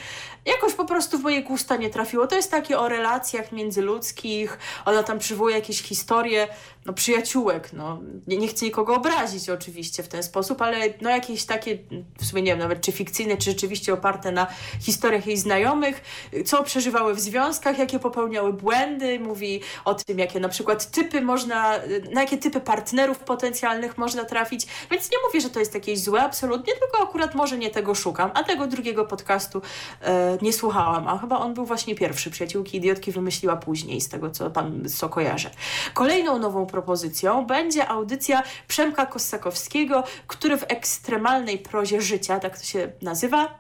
jakoś 0.49 0.73
po 0.73 0.85
prostu 0.85 1.17
w 1.17 1.23
moje 1.23 1.43
gusta 1.43 1.75
nie 1.75 1.89
trafiło. 1.89 2.27
To 2.27 2.35
jest 2.35 2.51
takie 2.51 2.79
o 2.79 2.89
relacjach 2.89 3.51
międzyludzkich, 3.51 4.57
ona 4.85 5.03
tam 5.03 5.19
przywołuje 5.19 5.55
jakieś 5.55 5.81
historie, 5.81 6.47
no 6.85 6.93
przyjaciółek, 6.93 7.73
no. 7.73 7.99
Nie, 8.27 8.37
nie 8.37 8.47
chcę 8.47 8.65
nikogo 8.65 8.95
obrazić 8.95 9.49
oczywiście 9.49 10.03
w 10.03 10.07
ten 10.07 10.23
sposób, 10.23 10.61
ale 10.61 10.77
no 11.01 11.09
jakieś 11.09 11.45
takie, 11.45 11.77
w 12.19 12.25
sumie 12.25 12.41
nie 12.41 12.51
wiem 12.51 12.59
nawet 12.59 12.81
czy 12.81 12.91
fikcyjne, 12.91 13.37
czy 13.37 13.49
rzeczywiście 13.51 13.93
oparte 13.93 14.31
na 14.31 14.47
historiach 14.81 15.27
jej 15.27 15.37
znajomych, 15.37 16.01
co 16.45 16.63
przeżywały 16.63 17.13
w 17.13 17.19
związkach, 17.19 17.79
jakie 17.79 17.99
popełniały 17.99 18.53
błędy, 18.53 19.19
mówi 19.19 19.61
o 19.85 19.95
tym, 19.95 20.19
jakie 20.19 20.39
na 20.39 20.49
przykład 20.49 20.91
typy 20.91 21.21
można, 21.21 21.75
na 22.11 22.21
jakie 22.21 22.37
typy 22.37 22.61
partnerów 22.61 23.19
potencjalnych 23.19 23.97
można 23.97 24.25
trafić, 24.25 24.67
więc 24.91 25.11
nie 25.11 25.17
mówię, 25.27 25.41
że 25.41 25.49
to 25.49 25.59
jest 25.59 25.73
jakieś 25.73 25.99
złe 26.01 26.21
absolutnie, 26.21 26.73
tylko 26.73 27.03
akurat 27.03 27.35
może 27.35 27.57
nie 27.57 27.69
tego 27.69 27.95
szukam, 27.95 28.31
a 28.33 28.43
tego 28.43 28.67
drugiego 28.67 29.05
podcastu 29.05 29.61
e, 30.01 30.37
nie 30.41 30.53
słuchałam, 30.53 31.07
a 31.07 31.17
chyba 31.17 31.39
on 31.39 31.53
był 31.53 31.65
właśnie 31.65 31.95
pierwszy, 31.95 32.31
Przyjaciółki 32.31 32.77
Idiotki 32.77 33.11
wymyśliła 33.11 33.55
później, 33.55 34.01
z 34.01 34.09
tego 34.09 34.29
co 34.29 34.49
pan 34.49 34.89
co 34.89 35.09
kojarzę. 35.09 35.49
Kolejną 35.93 36.39
nową 36.39 36.65
propozycją 36.65 37.45
będzie 37.45 37.87
audycja 37.87 38.43
Przemka 38.67 39.05
Kossakowskiego, 39.05 40.03
który 40.27 40.57
w 40.57 40.63
ekstremalnej 40.67 41.57
prozie 41.57 42.01
życia, 42.01 42.39
tak 42.39 42.57
to 42.57 42.63
się 42.63 42.91
nazywa, 43.01 43.58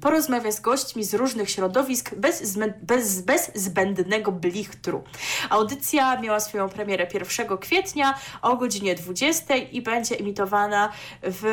porozmawia 0.00 0.52
z 0.52 0.60
gośćmi 0.60 1.04
z 1.04 1.14
różnych 1.14 1.50
środowisk 1.50 2.14
bez, 2.14 2.56
bez, 2.82 3.20
bez 3.20 3.50
zbędnego 3.54 4.32
blichtru. 4.32 5.04
Audycja 5.50 6.20
miała 6.20 6.40
swoją 6.40 6.68
premierę 6.68 7.06
1 7.14 7.58
kwietnia 7.58 8.14
o 8.42 8.56
godzinie 8.56 8.94
20 8.94 9.56
i 9.56 9.82
będzie 9.82 10.18
emitowana 10.18 10.92
w 11.22 11.44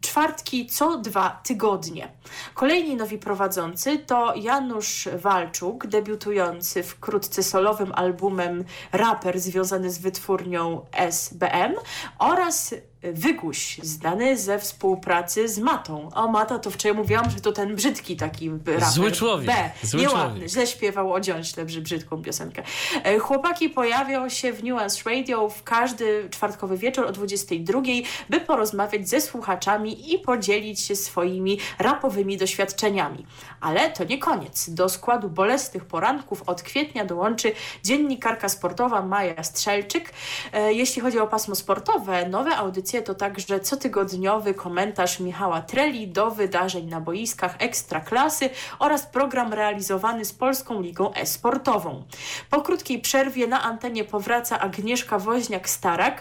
czwartki 0.00 0.66
co 0.66 0.98
dwa 0.98 1.40
tygodnie. 1.44 2.08
Kolejni 2.54 2.96
nowi 2.96 3.18
prowadzący 3.18 3.98
to 3.98 4.34
Janusz 4.36 5.08
Walczuk, 5.16 5.86
debiutujący 5.86 6.82
wkrótce 6.82 7.42
solowym 7.42 7.92
albumem 7.92 8.64
raper 8.92 9.40
związany 9.40 9.90
z 9.90 9.98
wytwórnią 9.98 10.86
SBM 10.92 11.74
oraz 12.18 12.74
Wyguś, 13.12 13.78
znany 13.82 14.36
ze 14.38 14.58
współpracy 14.58 15.48
z 15.48 15.58
Matą. 15.58 16.08
O, 16.14 16.28
Mata 16.28 16.58
to 16.58 16.70
wczoraj 16.70 16.96
mówiłam, 16.98 17.30
że 17.30 17.40
to 17.40 17.52
ten 17.52 17.76
brzydki 17.76 18.16
taki 18.16 18.50
raper. 18.50 18.84
Zły 18.84 19.12
człowiek. 19.12 19.46
B. 19.46 19.70
Zły 19.82 20.00
Nieładny. 20.00 20.30
człowiek. 20.30 20.48
Źle 20.50 20.66
śpiewał 20.66 21.12
o 21.12 21.20
dziąśle 21.20 21.64
brzydką 21.64 22.22
piosenkę. 22.22 22.62
E, 23.04 23.18
Chłopaki 23.18 23.68
pojawią 23.70 24.28
się 24.28 24.52
w 24.52 24.64
Nuance 24.64 25.10
Radio 25.10 25.48
w 25.48 25.62
każdy 25.62 26.28
czwartkowy 26.30 26.76
wieczór 26.78 27.06
o 27.06 27.12
22, 27.12 27.80
by 28.30 28.40
porozmawiać 28.40 29.08
ze 29.08 29.20
słuchaczami 29.20 30.14
i 30.14 30.18
podzielić 30.18 30.80
się 30.80 30.96
swoimi 30.96 31.58
rapowymi 31.78 32.36
doświadczeniami. 32.36 33.26
Ale 33.60 33.90
to 33.90 34.04
nie 34.04 34.18
koniec. 34.18 34.70
Do 34.70 34.88
składu 34.88 35.28
bolesnych 35.28 35.84
poranków 35.84 36.42
od 36.46 36.62
kwietnia 36.62 37.04
dołączy 37.04 37.52
dziennikarka 37.84 38.48
sportowa 38.48 39.02
Maja 39.02 39.42
Strzelczyk. 39.42 40.10
E, 40.52 40.72
Jeśli 40.72 41.02
chodzi 41.02 41.18
o 41.18 41.26
pasmo 41.26 41.54
sportowe, 41.54 42.28
nowe 42.28 42.56
audycje 42.56 42.93
to 43.02 43.14
także 43.14 43.60
cotygodniowy 43.60 44.54
komentarz 44.54 45.20
Michała 45.20 45.62
Treli 45.62 46.08
do 46.08 46.30
wydarzeń 46.30 46.86
na 46.86 47.00
boiskach 47.00 47.56
ekstraklasy 47.58 48.50
oraz 48.78 49.06
program 49.06 49.52
realizowany 49.52 50.24
z 50.24 50.32
Polską 50.32 50.82
Ligą 50.82 51.12
E-Sportową. 51.14 52.04
Po 52.50 52.62
krótkiej 52.62 53.00
przerwie 53.00 53.46
na 53.46 53.62
antenie 53.62 54.04
powraca 54.04 54.58
Agnieszka 54.58 55.18
Woźniak-Starak, 55.18 56.12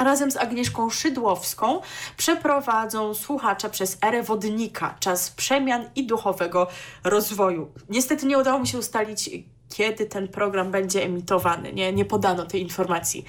Razem 0.00 0.30
z 0.30 0.36
Agnieszką 0.36 0.90
Szydłowską 0.90 1.80
przeprowadzą 2.16 3.14
słuchacza 3.14 3.68
przez 3.68 3.98
erę 4.02 4.22
wodnika, 4.22 4.96
czas 5.00 5.30
przemian 5.30 5.90
i 5.94 6.06
duchowego 6.06 6.68
rozwoju. 7.04 7.72
Niestety 7.88 8.26
nie 8.26 8.38
udało 8.38 8.58
mi 8.58 8.68
się 8.68 8.78
ustalić, 8.78 9.30
kiedy 9.68 10.06
ten 10.06 10.28
program 10.28 10.70
będzie 10.70 11.02
emitowany. 11.02 11.72
Nie, 11.72 11.92
nie 11.92 12.04
podano 12.04 12.46
tej 12.46 12.62
informacji, 12.62 13.24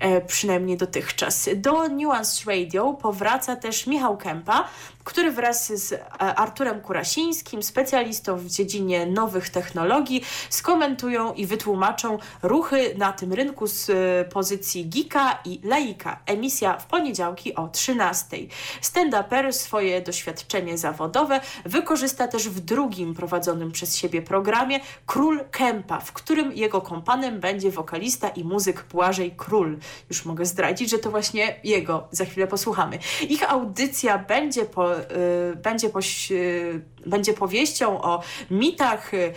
e, 0.00 0.20
przynajmniej 0.20 0.76
dotychczas. 0.76 1.48
Do 1.56 1.88
Nuance 1.88 2.50
Radio 2.50 2.92
powraca 2.92 3.56
też 3.56 3.86
Michał 3.86 4.16
Kępa, 4.16 4.68
który 5.08 5.30
wraz 5.30 5.72
z 5.72 5.92
e, 5.92 5.98
Arturem 6.18 6.80
Kurasińskim, 6.80 7.62
specjalistą 7.62 8.36
w 8.36 8.46
dziedzinie 8.46 9.06
nowych 9.06 9.48
technologii, 9.48 10.24
skomentują 10.50 11.34
i 11.34 11.46
wytłumaczą 11.46 12.18
ruchy 12.42 12.94
na 12.96 13.12
tym 13.12 13.32
rynku 13.32 13.66
z 13.66 13.90
e, 13.90 13.94
pozycji 14.24 14.88
geeka 14.88 15.38
i 15.44 15.60
laika. 15.64 16.18
Emisja 16.26 16.78
w 16.78 16.86
poniedziałki 16.86 17.54
o 17.54 17.68
13. 17.68 18.36
Stand-uper 18.82 19.52
swoje 19.52 20.02
doświadczenie 20.02 20.78
zawodowe 20.78 21.40
wykorzysta 21.64 22.28
też 22.28 22.48
w 22.48 22.60
drugim 22.60 23.14
prowadzonym 23.14 23.72
przez 23.72 23.96
siebie 23.96 24.22
programie 24.22 24.80
Król 25.06 25.40
Kępa, 25.50 26.00
w 26.00 26.12
którym 26.12 26.52
jego 26.52 26.80
kompanem 26.80 27.40
będzie 27.40 27.70
wokalista 27.70 28.28
i 28.28 28.44
muzyk 28.44 28.84
Błażej 28.92 29.34
Król. 29.36 29.78
Już 30.08 30.24
mogę 30.24 30.44
zdradzić, 30.44 30.90
że 30.90 30.98
to 30.98 31.10
właśnie 31.10 31.60
jego. 31.64 32.08
Za 32.10 32.24
chwilę 32.24 32.46
posłuchamy. 32.46 32.98
Ich 33.28 33.52
audycja 33.52 34.18
będzie 34.18 34.64
po 34.64 34.97
będzie, 35.62 35.88
poś, 35.88 36.32
y, 36.32 36.80
będzie 37.06 37.34
powieścią 37.34 38.02
o 38.02 38.22
mitach, 38.50 39.14
y, 39.14 39.34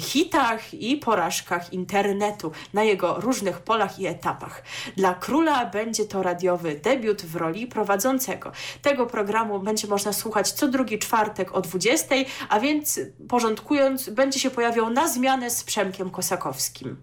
hitach 0.00 0.74
i 0.74 0.96
porażkach 0.96 1.72
internetu 1.72 2.52
na 2.74 2.82
jego 2.82 3.20
różnych 3.20 3.60
polach 3.60 3.98
i 3.98 4.06
etapach. 4.06 4.62
Dla 4.96 5.14
króla 5.14 5.66
będzie 5.66 6.04
to 6.04 6.22
radiowy 6.22 6.74
debiut 6.74 7.22
w 7.22 7.36
roli 7.36 7.66
prowadzącego. 7.66 8.52
Tego 8.82 9.06
programu 9.06 9.58
będzie 9.60 9.88
można 9.88 10.12
słuchać 10.12 10.52
co 10.52 10.68
drugi 10.68 10.98
czwartek 10.98 11.54
o 11.54 11.60
20, 11.60 12.14
a 12.48 12.60
więc 12.60 13.00
porządkując, 13.28 14.08
będzie 14.08 14.40
się 14.40 14.50
pojawiał 14.50 14.90
na 14.90 15.08
zmianę 15.08 15.50
z 15.50 15.64
Przemkiem 15.64 16.10
Kosakowskim. 16.10 16.96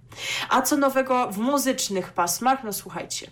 A 0.50 0.62
co 0.62 0.78
nowego 0.78 1.32
w 1.32 1.38
muzycznych 1.38 2.14
pasmach? 2.14 2.64
No 2.64 2.74
słuchajcie, 2.74 3.28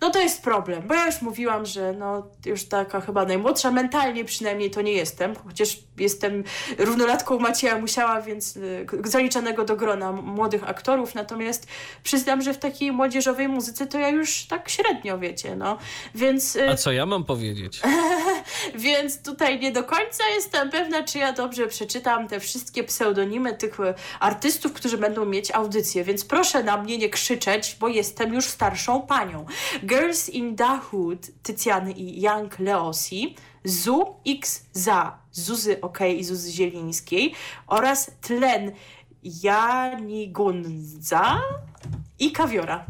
no 0.00 0.10
to 0.10 0.18
jest 0.18 0.42
problem, 0.42 0.82
bo 0.88 0.94
ja 0.94 1.06
już 1.06 1.22
mówiłam, 1.22 1.66
że 1.66 1.92
no 1.92 2.26
już 2.46 2.64
taka 2.64 3.00
chyba 3.00 3.24
najmłodsza 3.24 3.70
mentalnie 3.70 4.24
przynajmniej 4.24 4.70
to 4.70 4.82
nie 4.82 4.92
jestem, 4.92 5.36
chociaż 5.46 5.78
jestem 6.10 6.44
równolatką 6.78 7.38
Macieja 7.38 7.78
Musiała, 7.78 8.22
więc 8.22 8.56
y, 8.56 8.86
zaliczanego 9.04 9.64
do 9.64 9.76
grona 9.76 10.12
młodych 10.12 10.68
aktorów, 10.68 11.14
natomiast 11.14 11.66
przyznam, 12.02 12.42
że 12.42 12.54
w 12.54 12.58
takiej 12.58 12.92
młodzieżowej 12.92 13.48
muzyce 13.48 13.86
to 13.86 13.98
ja 13.98 14.08
już 14.08 14.46
tak 14.46 14.68
średnio, 14.68 15.18
wiecie, 15.18 15.56
no. 15.56 15.78
Więc... 16.14 16.56
y, 16.56 16.68
A 16.68 16.76
co 16.76 16.92
ja 16.92 17.06
mam 17.06 17.24
powiedzieć? 17.24 17.80
więc 18.74 19.22
tutaj 19.22 19.60
nie 19.60 19.72
do 19.72 19.84
końca 19.84 20.24
jestem 20.34 20.70
pewna, 20.70 21.02
czy 21.02 21.18
ja 21.18 21.32
dobrze 21.32 21.66
przeczytam 21.66 22.28
te 22.28 22.40
wszystkie 22.40 22.84
pseudonimy 22.84 23.54
tych 23.54 23.80
e, 23.80 23.94
artystów, 24.20 24.72
którzy 24.72 24.98
będą 24.98 25.24
mieć 25.24 25.50
audycję, 25.50 26.04
więc 26.04 26.24
proszę 26.24 26.64
na 26.64 26.76
mnie 26.76 26.98
nie 26.98 27.08
krzyczeć, 27.08 27.76
bo 27.80 27.88
jestem 27.88 28.34
już 28.34 28.44
starszą 28.44 29.02
panią. 29.02 29.46
Girls 29.84 30.28
in 30.28 30.56
the 30.56 30.78
Hood 30.78 31.30
Tycjany 31.42 31.92
i 31.92 32.22
Young 32.22 32.58
Leosi, 32.58 33.36
Zu 33.64 34.14
X 34.26 34.64
Za, 34.72 35.18
Zuzy 35.32 35.80
OK 35.80 35.98
i 36.16 36.24
Zuzy 36.24 36.52
Zielińskiej 36.52 37.34
oraz 37.66 38.10
Tlen 38.20 38.72
Janigunza 39.42 41.40
i 42.18 42.32
Kawiora. 42.32 42.86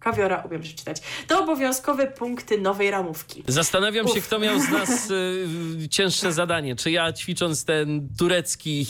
Kawiora 0.00 0.42
umiem 0.42 0.62
przeczytać. 0.62 1.02
To 1.28 1.42
obowiązkowe 1.42 2.06
punkty 2.06 2.60
nowej 2.60 2.90
ramówki. 2.90 3.44
Zastanawiam 3.48 4.08
się, 4.08 4.18
Uf. 4.18 4.26
kto 4.26 4.38
miał 4.38 4.60
z 4.60 4.68
nas 4.68 5.10
y, 5.10 5.88
cięższe 5.90 6.32
zadanie. 6.32 6.76
Czy 6.76 6.90
ja 6.90 7.12
ćwicząc 7.12 7.64
ten 7.64 8.08
turecki 8.18 8.86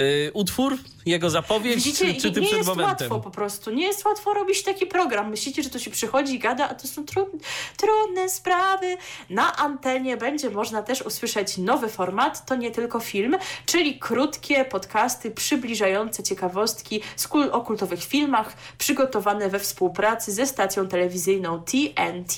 y, 0.00 0.30
utwór, 0.34 0.78
jego 1.06 1.30
zapowiedź, 1.30 1.74
Widzicie, 1.74 2.14
czy, 2.14 2.20
czy 2.20 2.32
ty 2.32 2.40
nie 2.40 2.46
przed 2.46 2.56
jest 2.58 2.68
momentem? 2.68 3.10
łatwo 3.10 3.20
po 3.20 3.30
prostu. 3.30 3.70
Nie 3.70 3.86
jest 3.86 4.04
łatwo 4.04 4.34
robić 4.34 4.62
taki 4.62 4.86
program. 4.86 5.30
Myślicie, 5.30 5.62
że 5.62 5.70
to 5.70 5.78
się 5.78 5.90
przychodzi 5.90 6.34
i 6.34 6.38
gada, 6.38 6.68
a 6.68 6.74
to 6.74 6.88
są 6.88 7.04
tru 7.04 7.30
trudne 7.76 8.28
sprawy. 8.28 8.96
Na 9.30 9.56
antenie 9.56 10.16
będzie 10.16 10.50
można 10.50 10.82
też 10.82 11.02
usłyszeć 11.02 11.58
nowy 11.58 11.88
format, 11.88 12.46
to 12.46 12.56
nie 12.56 12.70
tylko 12.70 13.00
film, 13.00 13.36
czyli 13.66 13.98
krótkie 13.98 14.64
podcasty 14.64 15.30
przybliżające 15.30 16.22
ciekawostki 16.22 17.00
z 17.16 17.28
kul 17.28 17.48
o 17.52 17.60
kultowych 17.60 18.04
filmach, 18.04 18.56
przygotowane 18.78 19.48
we 19.48 19.58
współpracy 19.58 20.32
ze 20.32 20.46
stacją 20.46 20.88
telewizyjną 20.88 21.62
TNT. 21.62 22.36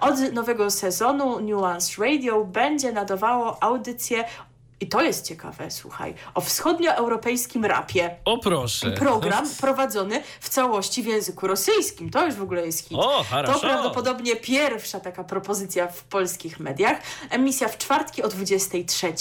Od 0.00 0.32
nowego 0.32 0.70
sezonu 0.70 1.40
Nuance 1.40 2.02
Radio 2.02 2.44
będzie 2.44 2.92
nadawało 2.92 3.62
audycje 3.62 4.24
i 4.82 4.86
to 4.86 5.02
jest 5.02 5.26
ciekawe, 5.26 5.70
słuchaj, 5.70 6.14
o 6.34 6.40
wschodnioeuropejskim 6.40 7.64
rapie. 7.64 8.16
O 8.24 8.38
proszę. 8.38 8.90
Program 8.90 9.48
prowadzony 9.60 10.22
w 10.40 10.48
całości 10.48 11.02
w 11.02 11.06
języku 11.06 11.46
rosyjskim. 11.46 12.10
To 12.10 12.26
już 12.26 12.34
w 12.34 12.42
ogóle 12.42 12.66
jest 12.66 12.88
hit. 12.88 12.98
O. 12.98 13.24
To 13.46 13.60
prawdopodobnie 13.60 14.36
pierwsza 14.36 15.00
taka 15.00 15.24
propozycja 15.24 15.88
w 15.88 16.04
polskich 16.04 16.60
mediach. 16.60 17.00
Emisja 17.30 17.68
w 17.68 17.78
czwartki 17.78 18.22
o 18.22 18.28
23. 18.28 19.14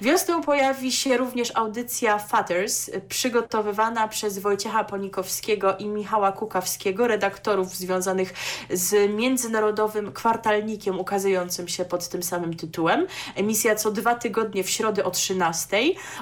Wiosną 0.00 0.42
pojawi 0.42 0.92
się 0.92 1.16
również 1.16 1.52
audycja 1.54 2.18
Fathers, 2.18 2.90
przygotowywana 3.08 4.08
przez 4.08 4.38
Wojciecha 4.38 4.84
Ponikowskiego 4.84 5.76
i 5.76 5.86
Michała 5.86 6.32
Kukawskiego, 6.32 7.06
redaktorów 7.06 7.76
związanych 7.76 8.34
z 8.70 9.14
międzynarodowym 9.14 10.12
kwartalnikiem 10.12 11.00
ukazującym 11.00 11.68
się 11.68 11.84
pod 11.84 12.08
tym 12.08 12.22
samym 12.22 12.56
tytułem. 12.56 13.06
Emisja 13.34 13.74
co 13.74 13.90
dwa 13.90 14.14
tygodnie 14.14 14.64
w 14.64 14.70
środę 14.70 14.91
o 15.00 15.10
13 15.10 15.76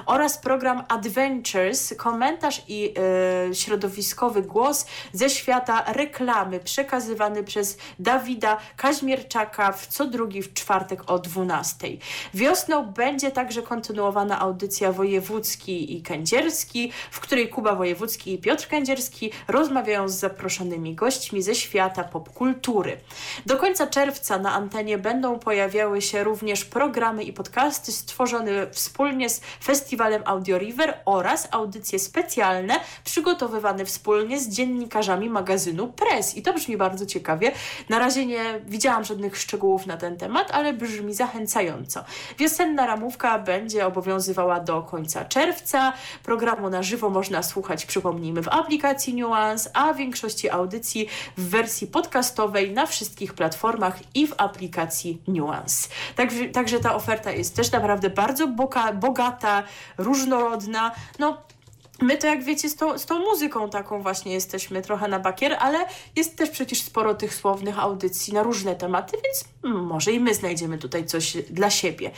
oraz 0.05 0.37
program 0.37 0.83
Adventures, 0.87 1.93
komentarz 1.97 2.61
i 2.67 2.93
e, 3.49 3.55
środowiskowy 3.55 4.41
głos 4.41 4.85
ze 5.13 5.29
świata 5.29 5.83
reklamy 5.93 6.59
przekazywany 6.59 7.43
przez 7.43 7.77
Dawida 7.99 8.57
Kaźmierczaka 8.77 9.71
w 9.71 9.87
co 9.87 10.05
drugi 10.05 10.41
w 10.41 10.53
czwartek 10.53 11.11
o 11.11 11.19
12. 11.19 11.87
Wiosną 12.33 12.85
będzie 12.85 13.31
także 13.31 13.61
kontynuowana 13.61 14.39
audycja 14.39 14.91
Wojewódzki 14.91 15.97
i 15.97 16.01
Kędzierski, 16.01 16.91
w 17.11 17.19
której 17.19 17.49
Kuba 17.49 17.75
Wojewódzki 17.75 18.33
i 18.33 18.37
Piotr 18.37 18.67
Kędzierski 18.67 19.31
rozmawiają 19.47 20.09
z 20.09 20.13
zaproszonymi 20.13 20.95
gośćmi 20.95 21.41
ze 21.41 21.55
świata 21.55 22.03
popkultury. 22.03 22.97
Do 23.45 23.57
końca 23.57 23.87
czerwca 23.87 24.37
na 24.37 24.53
antenie 24.53 24.97
będą 24.97 25.39
pojawiały 25.39 26.01
się 26.01 26.23
również 26.23 26.65
programy 26.65 27.23
i 27.23 27.33
podcasty 27.33 27.91
stworzone 27.91 28.60
wspólnie 28.71 29.29
z 29.29 29.41
Festiwalem 29.63 30.23
Audio 30.25 30.57
River 30.57 30.97
oraz 31.05 31.47
audycje 31.51 31.99
specjalne 31.99 32.79
przygotowywane 33.03 33.85
wspólnie 33.85 34.39
z 34.39 34.49
dziennikarzami 34.49 35.29
magazynu 35.29 35.87
Press. 35.87 36.37
I 36.37 36.41
to 36.41 36.53
brzmi 36.53 36.77
bardzo 36.77 37.05
ciekawie. 37.05 37.51
Na 37.89 37.99
razie 37.99 38.25
nie 38.25 38.59
widziałam 38.65 39.03
żadnych 39.03 39.37
szczegółów 39.37 39.85
na 39.85 39.97
ten 39.97 40.17
temat, 40.17 40.51
ale 40.51 40.73
brzmi 40.73 41.13
zachęcająco. 41.13 42.03
Wiosenna 42.39 42.87
ramówka 42.87 43.39
będzie 43.39 43.85
obowiązywała 43.85 44.59
do 44.59 44.81
końca 44.81 45.25
czerwca. 45.25 45.93
Programu 46.23 46.69
na 46.69 46.83
żywo 46.83 47.09
można 47.09 47.43
słuchać, 47.43 47.85
przypomnijmy, 47.85 48.43
w 48.43 48.47
aplikacji 48.47 49.13
Nuance, 49.13 49.69
a 49.73 49.93
większości 49.93 50.49
audycji 50.49 51.07
w 51.37 51.49
wersji 51.49 51.87
podcastowej 51.87 52.71
na 52.71 52.85
wszystkich 52.85 53.33
platformach 53.33 53.99
i 54.15 54.27
w 54.27 54.33
aplikacji 54.37 55.21
Nuance. 55.27 55.89
Także, 56.15 56.45
także 56.45 56.79
ta 56.79 56.95
oferta 56.95 57.31
jest 57.31 57.55
też 57.55 57.71
naprawdę 57.71 58.09
bardzo 58.09 58.47
boga, 58.51 58.93
bogata, 58.93 59.63
różnorodna. 59.97 60.91
No, 61.19 61.37
My 62.01 62.17
to 62.17 62.27
jak 62.27 62.43
wiecie 62.43 62.69
z 62.69 62.75
tą, 62.75 62.97
z 62.97 63.05
tą 63.05 63.19
muzyką 63.19 63.69
taką 63.69 64.01
właśnie 64.01 64.33
jesteśmy 64.33 64.81
trochę 64.81 65.07
na 65.07 65.19
bakier, 65.19 65.57
ale 65.59 65.85
jest 66.15 66.37
też 66.37 66.49
przecież 66.49 66.81
sporo 66.81 67.13
tych 67.13 67.35
słownych 67.35 67.79
audycji 67.79 68.33
na 68.33 68.43
różne 68.43 68.75
tematy, 68.75 69.17
więc 69.23 69.45
może 69.63 70.11
i 70.11 70.19
my 70.19 70.33
znajdziemy 70.33 70.77
tutaj 70.77 71.05
coś 71.05 71.37
dla 71.49 71.69
siebie. 71.69 72.11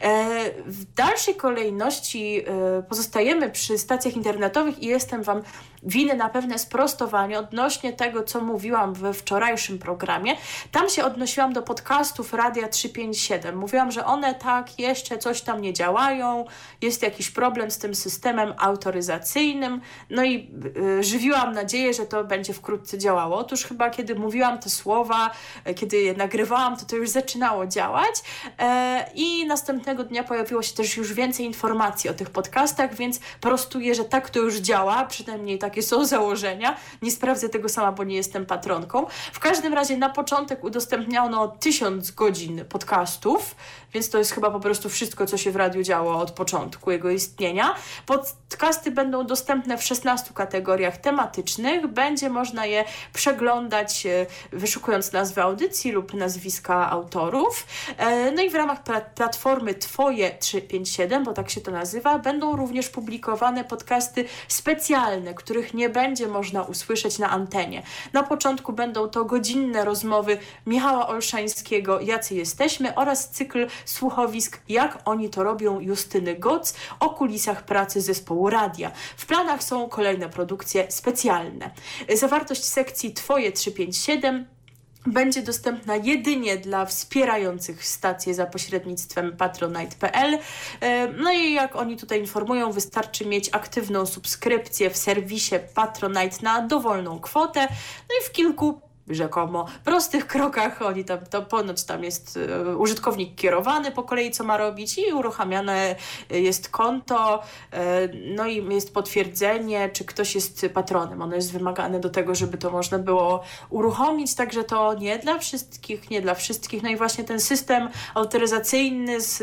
E, 0.00 0.50
w 0.66 0.94
dalszej 0.94 1.34
kolejności 1.34 2.44
e, 2.46 2.82
pozostajemy 2.82 3.50
przy 3.50 3.78
stacjach 3.78 4.16
internetowych 4.16 4.82
i 4.82 4.86
jestem 4.86 5.22
Wam 5.22 5.42
winny 5.82 6.14
na 6.14 6.28
pewne 6.28 6.58
sprostowanie 6.58 7.38
odnośnie 7.38 7.92
tego, 7.92 8.22
co 8.22 8.40
mówiłam 8.40 8.94
we 8.94 9.14
wczorajszym 9.14 9.78
programie. 9.78 10.36
Tam 10.72 10.88
się 10.88 11.04
odnosiłam 11.04 11.52
do 11.52 11.62
podcastów 11.62 12.32
Radia 12.32 12.68
357. 12.68 13.56
Mówiłam, 13.56 13.92
że 13.92 14.04
one 14.04 14.34
tak 14.34 14.78
jeszcze 14.78 15.18
coś 15.18 15.40
tam 15.40 15.60
nie 15.60 15.72
działają, 15.72 16.44
jest 16.82 17.02
jakiś 17.02 17.30
problem 17.30 17.70
z 17.70 17.78
tym 17.78 17.94
systemem 17.94 18.54
autoryzacyjnym, 18.58 19.80
no 20.10 20.24
i 20.24 20.50
y, 20.76 21.04
żywiłam 21.04 21.52
nadzieję, 21.52 21.94
że 21.94 22.06
to 22.06 22.24
będzie 22.24 22.52
wkrótce 22.54 22.98
działało. 22.98 23.36
Otóż 23.36 23.64
chyba 23.64 23.90
kiedy 23.90 24.14
mówiłam 24.14 24.58
te 24.58 24.70
słowa, 24.70 25.30
y, 25.68 25.74
kiedy 25.74 25.96
je 26.00 26.14
nagrywałam, 26.14 26.76
to 26.76 26.86
to 26.86 26.96
już 26.96 27.08
zaczynało 27.08 27.66
działać 27.66 28.14
e, 28.58 29.10
i 29.14 29.46
następnego 29.46 30.04
dnia 30.04 30.24
pojawiło 30.24 30.62
się 30.62 30.74
też 30.74 30.96
już 30.96 31.12
więcej 31.12 31.46
informacji 31.46 32.10
o 32.10 32.14
tych 32.14 32.30
podcastach, 32.30 32.94
więc 32.94 33.20
prostuję, 33.40 33.94
że 33.94 34.04
tak 34.04 34.30
to 34.30 34.38
już 34.38 34.56
działa, 34.56 35.04
przynajmniej 35.04 35.58
takie 35.68 35.82
są 35.82 36.04
założenia. 36.04 36.76
Nie 37.02 37.10
sprawdzę 37.10 37.48
tego 37.48 37.68
sama, 37.68 37.92
bo 37.92 38.04
nie 38.04 38.16
jestem 38.16 38.46
patronką. 38.46 39.06
W 39.32 39.38
każdym 39.38 39.74
razie 39.74 39.96
na 39.96 40.08
początek 40.10 40.64
udostępniano 40.64 41.48
tysiąc 41.48 42.10
godzin 42.10 42.64
podcastów, 42.64 43.54
więc 43.94 44.10
to 44.10 44.18
jest 44.18 44.32
chyba 44.32 44.50
po 44.50 44.60
prostu 44.60 44.88
wszystko, 44.88 45.26
co 45.26 45.36
się 45.36 45.50
w 45.50 45.56
radiu 45.56 45.82
działo 45.82 46.18
od 46.18 46.30
początku 46.30 46.90
jego 46.90 47.10
istnienia. 47.10 47.74
Podcasty 48.06 48.90
będą 48.90 49.26
dostępne 49.26 49.78
w 49.78 49.82
16 49.84 50.34
kategoriach 50.34 50.96
tematycznych. 50.96 51.86
Będzie 51.86 52.30
można 52.30 52.66
je 52.66 52.84
przeglądać, 53.12 54.06
e, 54.06 54.26
wyszukując 54.52 55.12
nazwy 55.12 55.42
audycji 55.42 55.92
lub 55.92 56.14
nazwiska 56.14 56.90
autorów. 56.90 57.66
E, 57.98 58.32
No 58.32 58.42
i 58.42 58.50
w 58.50 58.54
ramach 58.54 58.82
pla- 58.84 59.00
platformy 59.14 59.74
Twoje 59.74 60.30
357, 60.40 61.24
bo 61.24 61.32
tak 61.32 61.50
się 61.50 61.60
to 61.60 61.70
nazywa, 61.70 62.18
będą 62.18 62.56
również 62.56 62.88
publikowane 62.88 63.64
podcasty 63.64 64.24
specjalne, 64.48 65.34
których 65.58 65.74
nie 65.74 65.88
będzie 65.88 66.28
można 66.28 66.62
usłyszeć 66.62 67.18
na 67.18 67.30
antenie. 67.30 67.82
Na 68.12 68.22
początku 68.22 68.72
będą 68.72 69.08
to 69.08 69.24
godzinne 69.24 69.84
rozmowy 69.84 70.38
Michała 70.66 71.08
Olszańskiego, 71.08 72.00
Jacy 72.00 72.34
jesteśmy 72.34 72.94
oraz 72.94 73.30
cykl 73.30 73.66
słuchowisk 73.84 74.60
Jak 74.68 74.98
oni 75.04 75.30
to 75.30 75.42
robią 75.42 75.80
Justyny 75.80 76.34
Goc 76.34 76.74
o 77.00 77.10
kulisach 77.10 77.64
pracy 77.64 78.00
zespołu 78.00 78.50
radia. 78.50 78.90
W 79.16 79.26
planach 79.26 79.62
są 79.62 79.88
kolejne 79.88 80.28
produkcje 80.28 80.86
specjalne. 80.90 81.70
Zawartość 82.14 82.64
sekcji 82.64 83.12
Twoje 83.12 83.52
357 83.52 84.57
będzie 85.06 85.42
dostępna 85.42 85.96
jedynie 85.96 86.56
dla 86.56 86.86
wspierających 86.86 87.84
stację 87.84 88.34
za 88.34 88.46
pośrednictwem 88.46 89.36
patronite.pl. 89.36 90.38
E, 90.80 91.08
No 91.12 91.32
i 91.32 91.52
jak 91.52 91.76
oni 91.76 91.96
tutaj 91.96 92.20
informują, 92.20 92.72
wystarczy 92.72 93.26
mieć 93.26 93.48
aktywną 93.52 94.06
subskrypcję 94.06 94.90
w 94.90 94.96
serwisie 94.96 95.54
Patronite 95.74 96.36
na 96.42 96.62
dowolną 96.62 97.20
kwotę. 97.20 97.60
No 98.08 98.14
i 98.20 98.24
w 98.24 98.32
kilku 98.32 98.80
rzekomo 99.10 99.66
prostych 99.84 100.26
krokach 100.26 100.82
oni 100.82 101.04
tam, 101.04 101.18
to 101.30 101.42
ponoć 101.42 101.84
tam 101.84 102.04
jest 102.04 102.38
e, 102.66 102.76
użytkownik 102.76 103.34
kierowany 103.34 103.90
po 103.90 104.02
kolei, 104.02 104.30
co 104.30 104.44
ma 104.44 104.56
robić 104.56 104.98
i 104.98 105.12
uruchamiane 105.12 105.96
jest 106.30 106.68
konto, 106.68 107.42
e, 107.72 108.08
no 108.36 108.46
i 108.46 108.74
jest 108.74 108.94
potwierdzenie, 108.94 109.90
czy 109.92 110.04
ktoś 110.04 110.34
jest 110.34 110.66
patronem. 110.74 111.22
Ono 111.22 111.36
jest 111.36 111.52
wymagane 111.52 112.00
do 112.00 112.10
tego, 112.10 112.34
żeby 112.34 112.58
to 112.58 112.70
można 112.70 112.98
było 112.98 113.42
uruchomić, 113.70 114.34
także 114.34 114.64
to 114.64 114.94
nie 114.94 115.18
dla 115.18 115.38
wszystkich, 115.38 116.10
nie 116.10 116.20
dla 116.20 116.34
wszystkich. 116.34 116.82
No 116.82 116.88
i 116.88 116.96
właśnie 116.96 117.24
ten 117.24 117.40
system 117.40 117.88
autoryzacyjny 118.14 119.20
z, 119.20 119.42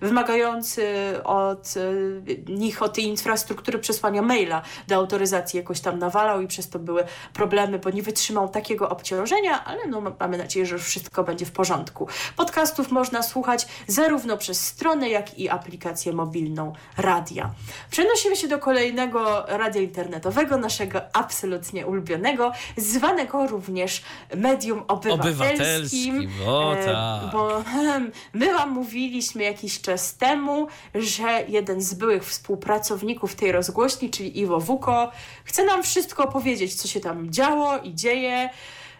wymagający 0.00 0.84
od 1.24 1.74
e, 1.76 2.52
nich, 2.52 2.82
od 2.82 2.94
tej 2.94 3.04
infrastruktury 3.04 3.78
przesłania 3.78 4.22
maila 4.22 4.62
do 4.88 4.94
autoryzacji 4.96 5.56
jakoś 5.56 5.80
tam 5.80 5.98
nawalał 5.98 6.40
i 6.40 6.46
przez 6.46 6.68
to 6.68 6.78
były 6.78 7.04
problemy, 7.32 7.78
bo 7.78 7.90
nie 7.90 8.02
wytrzymał 8.02 8.48
takiego 8.48 8.90
obciążenia, 9.04 9.64
ale 9.64 9.86
no, 9.86 10.02
mamy 10.20 10.38
nadzieję, 10.38 10.66
że 10.66 10.74
już 10.74 10.84
wszystko 10.84 11.24
będzie 11.24 11.46
w 11.46 11.52
porządku. 11.52 12.08
Podcastów 12.36 12.90
można 12.90 13.22
słuchać 13.22 13.66
zarówno 13.86 14.36
przez 14.36 14.66
stronę, 14.66 15.08
jak 15.08 15.38
i 15.38 15.48
aplikację 15.48 16.12
mobilną 16.12 16.72
radia. 16.96 17.50
Przenosimy 17.90 18.36
się 18.36 18.48
do 18.48 18.58
kolejnego 18.58 19.44
radia 19.48 19.82
internetowego, 19.82 20.56
naszego 20.56 21.00
absolutnie 21.12 21.86
ulubionego, 21.86 22.52
zwanego 22.76 23.46
również 23.46 24.02
medium 24.36 24.84
obywatelskim. 24.88 26.16
Obywatelskim, 26.16 26.30
o 26.46 26.74
E, 26.76 26.84
tak. 26.84 27.32
Bo 27.32 27.62
hmm, 27.62 28.12
my 28.32 28.52
Wam 28.52 28.70
mówiliśmy 28.70 29.42
jakiś 29.42 29.80
czas 29.80 30.16
temu, 30.16 30.66
że 30.94 31.44
jeden 31.48 31.80
z 31.80 31.94
byłych 31.94 32.24
współpracowników 32.24 33.34
tej 33.34 33.52
rozgłośni, 33.52 34.10
czyli 34.10 34.40
Iwo 34.40 34.60
Wuko, 34.60 35.12
chce 35.44 35.64
nam 35.64 35.82
wszystko 35.82 36.24
opowiedzieć, 36.24 36.74
co 36.74 36.88
się 36.88 37.00
tam 37.00 37.32
działo 37.32 37.78
i 37.78 37.94
dzieje. 37.94 38.50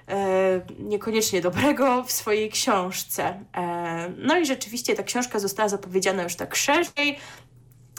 E, 0.09 0.61
niekoniecznie 0.79 1.41
dobrego 1.41 2.03
w 2.05 2.13
swojej 2.13 2.51
książce. 2.51 3.45
E, 3.57 4.09
no 4.19 4.39
i 4.39 4.47
rzeczywiście 4.47 4.95
ta 4.95 5.03
książka 5.03 5.39
została 5.39 5.69
zapowiedziana 5.69 6.23
już 6.23 6.37
tak 6.37 6.57
szerzej. 6.57 7.19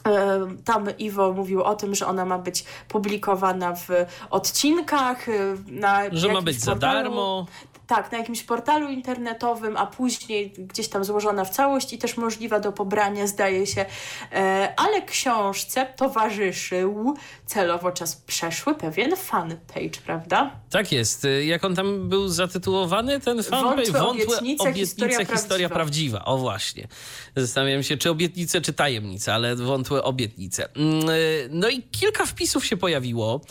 E, 0.07 0.40
Tam 0.65 0.98
Iwo 0.98 1.34
mówił 1.34 1.64
o 1.64 1.76
tym, 1.76 1.95
że 1.95 2.07
ona 2.07 2.26
ma 2.26 2.40
być 2.40 2.64
publikowana 2.88 3.76
w 3.76 3.88
odcinkach. 4.30 5.26
Na 5.68 6.02
Że 6.11 6.34
ma 6.34 6.41
być 6.41 6.60
za 6.60 6.72
portalu. 6.72 6.94
darmo. 7.03 7.45
Tak, 7.88 8.12
na 8.12 8.18
jakimś 8.18 8.44
portalu 8.44 8.90
internetowym, 8.90 9.78
a 9.78 9.86
później 9.86 10.53
gdzieś 10.57 10.88
tam 10.88 11.03
złożona 11.06 11.45
w 11.45 11.49
całość 11.49 11.94
i 11.94 11.98
też 11.98 12.18
możliwa 12.18 12.60
do 12.60 12.72
pobrania, 12.72 13.28
zdaje 13.28 13.68
się. 13.68 13.86
E, 14.32 14.74
ale 14.78 15.02
książce 15.02 15.88
towarzyszył 15.98 17.16
celowo 17.45 17.91
czas 17.91 18.16
przeszły 18.16 18.76
pewien 18.76 19.16
fanpage, 19.16 20.02
prawda? 20.06 20.52
Tak 20.70 20.91
jest. 20.91 21.28
Jak 21.45 21.64
on 21.66 21.76
tam 21.76 22.10
był 22.10 22.28
zatytułowany, 22.28 23.20
ten 23.20 23.44
fanpage? 23.44 23.91
Wątłe 23.91 24.07
obietnice, 24.07 24.74
historia 24.74 25.26
historia 25.26 25.70
prawdziwa. 25.70 26.26
O 26.26 26.38
właśnie. 26.38 26.88
Zastanawiam 27.36 27.84
się, 27.84 27.98
czy 27.98 28.10
obietnice, 28.10 28.62
czy 28.62 28.74
tajemnice, 28.74 29.34
ale 29.34 29.56
wątłe 29.56 30.03
obietnice. 30.03 30.70
Mm, 30.76 31.06
no 31.49 31.70
i 31.70 31.84
kilka 31.84 32.26
wpisów 32.26 32.66
się 32.66 32.78
pojawiło. 32.78 33.41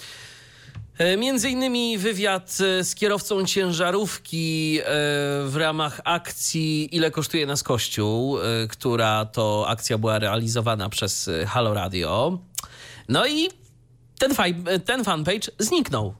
E, 0.98 1.16
między 1.16 1.50
innymi 1.50 1.98
wywiad 1.98 2.58
e, 2.60 2.84
z 2.84 2.94
kierowcą 2.94 3.46
ciężarówki 3.46 4.78
e, 4.80 4.84
w 5.44 5.56
ramach 5.56 6.00
akcji 6.04 6.96
Ile 6.96 7.10
kosztuje 7.10 7.46
nas 7.46 7.62
Kościół, 7.62 8.36
która 8.68 9.24
to 9.24 9.64
akcja 9.68 9.98
była 9.98 10.18
realizowana 10.18 10.88
przez 10.88 11.30
Halo 11.46 11.74
Radio. 11.74 12.38
No 13.08 13.26
i 13.26 13.48
ten, 14.18 14.30
ten 14.84 15.04
fanpage 15.04 15.50
zniknął. 15.58 16.14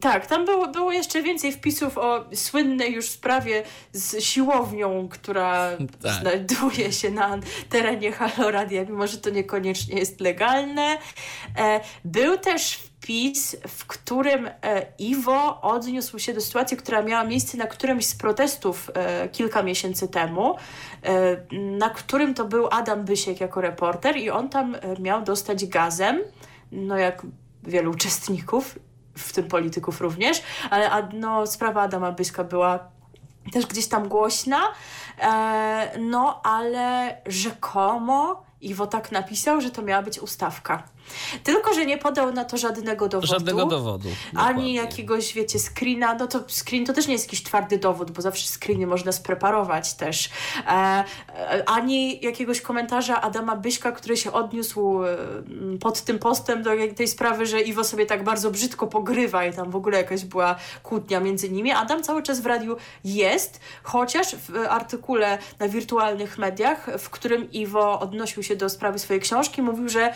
Tak, 0.00 0.26
tam 0.26 0.44
było, 0.44 0.68
było 0.68 0.92
jeszcze 0.92 1.22
więcej 1.22 1.52
wpisów 1.52 1.98
o 1.98 2.24
słynnej 2.34 2.92
już 2.92 3.08
sprawie 3.08 3.62
z 3.92 4.24
siłownią, 4.24 5.08
która 5.08 5.70
tak. 6.02 6.20
znajduje 6.20 6.92
się 6.92 7.10
na 7.10 7.38
terenie 7.68 8.12
Haloradia, 8.12 8.84
mimo 8.84 9.06
że 9.06 9.18
to 9.18 9.30
niekoniecznie 9.30 9.98
jest 9.98 10.20
legalne. 10.20 10.98
Był 12.04 12.38
też 12.38 12.78
wpis, 13.06 13.56
w 13.68 13.86
którym 13.86 14.46
e, 14.46 14.86
Iwo 14.98 15.60
odniósł 15.62 16.18
się 16.18 16.34
do 16.34 16.40
sytuacji, 16.40 16.76
która 16.76 17.02
miała 17.02 17.24
miejsce 17.24 17.58
na 17.58 17.66
którymś 17.66 18.06
z 18.06 18.14
protestów 18.14 18.90
e, 18.94 19.28
kilka 19.28 19.62
miesięcy 19.62 20.08
temu, 20.08 20.56
e, 21.02 21.36
na 21.52 21.90
którym 21.90 22.34
to 22.34 22.44
był 22.44 22.68
Adam 22.70 23.04
Bysiek 23.04 23.40
jako 23.40 23.60
reporter 23.60 24.16
i 24.16 24.30
on 24.30 24.48
tam 24.48 24.76
miał 25.00 25.22
dostać 25.22 25.66
gazem, 25.66 26.20
no 26.72 26.98
jak 26.98 27.22
wielu 27.62 27.90
uczestników, 27.90 28.78
w 29.14 29.32
tym 29.32 29.48
polityków 29.48 30.00
również, 30.00 30.42
ale 30.70 31.08
no, 31.12 31.46
sprawa 31.46 31.82
Adama 31.82 32.12
Byśka 32.12 32.44
była 32.44 32.78
też 33.52 33.66
gdzieś 33.66 33.86
tam 33.86 34.08
głośna, 34.08 34.60
no 35.98 36.40
ale 36.44 37.16
rzekomo 37.26 38.46
Iwo 38.60 38.86
tak 38.86 39.12
napisał, 39.12 39.60
że 39.60 39.70
to 39.70 39.82
miała 39.82 40.02
być 40.02 40.18
ustawka. 40.18 40.95
Tylko, 41.42 41.74
że 41.74 41.86
nie 41.86 41.98
podał 41.98 42.32
na 42.32 42.44
to 42.44 42.56
żadnego 42.56 43.08
dowodu. 43.08 43.32
Żadnego 43.32 43.66
dowodu. 43.66 44.08
Dokładnie. 44.32 44.54
Ani 44.54 44.74
jakiegoś, 44.74 45.34
wiecie, 45.34 45.58
screena. 45.58 46.14
No 46.14 46.26
to 46.26 46.40
screen 46.48 46.86
to 46.86 46.92
też 46.92 47.06
nie 47.06 47.12
jest 47.12 47.24
jakiś 47.24 47.42
twardy 47.42 47.78
dowód, 47.78 48.10
bo 48.10 48.22
zawsze 48.22 48.48
screeny 48.48 48.86
można 48.86 49.12
spreparować 49.12 49.94
też. 49.94 50.30
E, 50.66 50.70
e, 50.70 51.04
ani 51.68 52.24
jakiegoś 52.24 52.60
komentarza 52.60 53.20
Adama 53.20 53.56
Byśka, 53.56 53.92
który 53.92 54.16
się 54.16 54.32
odniósł 54.32 55.04
e, 55.04 55.16
pod 55.80 56.00
tym 56.00 56.18
postem 56.18 56.62
do 56.62 56.70
tej 56.96 57.08
sprawy, 57.08 57.46
że 57.46 57.60
Iwo 57.60 57.84
sobie 57.84 58.06
tak 58.06 58.24
bardzo 58.24 58.50
brzydko 58.50 58.86
pogrywa 58.86 59.44
i 59.44 59.52
tam 59.52 59.70
w 59.70 59.76
ogóle 59.76 59.98
jakaś 59.98 60.24
była 60.24 60.56
kłótnia 60.82 61.20
między 61.20 61.50
nimi. 61.50 61.72
Adam 61.72 62.02
cały 62.02 62.22
czas 62.22 62.40
w 62.40 62.46
radiu 62.46 62.76
jest, 63.04 63.60
chociaż 63.82 64.36
w 64.36 64.56
artykule 64.68 65.38
na 65.58 65.68
wirtualnych 65.68 66.38
mediach, 66.38 66.86
w 66.98 67.10
którym 67.10 67.52
Iwo 67.52 68.00
odnosił 68.00 68.42
się 68.42 68.56
do 68.56 68.68
sprawy 68.68 68.98
swojej 68.98 69.22
książki, 69.22 69.62
mówił, 69.62 69.88
że 69.88 70.14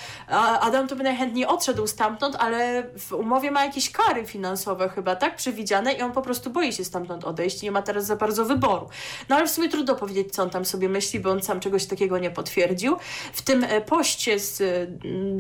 Adam 0.60 0.80
to 0.89 0.97
by 0.97 1.05
najchętniej 1.05 1.47
odszedł 1.47 1.86
stamtąd, 1.86 2.36
ale 2.39 2.82
w 2.98 3.12
umowie 3.12 3.51
ma 3.51 3.65
jakieś 3.65 3.90
kary 3.90 4.27
finansowe 4.27 4.89
chyba, 4.89 5.16
tak? 5.16 5.36
Przewidziane 5.36 5.93
i 5.93 6.02
on 6.02 6.12
po 6.12 6.23
prostu 6.23 6.51
boi 6.51 6.73
się 6.73 6.85
stamtąd 6.85 7.24
odejść 7.24 7.62
i 7.62 7.65
nie 7.65 7.70
ma 7.70 7.82
teraz 7.82 8.07
za 8.07 8.16
bardzo 8.16 8.44
wyboru. 8.44 8.89
No 9.28 9.36
ale 9.36 9.47
w 9.47 9.51
sumie 9.51 9.69
trudno 9.69 9.94
powiedzieć, 9.94 10.35
co 10.35 10.43
on 10.43 10.51
tam 10.51 10.65
sobie 10.65 10.89
myśli, 10.89 11.20
bo 11.20 11.31
on 11.31 11.43
sam 11.43 11.61
czegoś 11.61 11.86
takiego 11.86 12.19
nie 12.19 12.31
potwierdził. 12.31 12.97
W 13.32 13.43
tym 13.43 13.65
e, 13.65 13.81
poście 13.81 14.39
z, 14.39 14.62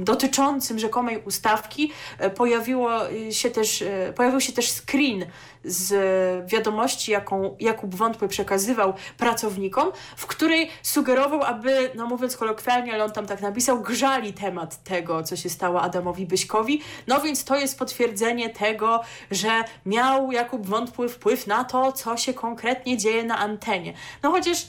dotyczącym 0.04 0.78
rzekomej 0.78 1.22
ustawki 1.24 1.92
e, 2.18 2.30
pojawiło 2.30 2.90
się 3.30 3.50
też, 3.50 3.82
e, 3.82 4.12
pojawił 4.16 4.40
się 4.40 4.52
też 4.52 4.70
screen 4.70 5.26
z 5.64 6.50
wiadomości, 6.50 7.12
jaką 7.12 7.56
Jakub 7.60 7.94
Wątły 7.94 8.28
przekazywał 8.28 8.94
pracownikom, 9.16 9.92
w 10.16 10.26
której 10.26 10.70
sugerował, 10.82 11.42
aby, 11.42 11.90
no 11.94 12.06
mówiąc 12.06 12.36
kolokwialnie, 12.36 12.94
ale 12.94 13.04
on 13.04 13.12
tam 13.12 13.26
tak 13.26 13.40
napisał, 13.40 13.80
grzali 13.80 14.32
temat 14.32 14.82
tego, 14.82 15.22
co 15.22 15.36
się 15.36 15.48
stało 15.50 15.82
Adamowi 15.82 16.26
Byśkowi. 16.26 16.82
No 17.06 17.20
więc 17.20 17.44
to 17.44 17.56
jest 17.56 17.78
potwierdzenie 17.78 18.50
tego, 18.50 19.00
że 19.30 19.64
miał 19.86 20.32
Jakub 20.32 20.66
Wątły 20.66 21.08
wpływ 21.08 21.46
na 21.46 21.64
to, 21.64 21.92
co 21.92 22.16
się 22.16 22.34
konkretnie 22.34 22.96
dzieje 22.96 23.24
na 23.24 23.38
antenie. 23.38 23.94
No 24.22 24.30
chociaż 24.30 24.66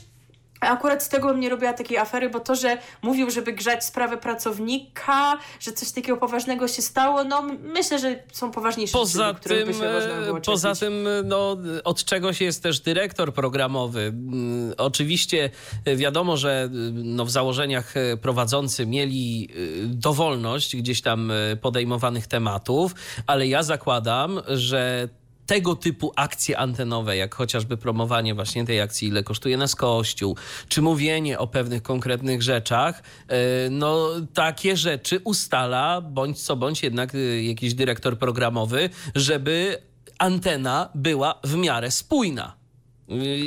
Akurat 0.70 1.02
z 1.02 1.08
tego 1.08 1.28
bym 1.28 1.40
nie 1.40 1.48
robiła 1.48 1.72
takiej 1.72 1.98
afery, 1.98 2.30
bo 2.30 2.40
to, 2.40 2.54
że 2.54 2.78
mówił, 3.02 3.30
żeby 3.30 3.52
grzać 3.52 3.84
sprawę 3.84 4.16
pracownika, 4.16 5.38
że 5.60 5.72
coś 5.72 5.90
takiego 5.90 6.16
poważnego 6.16 6.68
się 6.68 6.82
stało, 6.82 7.24
no 7.24 7.42
myślę, 7.62 7.98
że 7.98 8.22
są 8.32 8.50
poważniejsze 8.50 8.92
poza 8.92 9.28
rzeczy, 9.28 9.48
tym, 9.48 9.66
by 9.66 9.74
się 9.74 9.92
można 9.92 10.20
było 10.20 10.40
Poza 10.40 10.74
tym, 10.74 11.08
no, 11.24 11.56
od 11.84 12.04
czegoś 12.04 12.40
jest 12.40 12.62
też 12.62 12.80
dyrektor 12.80 13.34
programowy. 13.34 14.00
Mm, 14.00 14.74
oczywiście 14.78 15.50
wiadomo, 15.96 16.36
że 16.36 16.68
no, 16.92 17.24
w 17.24 17.30
założeniach 17.30 17.94
prowadzący 18.22 18.86
mieli 18.86 19.48
dowolność 19.86 20.76
gdzieś 20.76 21.02
tam 21.02 21.32
podejmowanych 21.60 22.26
tematów, 22.26 22.94
ale 23.26 23.46
ja 23.46 23.62
zakładam, 23.62 24.40
że 24.48 25.08
tego 25.52 25.76
typu 25.76 26.12
akcje 26.16 26.58
antenowe, 26.58 27.16
jak 27.16 27.34
chociażby 27.34 27.76
promowanie 27.76 28.34
właśnie 28.34 28.64
tej 28.64 28.80
akcji, 28.80 29.08
ile 29.08 29.22
kosztuje 29.22 29.56
nas 29.56 29.76
kościół, 29.76 30.36
czy 30.68 30.82
mówienie 30.82 31.38
o 31.38 31.46
pewnych 31.46 31.82
konkretnych 31.82 32.42
rzeczach, 32.42 33.02
e, 33.28 33.70
no 33.70 34.08
takie 34.34 34.76
rzeczy 34.76 35.20
ustala 35.24 36.00
bądź 36.00 36.42
co 36.42 36.56
bądź 36.56 36.82
jednak 36.82 37.14
e, 37.14 37.42
jakiś 37.42 37.74
dyrektor 37.74 38.18
programowy, 38.18 38.90
żeby 39.14 39.78
antena 40.18 40.88
była 40.94 41.40
w 41.44 41.56
miarę 41.56 41.90
spójna. 41.90 42.61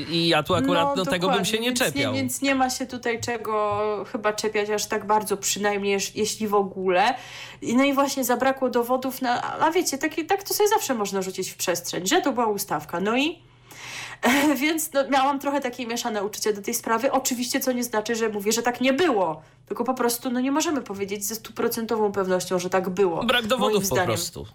I 0.09 0.27
ja 0.27 0.43
tu 0.43 0.55
akurat 0.55 0.87
no, 0.95 1.03
do 1.03 1.11
tego 1.11 1.29
bym 1.29 1.45
się 1.45 1.59
nie 1.59 1.67
więc 1.67 1.79
czepiał. 1.79 2.13
Nie, 2.13 2.19
więc 2.19 2.41
nie 2.41 2.55
ma 2.55 2.69
się 2.69 2.85
tutaj 2.85 3.21
czego 3.21 4.05
chyba 4.11 4.33
czepiać 4.33 4.69
aż 4.69 4.85
tak 4.85 5.07
bardzo, 5.07 5.37
przynajmniej 5.37 5.99
jeśli 6.15 6.47
w 6.47 6.53
ogóle. 6.53 7.15
No 7.61 7.83
i 7.83 7.93
właśnie 7.93 8.23
zabrakło 8.23 8.69
dowodów 8.69 9.21
na. 9.21 9.59
A 9.59 9.71
wiecie, 9.71 9.97
taki, 9.97 10.25
tak 10.25 10.43
to 10.43 10.53
sobie 10.53 10.69
zawsze 10.69 10.93
można 10.93 11.21
rzucić 11.21 11.49
w 11.49 11.55
przestrzeń, 11.55 12.07
że 12.07 12.21
to 12.21 12.31
była 12.31 12.47
ustawka. 12.47 12.99
No 12.99 13.17
i. 13.17 13.39
Więc 14.61 14.93
no, 14.93 15.09
miałam 15.09 15.39
trochę 15.39 15.61
takie 15.61 15.87
mieszane 15.87 16.23
uczucie 16.23 16.53
do 16.53 16.61
tej 16.61 16.73
sprawy. 16.73 17.11
Oczywiście, 17.11 17.59
co 17.59 17.71
nie 17.71 17.83
znaczy, 17.83 18.15
że 18.15 18.29
mówię, 18.29 18.51
że 18.51 18.63
tak 18.63 18.81
nie 18.81 18.93
było. 18.93 19.41
Tylko 19.67 19.83
po 19.83 19.93
prostu 19.93 20.29
no, 20.31 20.39
nie 20.39 20.51
możemy 20.51 20.81
powiedzieć 20.81 21.25
ze 21.25 21.35
stuprocentową 21.35 22.11
pewnością, 22.11 22.59
że 22.59 22.69
tak 22.69 22.89
było. 22.89 23.23
Brak 23.23 23.47
dowodów 23.47 23.89
po 23.89 23.95
prostu. 23.95 24.45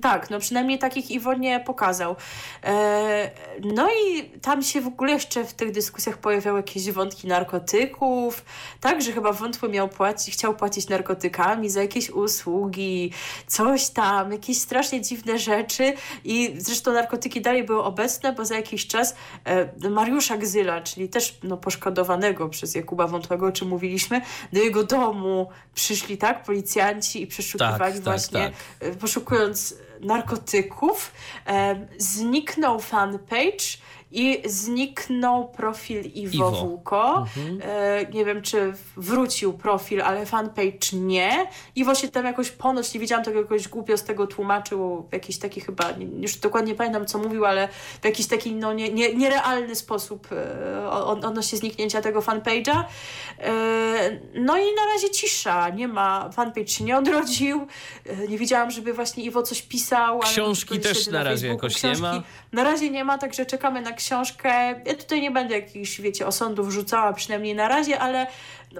Tak, 0.00 0.30
no 0.30 0.40
przynajmniej 0.40 0.78
takich 0.78 1.10
Iwo 1.10 1.34
nie 1.34 1.60
pokazał. 1.60 2.16
E, 2.64 3.30
no 3.60 3.88
i 3.90 4.24
tam 4.24 4.62
się 4.62 4.80
w 4.80 4.86
ogóle 4.86 5.12
jeszcze 5.12 5.44
w 5.44 5.54
tych 5.54 5.70
dyskusjach 5.70 6.18
pojawiały 6.18 6.58
jakieś 6.58 6.90
wątki 6.90 7.28
narkotyków, 7.28 8.44
tak, 8.80 9.02
że 9.02 9.12
chyba 9.12 9.32
wątły 9.32 9.68
miał 9.68 9.88
płacić, 9.88 10.34
chciał 10.34 10.54
płacić 10.54 10.88
narkotykami 10.88 11.70
za 11.70 11.82
jakieś 11.82 12.10
usługi, 12.10 13.12
coś 13.46 13.88
tam, 13.88 14.32
jakieś 14.32 14.58
strasznie 14.58 15.00
dziwne 15.00 15.38
rzeczy 15.38 15.92
i 16.24 16.54
zresztą 16.58 16.92
narkotyki 16.92 17.40
dalej 17.40 17.64
były 17.64 17.82
obecne, 17.82 18.32
bo 18.32 18.44
za 18.44 18.56
jakiś 18.56 18.86
czas 18.86 19.14
e, 19.44 19.90
Mariusza 19.90 20.36
Gzyla, 20.36 20.80
czyli 20.80 21.08
też 21.08 21.38
no, 21.42 21.56
poszkodowanego 21.56 22.48
przez 22.48 22.74
Jakuba 22.74 23.06
Wątłego, 23.06 23.46
o 23.46 23.52
czym 23.52 23.68
mówiliśmy, 23.68 24.20
do 24.52 24.60
jego 24.60 24.84
domu 24.84 25.48
przyszli, 25.74 26.18
tak, 26.18 26.42
policjanci 26.42 27.22
i 27.22 27.26
przeszukiwali 27.26 27.78
tak, 27.78 27.92
tak 27.94 28.02
właśnie, 28.02 28.40
tak, 28.40 28.88
tak. 28.88 28.98
poszukując 28.98 29.81
narkotyków, 30.02 31.12
e, 31.46 31.86
zniknął 31.98 32.80
fanpage 32.80 33.78
i 34.12 34.42
zniknął 34.44 35.48
profil 35.48 36.00
Iwo, 36.00 36.34
Iwo. 36.34 36.50
Wółko. 36.50 37.26
Mhm. 37.36 37.58
E, 37.62 38.06
nie 38.12 38.24
wiem, 38.24 38.42
czy 38.42 38.72
wrócił 38.96 39.52
profil, 39.52 40.02
ale 40.02 40.26
fanpage 40.26 40.96
nie. 40.96 41.46
Iwo 41.76 41.94
się 41.94 42.08
tam 42.08 42.24
jakoś 42.24 42.50
ponoć, 42.50 42.94
nie 42.94 43.00
widziałam 43.00 43.24
tego 43.24 43.38
jakoś 43.38 43.68
głupio 43.68 43.96
z 43.96 44.04
tego 44.04 44.26
tłumaczył, 44.26 45.06
w 45.10 45.12
jakiś 45.12 45.38
taki 45.38 45.60
chyba, 45.60 45.84
już 46.20 46.36
dokładnie 46.36 46.74
pamiętam 46.74 47.06
co 47.06 47.18
mówił, 47.18 47.44
ale 47.44 47.68
w 48.02 48.04
jakiś 48.04 48.26
taki 48.26 48.54
no, 48.54 48.72
nie, 48.72 48.92
nie, 48.92 49.14
nierealny 49.14 49.74
sposób 49.74 50.28
e, 50.32 50.90
odnośnie 50.90 51.58
zniknięcia 51.58 52.00
tego 52.00 52.20
fanpage'a. 52.20 52.84
E, 53.38 53.52
no 54.34 54.56
i 54.58 54.74
na 54.74 54.86
razie 54.94 55.10
cisza, 55.10 55.68
nie 55.68 55.88
ma, 55.88 56.30
fanpage 56.32 56.68
się 56.68 56.84
nie 56.84 56.98
odrodził, 56.98 57.66
e, 58.06 58.28
nie 58.28 58.38
widziałam, 58.38 58.70
żeby 58.70 58.92
właśnie 58.92 59.24
Iwo 59.24 59.42
coś 59.42 59.62
pisał. 59.62 60.18
Książki 60.18 60.80
też 60.80 61.06
na, 61.06 61.12
na 61.12 61.24
razie 61.24 61.48
jakoś 61.48 61.74
Książki 61.74 62.02
nie 62.02 62.02
ma. 62.02 62.22
Na 62.52 62.64
razie 62.64 62.90
nie 62.90 63.04
ma, 63.04 63.18
także 63.18 63.46
czekamy 63.46 63.80
na 63.80 63.92
książkę. 64.04 64.50
Ja 64.86 64.94
tutaj 64.94 65.20
nie 65.20 65.30
będę 65.30 65.54
jakichś, 65.54 66.00
wiecie, 66.00 66.26
osądów 66.26 66.70
rzucała, 66.70 67.12
przynajmniej 67.12 67.54
na 67.54 67.68
razie, 67.68 67.98
ale 67.98 68.26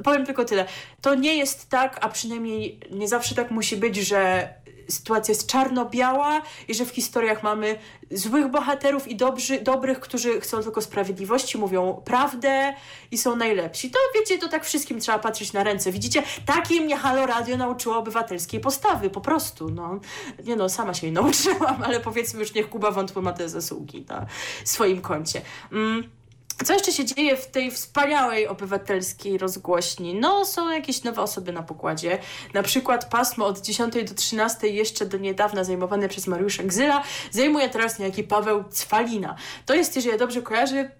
powiem 0.04 0.26
tylko 0.26 0.44
tyle. 0.44 0.64
To 1.00 1.14
nie 1.14 1.36
jest 1.36 1.68
tak, 1.68 1.98
a 2.00 2.08
przynajmniej 2.08 2.80
nie 2.90 3.08
zawsze 3.08 3.34
tak 3.34 3.50
musi 3.50 3.76
być, 3.76 3.96
że 3.96 4.48
sytuacja 4.88 5.32
jest 5.32 5.46
czarno-biała 5.46 6.42
i 6.68 6.74
że 6.74 6.84
w 6.84 6.90
historiach 6.90 7.42
mamy 7.42 7.78
złych 8.10 8.48
bohaterów 8.48 9.08
i 9.08 9.16
dobrzy, 9.16 9.60
dobrych, 9.60 10.00
którzy 10.00 10.40
chcą 10.40 10.62
tylko 10.62 10.82
sprawiedliwości, 10.82 11.58
mówią 11.58 12.02
prawdę 12.04 12.74
i 13.10 13.18
są 13.18 13.36
najlepsi. 13.36 13.90
To 13.90 13.98
wiecie, 14.14 14.38
to 14.38 14.48
tak 14.48 14.64
wszystkim 14.64 15.00
trzeba 15.00 15.18
patrzeć 15.18 15.52
na 15.52 15.64
ręce. 15.64 15.92
Widzicie, 15.92 16.22
takie 16.46 16.80
mnie 16.80 16.96
Halo 16.96 17.26
Radio 17.26 17.56
nauczyło 17.56 17.96
obywatelskiej 17.96 18.60
postawy, 18.60 19.10
po 19.10 19.20
prostu. 19.20 19.68
No. 19.70 20.00
Nie 20.44 20.56
no, 20.56 20.68
sama 20.68 20.94
się 20.94 21.06
jej 21.06 21.14
nauczyłam, 21.22 21.82
ale 21.82 22.00
powiedzmy 22.00 22.40
już 22.40 22.54
niech 22.54 22.68
Kuba 22.68 22.90
Wątły 22.90 23.22
ma 23.22 23.32
te 23.32 23.48
zasługi 23.48 24.04
na 24.08 24.26
swoim 24.64 25.00
koncie. 25.00 25.42
Mm. 25.72 26.21
Co 26.64 26.72
jeszcze 26.72 26.92
się 26.92 27.04
dzieje 27.04 27.36
w 27.36 27.46
tej 27.46 27.70
wspaniałej 27.70 28.48
obywatelskiej 28.48 29.38
rozgłośni? 29.38 30.14
No, 30.14 30.44
są 30.44 30.70
jakieś 30.70 31.04
nowe 31.04 31.22
osoby 31.22 31.52
na 31.52 31.62
pokładzie. 31.62 32.18
Na 32.54 32.62
przykład 32.62 33.10
pasmo 33.10 33.46
od 33.46 33.60
10 33.60 33.94
do 33.94 34.14
13 34.14 34.68
jeszcze 34.68 35.06
do 35.06 35.18
niedawna 35.18 35.64
zajmowane 35.64 36.08
przez 36.08 36.26
Mariusza 36.26 36.62
Gzyla 36.62 37.02
zajmuje 37.30 37.68
teraz 37.68 37.98
niejaki 37.98 38.24
Paweł 38.24 38.64
Cwalina. 38.70 39.36
To 39.66 39.74
jest, 39.74 39.96
jeżeli 39.96 40.12
ja 40.12 40.18
dobrze 40.18 40.42
kojarzę, 40.42 40.90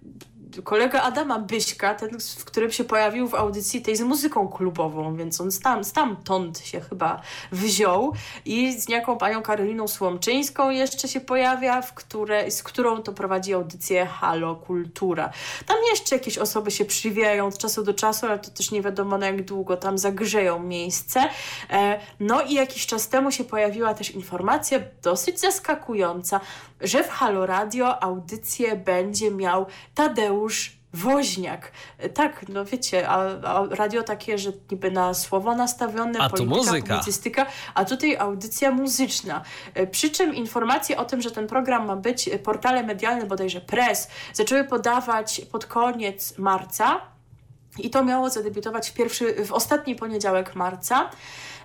kolega 0.63 1.01
Adama 1.01 1.39
Byśka, 1.39 1.95
ten, 1.95 2.19
w 2.37 2.45
którym 2.45 2.71
się 2.71 2.83
pojawił 2.83 3.27
w 3.27 3.35
audycji 3.35 3.81
tej 3.81 3.95
z 3.95 4.01
muzyką 4.01 4.47
klubową, 4.47 5.15
więc 5.15 5.41
on 5.41 5.49
tam, 5.63 5.83
stamtąd 5.83 6.59
się 6.59 6.81
chyba 6.81 7.21
wziął 7.51 8.13
i 8.45 8.81
z 8.81 8.87
niejaką 8.87 9.17
panią 9.17 9.41
Karoliną 9.41 9.87
Słomczyńską 9.87 10.69
jeszcze 10.69 11.07
się 11.07 11.21
pojawia, 11.21 11.81
w 11.81 11.93
które, 11.93 12.51
z 12.51 12.63
którą 12.63 13.01
to 13.01 13.13
prowadzi 13.13 13.53
audycję 13.53 14.05
Halo 14.05 14.55
Kultura. 14.55 15.29
Tam 15.65 15.77
jeszcze 15.91 16.15
jakieś 16.15 16.37
osoby 16.37 16.71
się 16.71 16.85
przywijają 16.85 17.47
od 17.47 17.57
czasu 17.57 17.83
do 17.83 17.93
czasu, 17.93 18.25
ale 18.25 18.39
to 18.39 18.51
też 18.51 18.71
nie 18.71 18.81
wiadomo 18.81 19.17
na 19.17 19.25
jak 19.25 19.45
długo 19.45 19.77
tam 19.77 19.97
zagrzeją 19.97 20.59
miejsce. 20.59 21.23
E, 21.69 21.99
no 22.19 22.41
i 22.41 22.53
jakiś 22.53 22.85
czas 22.85 23.09
temu 23.09 23.31
się 23.31 23.43
pojawiła 23.43 23.93
też 23.93 24.11
informacja 24.11 24.79
dosyć 25.01 25.39
zaskakująca, 25.39 26.39
że 26.81 27.03
w 27.03 27.09
Halo 27.09 27.45
Radio 27.45 28.03
audycję 28.03 28.75
będzie 28.75 29.31
miał 29.31 29.65
Tadeusz 29.95 30.42
Woźniak. 30.93 31.71
Tak, 32.13 32.45
no 32.49 32.65
wiecie, 32.65 33.09
a, 33.09 33.41
a, 33.43 33.65
radio 33.69 34.03
takie, 34.03 34.37
że 34.37 34.51
niby 34.71 34.91
na 34.91 35.13
słowo 35.13 35.55
nastawione, 35.55 36.19
a 36.19 36.29
polityka, 36.29 36.55
muzyka. 36.55 36.87
publicystyka, 36.87 37.45
a 37.73 37.85
tutaj 37.85 38.17
audycja 38.17 38.71
muzyczna. 38.71 39.41
Przy 39.91 40.09
czym 40.09 40.35
informacje 40.35 40.97
o 40.97 41.05
tym, 41.05 41.21
że 41.21 41.31
ten 41.31 41.47
program 41.47 41.85
ma 41.85 41.95
być, 41.95 42.29
portale 42.43 42.83
medialne, 42.83 43.25
bodajże 43.25 43.61
press, 43.61 44.07
zaczęły 44.33 44.63
podawać 44.63 45.41
pod 45.51 45.65
koniec 45.65 46.37
marca 46.37 47.01
i 47.79 47.89
to 47.89 48.03
miało 48.03 48.29
zadebiutować 48.29 48.89
w, 48.89 48.93
pierwszy, 48.93 49.45
w 49.45 49.51
ostatni 49.51 49.95
poniedziałek 49.95 50.55
marca. 50.55 51.09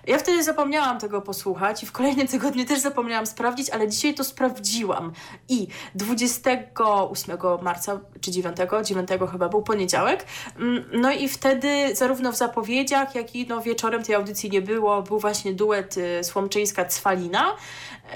Ja 0.07 0.17
wtedy 0.17 0.43
zapomniałam 0.43 0.99
tego 0.99 1.21
posłuchać 1.21 1.83
i 1.83 1.85
w 1.85 1.91
kolejnym 1.91 2.27
tygodniu 2.27 2.65
też 2.65 2.79
zapomniałam 2.79 3.25
sprawdzić, 3.25 3.69
ale 3.69 3.87
dzisiaj 3.87 4.13
to 4.13 4.23
sprawdziłam. 4.23 5.11
I 5.49 5.67
28 5.95 7.37
marca, 7.61 7.99
czy 8.21 8.31
9, 8.31 8.57
9 8.85 9.09
chyba 9.31 9.49
był 9.49 9.61
poniedziałek, 9.61 10.25
mm, 10.59 10.83
no 10.93 11.11
i 11.11 11.29
wtedy 11.29 11.95
zarówno 11.95 12.31
w 12.31 12.35
zapowiedziach, 12.35 13.15
jak 13.15 13.35
i 13.35 13.47
no 13.47 13.61
wieczorem 13.61 14.03
tej 14.03 14.15
audycji 14.15 14.49
nie 14.49 14.61
było, 14.61 15.01
był 15.01 15.19
właśnie 15.19 15.53
duet 15.53 15.97
y, 15.97 16.21
Słomczyńska-Cwalina. 16.21 17.43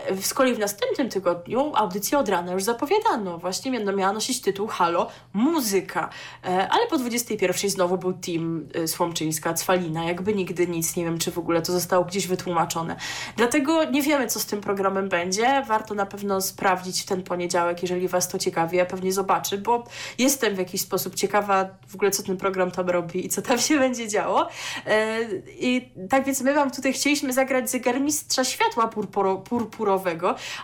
E, 0.10 0.22
z 0.22 0.34
kolei 0.34 0.54
w 0.54 0.60
następnym 0.60 1.10
tygodniu 1.10 1.72
audycję 1.76 2.18
od 2.18 2.30
rana 2.30 2.54
już 2.54 2.64
zapowiadano. 2.64 3.38
Właśnie 3.38 3.72
miała 3.72 4.14
nosić 4.14 4.42
tytuł 4.42 4.68
Halo 4.68 5.10
Muzyka. 5.34 6.10
E, 6.46 6.68
ale 6.70 6.88
po 6.88 6.98
21 6.98 7.70
znowu 7.70 7.98
był 7.98 8.14
team 8.14 8.68
y, 8.76 8.88
Słomczyńska-Cwalina. 8.88 10.04
Jakby 10.08 10.34
nigdy 10.34 10.68
nic, 10.68 10.96
nie 10.96 11.06
wiem 11.06 11.18
czy 11.18 11.32
w 11.32 11.38
ogóle 11.38 11.62
to 11.62 11.72
zostało 11.72 12.06
gdzieś 12.06 12.28
wytłumaczone. 12.28 12.96
Dlatego 13.38 13.84
nie 13.84 14.02
wiemy, 14.02 14.28
co 14.28 14.40
z 14.40 14.46
tym 14.46 14.62
programem 14.62 15.10
będzie. 15.10 15.64
Warto 15.68 15.94
na 15.94 16.06
pewno 16.06 16.42
sprawdzić 16.42 17.02
w 17.02 17.06
ten 17.06 17.24
poniedziałek, 17.24 17.82
jeżeli 17.82 18.08
Was 18.08 18.28
to 18.28 18.40
ciekawi. 18.40 18.78
Ja 18.78 18.86
pewnie 18.86 19.14
zobaczę, 19.14 19.58
bo 19.58 19.84
jestem 20.18 20.56
w 20.56 20.58
jakiś 20.58 20.82
sposób 20.82 21.16
ciekawa 21.16 21.70
w 21.88 21.96
ogóle, 21.96 22.12
co 22.12 22.24
ten 22.24 22.38
program 22.38 22.72
tam 22.72 22.90
robi 22.90 23.26
i 23.26 23.30
co 23.30 23.42
tam 23.42 23.60
się 23.60 23.80
będzie 23.80 24.08
działo. 24.08 24.48
E, 24.86 25.20
I 25.60 25.92
tak 26.10 26.26
więc 26.26 26.42
my 26.42 26.54
Wam 26.54 26.72
tutaj 26.72 26.94
chcieliśmy 26.94 27.34
zagrać 27.34 27.70
zegarmistrza 27.70 28.44
światła 28.44 28.88
purpuro, 28.88 29.38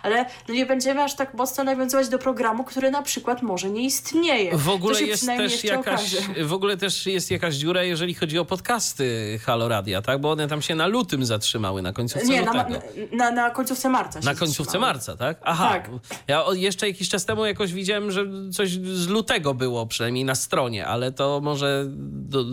ale 0.02 0.26
no 0.48 0.54
nie 0.54 0.66
będziemy 0.66 1.02
aż 1.02 1.14
tak 1.16 1.34
mocno 1.34 1.64
nawiązywać 1.64 2.08
do 2.08 2.18
programu, 2.18 2.64
który 2.64 2.90
na 2.90 3.02
przykład 3.02 3.42
może 3.42 3.70
nie 3.70 3.82
istnieje. 3.82 4.56
W 4.58 4.68
ogóle 4.68 5.02
jest 5.02 5.26
też 5.26 5.64
jakaś, 5.64 6.16
w 6.44 6.52
ogóle 6.52 6.76
też 6.76 7.06
jest 7.06 7.30
jakaś 7.30 7.54
dziura, 7.54 7.82
jeżeli 7.82 8.14
chodzi 8.14 8.38
o 8.38 8.44
podcasty 8.44 9.38
Halo 9.44 9.68
Radia, 9.68 10.02
tak? 10.02 10.20
Bo 10.20 10.30
one 10.30 10.48
tam 10.48 10.62
się 10.62 10.74
na 10.74 10.86
lutym 10.86 11.24
zatrzymały, 11.24 11.82
na 11.82 11.92
końcówce 11.92 12.28
Nie, 12.28 12.42
na, 12.42 12.66
na, 13.12 13.30
na 13.30 13.50
końcówce 13.50 13.88
marca. 13.88 14.20
Na 14.20 14.34
końcówce 14.34 14.64
zatrzymały. 14.64 14.92
marca, 14.92 15.16
tak? 15.16 15.38
Aha. 15.42 15.68
Tak. 15.68 15.90
Ja 16.28 16.44
jeszcze 16.52 16.88
jakiś 16.88 17.08
czas 17.08 17.24
temu 17.24 17.46
jakoś 17.46 17.72
widziałem, 17.72 18.10
że 18.10 18.24
coś 18.52 18.70
z 18.70 19.08
lutego 19.08 19.54
było, 19.54 19.86
przynajmniej 19.86 20.24
na 20.24 20.34
stronie, 20.34 20.86
ale 20.86 21.12
to 21.12 21.40
może 21.40 21.84
do, 21.88 22.44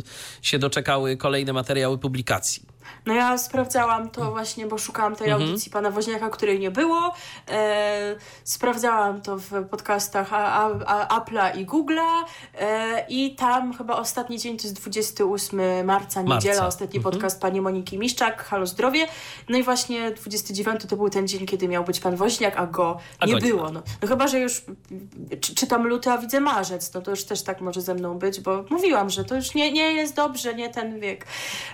się 0.41 0.59
doczekały 0.59 1.17
kolejne 1.17 1.53
materiały 1.53 1.97
publikacji. 1.97 2.76
No 3.05 3.13
ja 3.13 3.37
sprawdzałam 3.37 4.09
to 4.09 4.31
właśnie, 4.31 4.65
bo 4.65 4.77
szukałam 4.77 5.15
tej 5.15 5.27
Mhm. 5.29 5.49
audycji 5.49 5.71
pana 5.71 5.91
Woźniaka, 5.91 6.29
której 6.29 6.59
nie 6.59 6.71
było. 6.71 7.13
E, 7.49 8.15
sprawdzałam 8.43 9.21
to 9.21 9.37
w 9.37 9.65
podcastach 9.69 10.33
a, 10.33 10.69
a, 10.85 11.19
Apple'a 11.19 11.57
i 11.57 11.65
Google'a 11.65 12.23
e, 12.59 13.05
i 13.09 13.35
tam 13.35 13.73
chyba 13.73 13.95
ostatni 13.95 14.39
dzień 14.39 14.57
to 14.57 14.63
jest 14.63 14.75
28 14.81 15.85
marca, 15.85 16.21
niedziela, 16.21 16.53
Marca. 16.55 16.67
ostatni 16.67 16.97
Mhm. 16.97 17.13
podcast 17.13 17.41
pani 17.41 17.61
Moniki 17.61 17.97
Miszczak, 17.99 18.43
Halo 18.43 18.65
Zdrowie. 18.65 19.07
No 19.49 19.57
i 19.57 19.63
właśnie 19.63 20.11
29 20.11 20.81
to 20.89 20.95
był 20.95 21.09
ten 21.09 21.27
dzień, 21.27 21.45
kiedy 21.45 21.67
miał 21.67 21.83
być 21.83 21.99
pan 21.99 22.15
Woźniak, 22.15 22.57
a 22.59 22.67
go 22.67 22.97
A 23.19 23.25
nie 23.25 23.37
było. 23.37 23.71
No, 23.71 23.81
no 24.01 24.07
chyba, 24.07 24.27
że 24.27 24.39
już 24.39 24.65
czy, 25.41 25.55
czytam 25.55 25.87
luty, 25.87 26.09
a 26.11 26.17
widzę 26.17 26.39
marzec, 26.39 26.93
no 26.93 27.01
to 27.01 27.11
już 27.11 27.23
też 27.25 27.43
tak 27.43 27.61
może 27.61 27.81
ze 27.81 27.93
mną 27.93 28.17
być, 28.19 28.39
bo 28.41 28.63
mówiłam, 28.69 29.09
że 29.09 29.25
to 29.25 29.35
już 29.35 29.53
nie, 29.55 29.71
nie 29.71 29.91
jest 29.93 30.15
dobrze, 30.15 30.53
nie 30.53 30.69
ten 30.69 30.99
wiek. 30.99 31.25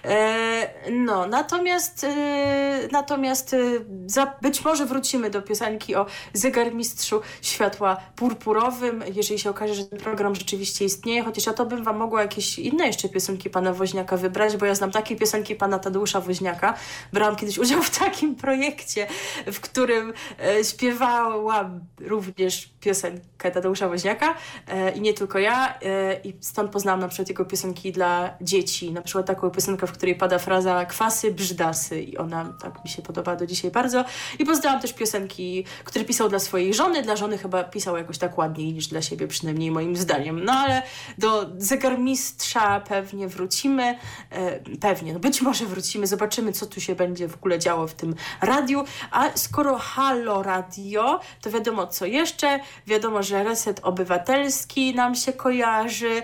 E, 0.05 0.69
no, 1.05 1.27
natomiast 1.27 2.03
e, 2.03 2.87
natomiast 2.91 3.53
e, 3.53 3.57
za, 4.05 4.33
być 4.41 4.65
może 4.65 4.85
wrócimy 4.85 5.29
do 5.29 5.41
piosenki 5.41 5.95
o 5.95 6.05
zegarmistrzu 6.33 7.21
światła 7.41 7.97
purpurowym, 8.15 9.03
jeżeli 9.15 9.39
się 9.39 9.49
okaże, 9.49 9.73
że 9.73 9.85
ten 9.85 9.99
program 9.99 10.35
rzeczywiście 10.35 10.85
istnieje, 10.85 11.23
chociaż 11.23 11.45
ja 11.45 11.53
to 11.53 11.65
bym 11.65 11.83
wam 11.83 11.97
mogła 11.97 12.21
jakieś 12.21 12.59
inne 12.59 12.87
jeszcze 12.87 13.09
piosenki 13.09 13.49
pana 13.49 13.73
Woźniaka 13.73 14.17
wybrać, 14.17 14.57
bo 14.57 14.65
ja 14.65 14.75
znam 14.75 14.91
takie 14.91 15.15
piosenki 15.15 15.55
pana 15.55 15.79
Tadeusza 15.79 16.21
Woźniaka. 16.21 16.73
Brałam 17.13 17.35
kiedyś 17.35 17.57
udział 17.57 17.83
w 17.83 17.99
takim 17.99 18.35
projekcie, 18.35 19.07
w 19.45 19.59
którym 19.59 20.13
e, 20.39 20.63
śpiewałam 20.63 21.79
również 21.99 22.69
piosenkę 22.79 23.51
Tadeusza 23.51 23.89
Woźniaka 23.89 24.35
e, 24.67 24.91
i 24.91 25.01
nie 25.01 25.13
tylko 25.13 25.39
ja. 25.39 25.79
E, 25.79 26.19
I 26.23 26.33
stąd 26.41 26.71
poznałam 26.71 26.99
na 26.99 27.07
przykład 27.07 27.29
jego 27.29 27.45
piosenki 27.45 27.91
dla 27.91 28.37
dzieci. 28.41 28.91
Na 28.91 29.01
przykład 29.01 29.25
taką 29.25 29.49
piosenkę, 29.49 29.87
w 29.87 29.91
której 29.91 30.15
pada 30.15 30.39
fraza 30.39 30.85
kwasy, 30.93 31.31
brzdasy 31.31 32.01
i 32.01 32.17
ona 32.17 32.53
tak 32.61 32.83
mi 32.83 32.89
się 32.89 33.01
podoba 33.01 33.35
do 33.35 33.45
dzisiaj 33.47 33.71
bardzo. 33.71 34.05
I 34.39 34.45
poznałam 34.45 34.81
też 34.81 34.93
piosenki, 34.93 35.65
które 35.83 36.05
pisał 36.05 36.29
dla 36.29 36.39
swojej 36.39 36.73
żony. 36.73 37.01
Dla 37.01 37.15
żony 37.15 37.37
chyba 37.37 37.63
pisał 37.63 37.97
jakoś 37.97 38.17
tak 38.17 38.37
ładniej 38.37 38.73
niż 38.73 38.87
dla 38.87 39.01
siebie, 39.01 39.27
przynajmniej 39.27 39.71
moim 39.71 39.95
zdaniem. 39.95 40.43
No 40.45 40.53
ale 40.53 40.81
do 41.17 41.49
zegarmistrza 41.57 42.79
pewnie 42.79 43.27
wrócimy. 43.27 43.97
E, 44.29 44.59
pewnie, 44.79 45.13
no 45.13 45.19
być 45.19 45.41
może 45.41 45.65
wrócimy. 45.65 46.07
Zobaczymy, 46.07 46.51
co 46.53 46.65
tu 46.65 46.81
się 46.81 46.95
będzie 46.95 47.27
w 47.27 47.35
ogóle 47.35 47.59
działo 47.59 47.87
w 47.87 47.93
tym 47.93 48.15
radiu. 48.41 48.83
A 49.11 49.29
skoro 49.35 49.77
Halo 49.77 50.43
Radio, 50.43 51.19
to 51.41 51.51
wiadomo 51.51 51.87
co 51.87 52.05
jeszcze. 52.05 52.59
Wiadomo, 52.87 53.23
że 53.23 53.43
Reset 53.43 53.79
Obywatelski 53.83 54.95
nam 54.95 55.15
się 55.15 55.33
kojarzy. 55.33 56.21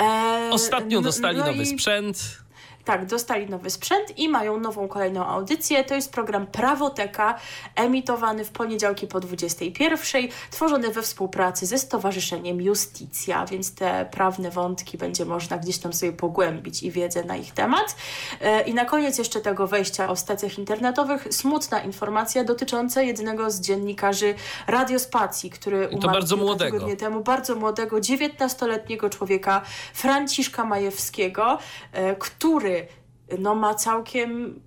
E, 0.00 0.50
Ostatnio 0.52 0.98
no- 1.00 1.04
dostali 1.04 1.38
no 1.38 1.46
nowy 1.46 1.62
i- 1.62 1.66
sprzęt. 1.66 2.18
Tak, 2.88 3.06
dostali 3.06 3.46
nowy 3.46 3.70
sprzęt 3.70 4.18
i 4.18 4.28
mają 4.28 4.60
nową 4.60 4.88
kolejną 4.88 5.26
audycję. 5.26 5.84
To 5.84 5.94
jest 5.94 6.12
program 6.12 6.46
Prawoteka, 6.46 7.38
emitowany 7.74 8.44
w 8.44 8.50
poniedziałki 8.50 9.06
po 9.06 9.20
21, 9.20 10.28
tworzony 10.50 10.90
we 10.90 11.02
współpracy 11.02 11.66
ze 11.66 11.78
Stowarzyszeniem 11.78 12.60
Justicja, 12.60 13.46
więc 13.46 13.74
te 13.74 14.08
prawne 14.10 14.50
wątki 14.50 14.98
będzie 14.98 15.24
można 15.24 15.58
gdzieś 15.58 15.78
tam 15.78 15.92
sobie 15.92 16.12
pogłębić 16.12 16.82
i 16.82 16.90
wiedzę 16.90 17.24
na 17.24 17.36
ich 17.36 17.54
temat. 17.54 17.96
E, 18.40 18.62
I 18.62 18.74
na 18.74 18.84
koniec 18.84 19.18
jeszcze 19.18 19.40
tego 19.40 19.66
wejścia 19.66 20.08
o 20.08 20.16
stacjach 20.16 20.58
internetowych, 20.58 21.28
smutna 21.30 21.80
informacja 21.80 22.44
dotycząca 22.44 23.02
jednego 23.02 23.50
z 23.50 23.60
dziennikarzy 23.60 24.34
Radiospacji, 24.66 25.50
który 25.50 25.88
umarł 25.88 26.12
bardzo 26.12 26.36
młodego. 26.36 26.96
temu, 26.96 27.20
bardzo 27.20 27.54
młodego, 27.54 27.96
19-letniego 27.96 29.10
człowieka, 29.10 29.62
Franciszka 29.94 30.64
Majewskiego, 30.64 31.58
e, 31.92 32.16
który 32.16 32.77
no, 33.38 33.54
ma 33.54 33.74
całkiem 33.74 34.60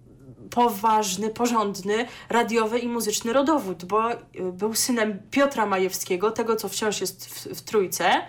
poważny, 0.50 1.30
porządny, 1.30 2.06
radiowy 2.30 2.80
i 2.80 2.88
muzyczny 2.88 3.34
rodowód, 3.34 3.86
bo 3.86 4.12
e, 4.12 4.18
był 4.54 4.76
synem 4.76 5.20
Piotra 5.32 5.66
Majewskiego, 5.66 6.32
tego 6.32 6.56
co 6.56 6.70
wciąż 6.70 7.02
jest 7.02 7.30
w, 7.30 7.48
w 7.60 7.62
trójce. 7.62 8.22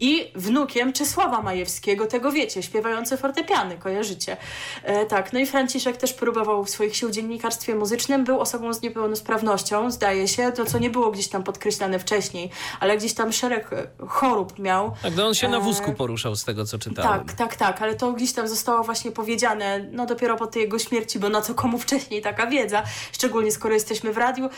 I 0.00 0.32
wnukiem 0.34 0.92
Czesława 0.92 1.42
Majewskiego, 1.42 2.06
tego 2.06 2.32
wiecie, 2.32 2.62
śpiewający 2.62 3.16
fortepiany, 3.16 3.78
kojarzycie. 3.78 4.36
E, 4.82 5.06
tak, 5.06 5.32
no 5.32 5.38
i 5.38 5.46
Franciszek 5.46 5.96
też 5.96 6.12
próbował 6.12 6.64
w 6.64 6.70
swoich 6.70 6.96
sił 6.96 7.08
w 7.08 7.12
dziennikarstwie 7.12 7.74
muzycznym, 7.74 8.24
był 8.24 8.40
osobą 8.40 8.72
z 8.72 8.82
niepełnosprawnością, 8.82 9.90
zdaje 9.90 10.28
się, 10.28 10.52
to 10.52 10.64
co 10.64 10.78
nie 10.78 10.90
było 10.90 11.10
gdzieś 11.10 11.28
tam 11.28 11.42
podkreślane 11.42 11.98
wcześniej, 11.98 12.50
ale 12.80 12.96
gdzieś 12.96 13.14
tam 13.14 13.32
szereg 13.32 13.72
e, 13.72 13.86
chorób 14.06 14.58
miał. 14.58 14.92
Tak, 15.02 15.16
no 15.16 15.26
on 15.26 15.34
się 15.34 15.48
na 15.48 15.56
E, 15.56 15.60
wózku 15.60 15.92
poruszał 15.92 16.36
z 16.36 16.44
tego, 16.44 16.64
co 16.64 16.78
czytałem. 16.78 17.26
Tak, 17.26 17.36
tak, 17.36 17.56
tak, 17.56 17.82
ale 17.82 17.94
to 17.94 18.12
gdzieś 18.12 18.32
tam 18.32 18.48
zostało 18.48 18.84
właśnie 18.84 19.12
powiedziane, 19.12 19.86
no 19.92 20.06
dopiero 20.06 20.36
po 20.36 20.46
tej 20.46 20.62
jego 20.62 20.78
śmierci, 20.78 21.18
bo 21.18 21.28
na 21.28 21.42
co 21.42 21.54
komu 21.54 21.78
wcześniej 21.78 22.22
taka 22.22 22.46
wiedza, 22.46 22.82
szczególnie 23.12 23.52
skoro 23.52 23.74
jesteśmy 23.74 24.12
w 24.12 24.16
radiu. 24.16 24.50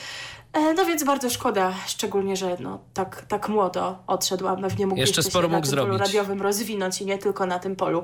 E, 0.52 0.74
No 0.74 0.84
więc 0.84 1.04
bardzo 1.04 1.30
szkoda, 1.30 1.74
szczególnie, 1.86 2.36
że 2.36 2.56
no, 2.60 2.78
tak, 2.94 3.24
tak 3.28 3.48
młodo 3.48 3.98
odszedł, 4.06 4.48
a 4.48 4.56
pewnie 4.56 4.86
mógł 4.86 5.00
Jeszcze 5.00 5.18
jeszcze, 5.20 5.30
sporo 5.30 5.48
się 5.48 5.52
na 5.52 5.58
mógł 5.58 5.70
polu 5.70 5.82
zrobić. 5.82 6.00
radiowym 6.00 6.42
rozwinąć 6.42 7.00
i 7.00 7.06
nie 7.06 7.18
tylko 7.18 7.46
na 7.46 7.58
tym 7.58 7.76
polu. 7.76 8.02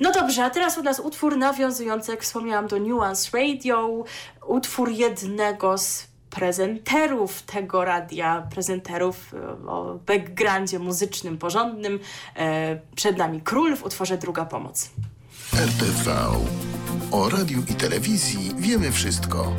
No 0.00 0.12
dobrze, 0.12 0.44
a 0.44 0.50
teraz 0.50 0.78
u 0.78 0.82
nas 0.82 1.00
utwór 1.00 1.36
nawiązujący, 1.36 2.10
jak 2.10 2.22
wspomniałam, 2.22 2.66
do 2.66 2.78
Nuance 2.78 3.30
Radio, 3.38 4.04
utwór 4.46 4.90
jednego 4.90 5.78
z 5.78 6.06
prezenterów 6.30 7.42
tego 7.42 7.84
radia, 7.84 8.46
prezenterów 8.54 9.34
e, 9.34 9.66
o 9.70 9.98
backgroundzie 10.06 10.78
muzycznym 10.78 11.38
porządnym. 11.38 12.00
E, 12.36 12.78
Przed 12.96 13.18
nami 13.18 13.40
Król 13.40 13.76
w 13.76 13.84
utworze 13.84 14.18
Druga 14.18 14.44
Pomoc. 14.44 14.90
RTV. 15.54 16.14
O 17.12 17.28
radiu 17.28 17.62
i 17.70 17.74
telewizji 17.74 18.52
wiemy 18.56 18.92
wszystko. 18.92 19.52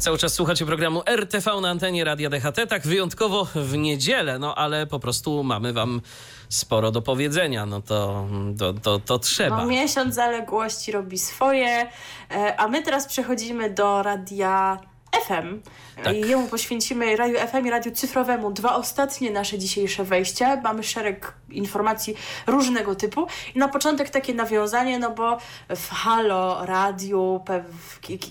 Cały 0.00 0.18
czas 0.18 0.34
słuchacie 0.34 0.66
programu 0.66 1.02
RTV 1.06 1.60
na 1.60 1.70
antenie 1.70 2.04
Radia 2.04 2.30
DHT, 2.30 2.66
tak 2.68 2.82
wyjątkowo 2.82 3.46
w 3.54 3.76
niedzielę, 3.76 4.38
no 4.38 4.54
ale 4.54 4.86
po 4.86 5.00
prostu 5.00 5.44
mamy 5.44 5.72
wam 5.72 6.00
sporo 6.48 6.90
do 6.90 7.02
powiedzenia, 7.02 7.66
no 7.66 7.82
to, 7.82 8.26
to, 8.58 8.72
to, 8.72 8.98
to 8.98 9.18
trzeba. 9.18 9.56
No, 9.56 9.66
miesiąc 9.66 10.14
zaległości 10.14 10.92
robi 10.92 11.18
swoje, 11.18 11.86
e, 12.30 12.60
a 12.60 12.68
my 12.68 12.82
teraz 12.82 13.06
przechodzimy 13.06 13.70
do 13.70 14.02
radia 14.02 14.80
FM. 15.26 15.60
Tak. 16.04 16.16
I 16.16 16.20
jemu 16.20 16.48
poświęcimy 16.48 17.16
Radiu 17.16 17.38
FM 17.38 17.66
i 17.66 17.70
Radiu 17.70 17.92
Cyfrowemu 17.92 18.52
dwa 18.52 18.74
ostatnie 18.74 19.30
nasze 19.30 19.58
dzisiejsze 19.58 20.04
wejścia. 20.04 20.56
Mamy 20.56 20.82
szereg 20.82 21.32
informacji 21.50 22.14
różnego 22.46 22.94
typu. 22.94 23.26
I 23.54 23.58
na 23.58 23.68
początek 23.68 24.10
takie 24.10 24.34
nawiązanie, 24.34 24.98
no 24.98 25.10
bo 25.10 25.38
w 25.76 25.90
Halo 25.90 26.66
Radiu 26.66 27.44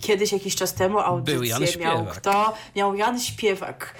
kiedyś 0.02 0.32
jakiś 0.32 0.56
czas 0.56 0.74
temu 0.74 1.00
audycję 1.00 1.78
miał 1.80 2.06
kto? 2.06 2.54
Miał 2.76 2.96
Jan 2.96 3.20
Śpiewak, 3.20 3.96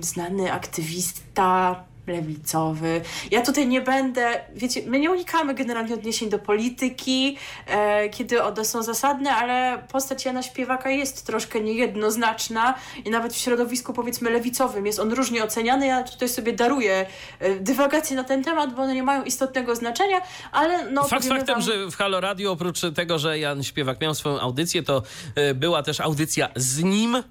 znany 0.00 0.52
aktywista 0.52 1.84
lewicowy. 2.08 3.00
Ja 3.30 3.42
tutaj 3.42 3.68
nie 3.68 3.80
będę, 3.80 4.40
wiecie, 4.54 4.82
my 4.86 5.00
nie 5.00 5.10
unikamy 5.10 5.54
generalnie 5.54 5.94
odniesień 5.94 6.30
do 6.30 6.38
polityki, 6.38 7.36
e, 7.66 8.08
kiedy 8.08 8.42
one 8.42 8.64
są 8.64 8.82
zasadne, 8.82 9.30
ale 9.30 9.82
postać 9.92 10.24
Jana 10.24 10.42
Śpiewaka 10.42 10.90
jest 10.90 11.26
troszkę 11.26 11.60
niejednoznaczna 11.60 12.74
i 13.04 13.10
nawet 13.10 13.32
w 13.32 13.36
środowisku 13.36 13.92
powiedzmy 13.92 14.30
lewicowym 14.30 14.86
jest 14.86 14.98
on 14.98 15.12
różnie 15.12 15.44
oceniany. 15.44 15.86
Ja 15.86 16.02
tutaj 16.02 16.28
sobie 16.28 16.52
daruję 16.52 17.06
e, 17.38 17.54
dywagacje 17.54 18.16
na 18.16 18.24
ten 18.24 18.44
temat, 18.44 18.74
bo 18.74 18.82
one 18.82 18.94
nie 18.94 19.02
mają 19.02 19.24
istotnego 19.24 19.76
znaczenia, 19.76 20.20
ale 20.52 20.90
no 20.90 21.04
Fakt 21.04 21.28
faktem, 21.28 21.54
wam- 21.54 21.62
że 21.62 21.90
w 21.90 21.96
Halo 21.96 22.20
Radio 22.20 22.52
oprócz 22.52 22.80
tego, 22.94 23.18
że 23.18 23.38
Jan 23.38 23.62
Śpiewak 23.62 24.00
miał 24.00 24.14
swoją 24.14 24.40
audycję, 24.40 24.82
to 24.82 25.02
e, 25.34 25.54
była 25.54 25.82
też 25.82 26.00
audycja 26.00 26.48
z 26.56 26.82
nim. 26.82 27.16
E, 27.16 27.22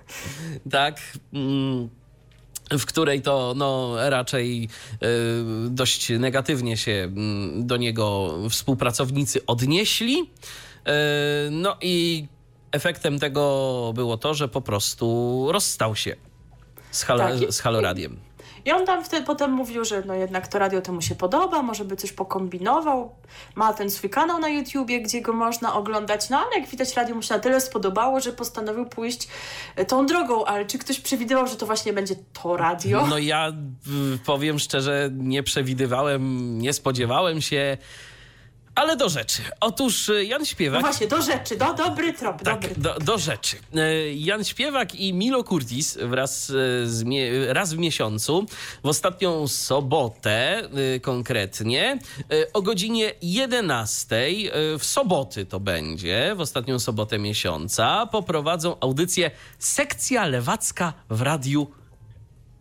tak. 0.70 0.96
W 2.78 2.86
której 2.86 3.22
to 3.22 3.54
no, 3.56 3.94
raczej 4.10 4.68
e, 4.92 5.06
dość 5.68 6.08
negatywnie 6.08 6.76
się 6.76 6.92
mm, 6.92 7.66
do 7.66 7.76
niego 7.76 8.34
współpracownicy 8.50 9.46
odnieśli. 9.46 10.30
E, 10.86 10.92
no 11.50 11.76
i 11.80 12.26
efektem 12.72 13.18
tego 13.18 13.92
było 13.94 14.16
to, 14.16 14.34
że 14.34 14.48
po 14.48 14.60
prostu 14.60 15.46
rozstał 15.52 15.96
się 15.96 16.16
z, 16.90 17.02
Halo, 17.02 17.40
Tak, 17.40 17.52
z 17.52 17.60
Halo 17.60 17.80
Radiem. 17.80 18.29
I 18.64 18.72
on 18.72 18.86
tam 18.86 19.04
wtedy 19.04 19.26
potem 19.26 19.52
mówił, 19.52 19.84
że 19.84 20.02
no 20.06 20.14
jednak 20.14 20.48
to 20.48 20.58
radio 20.58 20.80
to 20.80 20.92
mu 20.92 21.02
się 21.02 21.14
podoba, 21.14 21.62
może 21.62 21.84
by 21.84 21.96
coś 21.96 22.12
pokombinował. 22.12 23.14
Ma 23.54 23.72
ten 23.72 23.90
swój 23.90 24.10
kanał 24.10 24.38
na 24.38 24.48
YouTubie, 24.48 25.00
gdzie 25.00 25.20
go 25.22 25.32
można 25.32 25.74
oglądać, 25.74 26.30
no 26.30 26.38
ale 26.38 26.60
jak 26.60 26.68
widać 26.68 26.96
radio 26.96 27.14
mu 27.14 27.22
się 27.22 27.34
na 27.34 27.40
tyle 27.40 27.60
spodobało, 27.60 28.20
że 28.20 28.32
postanowił 28.32 28.86
pójść 28.86 29.28
e, 29.76 29.84
tą 29.84 30.06
drogą. 30.06 30.44
Ale 30.44 30.66
czy 30.66 30.78
ktoś 30.78 31.00
przewidywał, 31.00 31.46
że 31.46 31.56
to 31.56 31.66
właśnie 31.66 31.92
będzie 31.92 32.14
to 32.42 32.56
radio? 32.56 33.06
No 33.06 33.18
ja 33.18 33.48
y, 33.48 34.18
powiem 34.26 34.58
szczerze, 34.58 35.10
nie 35.12 35.42
przewidywałem, 35.42 36.58
nie 36.58 36.72
spodziewałem 36.72 37.40
się, 37.40 37.78
ale 38.80 38.96
do 38.96 39.08
rzeczy. 39.08 39.42
Otóż 39.60 40.08
y, 40.08 40.24
Jan 40.24 40.38
No 40.38 40.44
Śpiewak... 40.44 40.80
właśnie, 40.80 41.06
do 41.06 41.22
rzeczy, 41.22 41.56
do, 41.56 41.74
dobry 41.74 42.12
trop, 42.12 42.42
Tak, 42.42 42.60
dobry 42.60 42.74
do, 42.76 42.94
do 42.94 43.18
rzeczy. 43.18 43.56
Y, 43.76 44.14
Jan 44.14 44.44
Śpiewak 44.44 44.94
i 44.94 45.14
Milo 45.14 45.44
Curtis 45.44 45.98
wraz 46.02 46.50
y, 46.50 46.54
z 46.86 47.04
raz 47.48 47.74
w 47.74 47.78
miesiącu, 47.78 48.46
w 48.84 48.88
ostatnią 48.88 49.48
sobotę 49.48 50.62
konkretnie, 51.02 51.98
o 52.52 52.62
godzinie 52.62 53.12
11 53.22 54.16
y, 54.16 54.78
w 54.78 54.84
soboty 54.84 55.46
to 55.46 55.60
będzie, 55.60 56.34
w 56.36 56.40
ostatnią 56.40 56.78
sobotę 56.78 57.18
miesiąca, 57.18 58.06
poprowadzą 58.06 58.76
audycję 58.80 59.30
Sekcja 59.58 60.26
Lewacka 60.26 60.92
w 61.10 61.22
Radiu 61.22 61.66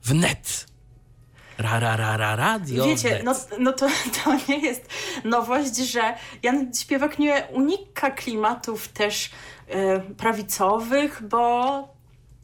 Wnet. 0.04 0.69
Ra, 1.60 1.80
ra, 1.80 1.96
ra, 1.96 2.18
ra, 2.18 2.36
radio. 2.36 2.86
Wiecie, 2.86 3.22
no, 3.24 3.36
no 3.60 3.74
to, 3.74 3.88
to 4.24 4.38
nie 4.48 4.60
jest 4.60 4.90
nowość, 5.24 5.76
że 5.76 6.14
Jan 6.44 6.74
Śpiewak 6.74 7.20
nie 7.20 7.48
unika 7.54 8.12
klimatów 8.12 8.88
też 8.88 9.30
e, 9.68 10.00
prawicowych, 10.00 11.24
bo 11.24 12.00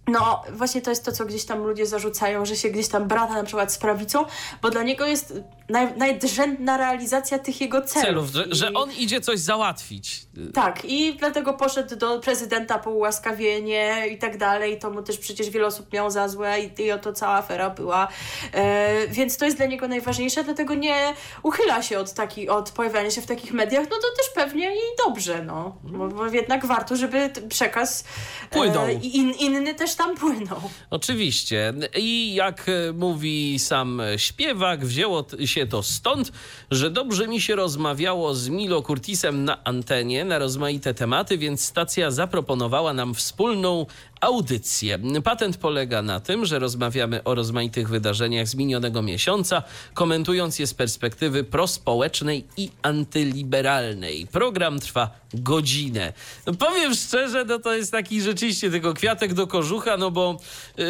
no 0.08 0.44
właśnie 0.52 0.82
to 0.82 0.90
jest 0.90 1.06
to, 1.06 1.12
co 1.12 1.26
gdzieś 1.26 1.46
tam 1.46 1.60
ludzie 1.64 1.86
zarzucają, 1.86 2.46
że 2.46 2.56
się 2.56 2.70
gdzieś 2.70 2.88
tam 2.88 3.08
brata 3.08 3.34
na 3.34 3.44
przykład 3.44 3.74
z 3.74 3.78
prawicą, 3.78 4.26
bo 4.62 4.70
dla 4.70 4.84
niego 4.84 5.06
jest 5.06 5.34
naj, 5.70 5.98
najdrzędna 5.98 6.78
realizacja 6.78 7.40
tych 7.40 7.62
jego 7.62 7.82
celów. 7.82 8.06
celów, 8.06 8.30
że, 8.32 8.44
I- 8.52 8.56
że 8.56 8.74
on 8.74 8.92
idzie 8.92 9.22
coś 9.22 9.40
załatwić. 9.40 10.22
Tak, 10.54 10.86
i 10.86 11.16
dlatego 11.20 11.54
poszedł 11.54 11.96
do 11.96 12.20
prezydenta 12.20 12.80
po 12.80 12.92
ułaskawienie 12.92 14.08
i 14.12 14.18
tak 14.18 14.38
dalej. 14.38 14.80
To 14.80 14.92
mu 14.92 15.02
też 15.02 15.18
przecież 15.18 15.50
wiele 15.50 15.68
osób 15.68 15.94
miało 15.94 16.12
za 16.12 16.28
złe 16.28 16.60
i, 16.62 16.82
i 16.82 16.92
oto 16.92 17.14
cała 17.14 17.34
afera 17.36 17.70
była. 17.70 18.08
E, 18.54 19.08
więc 19.08 19.38
to 19.38 19.46
jest 19.46 19.58
dla 19.58 19.66
niego 19.66 19.88
najważniejsze, 19.88 20.44
dlatego 20.44 20.74
nie 20.74 21.14
uchyla 21.44 21.84
się 21.84 22.00
od, 22.00 22.14
taki, 22.14 22.50
od 22.50 22.72
pojawiania 22.72 23.12
się 23.12 23.22
w 23.22 23.26
takich 23.26 23.54
mediach. 23.54 23.84
No 23.90 23.96
to 23.96 24.08
też 24.18 24.26
pewnie 24.36 24.76
i 24.76 24.80
dobrze, 25.08 25.44
no. 25.44 25.78
Bo, 25.84 26.08
bo 26.08 26.28
jednak 26.28 26.66
warto, 26.66 26.96
żeby 26.96 27.30
przekaz 27.50 28.04
Płynął. 28.52 28.86
e, 28.86 28.94
in, 28.94 29.32
inny 29.32 29.74
też 29.74 29.96
tam 29.96 30.16
płynął. 30.18 30.62
Oczywiście. 30.90 31.74
I 31.98 32.34
jak 32.36 32.66
e, 32.70 32.94
mówi 32.94 33.60
sam 33.60 34.02
śpiewak, 34.18 34.86
wzięło 34.86 35.24
t- 35.24 35.48
się 35.56 35.68
to 35.68 35.84
stąd, 35.84 36.32
że 36.72 36.92
dobrze 36.92 37.28
mi 37.28 37.42
się 37.42 37.56
rozmawiało 37.56 38.36
z 38.36 38.50
Milo 38.50 38.82
Curtisem 38.82 39.46
na 39.46 39.64
antenie 39.64 40.26
na 40.26 40.40
rozmaite 40.40 40.94
tematy, 40.94 41.38
więc 41.38 41.66
stacja 41.66 42.12
zaproponowała 42.12 42.94
nam 42.94 43.14
wspólną 43.14 43.86
audycję. 44.22 45.00
Patent 45.24 45.58
polega 45.58 46.02
na 46.02 46.20
tym, 46.20 46.46
że 46.46 46.60
rozmawiamy 46.60 47.24
o 47.24 47.36
rozmaitych 47.36 47.90
wydarzeniach 47.90 48.48
z 48.48 48.56
minionego 48.56 49.02
miesiąca, 49.02 49.64
komentując 49.94 50.60
je 50.60 50.68
z 50.68 50.74
perspektywy 50.74 51.44
prospołecznej 51.44 52.46
i 52.58 52.72
antyliberalnej. 52.82 54.28
Program 54.28 54.80
trwa 54.80 55.10
godzinę. 55.34 56.14
Powiem 56.60 56.94
szczerze, 56.96 57.46
no 57.46 57.60
to 57.60 57.74
jest 57.74 57.92
taki 57.92 58.22
rzeczywiście 58.22 58.72
tylko 58.72 58.94
kwiatek 58.94 59.34
do 59.34 59.48
kożucha, 59.48 59.98
no 59.98 60.12
bo 60.12 60.40
y, 60.80 60.84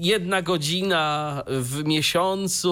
jedna 0.00 0.42
godzina 0.42 1.42
w 1.46 1.84
miesiącu, 1.84 2.68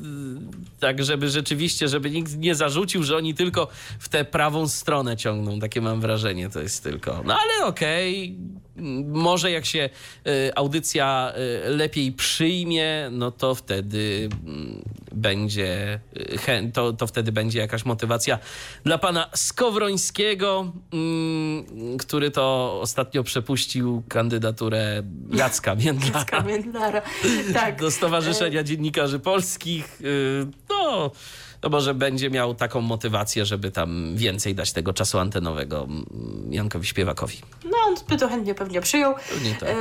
y, 0.00 0.04
y, 0.04 0.73
tak 0.84 1.04
żeby 1.04 1.28
rzeczywiście, 1.28 1.88
żeby 1.88 2.10
nikt 2.10 2.36
nie 2.36 2.54
zarzucił, 2.54 3.02
że 3.02 3.16
oni 3.16 3.34
tylko 3.34 3.68
w 3.98 4.08
tę 4.08 4.24
prawą 4.24 4.68
stronę 4.68 5.16
ciągną. 5.16 5.58
Takie 5.58 5.80
mam 5.80 6.00
wrażenie, 6.00 6.48
to 6.48 6.60
jest 6.60 6.82
tylko. 6.82 7.22
No 7.24 7.36
ale 7.38 7.66
okej, 7.66 8.36
m, 8.76 9.10
może 9.10 9.50
jak 9.50 9.64
się 9.64 9.90
y, 10.26 10.54
audycja 10.54 11.32
y, 11.66 11.70
lepiej 11.70 12.12
przyjmie, 12.12 13.08
no 13.10 13.30
to 13.30 13.54
wtedy 13.54 14.28
mm, 14.46 14.82
będzie 15.12 16.00
y, 16.48 16.72
to, 16.72 16.92
to 16.92 17.06
wtedy 17.06 17.32
będzie 17.32 17.58
jakaś 17.58 17.84
motywacja 17.84 18.38
dla 18.84 18.98
pana 18.98 19.30
Skowrońskiego, 19.34 20.72
mm, 20.92 21.98
który 21.98 22.30
to 22.30 22.78
ostatnio 22.80 23.22
przepuścił 23.22 24.02
kandydaturę 24.08 25.02
Jacka 25.32 25.74
Międlara 25.84 26.18
Jacka 26.18 26.40
Międlara. 26.40 27.02
Tak. 27.54 27.80
do 27.80 27.90
Stowarzyszenia 27.90 28.62
Dziennikarzy 28.62 29.18
Polskich. 29.18 30.00
No, 30.68 30.73
to 30.74 31.12
może 31.70 31.94
będzie 31.94 32.30
miał 32.30 32.54
taką 32.54 32.80
motywację, 32.80 33.44
żeby 33.46 33.70
tam 33.70 34.16
więcej 34.16 34.54
dać 34.54 34.72
tego 34.72 34.92
czasu 34.92 35.18
antenowego 35.18 35.86
Jankowi 36.50 36.86
Śpiewakowi. 36.86 37.38
No, 37.64 37.76
on 37.86 37.94
by 38.08 38.16
to 38.16 38.28
chętnie 38.28 38.54
pewnie 38.54 38.80
przyjął. 38.80 39.14
Pewnie 39.28 39.54
tak. 39.60 39.68
E, 39.68 39.74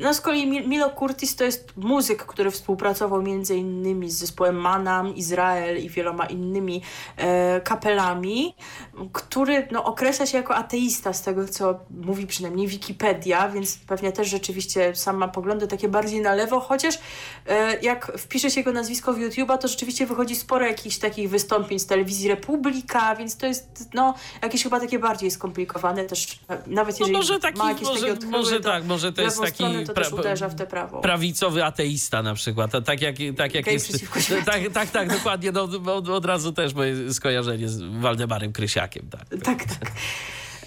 no 0.00 0.14
z 0.14 0.20
kolei 0.20 0.46
Mi- 0.46 0.68
Milo 0.68 0.90
Curtis 0.90 1.36
to 1.36 1.44
jest 1.44 1.76
muzyk, 1.76 2.26
który 2.26 2.50
współpracował 2.50 3.22
między 3.22 3.56
innymi 3.56 4.10
z 4.10 4.14
zespołem 4.18 4.56
Manam, 4.56 5.14
Izrael 5.14 5.84
i 5.84 5.88
wieloma 5.88 6.26
innymi 6.26 6.82
e, 7.16 7.60
kapelami, 7.60 8.54
który 9.12 9.68
no, 9.70 9.84
określa 9.84 10.26
się 10.26 10.36
jako 10.38 10.54
ateista 10.54 11.12
z 11.12 11.22
tego, 11.22 11.48
co 11.48 11.80
mówi 11.90 12.26
przynajmniej 12.26 12.66
Wikipedia, 12.68 13.48
więc 13.48 13.78
pewnie 13.78 14.12
też 14.12 14.28
rzeczywiście 14.28 14.94
sam 14.94 15.16
ma 15.16 15.28
poglądy 15.28 15.66
takie 15.66 15.88
bardziej 15.88 16.20
na 16.20 16.34
lewo, 16.34 16.60
chociaż 16.60 16.98
e, 17.46 17.80
jak 17.80 18.12
wpisze 18.18 18.50
się 18.50 18.60
jego 18.60 18.72
nazwisko 18.72 19.12
w 19.12 19.18
YouTube'a, 19.18 19.58
to 19.58 19.68
rzeczywiście 19.68 20.06
wychodzi 20.06 20.36
sporo 20.36 20.66
jakichś 20.66 20.98
takich 20.98 21.19
wystąpień 21.28 21.78
z 21.78 21.86
telewizji 21.86 22.28
Republika, 22.28 23.16
więc 23.16 23.36
to 23.36 23.46
jest 23.46 23.88
no, 23.94 24.14
jakieś 24.42 24.62
chyba 24.62 24.80
takie 24.80 24.98
bardziej 24.98 25.30
skomplikowane 25.30 26.04
też, 26.04 26.38
e, 26.48 26.58
nawet 26.66 27.00
No 27.00 27.06
jeżeli 27.06 27.12
może 27.12 27.40
taki, 27.40 27.58
ma 27.58 27.68
jakieś 27.68 27.88
może, 27.88 28.00
takie 28.00 28.12
odchyły, 28.12 28.32
może 28.32 28.60
to 28.60 28.70
tak, 28.70 28.84
może 28.84 29.12
to 29.12 29.22
jest 29.22 29.40
taki 29.40 29.54
stronę 29.54 29.84
to 29.84 29.92
też 29.92 30.12
uderza 30.12 30.48
w 30.48 30.54
prawo. 30.54 31.00
prawicowy 31.00 31.64
ateista 31.64 32.22
na 32.22 32.34
przykład, 32.34 32.74
a 32.74 32.80
tak 32.80 33.00
jak, 33.00 33.16
tak 33.36 33.54
jak 33.54 33.64
Gej 33.64 33.74
jest... 33.74 34.04
Tak, 34.46 34.60
tak, 34.72 34.90
tak, 34.90 35.12
dokładnie, 35.12 35.52
no, 35.52 35.62
od, 35.94 36.08
od 36.08 36.24
razu 36.24 36.52
też 36.52 36.74
moje 36.74 37.14
skojarzenie 37.14 37.68
z 37.68 37.82
Waldemarem 38.00 38.52
Krysiakiem, 38.52 39.08
tak. 39.10 39.40
Tak, 39.44 39.64
tak. 39.64 39.92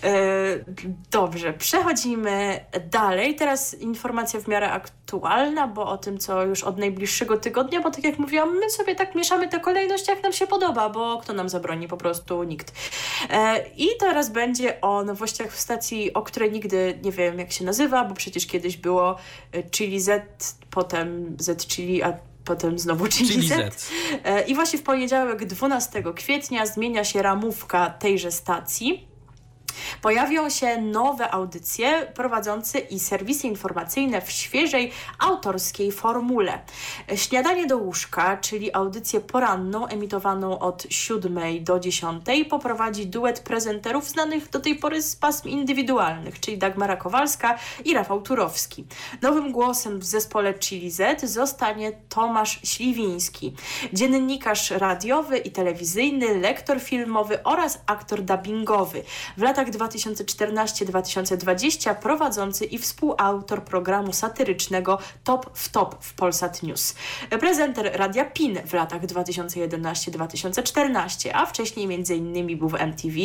E, 0.04 0.66
Dobrze, 1.12 1.54
przechodzimy 1.54 2.66
dalej. 2.92 3.36
Teraz 3.36 3.74
informacja 3.74 4.40
w 4.40 4.48
miarę 4.48 4.72
aktualna, 4.72 5.68
bo 5.68 5.86
o 5.88 5.98
tym, 5.98 6.18
co 6.18 6.44
już 6.44 6.64
od 6.64 6.78
najbliższego 6.78 7.38
tygodnia, 7.38 7.82
bo 7.82 7.92
tak 7.92 8.04
jak 8.04 8.20
mówiłam, 8.20 8.58
my 8.60 8.70
sobie 8.70 8.96
tak 8.96 9.16
mieszamy 9.16 9.48
tę 9.48 9.60
kolejność, 9.60 10.08
jak 10.08 10.24
nam 10.24 10.34
się 10.34 10.48
podoba, 10.48 10.90
bo 10.90 11.18
kto 11.18 11.34
nam 11.34 11.50
zabroni? 11.50 11.88
Po 11.88 11.98
prostu 11.98 12.44
nikt. 12.44 12.74
E, 13.30 13.66
I 13.78 13.88
teraz 14.00 14.30
będzie 14.30 14.82
o 14.82 15.04
nowościach 15.04 15.52
w 15.52 15.60
stacji, 15.60 16.14
o 16.14 16.22
której 16.22 16.52
nigdy 16.52 17.00
nie 17.04 17.12
wiem, 17.12 17.40
jak 17.40 17.52
się 17.52 17.66
nazywa, 17.66 18.06
bo 18.06 18.16
przecież 18.16 18.48
kiedyś 18.48 18.78
było 18.78 19.16
e, 19.52 19.64
Chili 19.64 20.02
Z, 20.02 20.26
potem 20.70 21.36
Z 21.40 21.68
Chili, 21.68 22.04
a 22.04 22.14
potem 22.46 22.80
znowu 22.80 23.08
Chili, 23.08 23.48
Z. 23.48 23.92
I 24.48 24.56
właśnie 24.56 24.80
w 24.80 24.84
poniedziałek 24.84 25.46
12 25.46 26.04
kwietnia 26.16 26.66
zmienia 26.66 27.04
się 27.04 27.22
ramówka 27.22 27.90
tejże 27.90 28.32
stacji. 28.32 29.12
Pojawią 30.02 30.50
się 30.50 30.82
nowe 30.82 31.32
audycje 31.32 32.12
prowadzące 32.16 32.80
i 32.80 33.00
serwisy 33.00 33.48
informacyjne 33.48 34.22
w 34.22 34.32
świeżej, 34.32 34.91
autorskiej 35.20 35.91
formule. 35.91 36.60
Śniadanie 37.16 37.68
do 37.68 37.78
łóżka, 37.78 38.38
czyli 38.38 38.76
audycję 38.76 39.20
poranną 39.20 39.88
emitowaną 39.88 40.60
od 40.60 40.86
7 40.90 41.40
do 41.62 41.80
10, 41.80 42.26
poprowadzi 42.50 43.08
duet 43.08 43.40
prezenterów 43.40 44.10
znanych 44.10 44.50
do 44.50 44.60
tej 44.60 44.76
pory 44.76 45.02
z 45.02 45.16
pasm 45.16 45.50
indywidualnych, 45.50 46.40
czyli 46.40 46.58
Dagmara 46.58 46.95
Kowalska 46.98 47.58
i 47.86 47.94
Rafał 47.94 48.22
Turowski. 48.22 48.86
Nowym 49.22 49.52
głosem 49.52 50.00
w 50.00 50.06
zespole 50.06 50.54
Chili 50.54 50.91
Z 50.91 51.22
zostanie 51.22 51.91
Tomasz 52.10 52.60
Śliwiński, 52.64 53.56
dziennikarz 53.94 54.72
radiowy 54.72 55.38
i 55.38 55.52
telewizyjny, 55.52 56.40
lektor 56.40 56.82
filmowy 56.82 57.44
oraz 57.44 57.82
aktor 57.86 58.22
dubbingowy. 58.22 59.04
W 59.38 59.41
latach 59.41 59.62
2014-2020 59.72 61.95
prowadzący 61.95 62.65
i 62.65 62.77
współautor 62.77 63.64
programu 63.64 64.14
satyrycznego 64.14 64.99
Top 65.23 65.49
w 65.53 65.69
Top 65.69 66.03
w 66.03 66.14
Polsat 66.14 66.64
News. 66.64 66.95
Prezenter 67.40 67.91
Radia 67.94 68.26
PIN 68.26 68.60
w 68.65 68.73
latach 68.73 69.06
2011-2014, 69.06 71.30
a 71.34 71.45
wcześniej 71.45 71.95
m.in. 71.95 72.57
był 72.57 72.69
w 72.69 72.76
MTV, 72.76 73.15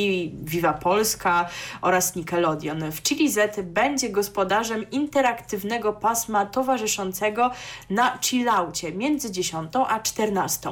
Viva 0.42 0.72
Polska 0.72 1.48
oraz 1.82 2.16
Nickelodeon. 2.16 2.92
W 2.92 3.02
Chili 3.02 3.30
Z 3.30 3.60
będzie 3.62 4.10
gospodarzem 4.10 4.90
interaktywnego 4.90 5.92
pasma 5.92 6.46
towarzyszącego 6.46 7.50
na 7.90 8.18
chillaucie 8.22 8.92
między 8.92 9.30
10 9.30 9.72
a 9.88 10.00
14. 10.00 10.70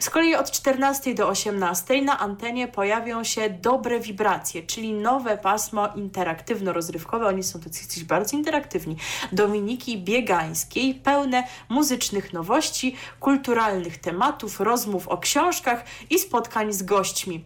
Z 0.00 0.10
kolei 0.10 0.34
od 0.34 0.50
14 0.50 1.14
do 1.14 1.28
18 1.28 2.02
na 2.02 2.18
antenie 2.18 2.68
pojawią 2.68 3.24
się 3.24 3.50
dobre 3.50 4.00
wibracje, 4.00 4.62
czyli 4.62 4.92
nowe 5.00 5.38
pasmo 5.38 5.86
interaktywno-rozrywkowe. 5.86 7.26
Oni 7.26 7.42
są 7.42 7.60
tacy 7.60 8.04
bardzo 8.04 8.36
interaktywni. 8.36 8.96
Dominiki 9.32 9.98
Biegańskiej, 9.98 10.94
pełne 10.94 11.44
muzycznych 11.68 12.32
nowości, 12.32 12.96
kulturalnych 13.20 13.98
tematów, 13.98 14.60
rozmów 14.60 15.08
o 15.08 15.18
książkach 15.18 15.84
i 16.10 16.18
spotkań 16.18 16.72
z 16.72 16.82
gośćmi. 16.82 17.44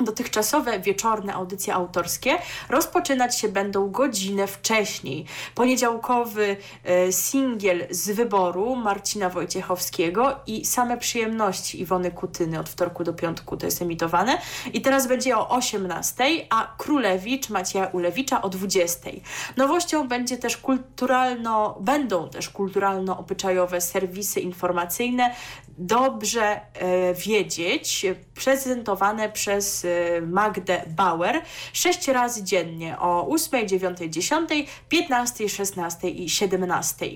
Dotychczasowe 0.00 0.80
wieczorne 0.80 1.34
audycje 1.34 1.74
autorskie 1.74 2.38
rozpoczynać 2.68 3.38
się 3.38 3.48
będą 3.48 3.90
godzinę 3.90 4.46
wcześniej. 4.46 5.24
Poniedziałkowy 5.54 6.56
e, 6.84 7.12
singiel 7.12 7.86
z 7.90 8.10
wyboru 8.10 8.76
Marcina 8.76 9.30
Wojciechowskiego 9.30 10.36
i 10.46 10.64
same 10.64 10.98
przyjemności 10.98 11.80
Iwony 11.80 12.10
Kutyny 12.10 12.60
od 12.60 12.68
wtorku 12.68 13.04
do 13.04 13.12
piątku 13.12 13.56
to 13.56 13.66
jest 13.66 13.82
emitowane. 13.82 14.38
I 14.72 14.80
teraz 14.80 15.06
będzie 15.06 15.36
o 15.36 15.48
18, 15.48 16.24
a 16.50 16.74
Królewicz 16.78 17.50
Macieja 17.50 17.86
Ulewicza 17.86 18.42
o 18.42 18.48
20. 18.48 19.10
Nowością 19.56 20.08
będzie 20.08 20.36
też 20.36 20.56
kulturalno, 20.56 21.78
będą 21.80 22.28
też 22.28 22.50
kulturalno-obyczajowe 22.50 23.80
serwisy 23.80 24.40
informacyjne 24.40 25.34
dobrze 25.78 26.60
e, 26.74 27.14
wiedzieć, 27.14 28.06
prezentowane 28.34 29.28
przez 29.28 29.84
Magdę 30.26 30.82
Bauer 30.86 31.42
sześć 31.72 32.08
razy 32.08 32.44
dziennie 32.44 32.98
o 32.98 33.28
8, 33.28 33.68
9, 33.68 33.98
10, 34.08 34.50
15, 34.88 35.48
16 35.48 36.08
i 36.08 36.30
17. 36.30 37.06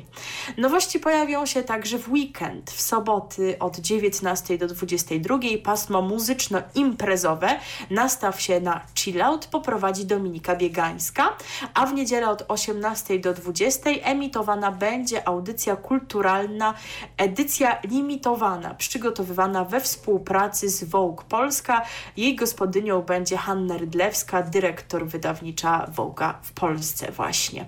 Nowości 0.58 1.00
pojawią 1.00 1.46
się 1.46 1.62
także 1.62 1.98
w 1.98 2.12
weekend, 2.12 2.70
w 2.70 2.80
soboty 2.80 3.56
od 3.58 3.78
19 3.78 4.58
do 4.58 4.66
22 4.66 5.38
pasmo 5.64 6.02
muzyczno-imprezowe 6.02 7.48
Nastaw 7.90 8.40
się 8.40 8.60
na 8.60 8.80
chillout 8.94 9.46
poprowadzi 9.46 10.06
Dominika 10.06 10.56
Biegańska, 10.56 11.36
a 11.74 11.86
w 11.86 11.94
niedzielę 11.94 12.28
od 12.28 12.44
18 12.48 13.18
do 13.18 13.34
20 13.34 13.90
emitowana 13.90 14.72
będzie 14.72 15.28
audycja 15.28 15.76
kulturalna, 15.76 16.74
edycja 17.16 17.80
limitowana, 17.84 18.74
przygotowywana 18.74 19.64
we 19.64 19.80
współpracy 19.80 20.68
z 20.68 20.84
Vogue 20.84 21.22
Polska. 21.28 21.82
Jej 22.16 22.36
gospodynią 22.62 23.02
będzie 23.02 23.36
Hanna 23.36 23.78
Rydlewska, 23.78 24.42
dyrektor 24.42 25.06
wydawnicza 25.06 25.86
Vogue'a 25.96 26.34
w 26.42 26.52
Polsce 26.52 27.12
właśnie. 27.12 27.66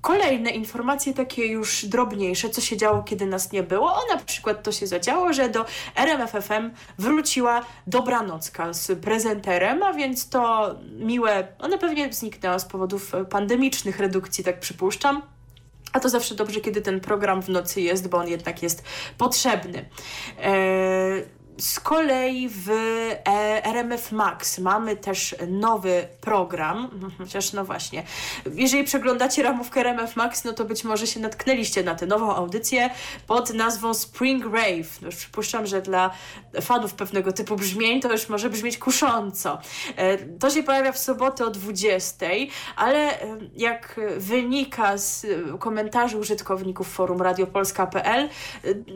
Kolejne 0.00 0.50
informacje 0.50 1.14
takie 1.14 1.46
już 1.46 1.84
drobniejsze, 1.84 2.50
co 2.50 2.60
się 2.60 2.76
działo, 2.76 3.02
kiedy 3.02 3.26
nas 3.26 3.52
nie 3.52 3.62
było. 3.62 3.94
O, 3.94 4.00
na 4.14 4.20
przykład 4.20 4.62
to 4.62 4.72
się 4.72 4.86
zadziało, 4.86 5.32
że 5.32 5.48
do 5.48 5.64
RMFFM 5.96 6.70
wróciła 6.98 7.60
Dobranocka 7.86 8.72
z 8.72 9.00
prezenterem, 9.00 9.82
a 9.82 9.92
więc 9.92 10.28
to 10.28 10.74
miłe, 10.98 11.48
ona 11.58 11.78
pewnie 11.78 12.12
zniknęła 12.12 12.58
z 12.58 12.64
powodów 12.64 13.12
pandemicznych 13.30 14.00
redukcji, 14.00 14.44
tak 14.44 14.60
przypuszczam. 14.60 15.22
A 15.92 16.00
to 16.00 16.08
zawsze 16.08 16.34
dobrze, 16.34 16.60
kiedy 16.60 16.80
ten 16.80 17.00
program 17.00 17.42
w 17.42 17.48
nocy 17.48 17.80
jest, 17.80 18.08
bo 18.08 18.18
on 18.18 18.28
jednak 18.28 18.62
jest 18.62 18.84
potrzebny. 19.18 19.88
Eee, 20.38 21.41
z 21.62 21.80
kolei 21.80 22.48
w 22.48 22.70
e, 22.70 23.64
RMF 23.64 24.12
Max 24.12 24.58
mamy 24.58 24.96
też 24.96 25.34
nowy 25.48 26.08
program, 26.20 26.88
chociaż 27.18 27.52
no 27.52 27.64
właśnie, 27.64 28.02
jeżeli 28.54 28.84
przeglądacie 28.84 29.42
ramówkę 29.42 29.80
RMF 29.80 30.16
Max, 30.16 30.44
no 30.44 30.52
to 30.52 30.64
być 30.64 30.84
może 30.84 31.06
się 31.06 31.20
natknęliście 31.20 31.82
na 31.82 31.94
tę 31.94 32.06
nową 32.06 32.34
audycję 32.34 32.90
pod 33.26 33.54
nazwą 33.54 33.94
Spring 33.94 34.44
Rave. 34.44 35.02
No 35.02 35.08
przypuszczam, 35.10 35.66
że 35.66 35.82
dla 35.82 36.10
fanów 36.60 36.94
pewnego 36.94 37.32
typu 37.32 37.56
brzmień 37.56 38.00
to 38.00 38.12
już 38.12 38.28
może 38.28 38.50
brzmieć 38.50 38.78
kusząco. 38.78 39.58
E, 39.96 40.18
To 40.18 40.50
się 40.50 40.62
pojawia 40.62 40.92
w 40.92 40.98
sobotę 40.98 41.46
o 41.46 41.50
20, 41.50 42.26
ale 42.76 43.20
e, 43.20 43.38
jak 43.56 44.00
wynika 44.16 44.98
z 44.98 45.26
komentarzy 45.58 46.18
użytkowników 46.18 46.92
forum 46.92 47.22
radiopolska.pl, 47.22 48.28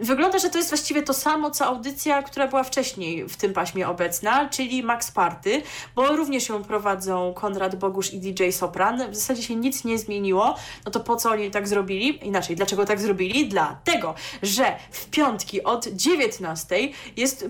wygląda, 0.00 0.38
że 0.38 0.50
to 0.50 0.58
jest 0.58 0.70
właściwie 0.70 1.02
to 1.02 1.14
samo, 1.14 1.50
co 1.50 1.66
audycja, 1.66 2.22
która 2.22 2.48
była 2.48 2.55
wcześniej 2.64 3.28
w 3.28 3.36
tym 3.36 3.52
paśmie 3.52 3.88
obecna, 3.88 4.48
czyli 4.48 4.82
Max 4.82 5.10
Party, 5.10 5.62
bo 5.94 6.16
również 6.16 6.48
ją 6.48 6.64
prowadzą 6.64 7.34
Konrad 7.34 7.76
Bogusz 7.76 8.14
i 8.14 8.20
DJ 8.20 8.50
Sopran. 8.50 9.10
W 9.10 9.14
zasadzie 9.16 9.42
się 9.42 9.56
nic 9.56 9.84
nie 9.84 9.98
zmieniło. 9.98 10.54
No 10.84 10.90
to 10.90 11.00
po 11.00 11.16
co 11.16 11.30
oni 11.30 11.50
tak 11.50 11.68
zrobili? 11.68 12.26
Inaczej, 12.26 12.56
dlaczego 12.56 12.84
tak 12.84 13.00
zrobili? 13.00 13.48
Dlatego, 13.48 14.14
że 14.42 14.76
w 14.90 15.06
piątki 15.06 15.62
od 15.62 15.88
19 15.88 16.76
jest 17.16 17.48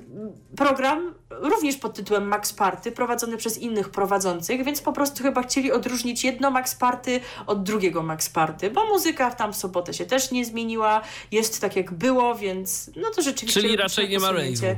program 0.56 1.14
również 1.30 1.76
pod 1.76 1.94
tytułem 1.94 2.28
Max 2.28 2.52
Party, 2.52 2.92
prowadzony 2.92 3.36
przez 3.36 3.58
innych 3.58 3.88
prowadzących, 3.88 4.64
więc 4.64 4.80
po 4.80 4.92
prostu 4.92 5.22
chyba 5.22 5.42
chcieli 5.42 5.72
odróżnić 5.72 6.24
jedno 6.24 6.50
Max 6.50 6.74
Party 6.74 7.20
od 7.46 7.62
drugiego 7.62 8.02
Max 8.02 8.28
Party, 8.28 8.70
bo 8.70 8.86
muzyka 8.86 9.30
tam 9.30 9.52
w 9.52 9.56
sobotę 9.56 9.94
się 9.94 10.06
też 10.06 10.30
nie 10.30 10.44
zmieniła, 10.44 11.00
jest 11.32 11.60
tak 11.60 11.76
jak 11.76 11.92
było, 11.92 12.34
więc 12.34 12.90
no 12.96 13.10
to 13.10 13.22
rzeczywiście... 13.22 13.60
Czyli 13.60 13.76
raczej 13.76 14.08
nie 14.08 14.18
ma 14.18 14.32
rave'u. 14.32 14.76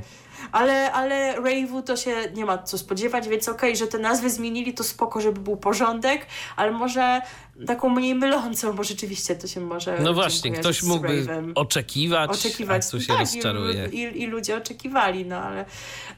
Ale, 0.53 0.93
ale 0.93 1.35
rave'u 1.41 1.83
to 1.83 1.97
się 1.97 2.15
nie 2.35 2.45
ma 2.45 2.59
co 2.59 2.79
spodziewać, 2.79 3.29
więc 3.29 3.49
okej, 3.49 3.77
że 3.77 3.87
te 3.87 3.99
nazwy 3.99 4.31
zmienili, 4.31 4.75
to 4.75 4.85
spoko, 4.85 5.21
żeby 5.21 5.41
był 5.41 5.57
porządek, 5.57 6.27
ale 6.57 6.71
może 6.71 7.21
taką 7.67 7.89
mniej 7.89 8.15
mylącą, 8.15 8.73
bo 8.73 8.85
rzeczywiście 8.85 9.37
to 9.37 9.47
się 9.47 9.61
może 9.61 9.99
No 10.01 10.15
właśnie, 10.15 10.51
ktoś 10.51 10.83
mógłby 10.83 11.27
oczekiwać, 11.55 12.31
oczekiwać. 12.31 12.87
a 12.87 12.91
tu 12.91 13.01
się 13.01 13.07
tak, 13.07 13.19
rozczaruje. 13.19 13.89
I, 13.93 13.99
i, 13.99 14.23
I 14.23 14.27
ludzie 14.27 14.57
oczekiwali, 14.57 15.25
no 15.27 15.37
ale, 15.37 15.65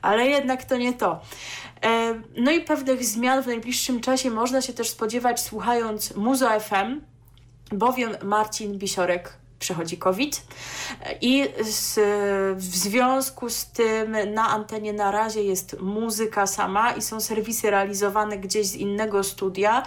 ale 0.02 0.26
jednak 0.26 0.64
to 0.64 0.76
nie 0.76 0.92
to. 0.92 1.20
E, 1.84 2.20
no 2.36 2.50
i 2.50 2.60
pewnych 2.60 3.04
zmian 3.04 3.42
w 3.42 3.46
najbliższym 3.46 4.00
czasie 4.00 4.30
można 4.30 4.62
się 4.62 4.72
też 4.72 4.90
spodziewać 4.90 5.40
słuchając 5.40 6.16
Muzo 6.16 6.60
FM, 6.60 7.00
bowiem 7.72 8.16
Marcin 8.22 8.78
Bisiorek 8.78 9.39
przechodzi 9.60 9.98
COVID 9.98 10.42
i 11.20 11.48
z, 11.60 12.00
w 12.56 12.64
związku 12.64 13.50
z 13.50 13.66
tym 13.66 14.16
na 14.34 14.48
antenie 14.48 14.92
na 14.92 15.10
razie 15.10 15.42
jest 15.42 15.80
muzyka 15.80 16.46
sama 16.46 16.92
i 16.92 17.02
są 17.02 17.20
serwisy 17.20 17.70
realizowane 17.70 18.38
gdzieś 18.38 18.66
z 18.66 18.74
innego 18.74 19.24
studia. 19.24 19.82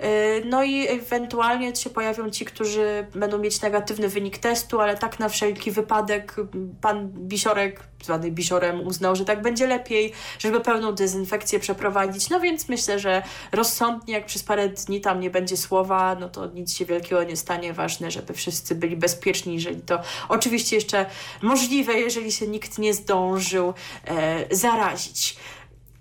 Yy, 0.00 0.06
No 0.44 0.64
i 0.64 0.88
ewentualnie 0.88 1.76
się 1.76 1.90
pojawią 1.90 2.30
ci, 2.30 2.44
którzy 2.44 3.06
będą 3.14 3.38
mieć 3.38 3.60
negatywny 3.60 4.08
wynik 4.08 4.38
testu, 4.38 4.80
ale 4.80 4.96
tak 4.96 5.18
na 5.18 5.28
wszelki 5.28 5.70
wypadek 5.70 6.34
pan 6.80 7.08
Bisiorek, 7.08 7.80
zwany 8.02 8.30
Bisiorem, 8.30 8.86
uznał, 8.86 9.16
że 9.16 9.24
tak 9.24 9.42
będzie 9.42 9.66
lepiej, 9.66 10.12
żeby 10.38 10.60
pełną 10.60 10.92
dezynfekcję 10.92 11.60
przeprowadzić. 11.60 12.30
No 12.30 12.40
więc 12.40 12.68
myślę, 12.68 12.98
że 12.98 13.22
rozsądnie, 13.52 14.14
jak 14.14 14.26
przez 14.26 14.42
parę 14.42 14.68
dni 14.68 15.00
tam 15.00 15.20
nie 15.20 15.30
będzie 15.30 15.56
słowa, 15.56 16.16
no 16.20 16.28
to 16.28 16.46
nic 16.46 16.74
się 16.74 16.84
wielkiego 16.84 17.22
nie 17.22 17.36
stanie. 17.36 17.72
Ważne, 17.72 18.10
żeby 18.10 18.34
wszyscy 18.34 18.74
byli 18.74 18.96
bezpieczni, 18.96 19.54
jeżeli 19.54 19.80
to 19.80 20.00
oczywiście 20.28 20.76
jeszcze 20.76 21.06
możliwe, 21.42 21.92
jeżeli 21.92 22.32
się 22.32 22.46
nikt 22.46 22.78
nie 22.78 22.94
zdążył 22.94 23.74
e, 24.04 24.56
zarazić. 24.56 25.36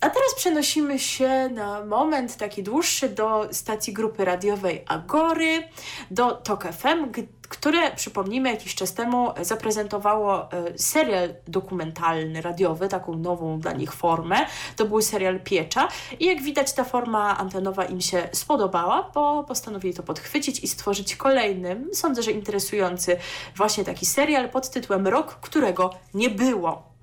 A 0.05 0.09
teraz 0.09 0.35
przenosimy 0.35 0.99
się 0.99 1.49
na 1.49 1.85
moment 1.85 2.37
taki 2.37 2.63
dłuższy 2.63 3.09
do 3.09 3.47
stacji 3.51 3.93
grupy 3.93 4.25
radiowej 4.25 4.83
Agory, 4.87 5.63
do 6.11 6.31
TOK 6.31 6.63
FM, 6.63 7.11
które, 7.49 7.91
przypomnijmy, 7.95 8.49
jakiś 8.49 8.75
czas 8.75 8.93
temu 8.93 9.33
zaprezentowało 9.41 10.51
e, 10.51 10.77
serial 10.77 11.29
dokumentalny, 11.47 12.41
radiowy, 12.41 12.87
taką 12.87 13.15
nową 13.15 13.59
dla 13.59 13.71
nich 13.71 13.93
formę. 13.93 14.35
To 14.75 14.85
był 14.85 15.01
serial 15.01 15.39
Piecza 15.39 15.87
i 16.19 16.25
jak 16.25 16.41
widać 16.41 16.73
ta 16.73 16.83
forma 16.83 17.37
antenowa 17.37 17.85
im 17.85 18.01
się 18.01 18.29
spodobała, 18.31 19.11
bo 19.13 19.43
postanowili 19.43 19.93
to 19.93 20.03
podchwycić 20.03 20.59
i 20.59 20.67
stworzyć 20.67 21.15
kolejny, 21.15 21.81
sądzę, 21.93 22.23
że 22.23 22.31
interesujący 22.31 23.17
właśnie 23.55 23.85
taki 23.85 24.05
serial 24.05 24.49
pod 24.49 24.69
tytułem 24.69 25.07
Rok, 25.07 25.35
którego 25.41 25.89
nie 26.13 26.29
było. 26.29 26.94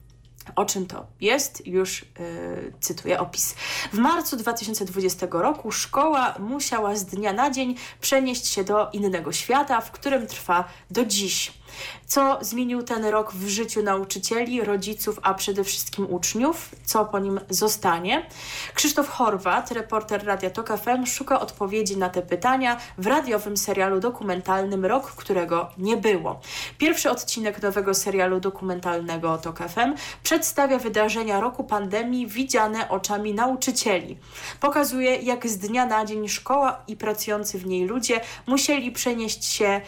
O 0.57 0.65
czym 0.65 0.87
to 0.87 1.07
jest? 1.21 1.67
Już 1.67 2.03
yy, 2.03 2.73
cytuję 2.81 3.21
opis. 3.21 3.55
W 3.93 3.99
marcu 3.99 4.37
2020 4.37 5.27
roku 5.31 5.73
szkoła 5.73 6.35
musiała 6.39 6.97
z 6.97 7.05
dnia 7.05 7.33
na 7.33 7.51
dzień 7.51 7.77
przenieść 8.01 8.47
się 8.47 8.65
do 8.65 8.91
innego 8.91 9.33
świata, 9.33 9.81
w 9.81 9.91
którym 9.91 10.27
trwa 10.27 10.65
do 10.91 11.05
dziś. 11.05 11.62
Co 12.07 12.39
zmienił 12.41 12.83
ten 12.83 13.05
rok 13.05 13.33
w 13.33 13.49
życiu 13.49 13.83
nauczycieli, 13.83 14.65
rodziców, 14.65 15.19
a 15.23 15.35
przede 15.35 15.65
wszystkim 15.65 16.07
uczniów? 16.11 16.69
Co 16.85 17.05
po 17.05 17.19
nim 17.19 17.41
zostanie? 17.51 18.27
Krzysztof 18.75 19.09
Horwat, 19.09 19.71
reporter 19.71 20.27
Radia 20.27 20.51
Tok 20.51 20.69
FM, 20.79 21.07
szuka 21.07 21.41
odpowiedzi 21.41 21.97
na 21.97 22.09
te 22.09 22.23
pytania 22.23 22.77
w 22.99 23.07
radiowym 23.07 23.57
serialu 23.57 24.01
dokumentalnym 24.01 24.87
Rok, 24.87 25.11
którego 25.11 25.71
nie 25.79 25.97
było. 25.97 26.41
Pierwszy 26.79 27.11
odcinek 27.11 27.63
nowego 27.63 27.95
serialu 27.95 28.41
dokumentalnego 28.41 29.39
Tok 29.39 29.59
FM 29.59 29.95
przedstawia 30.23 30.79
wydarzenia 30.79 31.41
roku 31.41 31.65
pandemii 31.65 32.27
widziane 32.27 32.89
oczami 32.89 33.35
nauczycieli. 33.35 34.19
Pokazuje, 34.61 35.17
jak 35.17 35.49
z 35.49 35.59
dnia 35.59 35.87
na 35.87 36.05
dzień 36.05 36.29
szkoła 36.29 36.83
i 36.89 36.97
pracujący 36.97 37.59
w 37.59 37.67
niej 37.67 37.85
ludzie 37.85 38.21
musieli 38.47 38.93
przenieść 38.93 39.45
się 39.45 39.67
e, 39.67 39.81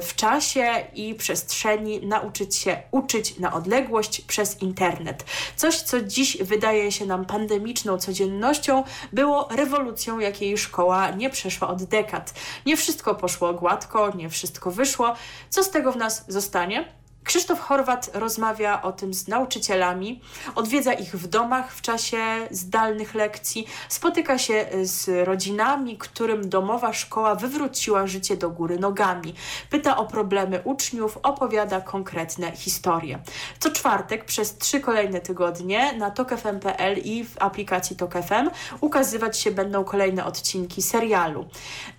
w 0.00 0.14
czasie 0.16 0.66
i 0.94 1.05
przestrzeni, 1.14 2.06
nauczyć 2.06 2.56
się 2.56 2.82
uczyć 2.90 3.38
na 3.38 3.52
odległość 3.52 4.20
przez 4.20 4.62
internet. 4.62 5.24
Coś, 5.56 5.76
co 5.76 6.00
dziś 6.00 6.36
wydaje 6.42 6.92
się 6.92 7.06
nam 7.06 7.24
pandemiczną 7.24 7.98
codziennością, 7.98 8.84
było 9.12 9.48
rewolucją, 9.50 10.18
jakiej 10.18 10.58
szkoła 10.58 11.10
nie 11.10 11.30
przeszła 11.30 11.68
od 11.68 11.84
dekad. 11.84 12.34
Nie 12.66 12.76
wszystko 12.76 13.14
poszło 13.14 13.54
gładko, 13.54 14.16
nie 14.16 14.30
wszystko 14.30 14.70
wyszło. 14.70 15.14
Co 15.50 15.64
z 15.64 15.70
tego 15.70 15.92
w 15.92 15.96
nas 15.96 16.24
zostanie? 16.28 16.96
Krzysztof 17.26 17.60
Horwat 17.60 18.10
rozmawia 18.14 18.82
o 18.82 18.92
tym 18.92 19.14
z 19.14 19.28
nauczycielami, 19.28 20.20
odwiedza 20.54 20.92
ich 20.92 21.16
w 21.16 21.26
domach 21.26 21.72
w 21.74 21.82
czasie 21.82 22.18
zdalnych 22.50 23.14
lekcji, 23.14 23.66
spotyka 23.88 24.38
się 24.38 24.66
z 24.82 25.26
rodzinami, 25.26 25.98
którym 25.98 26.48
domowa 26.48 26.92
szkoła 26.92 27.34
wywróciła 27.34 28.06
życie 28.06 28.36
do 28.36 28.50
góry 28.50 28.78
nogami. 28.78 29.34
Pyta 29.70 29.96
o 29.96 30.06
problemy 30.06 30.60
uczniów, 30.64 31.18
opowiada 31.22 31.80
konkretne 31.80 32.52
historie. 32.52 33.18
Co 33.58 33.70
czwartek 33.70 34.24
przez 34.24 34.58
trzy 34.58 34.80
kolejne 34.80 35.20
tygodnie 35.20 35.92
na 35.92 36.10
tokfm.pl 36.10 36.98
i 36.98 37.24
w 37.24 37.42
aplikacji 37.42 37.96
Tok 37.96 38.12
FM 38.12 38.50
ukazywać 38.80 39.38
się 39.38 39.50
będą 39.50 39.84
kolejne 39.84 40.24
odcinki 40.24 40.82
serialu. 40.82 41.46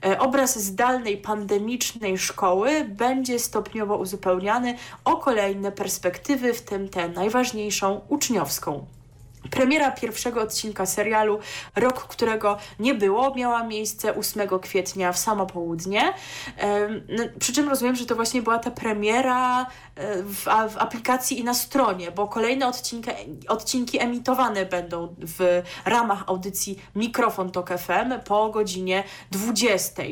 E, 0.06 0.20
Obraz 0.20 0.60
zdalnej, 0.60 1.18
pandemicznej 1.18 2.18
szkoły 2.18 2.86
będzie 2.90 3.40
stopniowo 3.40 3.98
uzupełniany 3.98 4.78
o 5.06 5.17
kolejne 5.18 5.72
perspektywy, 5.72 6.54
w 6.54 6.62
tym 6.62 6.90
tę 6.90 7.10
najważniejszą 7.10 8.02
uczniowską. 8.10 8.86
Premiera 9.52 9.92
pierwszego 9.92 10.42
odcinka 10.42 10.86
serialu, 10.86 11.40
rok 11.76 12.08
którego 12.08 12.58
nie 12.80 12.94
było, 12.94 13.36
miała 13.36 13.64
miejsce 13.64 14.16
8 14.16 14.60
kwietnia 14.62 15.12
w 15.12 15.18
samo 15.18 15.46
południe. 15.46 16.14
No, 17.10 17.24
Przy 17.40 17.54
czym 17.54 17.70
rozumiem, 17.70 17.96
że 17.96 18.06
to 18.06 18.16
właśnie 18.16 18.42
była 18.42 18.60
ta 18.60 18.72
premiera 18.72 19.62
e, 19.62 20.24
w, 20.24 20.44
w 20.44 20.78
aplikacji 20.78 21.40
i 21.40 21.44
na 21.44 21.54
stronie, 21.54 22.12
bo 22.12 22.28
kolejne 22.28 22.68
odcinki, 22.68 23.12
odcinki 23.48 24.02
emitowane 24.02 24.66
będą 24.66 25.16
w 25.20 25.64
ramach 25.86 26.24
audycji 26.28 26.82
Mikrofon 26.96 27.52
Tok 27.52 27.70
FM 27.70 28.20
po 28.26 28.50
godzinie 28.50 29.04
20 29.32 30.04
e, 30.04 30.08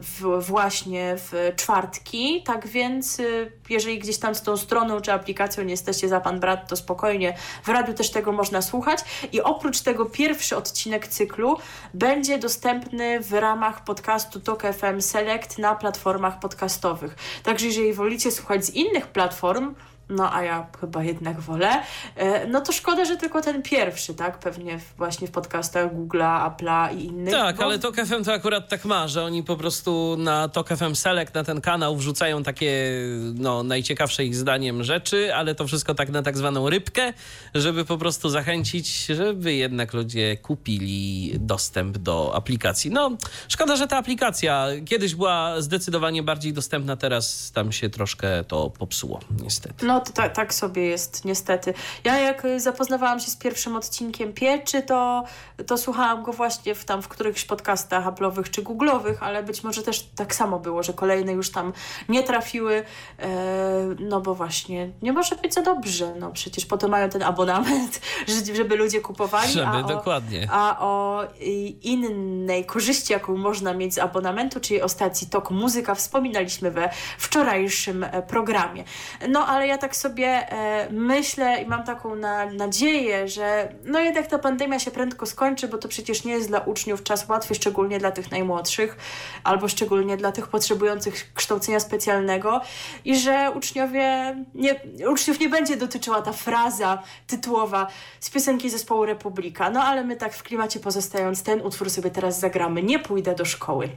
w, 0.00 0.40
właśnie 0.40 1.14
w 1.16 1.52
czwartki. 1.56 2.42
Tak 2.42 2.66
więc, 2.66 3.20
e, 3.20 3.22
jeżeli 3.70 3.98
gdzieś 3.98 4.18
tam 4.18 4.34
z 4.34 4.42
tą 4.42 4.56
stroną 4.56 5.00
czy 5.00 5.12
aplikacją 5.12 5.64
nie 5.64 5.70
jesteście 5.70 6.08
za 6.08 6.20
pan 6.20 6.40
brat, 6.40 6.68
to 6.68 6.76
spokojnie 6.76 7.36
w 7.64 7.68
radiu 7.68 7.94
też 7.94 8.09
tego 8.10 8.32
można 8.32 8.62
słuchać. 8.62 9.00
I 9.32 9.40
oprócz 9.40 9.80
tego 9.80 10.06
pierwszy 10.06 10.56
odcinek 10.56 11.08
cyklu 11.08 11.56
będzie 11.94 12.38
dostępny 12.38 13.20
w 13.20 13.32
ramach 13.32 13.84
podcastu 13.84 14.40
Tok 14.40 14.62
FM 14.62 15.00
Select 15.00 15.58
na 15.58 15.74
platformach 15.74 16.38
podcastowych. 16.38 17.16
Także 17.42 17.66
jeżeli 17.66 17.92
wolicie 17.92 18.30
słuchać 18.30 18.64
z 18.64 18.70
innych 18.70 19.06
platform, 19.06 19.74
no 20.10 20.34
a 20.34 20.42
ja 20.42 20.66
chyba 20.80 21.04
jednak 21.04 21.40
wolę, 21.40 21.82
e, 22.16 22.46
no 22.46 22.60
to 22.60 22.72
szkoda, 22.72 23.04
że 23.04 23.16
tylko 23.16 23.40
ten 23.42 23.62
pierwszy, 23.62 24.14
tak? 24.14 24.38
Pewnie 24.38 24.80
właśnie 24.98 25.26
w 25.28 25.30
podcastach 25.30 25.94
Google'a, 25.94 26.50
Apple'a 26.50 26.96
i 26.98 27.04
innych. 27.04 27.34
Tak, 27.34 27.56
bo- 27.56 27.62
ale 27.64 27.78
Tok 27.78 27.96
FM 27.96 28.24
to 28.24 28.32
akurat 28.32 28.68
tak 28.68 28.84
ma, 28.84 29.08
że 29.08 29.24
oni 29.24 29.42
po 29.42 29.56
prostu 29.56 30.16
na 30.18 30.48
Tok 30.48 30.68
FM 30.68 30.94
Select, 30.94 31.34
na 31.34 31.44
ten 31.44 31.60
kanał 31.60 31.96
wrzucają 31.96 32.42
takie 32.42 32.92
no, 33.34 33.62
najciekawsze 33.62 34.24
ich 34.24 34.36
zdaniem 34.36 34.84
rzeczy, 34.84 35.34
ale 35.34 35.54
to 35.54 35.66
wszystko 35.66 35.94
tak 35.94 36.08
na 36.10 36.22
tak 36.22 36.36
zwaną 36.38 36.70
rybkę, 36.70 37.12
żeby 37.54 37.84
po 37.84 37.98
prostu 37.98 38.28
zachęcić, 38.28 39.06
żeby 39.06 39.54
jednak 39.54 39.92
ludzie 39.94 40.36
kupili 40.36 41.32
dostęp 41.38 41.98
do 41.98 42.32
aplikacji. 42.34 42.90
No, 42.90 43.10
szkoda, 43.48 43.76
że 43.76 43.86
ta 43.86 43.96
aplikacja 43.96 44.66
kiedyś 44.86 45.14
była 45.14 45.60
zdecydowanie 45.60 46.22
bardziej 46.22 46.52
dostępna, 46.52 46.96
teraz 46.96 47.52
tam 47.52 47.72
się 47.72 47.90
troszkę 47.90 48.44
to 48.44 48.70
popsuło, 48.70 49.20
niestety. 49.42 49.86
No 49.86 49.99
to 50.00 50.12
tak, 50.12 50.34
tak 50.34 50.54
sobie 50.54 50.86
jest, 50.86 51.24
niestety. 51.24 51.74
Ja 52.04 52.18
jak 52.18 52.44
y, 52.44 52.60
zapoznawałam 52.60 53.20
się 53.20 53.30
z 53.30 53.36
pierwszym 53.36 53.76
odcinkiem 53.76 54.32
Pieczy, 54.32 54.82
to, 54.82 55.24
to 55.66 55.78
słuchałam 55.78 56.22
go 56.22 56.32
właśnie 56.32 56.74
w, 56.74 56.84
tam 56.84 57.02
w 57.02 57.08
którychś 57.08 57.44
podcastach 57.44 58.04
Apple'owych 58.06 58.50
czy 58.50 58.62
Google'owych, 58.62 59.14
ale 59.20 59.42
być 59.42 59.62
może 59.64 59.82
też 59.82 60.08
tak 60.16 60.34
samo 60.34 60.58
było, 60.58 60.82
że 60.82 60.92
kolejne 60.92 61.32
już 61.32 61.50
tam 61.50 61.72
nie 62.08 62.22
trafiły, 62.22 62.84
e, 63.18 63.28
no 63.98 64.20
bo 64.20 64.34
właśnie 64.34 64.90
nie 65.02 65.12
może 65.12 65.36
być 65.36 65.54
za 65.54 65.62
dobrze, 65.62 66.14
no 66.18 66.30
przecież 66.32 66.66
po 66.66 66.76
to 66.78 66.88
mają 66.88 67.08
ten 67.08 67.22
abonament, 67.22 68.00
że- 68.28 68.54
żeby 68.54 68.76
ludzie 68.76 69.00
kupowali, 69.00 69.52
Żeby, 69.52 69.66
a 69.66 69.78
o, 69.78 69.82
dokładnie. 69.82 70.48
a 70.50 70.76
o 70.80 71.24
innej 71.82 72.64
korzyści, 72.64 73.12
jaką 73.12 73.36
można 73.36 73.74
mieć 73.74 73.94
z 73.94 73.98
abonamentu, 73.98 74.60
czyli 74.60 74.82
o 74.82 74.88
stacji 74.88 75.26
Tok 75.26 75.50
Muzyka, 75.50 75.94
wspominaliśmy 75.94 76.70
we 76.70 76.90
wczorajszym 77.18 78.04
e, 78.04 78.22
programie. 78.22 78.84
No 79.28 79.46
ale 79.46 79.66
ja 79.66 79.78
tak 79.78 79.89
tak 79.90 79.96
sobie 79.96 80.52
e, 80.52 80.88
myślę 80.90 81.62
i 81.62 81.66
mam 81.66 81.84
taką 81.84 82.14
na, 82.14 82.46
nadzieję, 82.46 83.28
że 83.28 83.74
no 83.84 84.00
jednak 84.00 84.26
ta 84.26 84.38
pandemia 84.38 84.78
się 84.78 84.90
prędko 84.90 85.26
skończy, 85.26 85.68
bo 85.68 85.78
to 85.78 85.88
przecież 85.88 86.24
nie 86.24 86.32
jest 86.32 86.48
dla 86.48 86.58
uczniów 86.58 87.02
czas 87.02 87.28
łatwy, 87.28 87.54
szczególnie 87.54 87.98
dla 87.98 88.10
tych 88.10 88.30
najmłodszych, 88.30 88.96
albo 89.44 89.68
szczególnie 89.68 90.16
dla 90.16 90.32
tych 90.32 90.48
potrzebujących 90.48 91.32
kształcenia 91.34 91.80
specjalnego 91.80 92.60
i 93.04 93.16
że 93.16 93.52
uczniowie 93.54 94.36
nie, 94.54 94.80
uczniów 95.08 95.40
nie 95.40 95.48
będzie 95.48 95.76
dotyczyła 95.76 96.22
ta 96.22 96.32
fraza 96.32 97.02
tytułowa 97.26 97.86
z 98.20 98.30
piosenki 98.30 98.70
zespołu 98.70 99.04
Republika. 99.04 99.70
No 99.70 99.82
ale 99.82 100.04
my 100.04 100.16
tak 100.16 100.34
w 100.34 100.42
klimacie 100.42 100.80
pozostając, 100.80 101.42
ten 101.42 101.60
utwór 101.60 101.90
sobie 101.90 102.10
teraz 102.10 102.40
zagramy. 102.40 102.82
Nie 102.82 102.98
pójdę 102.98 103.34
do 103.34 103.44
szkoły. 103.44 103.88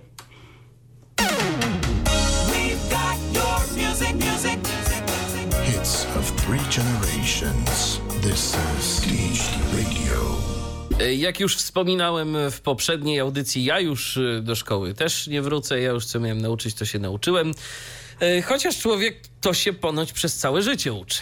This 8.33 8.55
is 8.79 9.01
DHT 9.01 9.77
Radio. 9.77 10.37
E, 10.99 11.13
Jak 11.15 11.39
już 11.39 11.55
wspominałem 11.57 12.37
w 12.51 12.61
poprzedniej 12.61 13.19
audycji, 13.19 13.63
ja 13.65 13.79
już 13.79 14.17
e, 14.17 14.41
do 14.41 14.55
szkoły 14.55 14.93
też 14.93 15.27
nie 15.27 15.41
wrócę. 15.41 15.81
Ja 15.81 15.91
już 15.91 16.05
co 16.05 16.19
miałem 16.19 16.41
nauczyć, 16.41 16.75
to 16.75 16.85
się 16.85 16.99
nauczyłem. 16.99 17.51
E, 18.19 18.41
Chociaż 18.41 18.79
człowiek 18.79 19.19
to 19.41 19.53
się 19.53 19.73
ponoć 19.73 20.13
przez 20.13 20.37
całe 20.37 20.61
życie 20.61 20.93
uczy. 20.93 21.21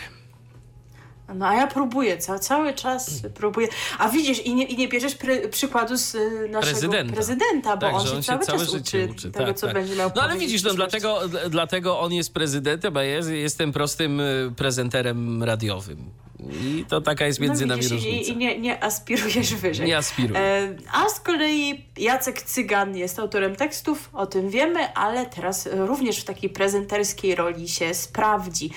No 1.35 1.47
a 1.47 1.55
ja 1.55 1.67
próbuję, 1.67 2.17
ca 2.17 2.39
cały 2.39 2.73
czas 2.73 3.21
próbuję. 3.33 3.67
A 3.99 4.09
widzisz, 4.09 4.39
i 4.45 4.55
nie, 4.55 4.63
i 4.63 4.77
nie 4.77 4.87
bierzesz 4.87 5.15
pry, 5.15 5.49
przykładu 5.49 5.97
z 5.97 6.13
naszego 6.51 6.61
Prezydenta. 6.61 7.13
prezydenta, 7.13 7.77
bo 7.77 7.81
Tak, 7.81 7.93
on 7.95 8.07
że 8.07 8.15
się 8.15 8.21
cały 8.23 8.45
czas 8.45 8.69
uczy, 8.73 9.07
tego, 9.31 9.45
tak, 9.45 9.57
co 9.57 9.67
tak. 9.67 9.75
będzie 9.75 9.95
miał 9.95 10.11
No 10.15 10.21
ale 10.21 10.37
widzisz, 10.37 10.63
no, 10.63 10.73
dlatego, 10.73 11.19
dlatego 11.49 11.99
on 11.99 12.13
jest 12.13 12.33
prezydentem, 12.33 12.97
a 12.97 13.03
ja 13.03 13.15
jest, 13.15 13.29
jestem 13.29 13.71
prostym 13.71 14.21
prezenterem 14.55 15.43
radiowym. 15.43 16.11
I 16.49 16.85
to 16.87 17.01
taka 17.01 17.25
jest 17.25 17.39
między 17.39 17.65
no, 17.65 17.67
nami 17.67 17.81
widzisz, 17.81 17.97
różnica. 17.97 18.31
I, 18.31 18.35
i 18.35 18.37
nie, 18.37 18.59
nie 18.59 18.83
aspirujesz 18.83 19.55
wyżej. 19.55 19.87
Nie 19.87 19.97
aspiruję. 19.97 20.39
E, 20.39 20.75
a 20.91 21.09
z 21.09 21.19
kolei 21.19 21.85
Jacek 21.97 22.41
Cygan 22.41 22.97
jest 22.97 23.19
autorem 23.19 23.55
tekstów, 23.55 24.09
o 24.13 24.25
tym 24.25 24.49
wiemy, 24.49 24.93
ale 24.93 25.25
teraz 25.25 25.69
również 25.71 26.19
w 26.19 26.23
takiej 26.23 26.49
prezenterskiej 26.49 27.35
roli 27.35 27.69
się 27.69 27.93
sprawdzi. 27.93 28.69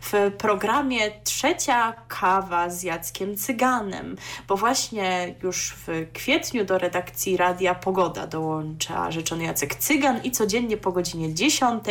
W 0.00 0.32
programie 0.38 1.10
Trzecia 1.24 1.92
kawa 2.08 2.70
z 2.70 2.82
Jackiem 2.82 3.36
Cyganem, 3.36 4.16
bo 4.48 4.56
właśnie 4.56 5.34
już 5.42 5.74
w 5.86 6.06
kwietniu 6.12 6.64
do 6.64 6.78
redakcji 6.78 7.36
Radia 7.36 7.74
Pogoda 7.74 8.26
dołącza 8.26 9.10
rzeczony 9.10 9.44
Jacek 9.44 9.74
Cygan 9.74 10.24
i 10.24 10.30
codziennie 10.30 10.76
po 10.76 10.92
godzinie 10.92 11.34
10 11.34 11.84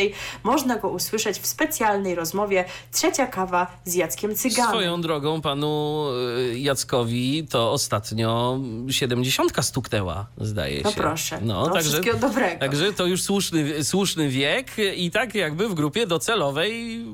można 0.43 0.75
go 0.75 0.89
usłyszeć 0.89 1.39
w 1.39 1.47
specjalnej 1.47 2.15
rozmowie 2.15 2.65
Trzecia 2.91 3.27
kawa 3.27 3.67
z 3.85 3.95
Jackiem 3.95 4.35
Cyganem. 4.35 4.71
Swoją 4.71 5.01
drogą 5.01 5.41
panu 5.41 6.05
y, 6.53 6.59
Jackowi 6.59 7.47
to 7.49 7.71
ostatnio 7.71 8.59
siedemdziesiątka 8.89 9.61
stuknęła, 9.61 10.25
zdaje 10.37 10.77
się. 10.77 10.83
No 10.83 10.91
proszę, 10.91 11.39
No, 11.41 11.69
to 11.69 11.79
wszystkiego 11.79 12.17
dobrego. 12.17 12.59
Także 12.59 12.93
to 12.93 13.05
już 13.05 13.23
słuszny, 13.23 13.83
słuszny 13.83 14.29
wiek 14.29 14.71
i 14.95 15.11
tak 15.11 15.35
jakby 15.35 15.69
w 15.69 15.73
grupie 15.73 16.07
docelowej 16.07 17.05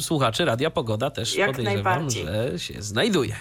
słuchaczy 0.00 0.44
Radia 0.44 0.70
Pogoda 0.70 1.10
też 1.10 1.36
Jak 1.36 1.50
podejrzewam, 1.50 2.10
że 2.10 2.58
się 2.58 2.82
znajduje. 2.82 3.36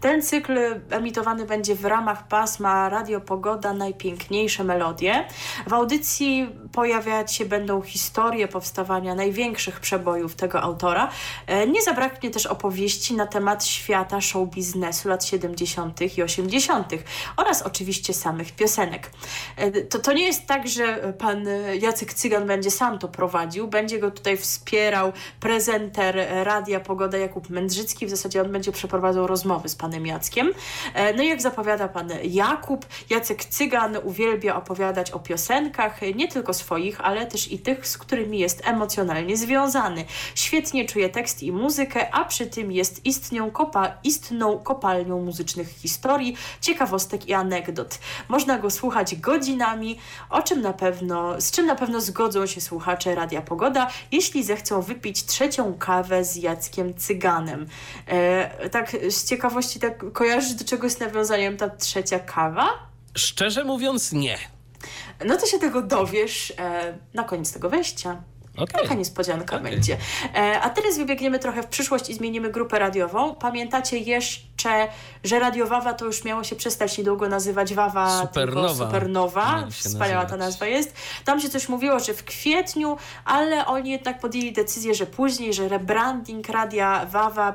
Ten 0.00 0.22
cykl 0.22 0.58
emitowany 0.90 1.46
będzie 1.46 1.74
w 1.74 1.84
ramach 1.84 2.28
pasma 2.28 2.88
Radio 2.88 3.20
Pogoda 3.20 3.72
Najpiękniejsze 3.72 4.64
Melodie. 4.64 5.24
W 5.66 5.72
audycji 5.72 6.48
pojawiać 6.78 7.34
się 7.34 7.44
będą 7.44 7.82
historie 7.82 8.48
powstawania 8.48 9.14
największych 9.14 9.80
przebojów 9.80 10.34
tego 10.34 10.62
autora. 10.62 11.10
E, 11.46 11.66
Nie 11.66 11.82
zabraknie 11.82 12.30
też 12.30 12.46
opowieści 12.46 13.14
na 13.14 13.26
temat 13.26 13.64
świata 13.64 14.20
show 14.20 14.48
biznesu 14.48 15.08
lat 15.08 15.24
70. 15.24 16.18
i 16.18 16.22
80. 16.22 16.92
oraz 17.36 17.62
oczywiście 17.62 18.14
samych 18.14 18.52
piosenek. 18.52 19.10
E, 19.56 19.70
To, 19.82 19.98
to 19.98 20.12
nie 20.12 20.26
jest 20.26 20.46
tak, 20.46 20.68
że 20.68 21.12
pan 21.18 21.44
Jacek 21.80 22.14
Cygan 22.14 22.46
będzie 22.46 22.70
sam 22.70 22.98
to 22.98 23.08
prowadził. 23.08 23.68
Będzie 23.68 23.98
go 23.98 24.10
tutaj 24.10 24.36
wspierał 24.36 25.12
prezenter 25.40 26.16
Radia 26.44 26.80
Pogoda 26.80 27.18
Jakub 27.18 27.50
Mędrzycki. 27.50 28.06
W 28.06 28.10
zasadzie 28.10 28.42
on 28.42 28.52
będzie 28.52 28.72
przeprowadzał 28.72 29.26
rozmowy 29.26 29.68
z 29.68 29.74
panem 29.76 30.06
Jackiem. 30.06 30.52
E, 30.94 31.14
No 31.14 31.22
i 31.22 31.28
jak 31.28 31.42
zapowiada 31.42 31.88
pan 31.88 32.10
Jakub, 32.24 32.86
Jacek 33.10 33.44
Cygan 33.44 33.96
uwielbia 34.04 34.56
opowiadać 34.56 35.10
o 35.10 35.18
piosenkach, 35.18 36.00
nie 36.14 36.28
tylko 36.28 36.54
swoich, 36.68 37.00
ale 37.00 37.26
też 37.26 37.52
i 37.52 37.58
tych, 37.58 37.86
z 37.86 37.98
którymi 37.98 38.38
jest 38.38 38.62
emocjonalnie 38.64 39.36
związany. 39.36 40.04
Świetnie 40.34 40.84
czuje 40.84 41.08
tekst 41.08 41.42
i 41.42 41.52
muzykę, 41.52 42.14
a 42.14 42.24
przy 42.24 42.46
tym 42.46 42.72
jest 42.72 43.06
istnią, 43.06 43.50
kopa, 43.50 43.92
istną 44.04 44.58
kopalnią 44.58 45.20
muzycznych 45.24 45.68
historii, 45.68 46.36
ciekawostek 46.60 47.28
i 47.28 47.34
anegdot. 47.34 47.98
Można 48.28 48.58
go 48.58 48.70
słuchać 48.70 49.16
godzinami, 49.16 49.98
o 50.30 50.42
czym 50.42 50.60
na 50.60 50.72
pewno, 50.72 51.40
z 51.40 51.50
czym 51.50 51.66
na 51.66 51.74
pewno 51.74 52.00
zgodzą 52.00 52.46
się 52.46 52.60
słuchacze 52.60 53.14
Radia 53.14 53.42
Pogoda, 53.42 53.88
jeśli 54.12 54.44
zechcą 54.44 54.82
wypić 54.82 55.24
trzecią 55.24 55.74
kawę 55.78 56.24
z 56.24 56.36
Jackiem 56.36 56.94
Cyganem. 56.94 57.66
E, 58.06 58.68
tak 58.68 58.96
z 59.08 59.24
ciekawości, 59.28 59.80
tak 59.80 60.12
kojarzysz 60.12 60.54
do 60.54 60.64
czego 60.64 60.84
jest 60.84 61.00
nawiązaniem 61.00 61.56
ta 61.56 61.70
trzecia 61.70 62.18
kawa? 62.18 62.68
Szczerze 63.14 63.64
mówiąc, 63.64 64.12
nie. 64.12 64.57
No 65.24 65.36
to 65.36 65.46
się 65.46 65.58
tego 65.58 65.82
dowiesz 65.82 66.52
e, 66.58 66.98
na 67.14 67.24
koniec 67.24 67.52
tego 67.52 67.70
wejścia. 67.70 68.22
Okej. 68.58 68.82
Taka 68.82 68.94
niespodzianka 68.94 69.56
Okej. 69.56 69.70
będzie. 69.70 69.96
E, 70.34 70.60
a 70.60 70.70
teraz 70.70 70.98
wybiegniemy 70.98 71.38
trochę 71.38 71.62
w 71.62 71.66
przyszłość 71.66 72.10
i 72.10 72.14
zmienimy 72.14 72.50
grupę 72.50 72.78
radiową. 72.78 73.34
Pamiętacie 73.34 73.98
jeszcze, 73.98 74.88
że 75.24 75.38
Radio 75.38 75.66
Wawa 75.66 75.94
to 75.94 76.04
już 76.04 76.24
miało 76.24 76.44
się 76.44 76.56
przestać 76.56 76.98
niedługo 76.98 77.28
nazywać 77.28 77.74
Wawa, 77.74 78.20
Supernowa. 78.20 78.68
tylko 78.68 78.84
Supernowa. 78.84 79.66
Wspaniała 79.70 80.24
ta 80.24 80.36
nazywać. 80.36 80.40
nazwa 80.48 80.66
jest. 80.66 80.94
Tam 81.24 81.40
się 81.40 81.48
coś 81.48 81.68
mówiło, 81.68 82.00
że 82.00 82.14
w 82.14 82.24
kwietniu, 82.24 82.96
ale 83.24 83.66
oni 83.66 83.90
jednak 83.90 84.20
podjęli 84.20 84.52
decyzję, 84.52 84.94
że 84.94 85.06
później, 85.06 85.54
że 85.54 85.68
rebranding 85.68 86.48
Radia 86.48 87.06
Wawa 87.06 87.54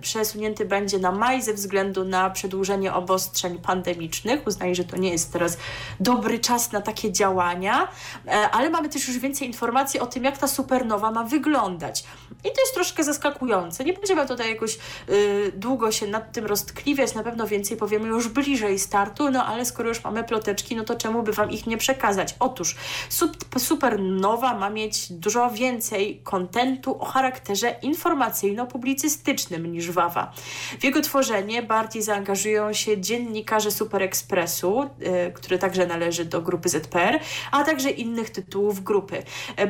przesunięty 0.00 0.64
będzie 0.64 0.98
na 0.98 1.12
maj 1.12 1.42
ze 1.42 1.54
względu 1.54 2.04
na 2.04 2.30
przedłużenie 2.30 2.94
obostrzeń 2.94 3.58
pandemicznych. 3.58 4.46
Uznali, 4.46 4.74
że 4.74 4.84
to 4.84 4.96
nie 4.96 5.10
jest 5.10 5.32
teraz 5.32 5.58
dobry 6.00 6.38
czas 6.38 6.72
na 6.72 6.80
takie 6.80 7.12
działania, 7.12 7.88
E, 8.26 8.50
ale 8.50 8.70
mamy 8.70 8.88
też 8.88 9.08
już 9.08 9.18
więcej 9.18 9.48
informacji 9.48 10.00
o 10.00 10.06
tym, 10.06 10.24
jak 10.28 10.38
ta 10.38 10.48
supernowa 10.48 11.10
ma 11.10 11.24
wyglądać. 11.24 12.04
I 12.30 12.42
to 12.42 12.60
jest 12.60 12.74
troszkę 12.74 13.04
zaskakujące. 13.04 13.84
Nie 13.84 13.92
będziemy 13.92 14.26
tutaj 14.26 14.50
jakoś 14.50 14.78
y, 15.08 15.52
długo 15.56 15.92
się 15.92 16.06
nad 16.06 16.32
tym 16.32 16.46
roztkliwiać, 16.46 17.14
na 17.14 17.22
pewno 17.22 17.46
więcej 17.46 17.76
powiemy 17.76 18.08
już 18.08 18.28
bliżej 18.28 18.78
startu, 18.78 19.30
no 19.30 19.44
ale 19.46 19.64
skoro 19.64 19.88
już 19.88 20.04
mamy 20.04 20.24
ploteczki, 20.24 20.76
no 20.76 20.84
to 20.84 20.94
czemu 20.94 21.22
by 21.22 21.32
Wam 21.32 21.50
ich 21.50 21.66
nie 21.66 21.76
przekazać? 21.76 22.34
Otóż 22.40 22.76
sup- 23.10 23.58
supernowa 23.58 24.54
ma 24.54 24.70
mieć 24.70 25.12
dużo 25.12 25.50
więcej 25.50 26.20
kontentu 26.24 27.02
o 27.02 27.04
charakterze 27.04 27.74
informacyjno-publicystycznym 27.82 29.66
niż 29.66 29.90
Wawa. 29.90 30.32
W 30.80 30.84
jego 30.84 31.00
tworzenie 31.00 31.62
bardziej 31.62 32.02
zaangażują 32.02 32.72
się 32.72 33.00
dziennikarze 33.00 33.70
Super 33.70 34.02
Expressu, 34.02 34.82
y, 34.82 35.32
który 35.32 35.58
także 35.58 35.86
należy 35.86 36.24
do 36.24 36.42
grupy 36.42 36.68
ZPR, 36.68 37.20
a 37.52 37.64
także 37.64 37.90
innych 37.90 38.30
tytułów 38.30 38.84
grupy. 38.84 39.22
E, 39.56 39.66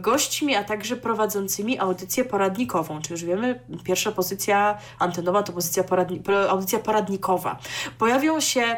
Gośćmi, 0.00 0.54
a 0.56 0.64
także 0.64 0.96
prowadzącymi 0.96 1.78
audycję 1.78 2.24
poradnikową, 2.24 3.02
czy 3.02 3.12
już 3.12 3.24
wiemy, 3.24 3.60
pierwsza 3.84 4.12
pozycja 4.12 4.78
antenowa 4.98 5.42
to 5.42 5.52
pozycja 5.52 5.82
poradni- 5.82 6.48
audycja 6.48 6.78
poradnikowa. 6.78 7.58
Pojawią 7.98 8.40
się 8.40 8.76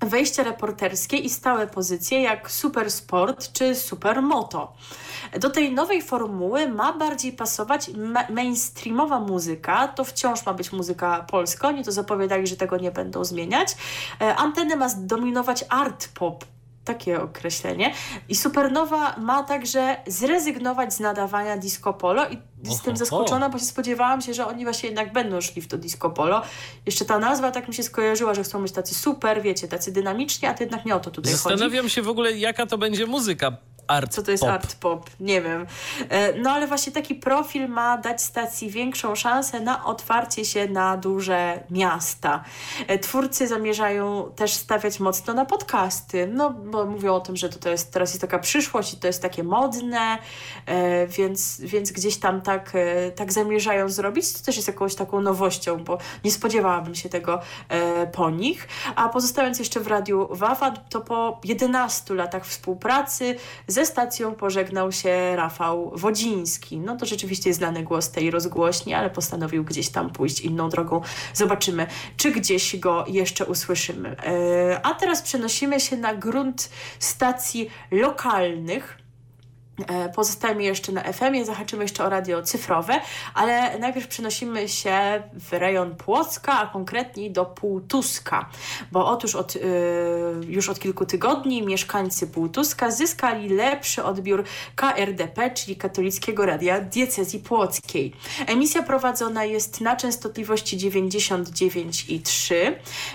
wejścia 0.00 0.42
reporterskie 0.42 1.16
i 1.16 1.30
stałe 1.30 1.66
pozycje 1.66 2.22
jak 2.22 2.50
Super 2.50 2.90
Sport 2.90 3.52
czy 3.52 3.74
Super 3.74 4.22
Moto. 4.22 4.72
Do 5.40 5.50
tej 5.50 5.72
nowej 5.72 6.02
formuły 6.02 6.68
ma 6.68 6.92
bardziej 6.92 7.32
pasować 7.32 7.88
ma- 7.96 8.26
mainstreamowa 8.30 9.20
muzyka. 9.20 9.88
To 9.88 10.04
wciąż 10.04 10.46
ma 10.46 10.54
być 10.54 10.72
muzyka 10.72 11.26
polska. 11.30 11.68
Oni 11.68 11.84
to 11.84 11.92
zapowiadali, 11.92 12.46
że 12.46 12.56
tego 12.56 12.76
nie 12.76 12.90
będą 12.90 13.24
zmieniać. 13.24 13.76
E, 14.20 14.36
Antenę 14.36 14.76
ma 14.76 14.88
zdominować 14.88 15.64
art 15.68 16.08
pop. 16.14 16.44
Takie 16.84 17.22
określenie. 17.22 17.92
I 18.28 18.34
Supernowa 18.34 19.16
ma 19.18 19.42
także 19.42 19.96
zrezygnować 20.06 20.94
z 20.94 21.00
nadawania 21.00 21.56
disco 21.56 21.94
polo 21.94 22.28
i 22.28 22.38
jestem 22.62 22.96
zaskoczona, 22.96 23.48
bo 23.48 23.58
się 23.58 23.64
spodziewałam 23.64 24.20
się, 24.22 24.34
że 24.34 24.46
oni 24.46 24.64
właśnie 24.64 24.88
jednak 24.88 25.12
będą 25.12 25.40
szli 25.40 25.62
w 25.62 25.68
to 25.68 25.78
disco 25.78 26.10
polo. 26.10 26.42
Jeszcze 26.86 27.04
ta 27.04 27.18
nazwa 27.18 27.50
tak 27.50 27.68
mi 27.68 27.74
się 27.74 27.82
skojarzyła, 27.82 28.34
że 28.34 28.42
chcą 28.44 28.62
być 28.62 28.72
tacy 28.72 28.94
super, 28.94 29.42
wiecie, 29.42 29.68
tacy 29.68 29.92
dynamiczni, 29.92 30.48
a 30.48 30.54
to 30.54 30.62
jednak 30.62 30.84
nie 30.84 30.94
o 30.96 31.00
to 31.00 31.10
tutaj 31.10 31.32
chodzi. 31.32 31.42
Zastanawiam 31.42 31.88
się 31.88 32.02
w 32.02 32.08
ogóle, 32.08 32.32
jaka 32.32 32.66
to 32.66 32.78
będzie 32.78 33.06
muzyka 33.06 33.56
art 33.86 34.14
Co 34.14 34.22
to 34.22 34.30
jest 34.30 34.42
pop. 34.42 34.50
art 34.52 34.74
pop? 34.74 35.10
Nie 35.20 35.42
wiem. 35.42 35.66
E, 36.08 36.32
No 36.38 36.50
ale 36.50 36.66
właśnie 36.66 36.92
taki 36.92 37.14
profil 37.14 37.68
ma 37.68 37.98
dać 37.98 38.22
stacji 38.22 38.70
większą 38.70 39.14
szansę 39.14 39.60
na 39.60 39.84
otwarcie 39.84 40.44
się 40.44 40.68
na 40.68 40.96
duże 40.96 41.64
miasta. 41.70 42.44
E, 42.86 42.98
Twórcy 42.98 43.48
zamierzają 43.48 44.32
też 44.36 44.52
stawiać 44.52 45.00
mocno 45.00 45.34
na 45.34 45.44
podcasty, 45.44 46.26
no 46.32 46.50
bo 46.50 46.86
mówią 46.86 47.14
o 47.14 47.20
tym, 47.20 47.36
że 47.36 47.48
to, 47.48 47.58
to 47.58 47.68
jest 47.68 47.92
teraz 47.92 48.10
jest 48.10 48.20
taka 48.20 48.38
przyszłość 48.38 48.94
i 48.94 48.96
to 48.96 49.06
jest 49.06 49.22
takie 49.22 49.42
modne, 49.44 50.18
e, 50.66 51.06
więc, 51.06 51.60
więc 51.60 51.92
gdzieś 51.92 52.16
tam 52.16 52.40
ta 52.42 52.51
tak, 52.52 52.72
e, 52.74 53.10
tak 53.10 53.32
zamierzają 53.32 53.88
zrobić. 53.88 54.32
To 54.32 54.44
też 54.44 54.56
jest 54.56 54.68
jakąś 54.68 54.94
taką 54.94 55.20
nowością, 55.20 55.84
bo 55.84 55.98
nie 56.24 56.30
spodziewałabym 56.30 56.94
się 56.94 57.08
tego 57.08 57.40
e, 57.68 58.06
po 58.06 58.30
nich. 58.30 58.68
A 58.96 59.08
pozostając 59.08 59.58
jeszcze 59.58 59.80
w 59.80 59.86
Radiu 59.86 60.28
Wawa, 60.30 60.70
to 60.70 61.00
po 61.00 61.40
11 61.44 62.14
latach 62.14 62.46
współpracy 62.46 63.36
ze 63.66 63.86
stacją 63.86 64.34
pożegnał 64.34 64.92
się 64.92 65.36
Rafał 65.36 65.92
Wodziński. 65.94 66.78
No 66.78 66.96
to 66.96 67.06
rzeczywiście 67.06 67.50
jest 67.50 67.58
znany 67.58 67.82
głos 67.82 68.10
tej 68.10 68.30
rozgłośni, 68.30 68.94
ale 68.94 69.10
postanowił 69.10 69.64
gdzieś 69.64 69.88
tam 69.88 70.10
pójść 70.10 70.40
inną 70.40 70.68
drogą. 70.68 71.00
Zobaczymy, 71.34 71.86
czy 72.16 72.30
gdzieś 72.30 72.76
go 72.76 73.04
jeszcze 73.08 73.46
usłyszymy. 73.46 74.16
E, 74.24 74.86
a 74.86 74.94
teraz 74.94 75.22
przenosimy 75.22 75.80
się 75.80 75.96
na 75.96 76.14
grunt 76.14 76.70
stacji 76.98 77.70
lokalnych. 77.90 79.01
E, 79.78 80.08
Pozostajemy 80.08 80.62
jeszcze 80.62 80.92
na 80.92 81.12
FM-ie, 81.12 81.44
zahaczymy 81.44 81.82
jeszcze 81.82 82.04
o 82.04 82.08
radio 82.08 82.42
cyfrowe, 82.42 83.00
ale 83.34 83.78
najpierw 83.78 84.08
przenosimy 84.08 84.68
się 84.68 85.22
w 85.34 85.52
rejon 85.52 85.94
Płocka, 85.94 86.58
a 86.60 86.66
konkretniej 86.66 87.30
do 87.30 87.44
Półtuska, 87.44 88.48
bo 88.92 89.06
otóż 89.06 89.34
od, 89.34 89.56
y, 89.56 89.60
już 90.48 90.68
od 90.68 90.80
kilku 90.80 91.06
tygodni 91.06 91.62
mieszkańcy 91.62 92.26
Półtuska 92.26 92.90
zyskali 92.90 93.48
lepszy 93.48 94.04
odbiór 94.04 94.44
KRDP, 94.76 95.50
czyli 95.50 95.76
Katolickiego 95.76 96.46
Radia 96.46 96.80
Diecezji 96.80 97.38
Płockiej. 97.38 98.12
Emisja 98.46 98.82
prowadzona 98.82 99.44
jest 99.44 99.80
na 99.80 99.96
częstotliwości 99.96 100.78
99,3, 100.78 102.54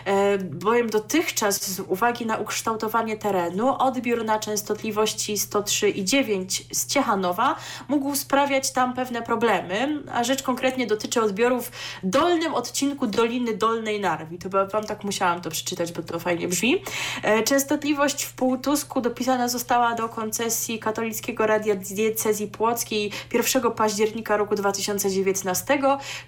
e, 0.05 0.37
bowiem 0.37 0.89
dotychczas 0.89 1.75
z 1.75 1.79
uwagi 1.79 2.25
na 2.25 2.37
ukształtowanie 2.37 3.17
terenu 3.17 3.75
odbiór 3.79 4.25
na 4.25 4.39
częstotliwości 4.39 5.37
103,9 5.37 6.46
z 6.71 6.87
Ciechanowa 6.87 7.55
mógł 7.87 8.15
sprawiać 8.15 8.71
tam 8.71 8.93
pewne 8.93 9.21
problemy, 9.21 10.03
a 10.13 10.23
rzecz 10.23 10.43
konkretnie 10.43 10.87
dotyczy 10.87 11.21
odbiorów 11.21 11.67
w 11.67 11.71
dolnym 12.03 12.53
odcinku 12.53 13.07
Doliny 13.07 13.57
Dolnej 13.57 13.99
Narwi. 13.99 14.37
To 14.37 14.49
wam 14.49 14.83
tak 14.83 15.03
musiałam 15.03 15.41
to 15.41 15.49
przeczytać, 15.49 15.91
bo 15.91 16.01
to 16.01 16.19
fajnie 16.19 16.47
brzmi. 16.47 16.83
E, 17.23 17.43
Częstotliwość 17.43 18.23
w 18.23 18.33
Półtusku 18.33 19.01
dopisana 19.01 19.47
została 19.47 19.95
do 19.95 20.09
koncesji 20.09 20.79
Katolickiego 20.79 21.47
Radia 21.47 21.75
Diecezji 21.75 22.47
Płockiej 22.47 23.11
1 23.33 23.71
października 23.71 24.37
roku 24.37 24.55
2019. 24.55 25.79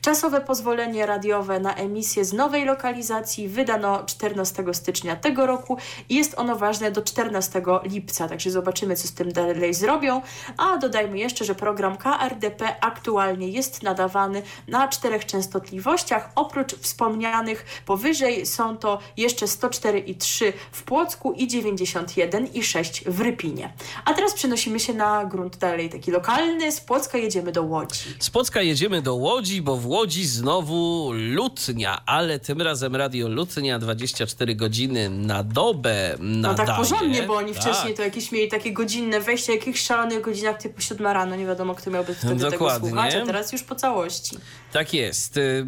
Czasowe 0.01 0.41
pozwolenie 0.41 1.05
radiowe 1.05 1.59
na 1.59 1.75
emisję 1.75 2.25
z 2.25 2.33
nowej 2.33 2.65
lokalizacji 2.65 3.47
wydano 3.47 4.03
14 4.05 4.63
stycznia 4.73 5.15
tego 5.15 5.45
roku 5.45 5.77
i 6.09 6.15
jest 6.15 6.39
ono 6.39 6.55
ważne 6.55 6.91
do 6.91 7.01
14 7.01 7.61
lipca, 7.83 8.27
także 8.27 8.51
zobaczymy, 8.51 8.95
co 8.95 9.07
z 9.07 9.11
tym 9.11 9.31
dalej 9.31 9.73
zrobią. 9.73 10.08
A 10.57 10.77
dodajmy 10.77 11.19
jeszcze, 11.19 11.45
że 11.45 11.55
program 11.55 11.97
KRDP 11.97 12.75
aktualnie 12.81 13.47
jest 13.49 13.83
nadawany 13.83 14.41
na 14.67 14.87
czterech 14.87 15.25
częstotliwościach. 15.25 16.29
Oprócz 16.35 16.75
wspomnianych 16.75 17.65
powyżej 17.85 18.45
są 18.45 18.77
to 18.77 18.99
jeszcze 19.17 19.45
104,3 19.45 20.53
w 20.71 20.83
Płocku 20.83 21.33
i 21.33 21.47
91,6 21.47 23.09
w 23.11 23.21
Rypinie. 23.21 23.73
A 24.05 24.13
teraz 24.13 24.33
przenosimy 24.33 24.79
się 24.79 24.93
na 24.93 25.25
grunt 25.25 25.57
dalej 25.57 25.89
taki 25.89 26.11
lokalny. 26.11 26.71
Z 26.71 26.81
Płocka 26.81 27.17
jedziemy 27.17 27.51
do 27.51 27.63
Łodzi. 27.63 27.99
Z 28.19 28.29
Płocka 28.29 28.61
jedziemy 28.61 29.01
do 29.01 29.15
Łodzi, 29.15 29.61
bo 29.61 29.77
w 29.77 29.87
Łodzi 29.87 30.25
znowu 30.25 31.09
lutnia, 31.13 32.01
ale 32.05 32.39
tym 32.39 32.61
razem 32.61 32.95
radio 32.95 33.27
lutnia 33.27 33.79
24 33.79 34.55
godziny 34.55 35.09
na 35.09 35.43
dobę 35.43 36.15
No 36.19 36.47
nadaje. 36.49 36.67
tak 36.67 36.77
porządnie, 36.77 37.23
bo 37.23 37.35
oni 37.35 37.53
Tak. 37.53 37.61
wcześniej 37.63 37.93
to 37.93 38.01
jakieś 38.03 38.31
mieli 38.31 38.47
takie 38.47 38.73
godzinne 38.73 39.19
wejście, 39.19 39.53
jakichś 39.55 39.81
szalonych 39.99 40.21
godzinach 40.21 40.57
typu 40.57 40.81
7 40.81 41.07
rano, 41.07 41.35
nie 41.35 41.45
wiadomo 41.45 41.75
kto 41.75 41.91
miałby 41.91 42.15
wtedy 42.15 42.35
tego 42.35 42.51
Dokładnie. 42.51 42.89
słuchać, 42.89 43.15
a 43.15 43.25
teraz 43.25 43.51
już 43.51 43.63
po 43.63 43.75
całości. 43.75 44.37
Tak 44.71 44.93
jest. 44.93 45.37
Y, 45.37 45.41
y, 45.41 45.65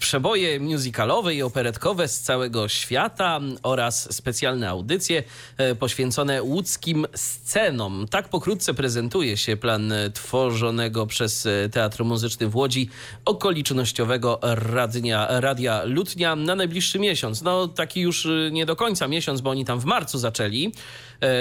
Przeboje 0.00 0.60
muzykalowe 0.60 1.34
i 1.34 1.42
operetkowe 1.42 2.08
z 2.08 2.20
całego 2.20 2.68
świata 2.68 3.40
oraz 3.62 4.14
specjalne 4.14 4.68
audycje 4.68 5.22
e, 5.56 5.74
poświęcone 5.74 6.42
łódzkim 6.42 7.06
scenom. 7.14 8.06
Tak 8.10 8.28
pokrótce 8.28 8.74
prezentuje 8.74 9.36
się 9.36 9.56
plan 9.56 9.92
tworzonego 10.14 11.06
przez 11.06 11.48
Teatr 11.72 12.04
Muzyczny 12.04 12.48
w 12.48 12.56
Łodzi 12.56 12.88
okolicznościowego 13.24 14.38
radnia, 14.42 15.40
Radia 15.40 15.82
Lutnia 15.84 16.36
na 16.36 16.54
najbliższy 16.54 16.98
miesiąc. 16.98 17.42
No 17.42 17.68
taki 17.68 18.00
już 18.00 18.26
y, 18.26 18.50
nie 18.52 18.66
do 18.66 18.76
końca 18.76 19.08
miesiąc, 19.08 19.40
bo 19.40 19.50
oni 19.50 19.64
tam 19.64 19.80
w 19.80 19.84
marcu 19.84 20.18
zaczęli 20.18 20.72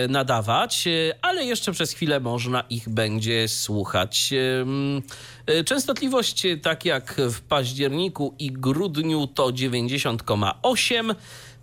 nadawać, 0.09 0.87
e, 0.87 1.15
ale 1.21 1.45
jeszcze 1.45 1.71
przez 1.71 1.91
chwilę 1.91 2.19
można 2.19 2.63
ich 2.69 2.89
będzie 2.89 3.47
słuchać. 3.47 4.33
E, 5.47 5.63
Częstotliwość, 5.63 6.45
e, 6.45 6.57
tak 6.57 6.85
jak 6.85 7.15
w 7.31 7.41
październiku 7.41 8.35
i 8.39 8.51
grudniu, 8.51 9.27
to 9.27 9.51
90,8 9.51 11.15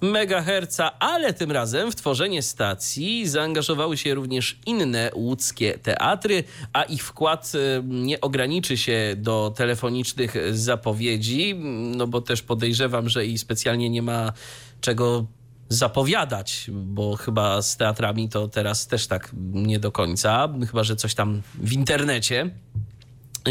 MHz, 0.02 0.80
ale 0.98 1.32
tym 1.32 1.52
razem 1.52 1.92
w 1.92 1.96
tworzenie 1.96 2.42
stacji 2.42 3.28
zaangażowały 3.28 3.96
się 3.96 4.14
również 4.14 4.58
inne 4.66 5.10
łódzkie 5.14 5.78
teatry, 5.78 6.44
a 6.72 6.82
ich 6.82 7.04
wkład 7.04 7.52
e, 7.54 7.82
nie 7.84 8.20
ograniczy 8.20 8.76
się 8.76 9.14
do 9.16 9.52
telefonicznych 9.56 10.34
zapowiedzi, 10.52 11.54
no 11.96 12.06
bo 12.06 12.20
też 12.20 12.42
podejrzewam, 12.42 13.08
że 13.08 13.26
i 13.26 13.38
specjalnie 13.38 13.90
nie 13.90 14.02
ma 14.02 14.32
czego 14.80 15.26
zapowiadać, 15.70 16.66
bo 16.68 17.16
chyba 17.16 17.62
z 17.62 17.76
teatrami 17.76 18.28
to 18.28 18.48
teraz 18.48 18.86
też 18.86 19.06
tak 19.06 19.30
nie 19.52 19.78
do 19.78 19.92
końca, 19.92 20.48
chyba 20.70 20.84
że 20.84 20.96
coś 20.96 21.14
tam 21.14 21.42
w 21.54 21.72
internecie 21.72 22.50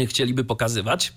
chcieliby 0.06 0.44
pokazywać. 0.44 1.12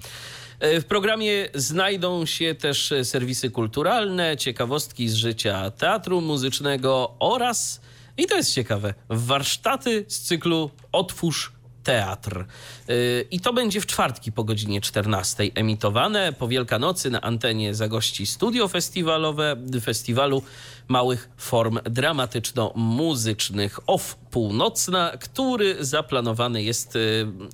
E, 0.60 0.82
W 0.82 0.86
programie 0.86 1.50
znajdą 1.56 2.26
się 2.26 2.56
też 2.56 2.94
serwisy 3.04 3.50
kulturalne, 3.50 4.38
ciekawostki 4.38 5.10
z 5.10 5.14
życia 5.14 5.72
teatru 5.72 6.22
muzycznego 6.22 7.16
oraz, 7.20 7.82
i 8.18 8.26
to 8.26 8.36
jest 8.36 8.54
ciekawe, 8.54 8.94
warsztaty 9.10 10.06
z 10.08 10.20
cyklu 10.20 10.70
Otwórz 10.92 11.53
Teatr. 11.84 12.46
Yy, 12.88 13.26
I 13.32 13.40
to 13.40 13.54
będzie 13.54 13.82
w 13.82 13.86
czwartki 13.86 14.32
po 14.32 14.44
godzinie 14.44 14.82
14 14.82 15.44
emitowane. 15.56 16.34
Po 16.34 16.48
Wielkanocy 16.48 17.10
na 17.12 17.22
antenie 17.22 17.76
zagości 17.76 18.26
studio 18.26 18.68
festiwalowe 18.68 19.56
Festiwalu 19.84 20.44
Małych 20.88 21.30
Form 21.38 21.80
Dramatyczno-Muzycznych 21.84 23.80
OFF 23.88 24.16
Północna, 24.16 25.12
który 25.20 25.86
zaplanowany 25.86 26.64
jest 26.64 26.98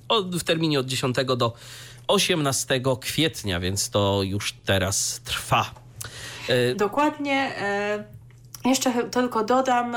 od- 0.08 0.36
w 0.36 0.44
terminie 0.44 0.80
od 0.80 0.86
10 0.86 1.16
do 1.36 1.52
18 2.08 2.80
kwietnia, 3.00 3.60
więc 3.60 3.90
to 3.90 4.22
już 4.22 4.52
teraz 4.64 5.20
trwa. 5.24 5.70
Yy, 6.48 6.74
Dokładnie. 6.74 7.32
E, 7.58 8.04
jeszcze 8.64 9.04
tylko 9.10 9.44
dodam, 9.44 9.96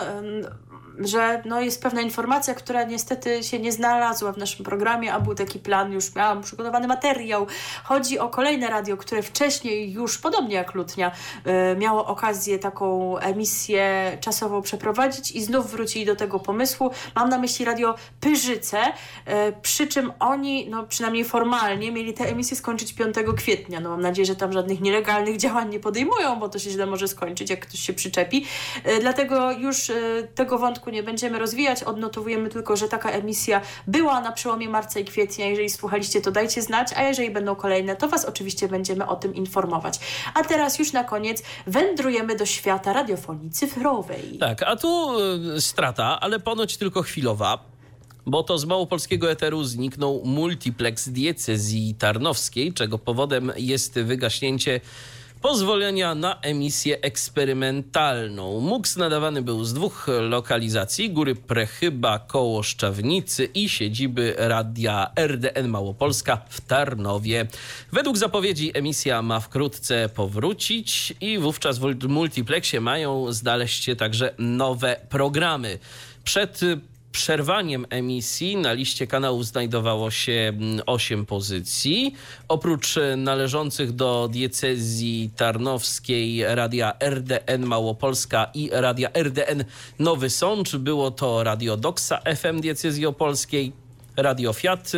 że 0.99 1.41
no 1.45 1.61
jest 1.61 1.81
pewna 1.81 2.01
informacja, 2.01 2.53
która 2.53 2.83
niestety 2.83 3.43
się 3.43 3.59
nie 3.59 3.71
znalazła 3.71 4.31
w 4.31 4.37
naszym 4.37 4.65
programie, 4.65 5.13
a 5.13 5.19
był 5.19 5.35
taki 5.35 5.59
plan, 5.59 5.91
już 5.91 6.15
miałam 6.15 6.41
przygotowany 6.41 6.87
materiał. 6.87 7.47
Chodzi 7.83 8.19
o 8.19 8.29
kolejne 8.29 8.67
radio, 8.67 8.97
które 8.97 9.21
wcześniej 9.21 9.91
już, 9.91 10.17
podobnie 10.17 10.55
jak 10.55 10.73
Lutnia, 10.73 11.11
e, 11.45 11.75
miało 11.75 12.05
okazję 12.05 12.59
taką 12.59 13.17
emisję 13.17 14.17
czasową 14.21 14.61
przeprowadzić 14.61 15.31
i 15.31 15.43
znów 15.43 15.71
wrócili 15.71 16.05
do 16.05 16.15
tego 16.15 16.39
pomysłu. 16.39 16.91
Mam 17.15 17.29
na 17.29 17.37
myśli 17.37 17.65
radio 17.65 17.95
Pyrzyce, 18.19 18.79
e, 19.25 19.51
przy 19.51 19.87
czym 19.87 20.13
oni, 20.19 20.69
no 20.69 20.83
przynajmniej 20.83 21.25
formalnie, 21.25 21.91
mieli 21.91 22.13
tę 22.13 22.25
emisję 22.25 22.57
skończyć 22.57 22.93
5 22.93 23.15
kwietnia. 23.37 23.79
No 23.79 23.89
mam 23.89 24.01
nadzieję, 24.01 24.25
że 24.25 24.35
tam 24.35 24.53
żadnych 24.53 24.81
nielegalnych 24.81 25.37
działań 25.37 25.69
nie 25.69 25.79
podejmują, 25.79 26.39
bo 26.39 26.49
to 26.49 26.59
się 26.59 26.69
źle 26.69 26.85
może 26.85 27.07
skończyć, 27.07 27.49
jak 27.49 27.59
ktoś 27.59 27.79
się 27.79 27.93
przyczepi. 27.93 28.45
E, 28.83 28.99
Dlatego 28.99 29.51
już 29.51 29.91
tego 30.35 30.57
wątku 30.57 30.82
nie 30.91 31.03
będziemy 31.03 31.39
rozwijać. 31.39 31.83
Odnotowujemy 31.83 32.49
tylko, 32.49 32.75
że 32.77 32.87
taka 32.87 33.09
emisja 33.09 33.61
była 33.87 34.21
na 34.21 34.31
przełomie 34.31 34.69
marca 34.69 34.99
i 34.99 35.05
kwietnia. 35.05 35.45
Jeżeli 35.45 35.69
słuchaliście, 35.69 36.21
to 36.21 36.31
dajcie 36.31 36.61
znać, 36.61 36.93
a 36.95 37.03
jeżeli 37.03 37.31
będą 37.31 37.55
kolejne, 37.55 37.95
to 37.95 38.07
Was 38.07 38.25
oczywiście 38.25 38.67
będziemy 38.67 39.07
o 39.07 39.15
tym 39.15 39.35
informować. 39.35 39.99
A 40.33 40.43
teraz 40.43 40.79
już 40.79 40.93
na 40.93 41.03
koniec 41.03 41.43
wędrujemy 41.67 42.35
do 42.35 42.45
świata 42.45 42.93
radiofonii 42.93 43.49
cyfrowej. 43.51 44.37
Tak, 44.39 44.63
a 44.63 44.75
tu 44.75 45.19
y, 45.55 45.61
strata, 45.61 46.19
ale 46.19 46.39
ponoć 46.39 46.77
tylko 46.77 47.01
chwilowa. 47.01 47.73
Bo 48.25 48.43
to 48.43 48.57
z 48.57 48.65
małopolskiego 48.65 49.31
eteru 49.31 49.63
zniknął 49.63 50.21
multiplex 50.25 51.09
diecezji 51.09 51.95
tarnowskiej, 51.95 52.73
czego 52.73 52.97
powodem 52.97 53.51
jest 53.57 53.99
wygaśnięcie 53.99 54.81
pozwolenia 55.43 56.15
na 56.15 56.39
emisję 56.41 57.01
eksperymentalną. 57.01 58.59
MUX 58.59 58.95
nadawany 58.97 59.41
był 59.41 59.63
z 59.63 59.73
dwóch 59.73 60.07
lokalizacji, 60.21 61.09
Góry 61.09 61.35
Prechyba 61.35 62.19
koło 62.19 62.63
Szczawnicy 62.63 63.45
i 63.45 63.69
siedziby 63.69 64.35
radia 64.37 65.11
RDN 65.15 65.67
Małopolska 65.67 66.41
w 66.49 66.61
Tarnowie. 66.61 67.47
Według 67.91 68.17
zapowiedzi 68.17 68.71
emisja 68.73 69.21
ma 69.21 69.39
wkrótce 69.39 70.09
powrócić 70.09 71.13
i 71.21 71.37
wówczas 71.37 71.79
w 71.79 72.07
multiplexie 72.07 72.81
mają 72.81 73.31
znaleźć 73.31 73.83
się 73.83 73.95
także 73.95 74.33
nowe 74.37 74.95
programy. 75.09 75.79
Przed 76.23 76.61
przerwaniem 77.13 77.85
emisji 77.89 78.57
na 78.57 78.73
liście 78.73 79.07
kanałów 79.07 79.45
znajdowało 79.45 80.11
się 80.11 80.53
8 80.85 81.25
pozycji. 81.25 82.15
Oprócz 82.47 82.95
należących 83.17 83.91
do 83.91 84.29
diecezji 84.31 85.29
tarnowskiej 85.35 86.43
radia 86.55 86.93
RDN 86.99 87.65
Małopolska 87.65 88.51
i 88.53 88.69
radia 88.71 89.09
RDN 89.13 89.63
Nowy 89.99 90.29
Sącz 90.29 90.75
było 90.75 91.11
to 91.11 91.43
Radio 91.43 91.77
Doxa 91.77 92.21
FM 92.35 92.61
diecezji 92.61 93.05
opolskiej, 93.05 93.71
Radio 94.17 94.53
Fiat 94.53 94.91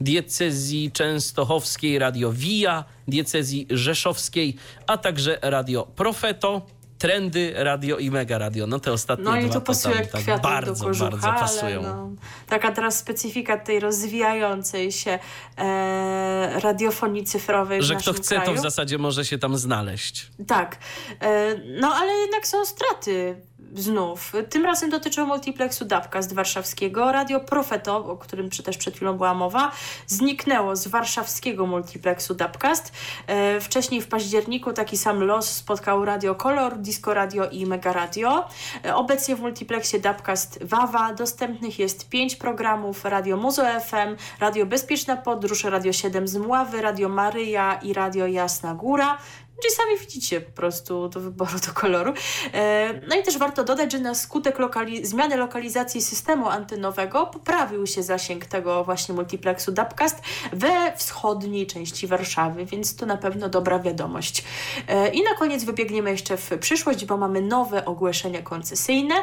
diecezji 0.00 0.92
częstochowskiej, 0.92 1.98
Radio 1.98 2.32
Via 2.32 2.84
diecezji 3.08 3.66
rzeszowskiej, 3.70 4.56
a 4.86 4.98
także 4.98 5.38
Radio 5.42 5.86
Profeto 5.96 6.66
trendy 7.04 7.52
radio 7.56 7.98
i 7.98 8.10
mega 8.10 8.38
radio. 8.38 8.66
No 8.66 8.80
te 8.80 8.92
ostatnie 8.92 9.24
No 9.24 9.36
i 9.36 9.44
dwa 9.44 9.54
to 9.54 9.60
pasuje 9.60 9.94
tam, 9.94 10.02
jak 10.02 10.12
tak 10.12 10.22
kwiatek 10.22 10.42
bardzo, 10.42 10.74
do 10.74 10.84
kożucha, 10.84 11.10
bardzo 11.10 11.26
pasują. 11.28 11.82
no, 11.82 12.10
taka 12.48 12.72
teraz 12.72 12.98
specyfika 12.98 13.56
tej 13.56 13.80
rozwijającej 13.80 14.92
się 14.92 15.18
e, 15.58 16.60
radiofonii 16.60 17.24
cyfrowej 17.24 17.82
Że 17.82 17.96
kto 17.96 18.12
chce, 18.12 18.34
kraju. 18.34 18.50
to 18.50 18.56
w 18.60 18.62
zasadzie 18.62 18.98
może 18.98 19.24
się 19.24 19.38
tam 19.38 19.56
znaleźć. 19.56 20.30
Tak. 20.46 20.78
E, 21.20 21.54
No 21.80 21.94
ale 21.94 22.12
jednak 22.12 22.46
są 22.46 22.64
straty 22.64 23.36
znów. 23.74 24.32
Tym 24.50 24.64
razem 24.64 24.90
dotyczą 24.90 25.26
multiplexu 25.26 25.84
Dubcast 25.84 26.34
warszawskiego. 26.34 27.12
Radio 27.12 27.40
Profeto, 27.40 27.96
o 27.96 28.16
którym 28.16 28.50
też 28.50 28.78
przed 28.78 28.96
chwilą 28.96 29.16
była 29.16 29.34
mowa, 29.34 29.72
zniknęło 30.06 30.76
z 30.76 30.88
warszawskiego 30.88 31.66
multiplexu 31.66 32.34
Dubcast. 32.34 32.92
E, 33.26 33.60
Wcześniej 33.60 34.00
w 34.00 34.08
październiku 34.08 34.72
taki 34.72 34.96
sam 34.98 35.24
los 35.24 35.50
spotkał 35.50 36.04
Radio 36.04 36.34
Color, 36.34 36.78
Disco 36.78 37.14
Radio 37.14 37.50
i 37.50 37.66
Mega 37.66 37.92
Radio. 37.92 38.48
E, 38.84 38.94
Obecnie 38.96 39.36
w 39.36 39.40
multiplexie 39.40 40.00
Dubcast 40.00 40.64
Wawa 40.64 41.14
dostępnych 41.14 41.78
jest 41.78 42.08
pięć 42.08 42.36
programów. 42.36 43.04
Radio 43.04 43.36
Muzo 43.36 43.62
FM, 43.80 44.16
Radio 44.40 44.66
Bezpieczna 44.66 45.16
Podróż, 45.16 45.64
Radio 45.64 45.92
7 45.92 46.28
z 46.28 46.36
Mławy, 46.36 46.82
Radio 46.82 47.08
Maryja 47.08 47.74
i 47.82 47.92
Radio 47.92 48.26
Jasna 48.26 48.74
Góra. 48.74 49.18
Czyli 49.64 49.74
sami 49.76 49.98
widzicie 49.98 50.40
po 50.40 50.50
prostu 50.52 51.08
do 51.08 51.20
wyboru, 51.20 51.58
do 51.66 51.72
koloru. 51.72 52.12
E, 52.54 53.00
No 53.08 53.16
i 53.16 53.22
też 53.22 53.38
warto 53.38 53.64
dodać, 53.64 53.92
że 53.92 53.98
na 53.98 54.14
skutek 54.14 54.58
lokali- 54.58 55.04
zmiany 55.04 55.36
lokalizacji 55.36 56.02
systemu 56.02 56.48
antenowego 56.48 57.26
poprawił 57.26 57.86
się 57.86 58.02
zasięg 58.02 58.46
tego 58.46 58.84
właśnie 58.84 59.14
multiplexu 59.14 59.72
Dubcast 59.72 60.22
we 60.52 60.92
wschodniej 60.96 61.66
części 61.66 62.06
Warszawy, 62.06 62.64
więc 62.64 62.96
to 62.96 63.06
na 63.06 63.16
pewno 63.16 63.48
dobra 63.48 63.78
wiadomość. 63.78 64.44
E, 64.88 65.08
I 65.08 65.22
na 65.22 65.34
koniec 65.34 65.64
wybiegniemy 65.64 66.10
jeszcze 66.10 66.36
w 66.36 66.50
przyszłość, 66.60 67.04
bo 67.04 67.16
mamy 67.16 67.40
nowe 67.42 67.84
ogłoszenia 67.84 68.42
koncesyjne 68.42 69.14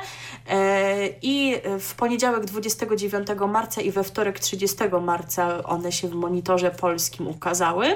E, 0.49 1.07
i 1.21 1.55
w 1.79 1.95
poniedziałek 1.95 2.45
29 2.45 3.27
marca 3.47 3.81
i 3.81 3.91
we 3.91 4.03
wtorek 4.03 4.39
30 4.39 4.77
marca 5.01 5.63
one 5.63 5.91
się 5.91 6.07
w 6.07 6.13
monitorze 6.15 6.71
polskim 6.71 7.27
ukazały. 7.27 7.95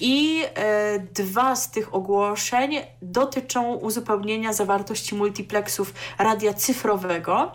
I 0.00 0.42
e, 0.54 0.98
dwa 0.98 1.56
z 1.56 1.70
tych 1.70 1.94
ogłoszeń 1.94 2.80
dotyczą 3.02 3.74
uzupełnienia 3.74 4.52
zawartości 4.52 5.14
multiplexów 5.14 5.94
radia 6.18 6.54
cyfrowego. 6.54 7.52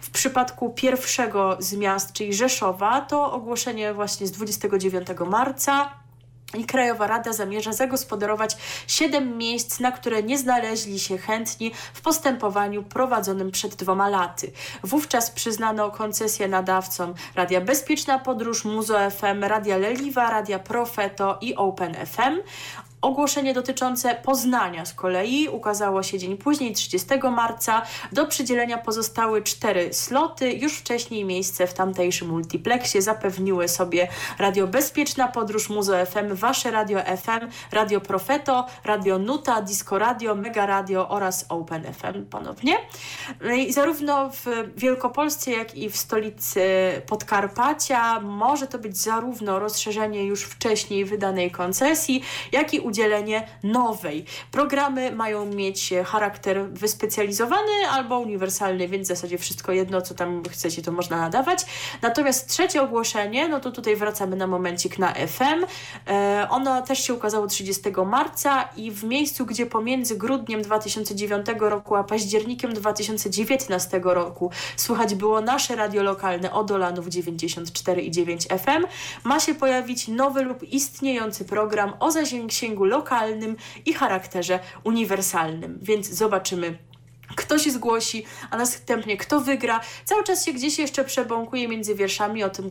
W 0.00 0.10
przypadku 0.10 0.70
pierwszego 0.70 1.56
z 1.58 1.74
miast, 1.74 2.12
czyli 2.12 2.34
Rzeszowa, 2.34 3.00
to 3.00 3.32
ogłoszenie 3.32 3.94
właśnie 3.94 4.26
z 4.26 4.30
29 4.30 5.08
marca. 5.26 6.05
I 6.54 6.64
Krajowa 6.64 7.06
Rada 7.06 7.32
zamierza 7.32 7.72
zagospodarować 7.72 8.56
7 8.86 9.38
miejsc, 9.38 9.80
na 9.80 9.92
które 9.92 10.22
nie 10.22 10.38
znaleźli 10.38 10.98
się 10.98 11.18
chętni 11.18 11.72
w 11.94 12.00
postępowaniu 12.00 12.82
prowadzonym 12.82 13.50
przed 13.50 13.74
dwoma 13.74 14.08
laty. 14.08 14.52
Wówczas 14.84 15.30
przyznano 15.30 15.90
koncesję 15.90 16.48
nadawcom 16.48 17.14
Radia 17.34 17.60
Bezpieczna 17.60 18.18
Podróż, 18.18 18.64
Muzo 18.64 19.10
FM, 19.10 19.44
Radia 19.44 19.76
Leliwa, 19.76 20.30
Radia 20.30 20.58
Profeto 20.58 21.38
i 21.40 21.54
Open 21.54 21.94
FM. 21.94 22.40
Ogłoszenie 23.06 23.54
dotyczące 23.54 24.14
Poznania 24.14 24.84
z 24.84 24.94
kolei 24.94 25.48
ukazało 25.48 26.02
się 26.02 26.18
dzień 26.18 26.36
później, 26.36 26.72
30 26.72 27.08
marca. 27.32 27.82
Do 28.12 28.26
przydzielenia 28.26 28.78
pozostały 28.78 29.42
cztery 29.42 29.94
sloty. 29.94 30.52
Już 30.52 30.78
wcześniej 30.78 31.24
miejsce 31.24 31.66
w 31.66 31.74
tamtejszym 31.74 32.28
multiplexie 32.28 33.02
zapewniły 33.02 33.68
sobie 33.68 34.08
Radio 34.38 34.66
Bezpieczna 34.66 35.28
Podróż, 35.28 35.68
Muzo 35.68 36.06
FM, 36.06 36.34
Wasze 36.34 36.70
Radio 36.70 36.98
FM, 37.00 37.46
Radio 37.72 38.00
Profeto, 38.00 38.66
Radio 38.84 39.18
Nuta, 39.18 39.62
Disco 39.62 39.98
Radio, 39.98 40.34
Mega 40.34 40.66
Radio 40.66 41.08
oraz 41.08 41.46
Open 41.48 41.84
FM 41.94 42.24
ponownie. 42.30 42.76
No 43.40 43.52
I 43.52 43.72
zarówno 43.72 44.30
w 44.30 44.46
Wielkopolsce, 44.76 45.50
jak 45.50 45.74
i 45.74 45.90
w 45.90 45.96
stolicy 45.96 46.60
Podkarpacia 47.06 48.20
może 48.20 48.66
to 48.66 48.78
być 48.78 48.98
zarówno 48.98 49.58
rozszerzenie 49.58 50.24
już 50.24 50.42
wcześniej 50.42 51.04
wydanej 51.04 51.50
koncesji, 51.50 52.22
jak 52.52 52.74
i 52.74 52.80
udzielenie 52.96 53.46
nowej. 53.62 54.24
Programy 54.50 55.12
mają 55.12 55.46
mieć 55.46 55.94
charakter 56.04 56.70
wyspecjalizowany 56.70 57.72
albo 57.90 58.18
uniwersalny, 58.18 58.88
więc 58.88 59.06
w 59.06 59.08
zasadzie 59.08 59.38
wszystko 59.38 59.72
jedno, 59.72 60.02
co 60.02 60.14
tam 60.14 60.42
chcecie, 60.50 60.82
to 60.82 60.92
można 60.92 61.16
nadawać. 61.16 61.66
Natomiast 62.02 62.48
trzecie 62.48 62.82
ogłoszenie, 62.82 63.48
no 63.48 63.60
to 63.60 63.72
tutaj 63.72 63.96
wracamy 63.96 64.36
na 64.36 64.46
momencik 64.46 64.98
na 64.98 65.14
FM. 65.14 65.66
E, 66.08 66.46
ono 66.50 66.82
też 66.82 67.06
się 67.06 67.14
ukazało 67.14 67.46
30 67.46 67.82
marca 68.06 68.68
i 68.76 68.90
w 68.90 69.04
miejscu, 69.04 69.46
gdzie 69.46 69.66
pomiędzy 69.66 70.16
grudniem 70.16 70.62
2009 70.62 71.46
roku 71.60 71.96
a 71.96 72.04
październikiem 72.04 72.74
2019 72.74 74.00
roku 74.04 74.50
słychać 74.76 75.14
było 75.14 75.40
nasze 75.40 75.76
radio 75.76 76.02
lokalne 76.02 76.52
Odolanów 76.52 77.08
94 77.08 78.02
i 78.02 78.10
9 78.10 78.46
FM, 78.46 78.86
ma 79.24 79.40
się 79.40 79.54
pojawić 79.54 80.08
nowy 80.08 80.42
lub 80.42 80.62
istniejący 80.62 81.44
program 81.44 81.92
o 82.00 82.10
zasięgu 82.10 82.75
lokalnym 82.84 83.56
i 83.86 83.92
charakterze 83.92 84.58
uniwersalnym. 84.84 85.78
Więc 85.82 86.10
zobaczymy 86.10 86.78
kto 87.36 87.58
się 87.58 87.70
zgłosi, 87.70 88.24
a 88.50 88.56
następnie 88.56 89.16
kto 89.16 89.40
wygra. 89.40 89.80
Cały 90.04 90.24
czas 90.24 90.44
się 90.44 90.52
gdzieś 90.52 90.78
jeszcze 90.78 91.04
przebąkuje 91.04 91.68
między 91.68 91.94
wierszami 91.94 92.44
o 92.44 92.50
tym 92.50 92.70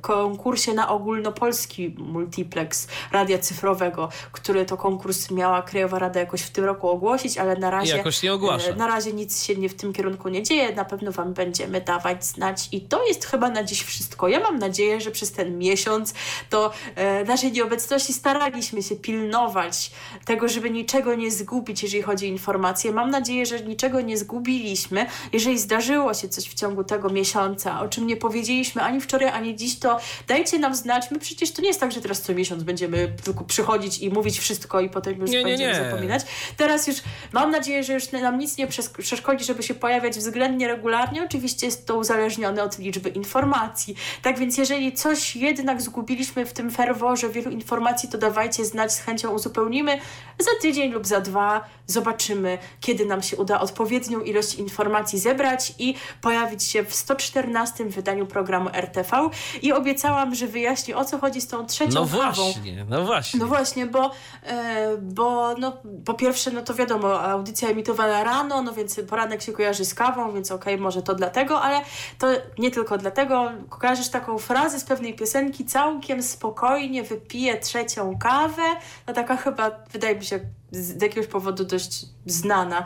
konkursie 0.00 0.72
na 0.74 0.88
ogólnopolski 0.88 1.94
multiplex 1.98 2.88
radia 3.12 3.38
cyfrowego, 3.38 4.08
który 4.32 4.64
to 4.66 4.76
konkurs 4.76 5.30
miała 5.30 5.62
Krajowa 5.62 5.98
Rada 5.98 6.20
jakoś 6.20 6.42
w 6.42 6.50
tym 6.50 6.64
roku 6.64 6.88
ogłosić, 6.88 7.38
ale 7.38 7.56
na 7.56 7.70
razie, 7.70 7.96
Jakoś 7.96 8.22
nie 8.22 8.32
ogłasza. 8.32 8.70
e, 8.70 8.76
na 8.76 8.86
razie 8.86 9.12
nic 9.12 9.44
się 9.44 9.54
nie 9.56 9.68
w 9.68 9.74
tym 9.74 9.92
kierunku 9.92 10.28
nie 10.28 10.42
dzieje. 10.42 10.74
Na 10.74 10.84
pewno 10.84 11.12
Wam 11.12 11.32
będziemy 11.34 11.80
dawać 11.80 12.24
znać 12.26 12.68
i 12.72 12.80
to 12.80 13.06
jest 13.06 13.24
chyba 13.26 13.48
na 13.50 13.64
dziś 13.64 13.82
wszystko. 13.82 14.28
Ja 14.28 14.40
mam 14.40 14.58
nadzieję, 14.58 15.00
że 15.00 15.10
przez 15.10 15.32
ten 15.32 15.58
miesiąc 15.58 16.14
to 16.50 16.70
e, 16.94 17.24
naszej 17.24 17.52
nieobecności 17.52 18.12
staraliśmy 18.12 18.82
się 18.82 18.96
pilnować 18.96 19.90
tego, 20.24 20.48
żeby 20.48 20.70
niczego 20.70 21.14
nie 21.14 21.30
zgubić, 21.30 21.82
jeżeli 21.82 22.02
chodzi 22.02 22.26
o 22.26 22.28
informacje. 22.28 22.92
Mam 22.92 23.10
nadzieję, 23.10 23.46
że 23.46 23.60
niczego 23.60 23.85
nie 23.94 24.16
zgubiliśmy. 24.18 25.06
Jeżeli 25.32 25.58
zdarzyło 25.58 26.14
się 26.14 26.28
coś 26.28 26.44
w 26.44 26.54
ciągu 26.54 26.84
tego 26.84 27.08
miesiąca, 27.10 27.80
o 27.80 27.88
czym 27.88 28.06
nie 28.06 28.16
powiedzieliśmy 28.16 28.82
ani 28.82 29.00
wczoraj, 29.00 29.28
ani 29.28 29.56
dziś, 29.56 29.78
to 29.78 29.98
dajcie 30.28 30.58
nam 30.58 30.74
znać. 30.74 31.10
My 31.10 31.18
przecież 31.18 31.52
to 31.52 31.62
nie 31.62 31.68
jest 31.68 31.80
tak, 31.80 31.92
że 31.92 32.00
teraz 32.00 32.22
co 32.22 32.34
miesiąc 32.34 32.62
będziemy 32.62 33.12
tylko 33.24 33.44
przychodzić 33.44 33.98
i 33.98 34.10
mówić 34.10 34.38
wszystko 34.38 34.80
i 34.80 34.90
potem 34.90 35.20
już 35.20 35.30
Nie, 35.30 35.38
nie, 35.38 35.44
będziemy 35.44 35.72
nie. 35.72 35.90
zapominać. 35.90 36.22
Teraz 36.56 36.86
już 36.86 36.96
mam 37.32 37.50
nadzieję, 37.50 37.84
że 37.84 37.92
już 37.92 38.12
nam 38.12 38.38
nic 38.38 38.56
nie 38.58 38.66
przes- 38.66 38.98
przeszkodzi, 38.98 39.44
żeby 39.44 39.62
się 39.62 39.74
pojawiać 39.74 40.16
względnie 40.18 40.68
regularnie. 40.68 41.24
Oczywiście 41.24 41.66
jest 41.66 41.86
to 41.86 41.96
uzależnione 41.96 42.62
od 42.62 42.78
liczby 42.78 43.08
informacji. 43.08 43.96
Tak 44.22 44.38
więc 44.38 44.58
jeżeli 44.58 44.92
coś 44.92 45.36
jednak 45.36 45.82
zgubiliśmy 45.82 46.46
w 46.46 46.52
tym 46.52 46.70
ferworze 46.70 47.28
wielu 47.28 47.50
informacji, 47.50 48.08
to 48.08 48.18
dawajcie 48.18 48.64
znać, 48.64 48.92
z 48.92 49.00
chęcią 49.00 49.30
uzupełnimy. 49.30 49.98
Za 50.38 50.50
tydzień 50.62 50.92
lub 50.92 51.06
za 51.06 51.20
dwa 51.20 51.64
zobaczymy, 51.86 52.58
kiedy 52.80 53.06
nam 53.06 53.22
się 53.22 53.36
uda 53.36 53.60
odpowiednią 53.80 54.20
ilość 54.20 54.54
informacji 54.54 55.18
zebrać 55.18 55.72
i 55.78 55.94
pojawić 56.20 56.62
się 56.64 56.84
w 56.84 56.94
114 56.94 57.84
wydaniu 57.84 58.26
programu 58.26 58.70
RTV. 58.72 59.28
I 59.62 59.72
obiecałam, 59.72 60.34
że 60.34 60.46
wyjaśnię 60.46 60.96
o 60.96 61.04
co 61.04 61.18
chodzi 61.18 61.40
z 61.40 61.46
tą 61.48 61.66
trzecią 61.66 61.92
No 61.94 62.00
kawą. 62.06 62.32
właśnie, 62.32 62.84
no 62.88 63.04
właśnie. 63.04 63.40
No 63.40 63.46
właśnie, 63.46 63.86
bo, 63.86 64.10
e, 64.46 64.96
bo 65.02 65.54
no, 65.58 65.76
po 66.04 66.14
pierwsze, 66.14 66.50
no 66.50 66.62
to 66.62 66.74
wiadomo, 66.74 67.20
audycja 67.22 67.68
emitowana 67.68 68.24
rano, 68.24 68.62
no 68.62 68.72
więc 68.72 69.00
poranek 69.08 69.42
się 69.42 69.52
kojarzy 69.52 69.84
z 69.84 69.94
kawą, 69.94 70.32
więc 70.32 70.50
okej, 70.50 70.78
może 70.78 71.02
to 71.02 71.14
dlatego, 71.14 71.60
ale 71.62 71.80
to 72.18 72.26
nie 72.58 72.70
tylko 72.70 72.98
dlatego. 72.98 73.50
Kojarzysz 73.68 74.08
taką 74.08 74.38
frazę 74.38 74.80
z 74.80 74.84
pewnej 74.84 75.14
piosenki, 75.14 75.64
całkiem 75.64 76.22
spokojnie 76.22 77.02
wypiję 77.02 77.56
trzecią 77.60 78.18
kawę. 78.18 78.62
No 79.06 79.14
taka 79.14 79.36
chyba, 79.36 79.70
wydaje 79.92 80.16
mi 80.16 80.24
się, 80.24 80.40
z 80.70 81.02
jakiegoś 81.02 81.26
powodu 81.26 81.64
dość 81.64 82.06
znana 82.26 82.84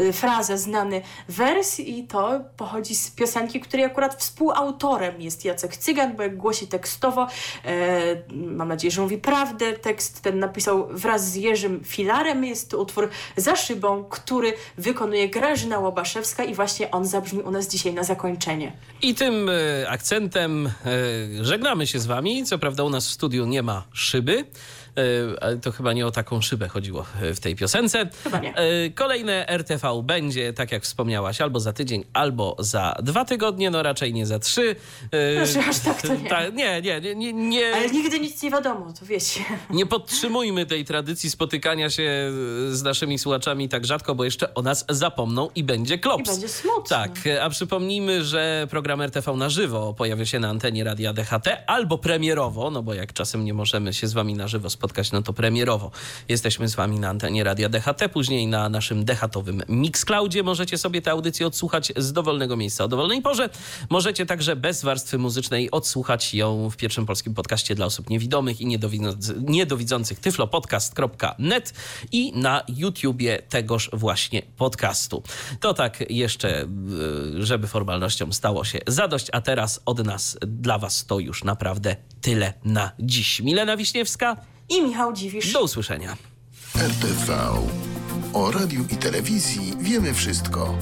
y, 0.00 0.12
fraza, 0.12 0.56
znany 0.56 1.02
wers 1.28 1.80
i 1.80 2.06
to 2.06 2.40
pochodzi 2.56 2.94
z 2.94 3.10
piosenki, 3.10 3.60
której 3.60 3.86
akurat 3.86 4.14
współautorem 4.14 5.20
jest 5.20 5.44
Jacek 5.44 5.76
Cygan, 5.76 6.16
bo 6.16 6.22
jak 6.22 6.36
głosi 6.36 6.66
tekstowo, 6.66 7.26
e, 7.64 8.22
mam 8.28 8.68
nadzieję, 8.68 8.90
że 8.90 9.02
mówi 9.02 9.18
prawdę, 9.18 9.72
tekst 9.72 10.20
ten 10.20 10.38
napisał 10.38 10.88
wraz 10.90 11.30
z 11.30 11.34
Jerzym 11.34 11.84
Filarem, 11.84 12.44
jest 12.44 12.70
to 12.70 12.78
utwór 12.78 13.08
Za 13.36 13.56
szybą, 13.56 14.04
który 14.04 14.52
wykonuje 14.78 15.28
Grażyna 15.28 15.78
Łobaszewska 15.78 16.44
i 16.44 16.54
właśnie 16.54 16.90
on 16.90 17.06
zabrzmi 17.06 17.42
u 17.42 17.50
nas 17.50 17.68
dzisiaj 17.68 17.94
na 17.94 18.04
zakończenie. 18.04 18.72
I 19.02 19.14
tym 19.14 19.48
e, 19.48 19.90
akcentem 19.90 20.66
e, 20.66 20.70
żegnamy 21.44 21.86
się 21.86 21.98
z 21.98 22.06
wami. 22.06 22.44
Co 22.44 22.58
prawda 22.58 22.84
u 22.84 22.90
nas 22.90 23.06
w 23.06 23.10
studiu 23.10 23.46
nie 23.46 23.62
ma 23.62 23.84
szyby, 23.92 24.44
ale 25.40 25.56
to 25.56 25.72
chyba 25.72 25.92
nie 25.92 26.06
o 26.06 26.10
taką 26.10 26.40
szybę 26.40 26.68
chodziło 26.68 27.06
e, 27.22 27.34
w 27.34 27.40
tej 27.40 27.56
piosence. 27.56 28.08
Chyba 28.24 28.38
nie. 28.38 28.54
E, 28.56 28.90
Kolejne 28.90 29.48
RTV 29.48 30.02
będzie, 30.04 30.52
tak 30.52 30.72
jak 30.72 30.82
wspomniałaś, 30.82 31.40
albo 31.40 31.60
za 31.60 31.72
tydzień, 31.72 32.04
albo 32.12 32.56
za 32.58 32.94
dwa 33.02 33.24
tygodnie, 33.24 33.70
no 33.70 33.82
raczej 33.82 34.14
nie 34.14 34.26
za 34.26 34.38
trzy. 34.38 34.76
E, 35.12 35.36
Proszę, 35.36 35.68
aż 35.68 35.78
tak 35.78 36.02
to 36.02 36.14
nie. 36.14 36.28
ta- 36.30 36.48
nie, 36.48 36.82
nie, 36.82 37.00
nie, 37.00 37.14
nie, 37.14 37.32
nie. 37.32 37.74
Ale 37.74 37.90
nigdy 37.90 38.20
nic 38.20 38.42
nie 38.42 38.50
wiadomo, 38.50 38.92
to 39.00 39.06
wiecie. 39.06 39.40
Nie 39.70 39.86
podtrzymujmy 39.86 40.66
tej 40.66 40.84
tradycji 40.84 41.30
spotykania 41.30 41.90
się 41.90 42.10
z 42.70 42.82
naszymi 42.82 43.18
słuchaczami 43.18 43.68
tak 43.68 43.86
rzadko, 43.86 44.14
bo 44.14 44.24
jeszcze 44.24 44.54
o 44.54 44.62
nas 44.62 44.84
zapomną 44.88 45.48
i 45.54 45.64
będzie 45.64 45.98
klops. 45.98 46.28
I 46.28 46.32
będzie 46.32 46.48
smutno. 46.48 46.82
Tak, 46.88 47.10
a 47.42 47.50
przypomnijmy, 47.50 48.24
że 48.24 48.66
program 48.70 49.02
RTV 49.02 49.32
na 49.36 49.48
żywo 49.48 49.94
pojawia 49.94 50.26
się 50.26 50.38
na 50.40 50.48
antenie 50.48 50.84
Radia 50.84 51.12
DHT 51.12 51.48
albo 51.66 51.98
premierowo, 51.98 52.70
no 52.70 52.82
bo 52.82 52.94
jak 52.94 53.12
czasem 53.12 53.44
nie 53.44 53.54
możemy 53.54 53.94
się 53.94 54.06
z 54.08 54.12
wami 54.12 54.34
na 54.34 54.48
żywo 54.48 54.70
spotkać, 54.70 54.79
no 55.12 55.22
to 55.22 55.32
premierowo 55.32 55.90
jesteśmy 56.28 56.68
z 56.68 56.74
wami 56.74 56.98
na 56.98 57.08
antenie 57.08 57.44
Radia 57.44 57.68
DHT, 57.68 58.08
później 58.12 58.46
na 58.46 58.68
naszym 58.68 59.04
DHTowym 59.04 59.62
Mixcloudzie 59.68 60.42
możecie 60.42 60.78
sobie 60.78 61.02
tę 61.02 61.10
audycję 61.10 61.46
odsłuchać 61.46 61.92
z 61.96 62.12
dowolnego 62.12 62.56
miejsca 62.56 62.84
o 62.84 62.88
dowolnej 62.88 63.22
porze. 63.22 63.48
Możecie 63.90 64.26
także 64.26 64.56
bez 64.56 64.82
warstwy 64.82 65.18
muzycznej 65.18 65.70
odsłuchać 65.70 66.34
ją 66.34 66.70
w 66.70 66.76
pierwszym 66.76 67.06
polskim 67.06 67.34
podcaście 67.34 67.74
dla 67.74 67.86
osób 67.86 68.10
niewidomych 68.10 68.60
i 68.60 68.66
niedowidzących, 68.66 69.36
niedowidzących 69.40 70.20
tyflopodcast.net 70.20 71.74
i 72.12 72.32
na 72.32 72.62
YouTubie 72.68 73.42
tegoż 73.48 73.90
właśnie 73.92 74.42
podcastu. 74.56 75.22
To 75.60 75.74
tak 75.74 76.10
jeszcze, 76.10 76.62
y, 76.62 76.66
żeby 77.44 77.66
formalnościom 77.66 78.32
stało 78.32 78.64
się 78.64 78.78
zadość, 78.86 79.26
a 79.32 79.40
teraz 79.40 79.80
od 79.86 80.06
nas 80.06 80.38
dla 80.46 80.78
was 80.78 81.06
to 81.06 81.18
już 81.18 81.44
naprawdę 81.44 81.96
tyle 82.20 82.52
na 82.64 82.92
dziś. 82.98 83.40
Milena 83.40 83.76
Wiśniewska, 83.76 84.36
I 84.70 84.82
Michał 84.82 85.12
Dziwisz. 85.12 85.52
do 85.52 85.62
usłyszenia. 85.62 86.16
RTV. 86.76 87.38
O 88.32 88.50
radiu 88.50 88.84
i 88.90 88.96
telewizji 88.96 89.72
wiemy 89.80 90.14
wszystko. 90.14 90.74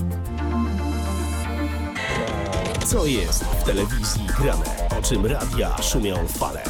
Co 2.87 3.07
jest 3.07 3.45
w 3.45 3.65
telewizji 3.65 4.27
grane? 4.39 4.65
O 4.99 5.03
czym 5.03 5.27
radia 5.27 5.83
szumią 5.83 6.27
fale? 6.29 6.63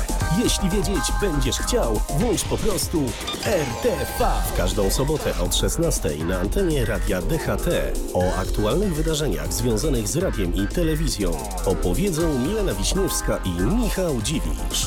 Jeśli 0.45 0.70
wiedzieć 0.70 1.05
będziesz 1.20 1.57
chciał, 1.59 2.01
włącz 2.19 2.45
po 2.45 2.57
prostu 2.59 3.03
RTV. 3.45 4.31
W 4.55 4.57
każdą 4.57 4.90
sobotę 4.90 5.39
od 5.40 5.57
16 5.57 6.11
na 6.24 6.40
antenie 6.40 6.85
Radia 6.85 7.23
DHT. 7.23 7.69
O 8.15 8.35
aktualnych 8.36 8.95
wydarzeniach 8.95 9.53
związanych 9.53 10.09
z 10.09 10.16
radiem 10.16 10.55
i 10.55 10.66
telewizją 10.66 11.31
opowiedzą 11.66 12.39
Milena 12.39 12.74
Wiśniewska 12.74 13.39
i 13.45 13.51
Michał 13.51 14.23
Dziwisz. 14.23 14.86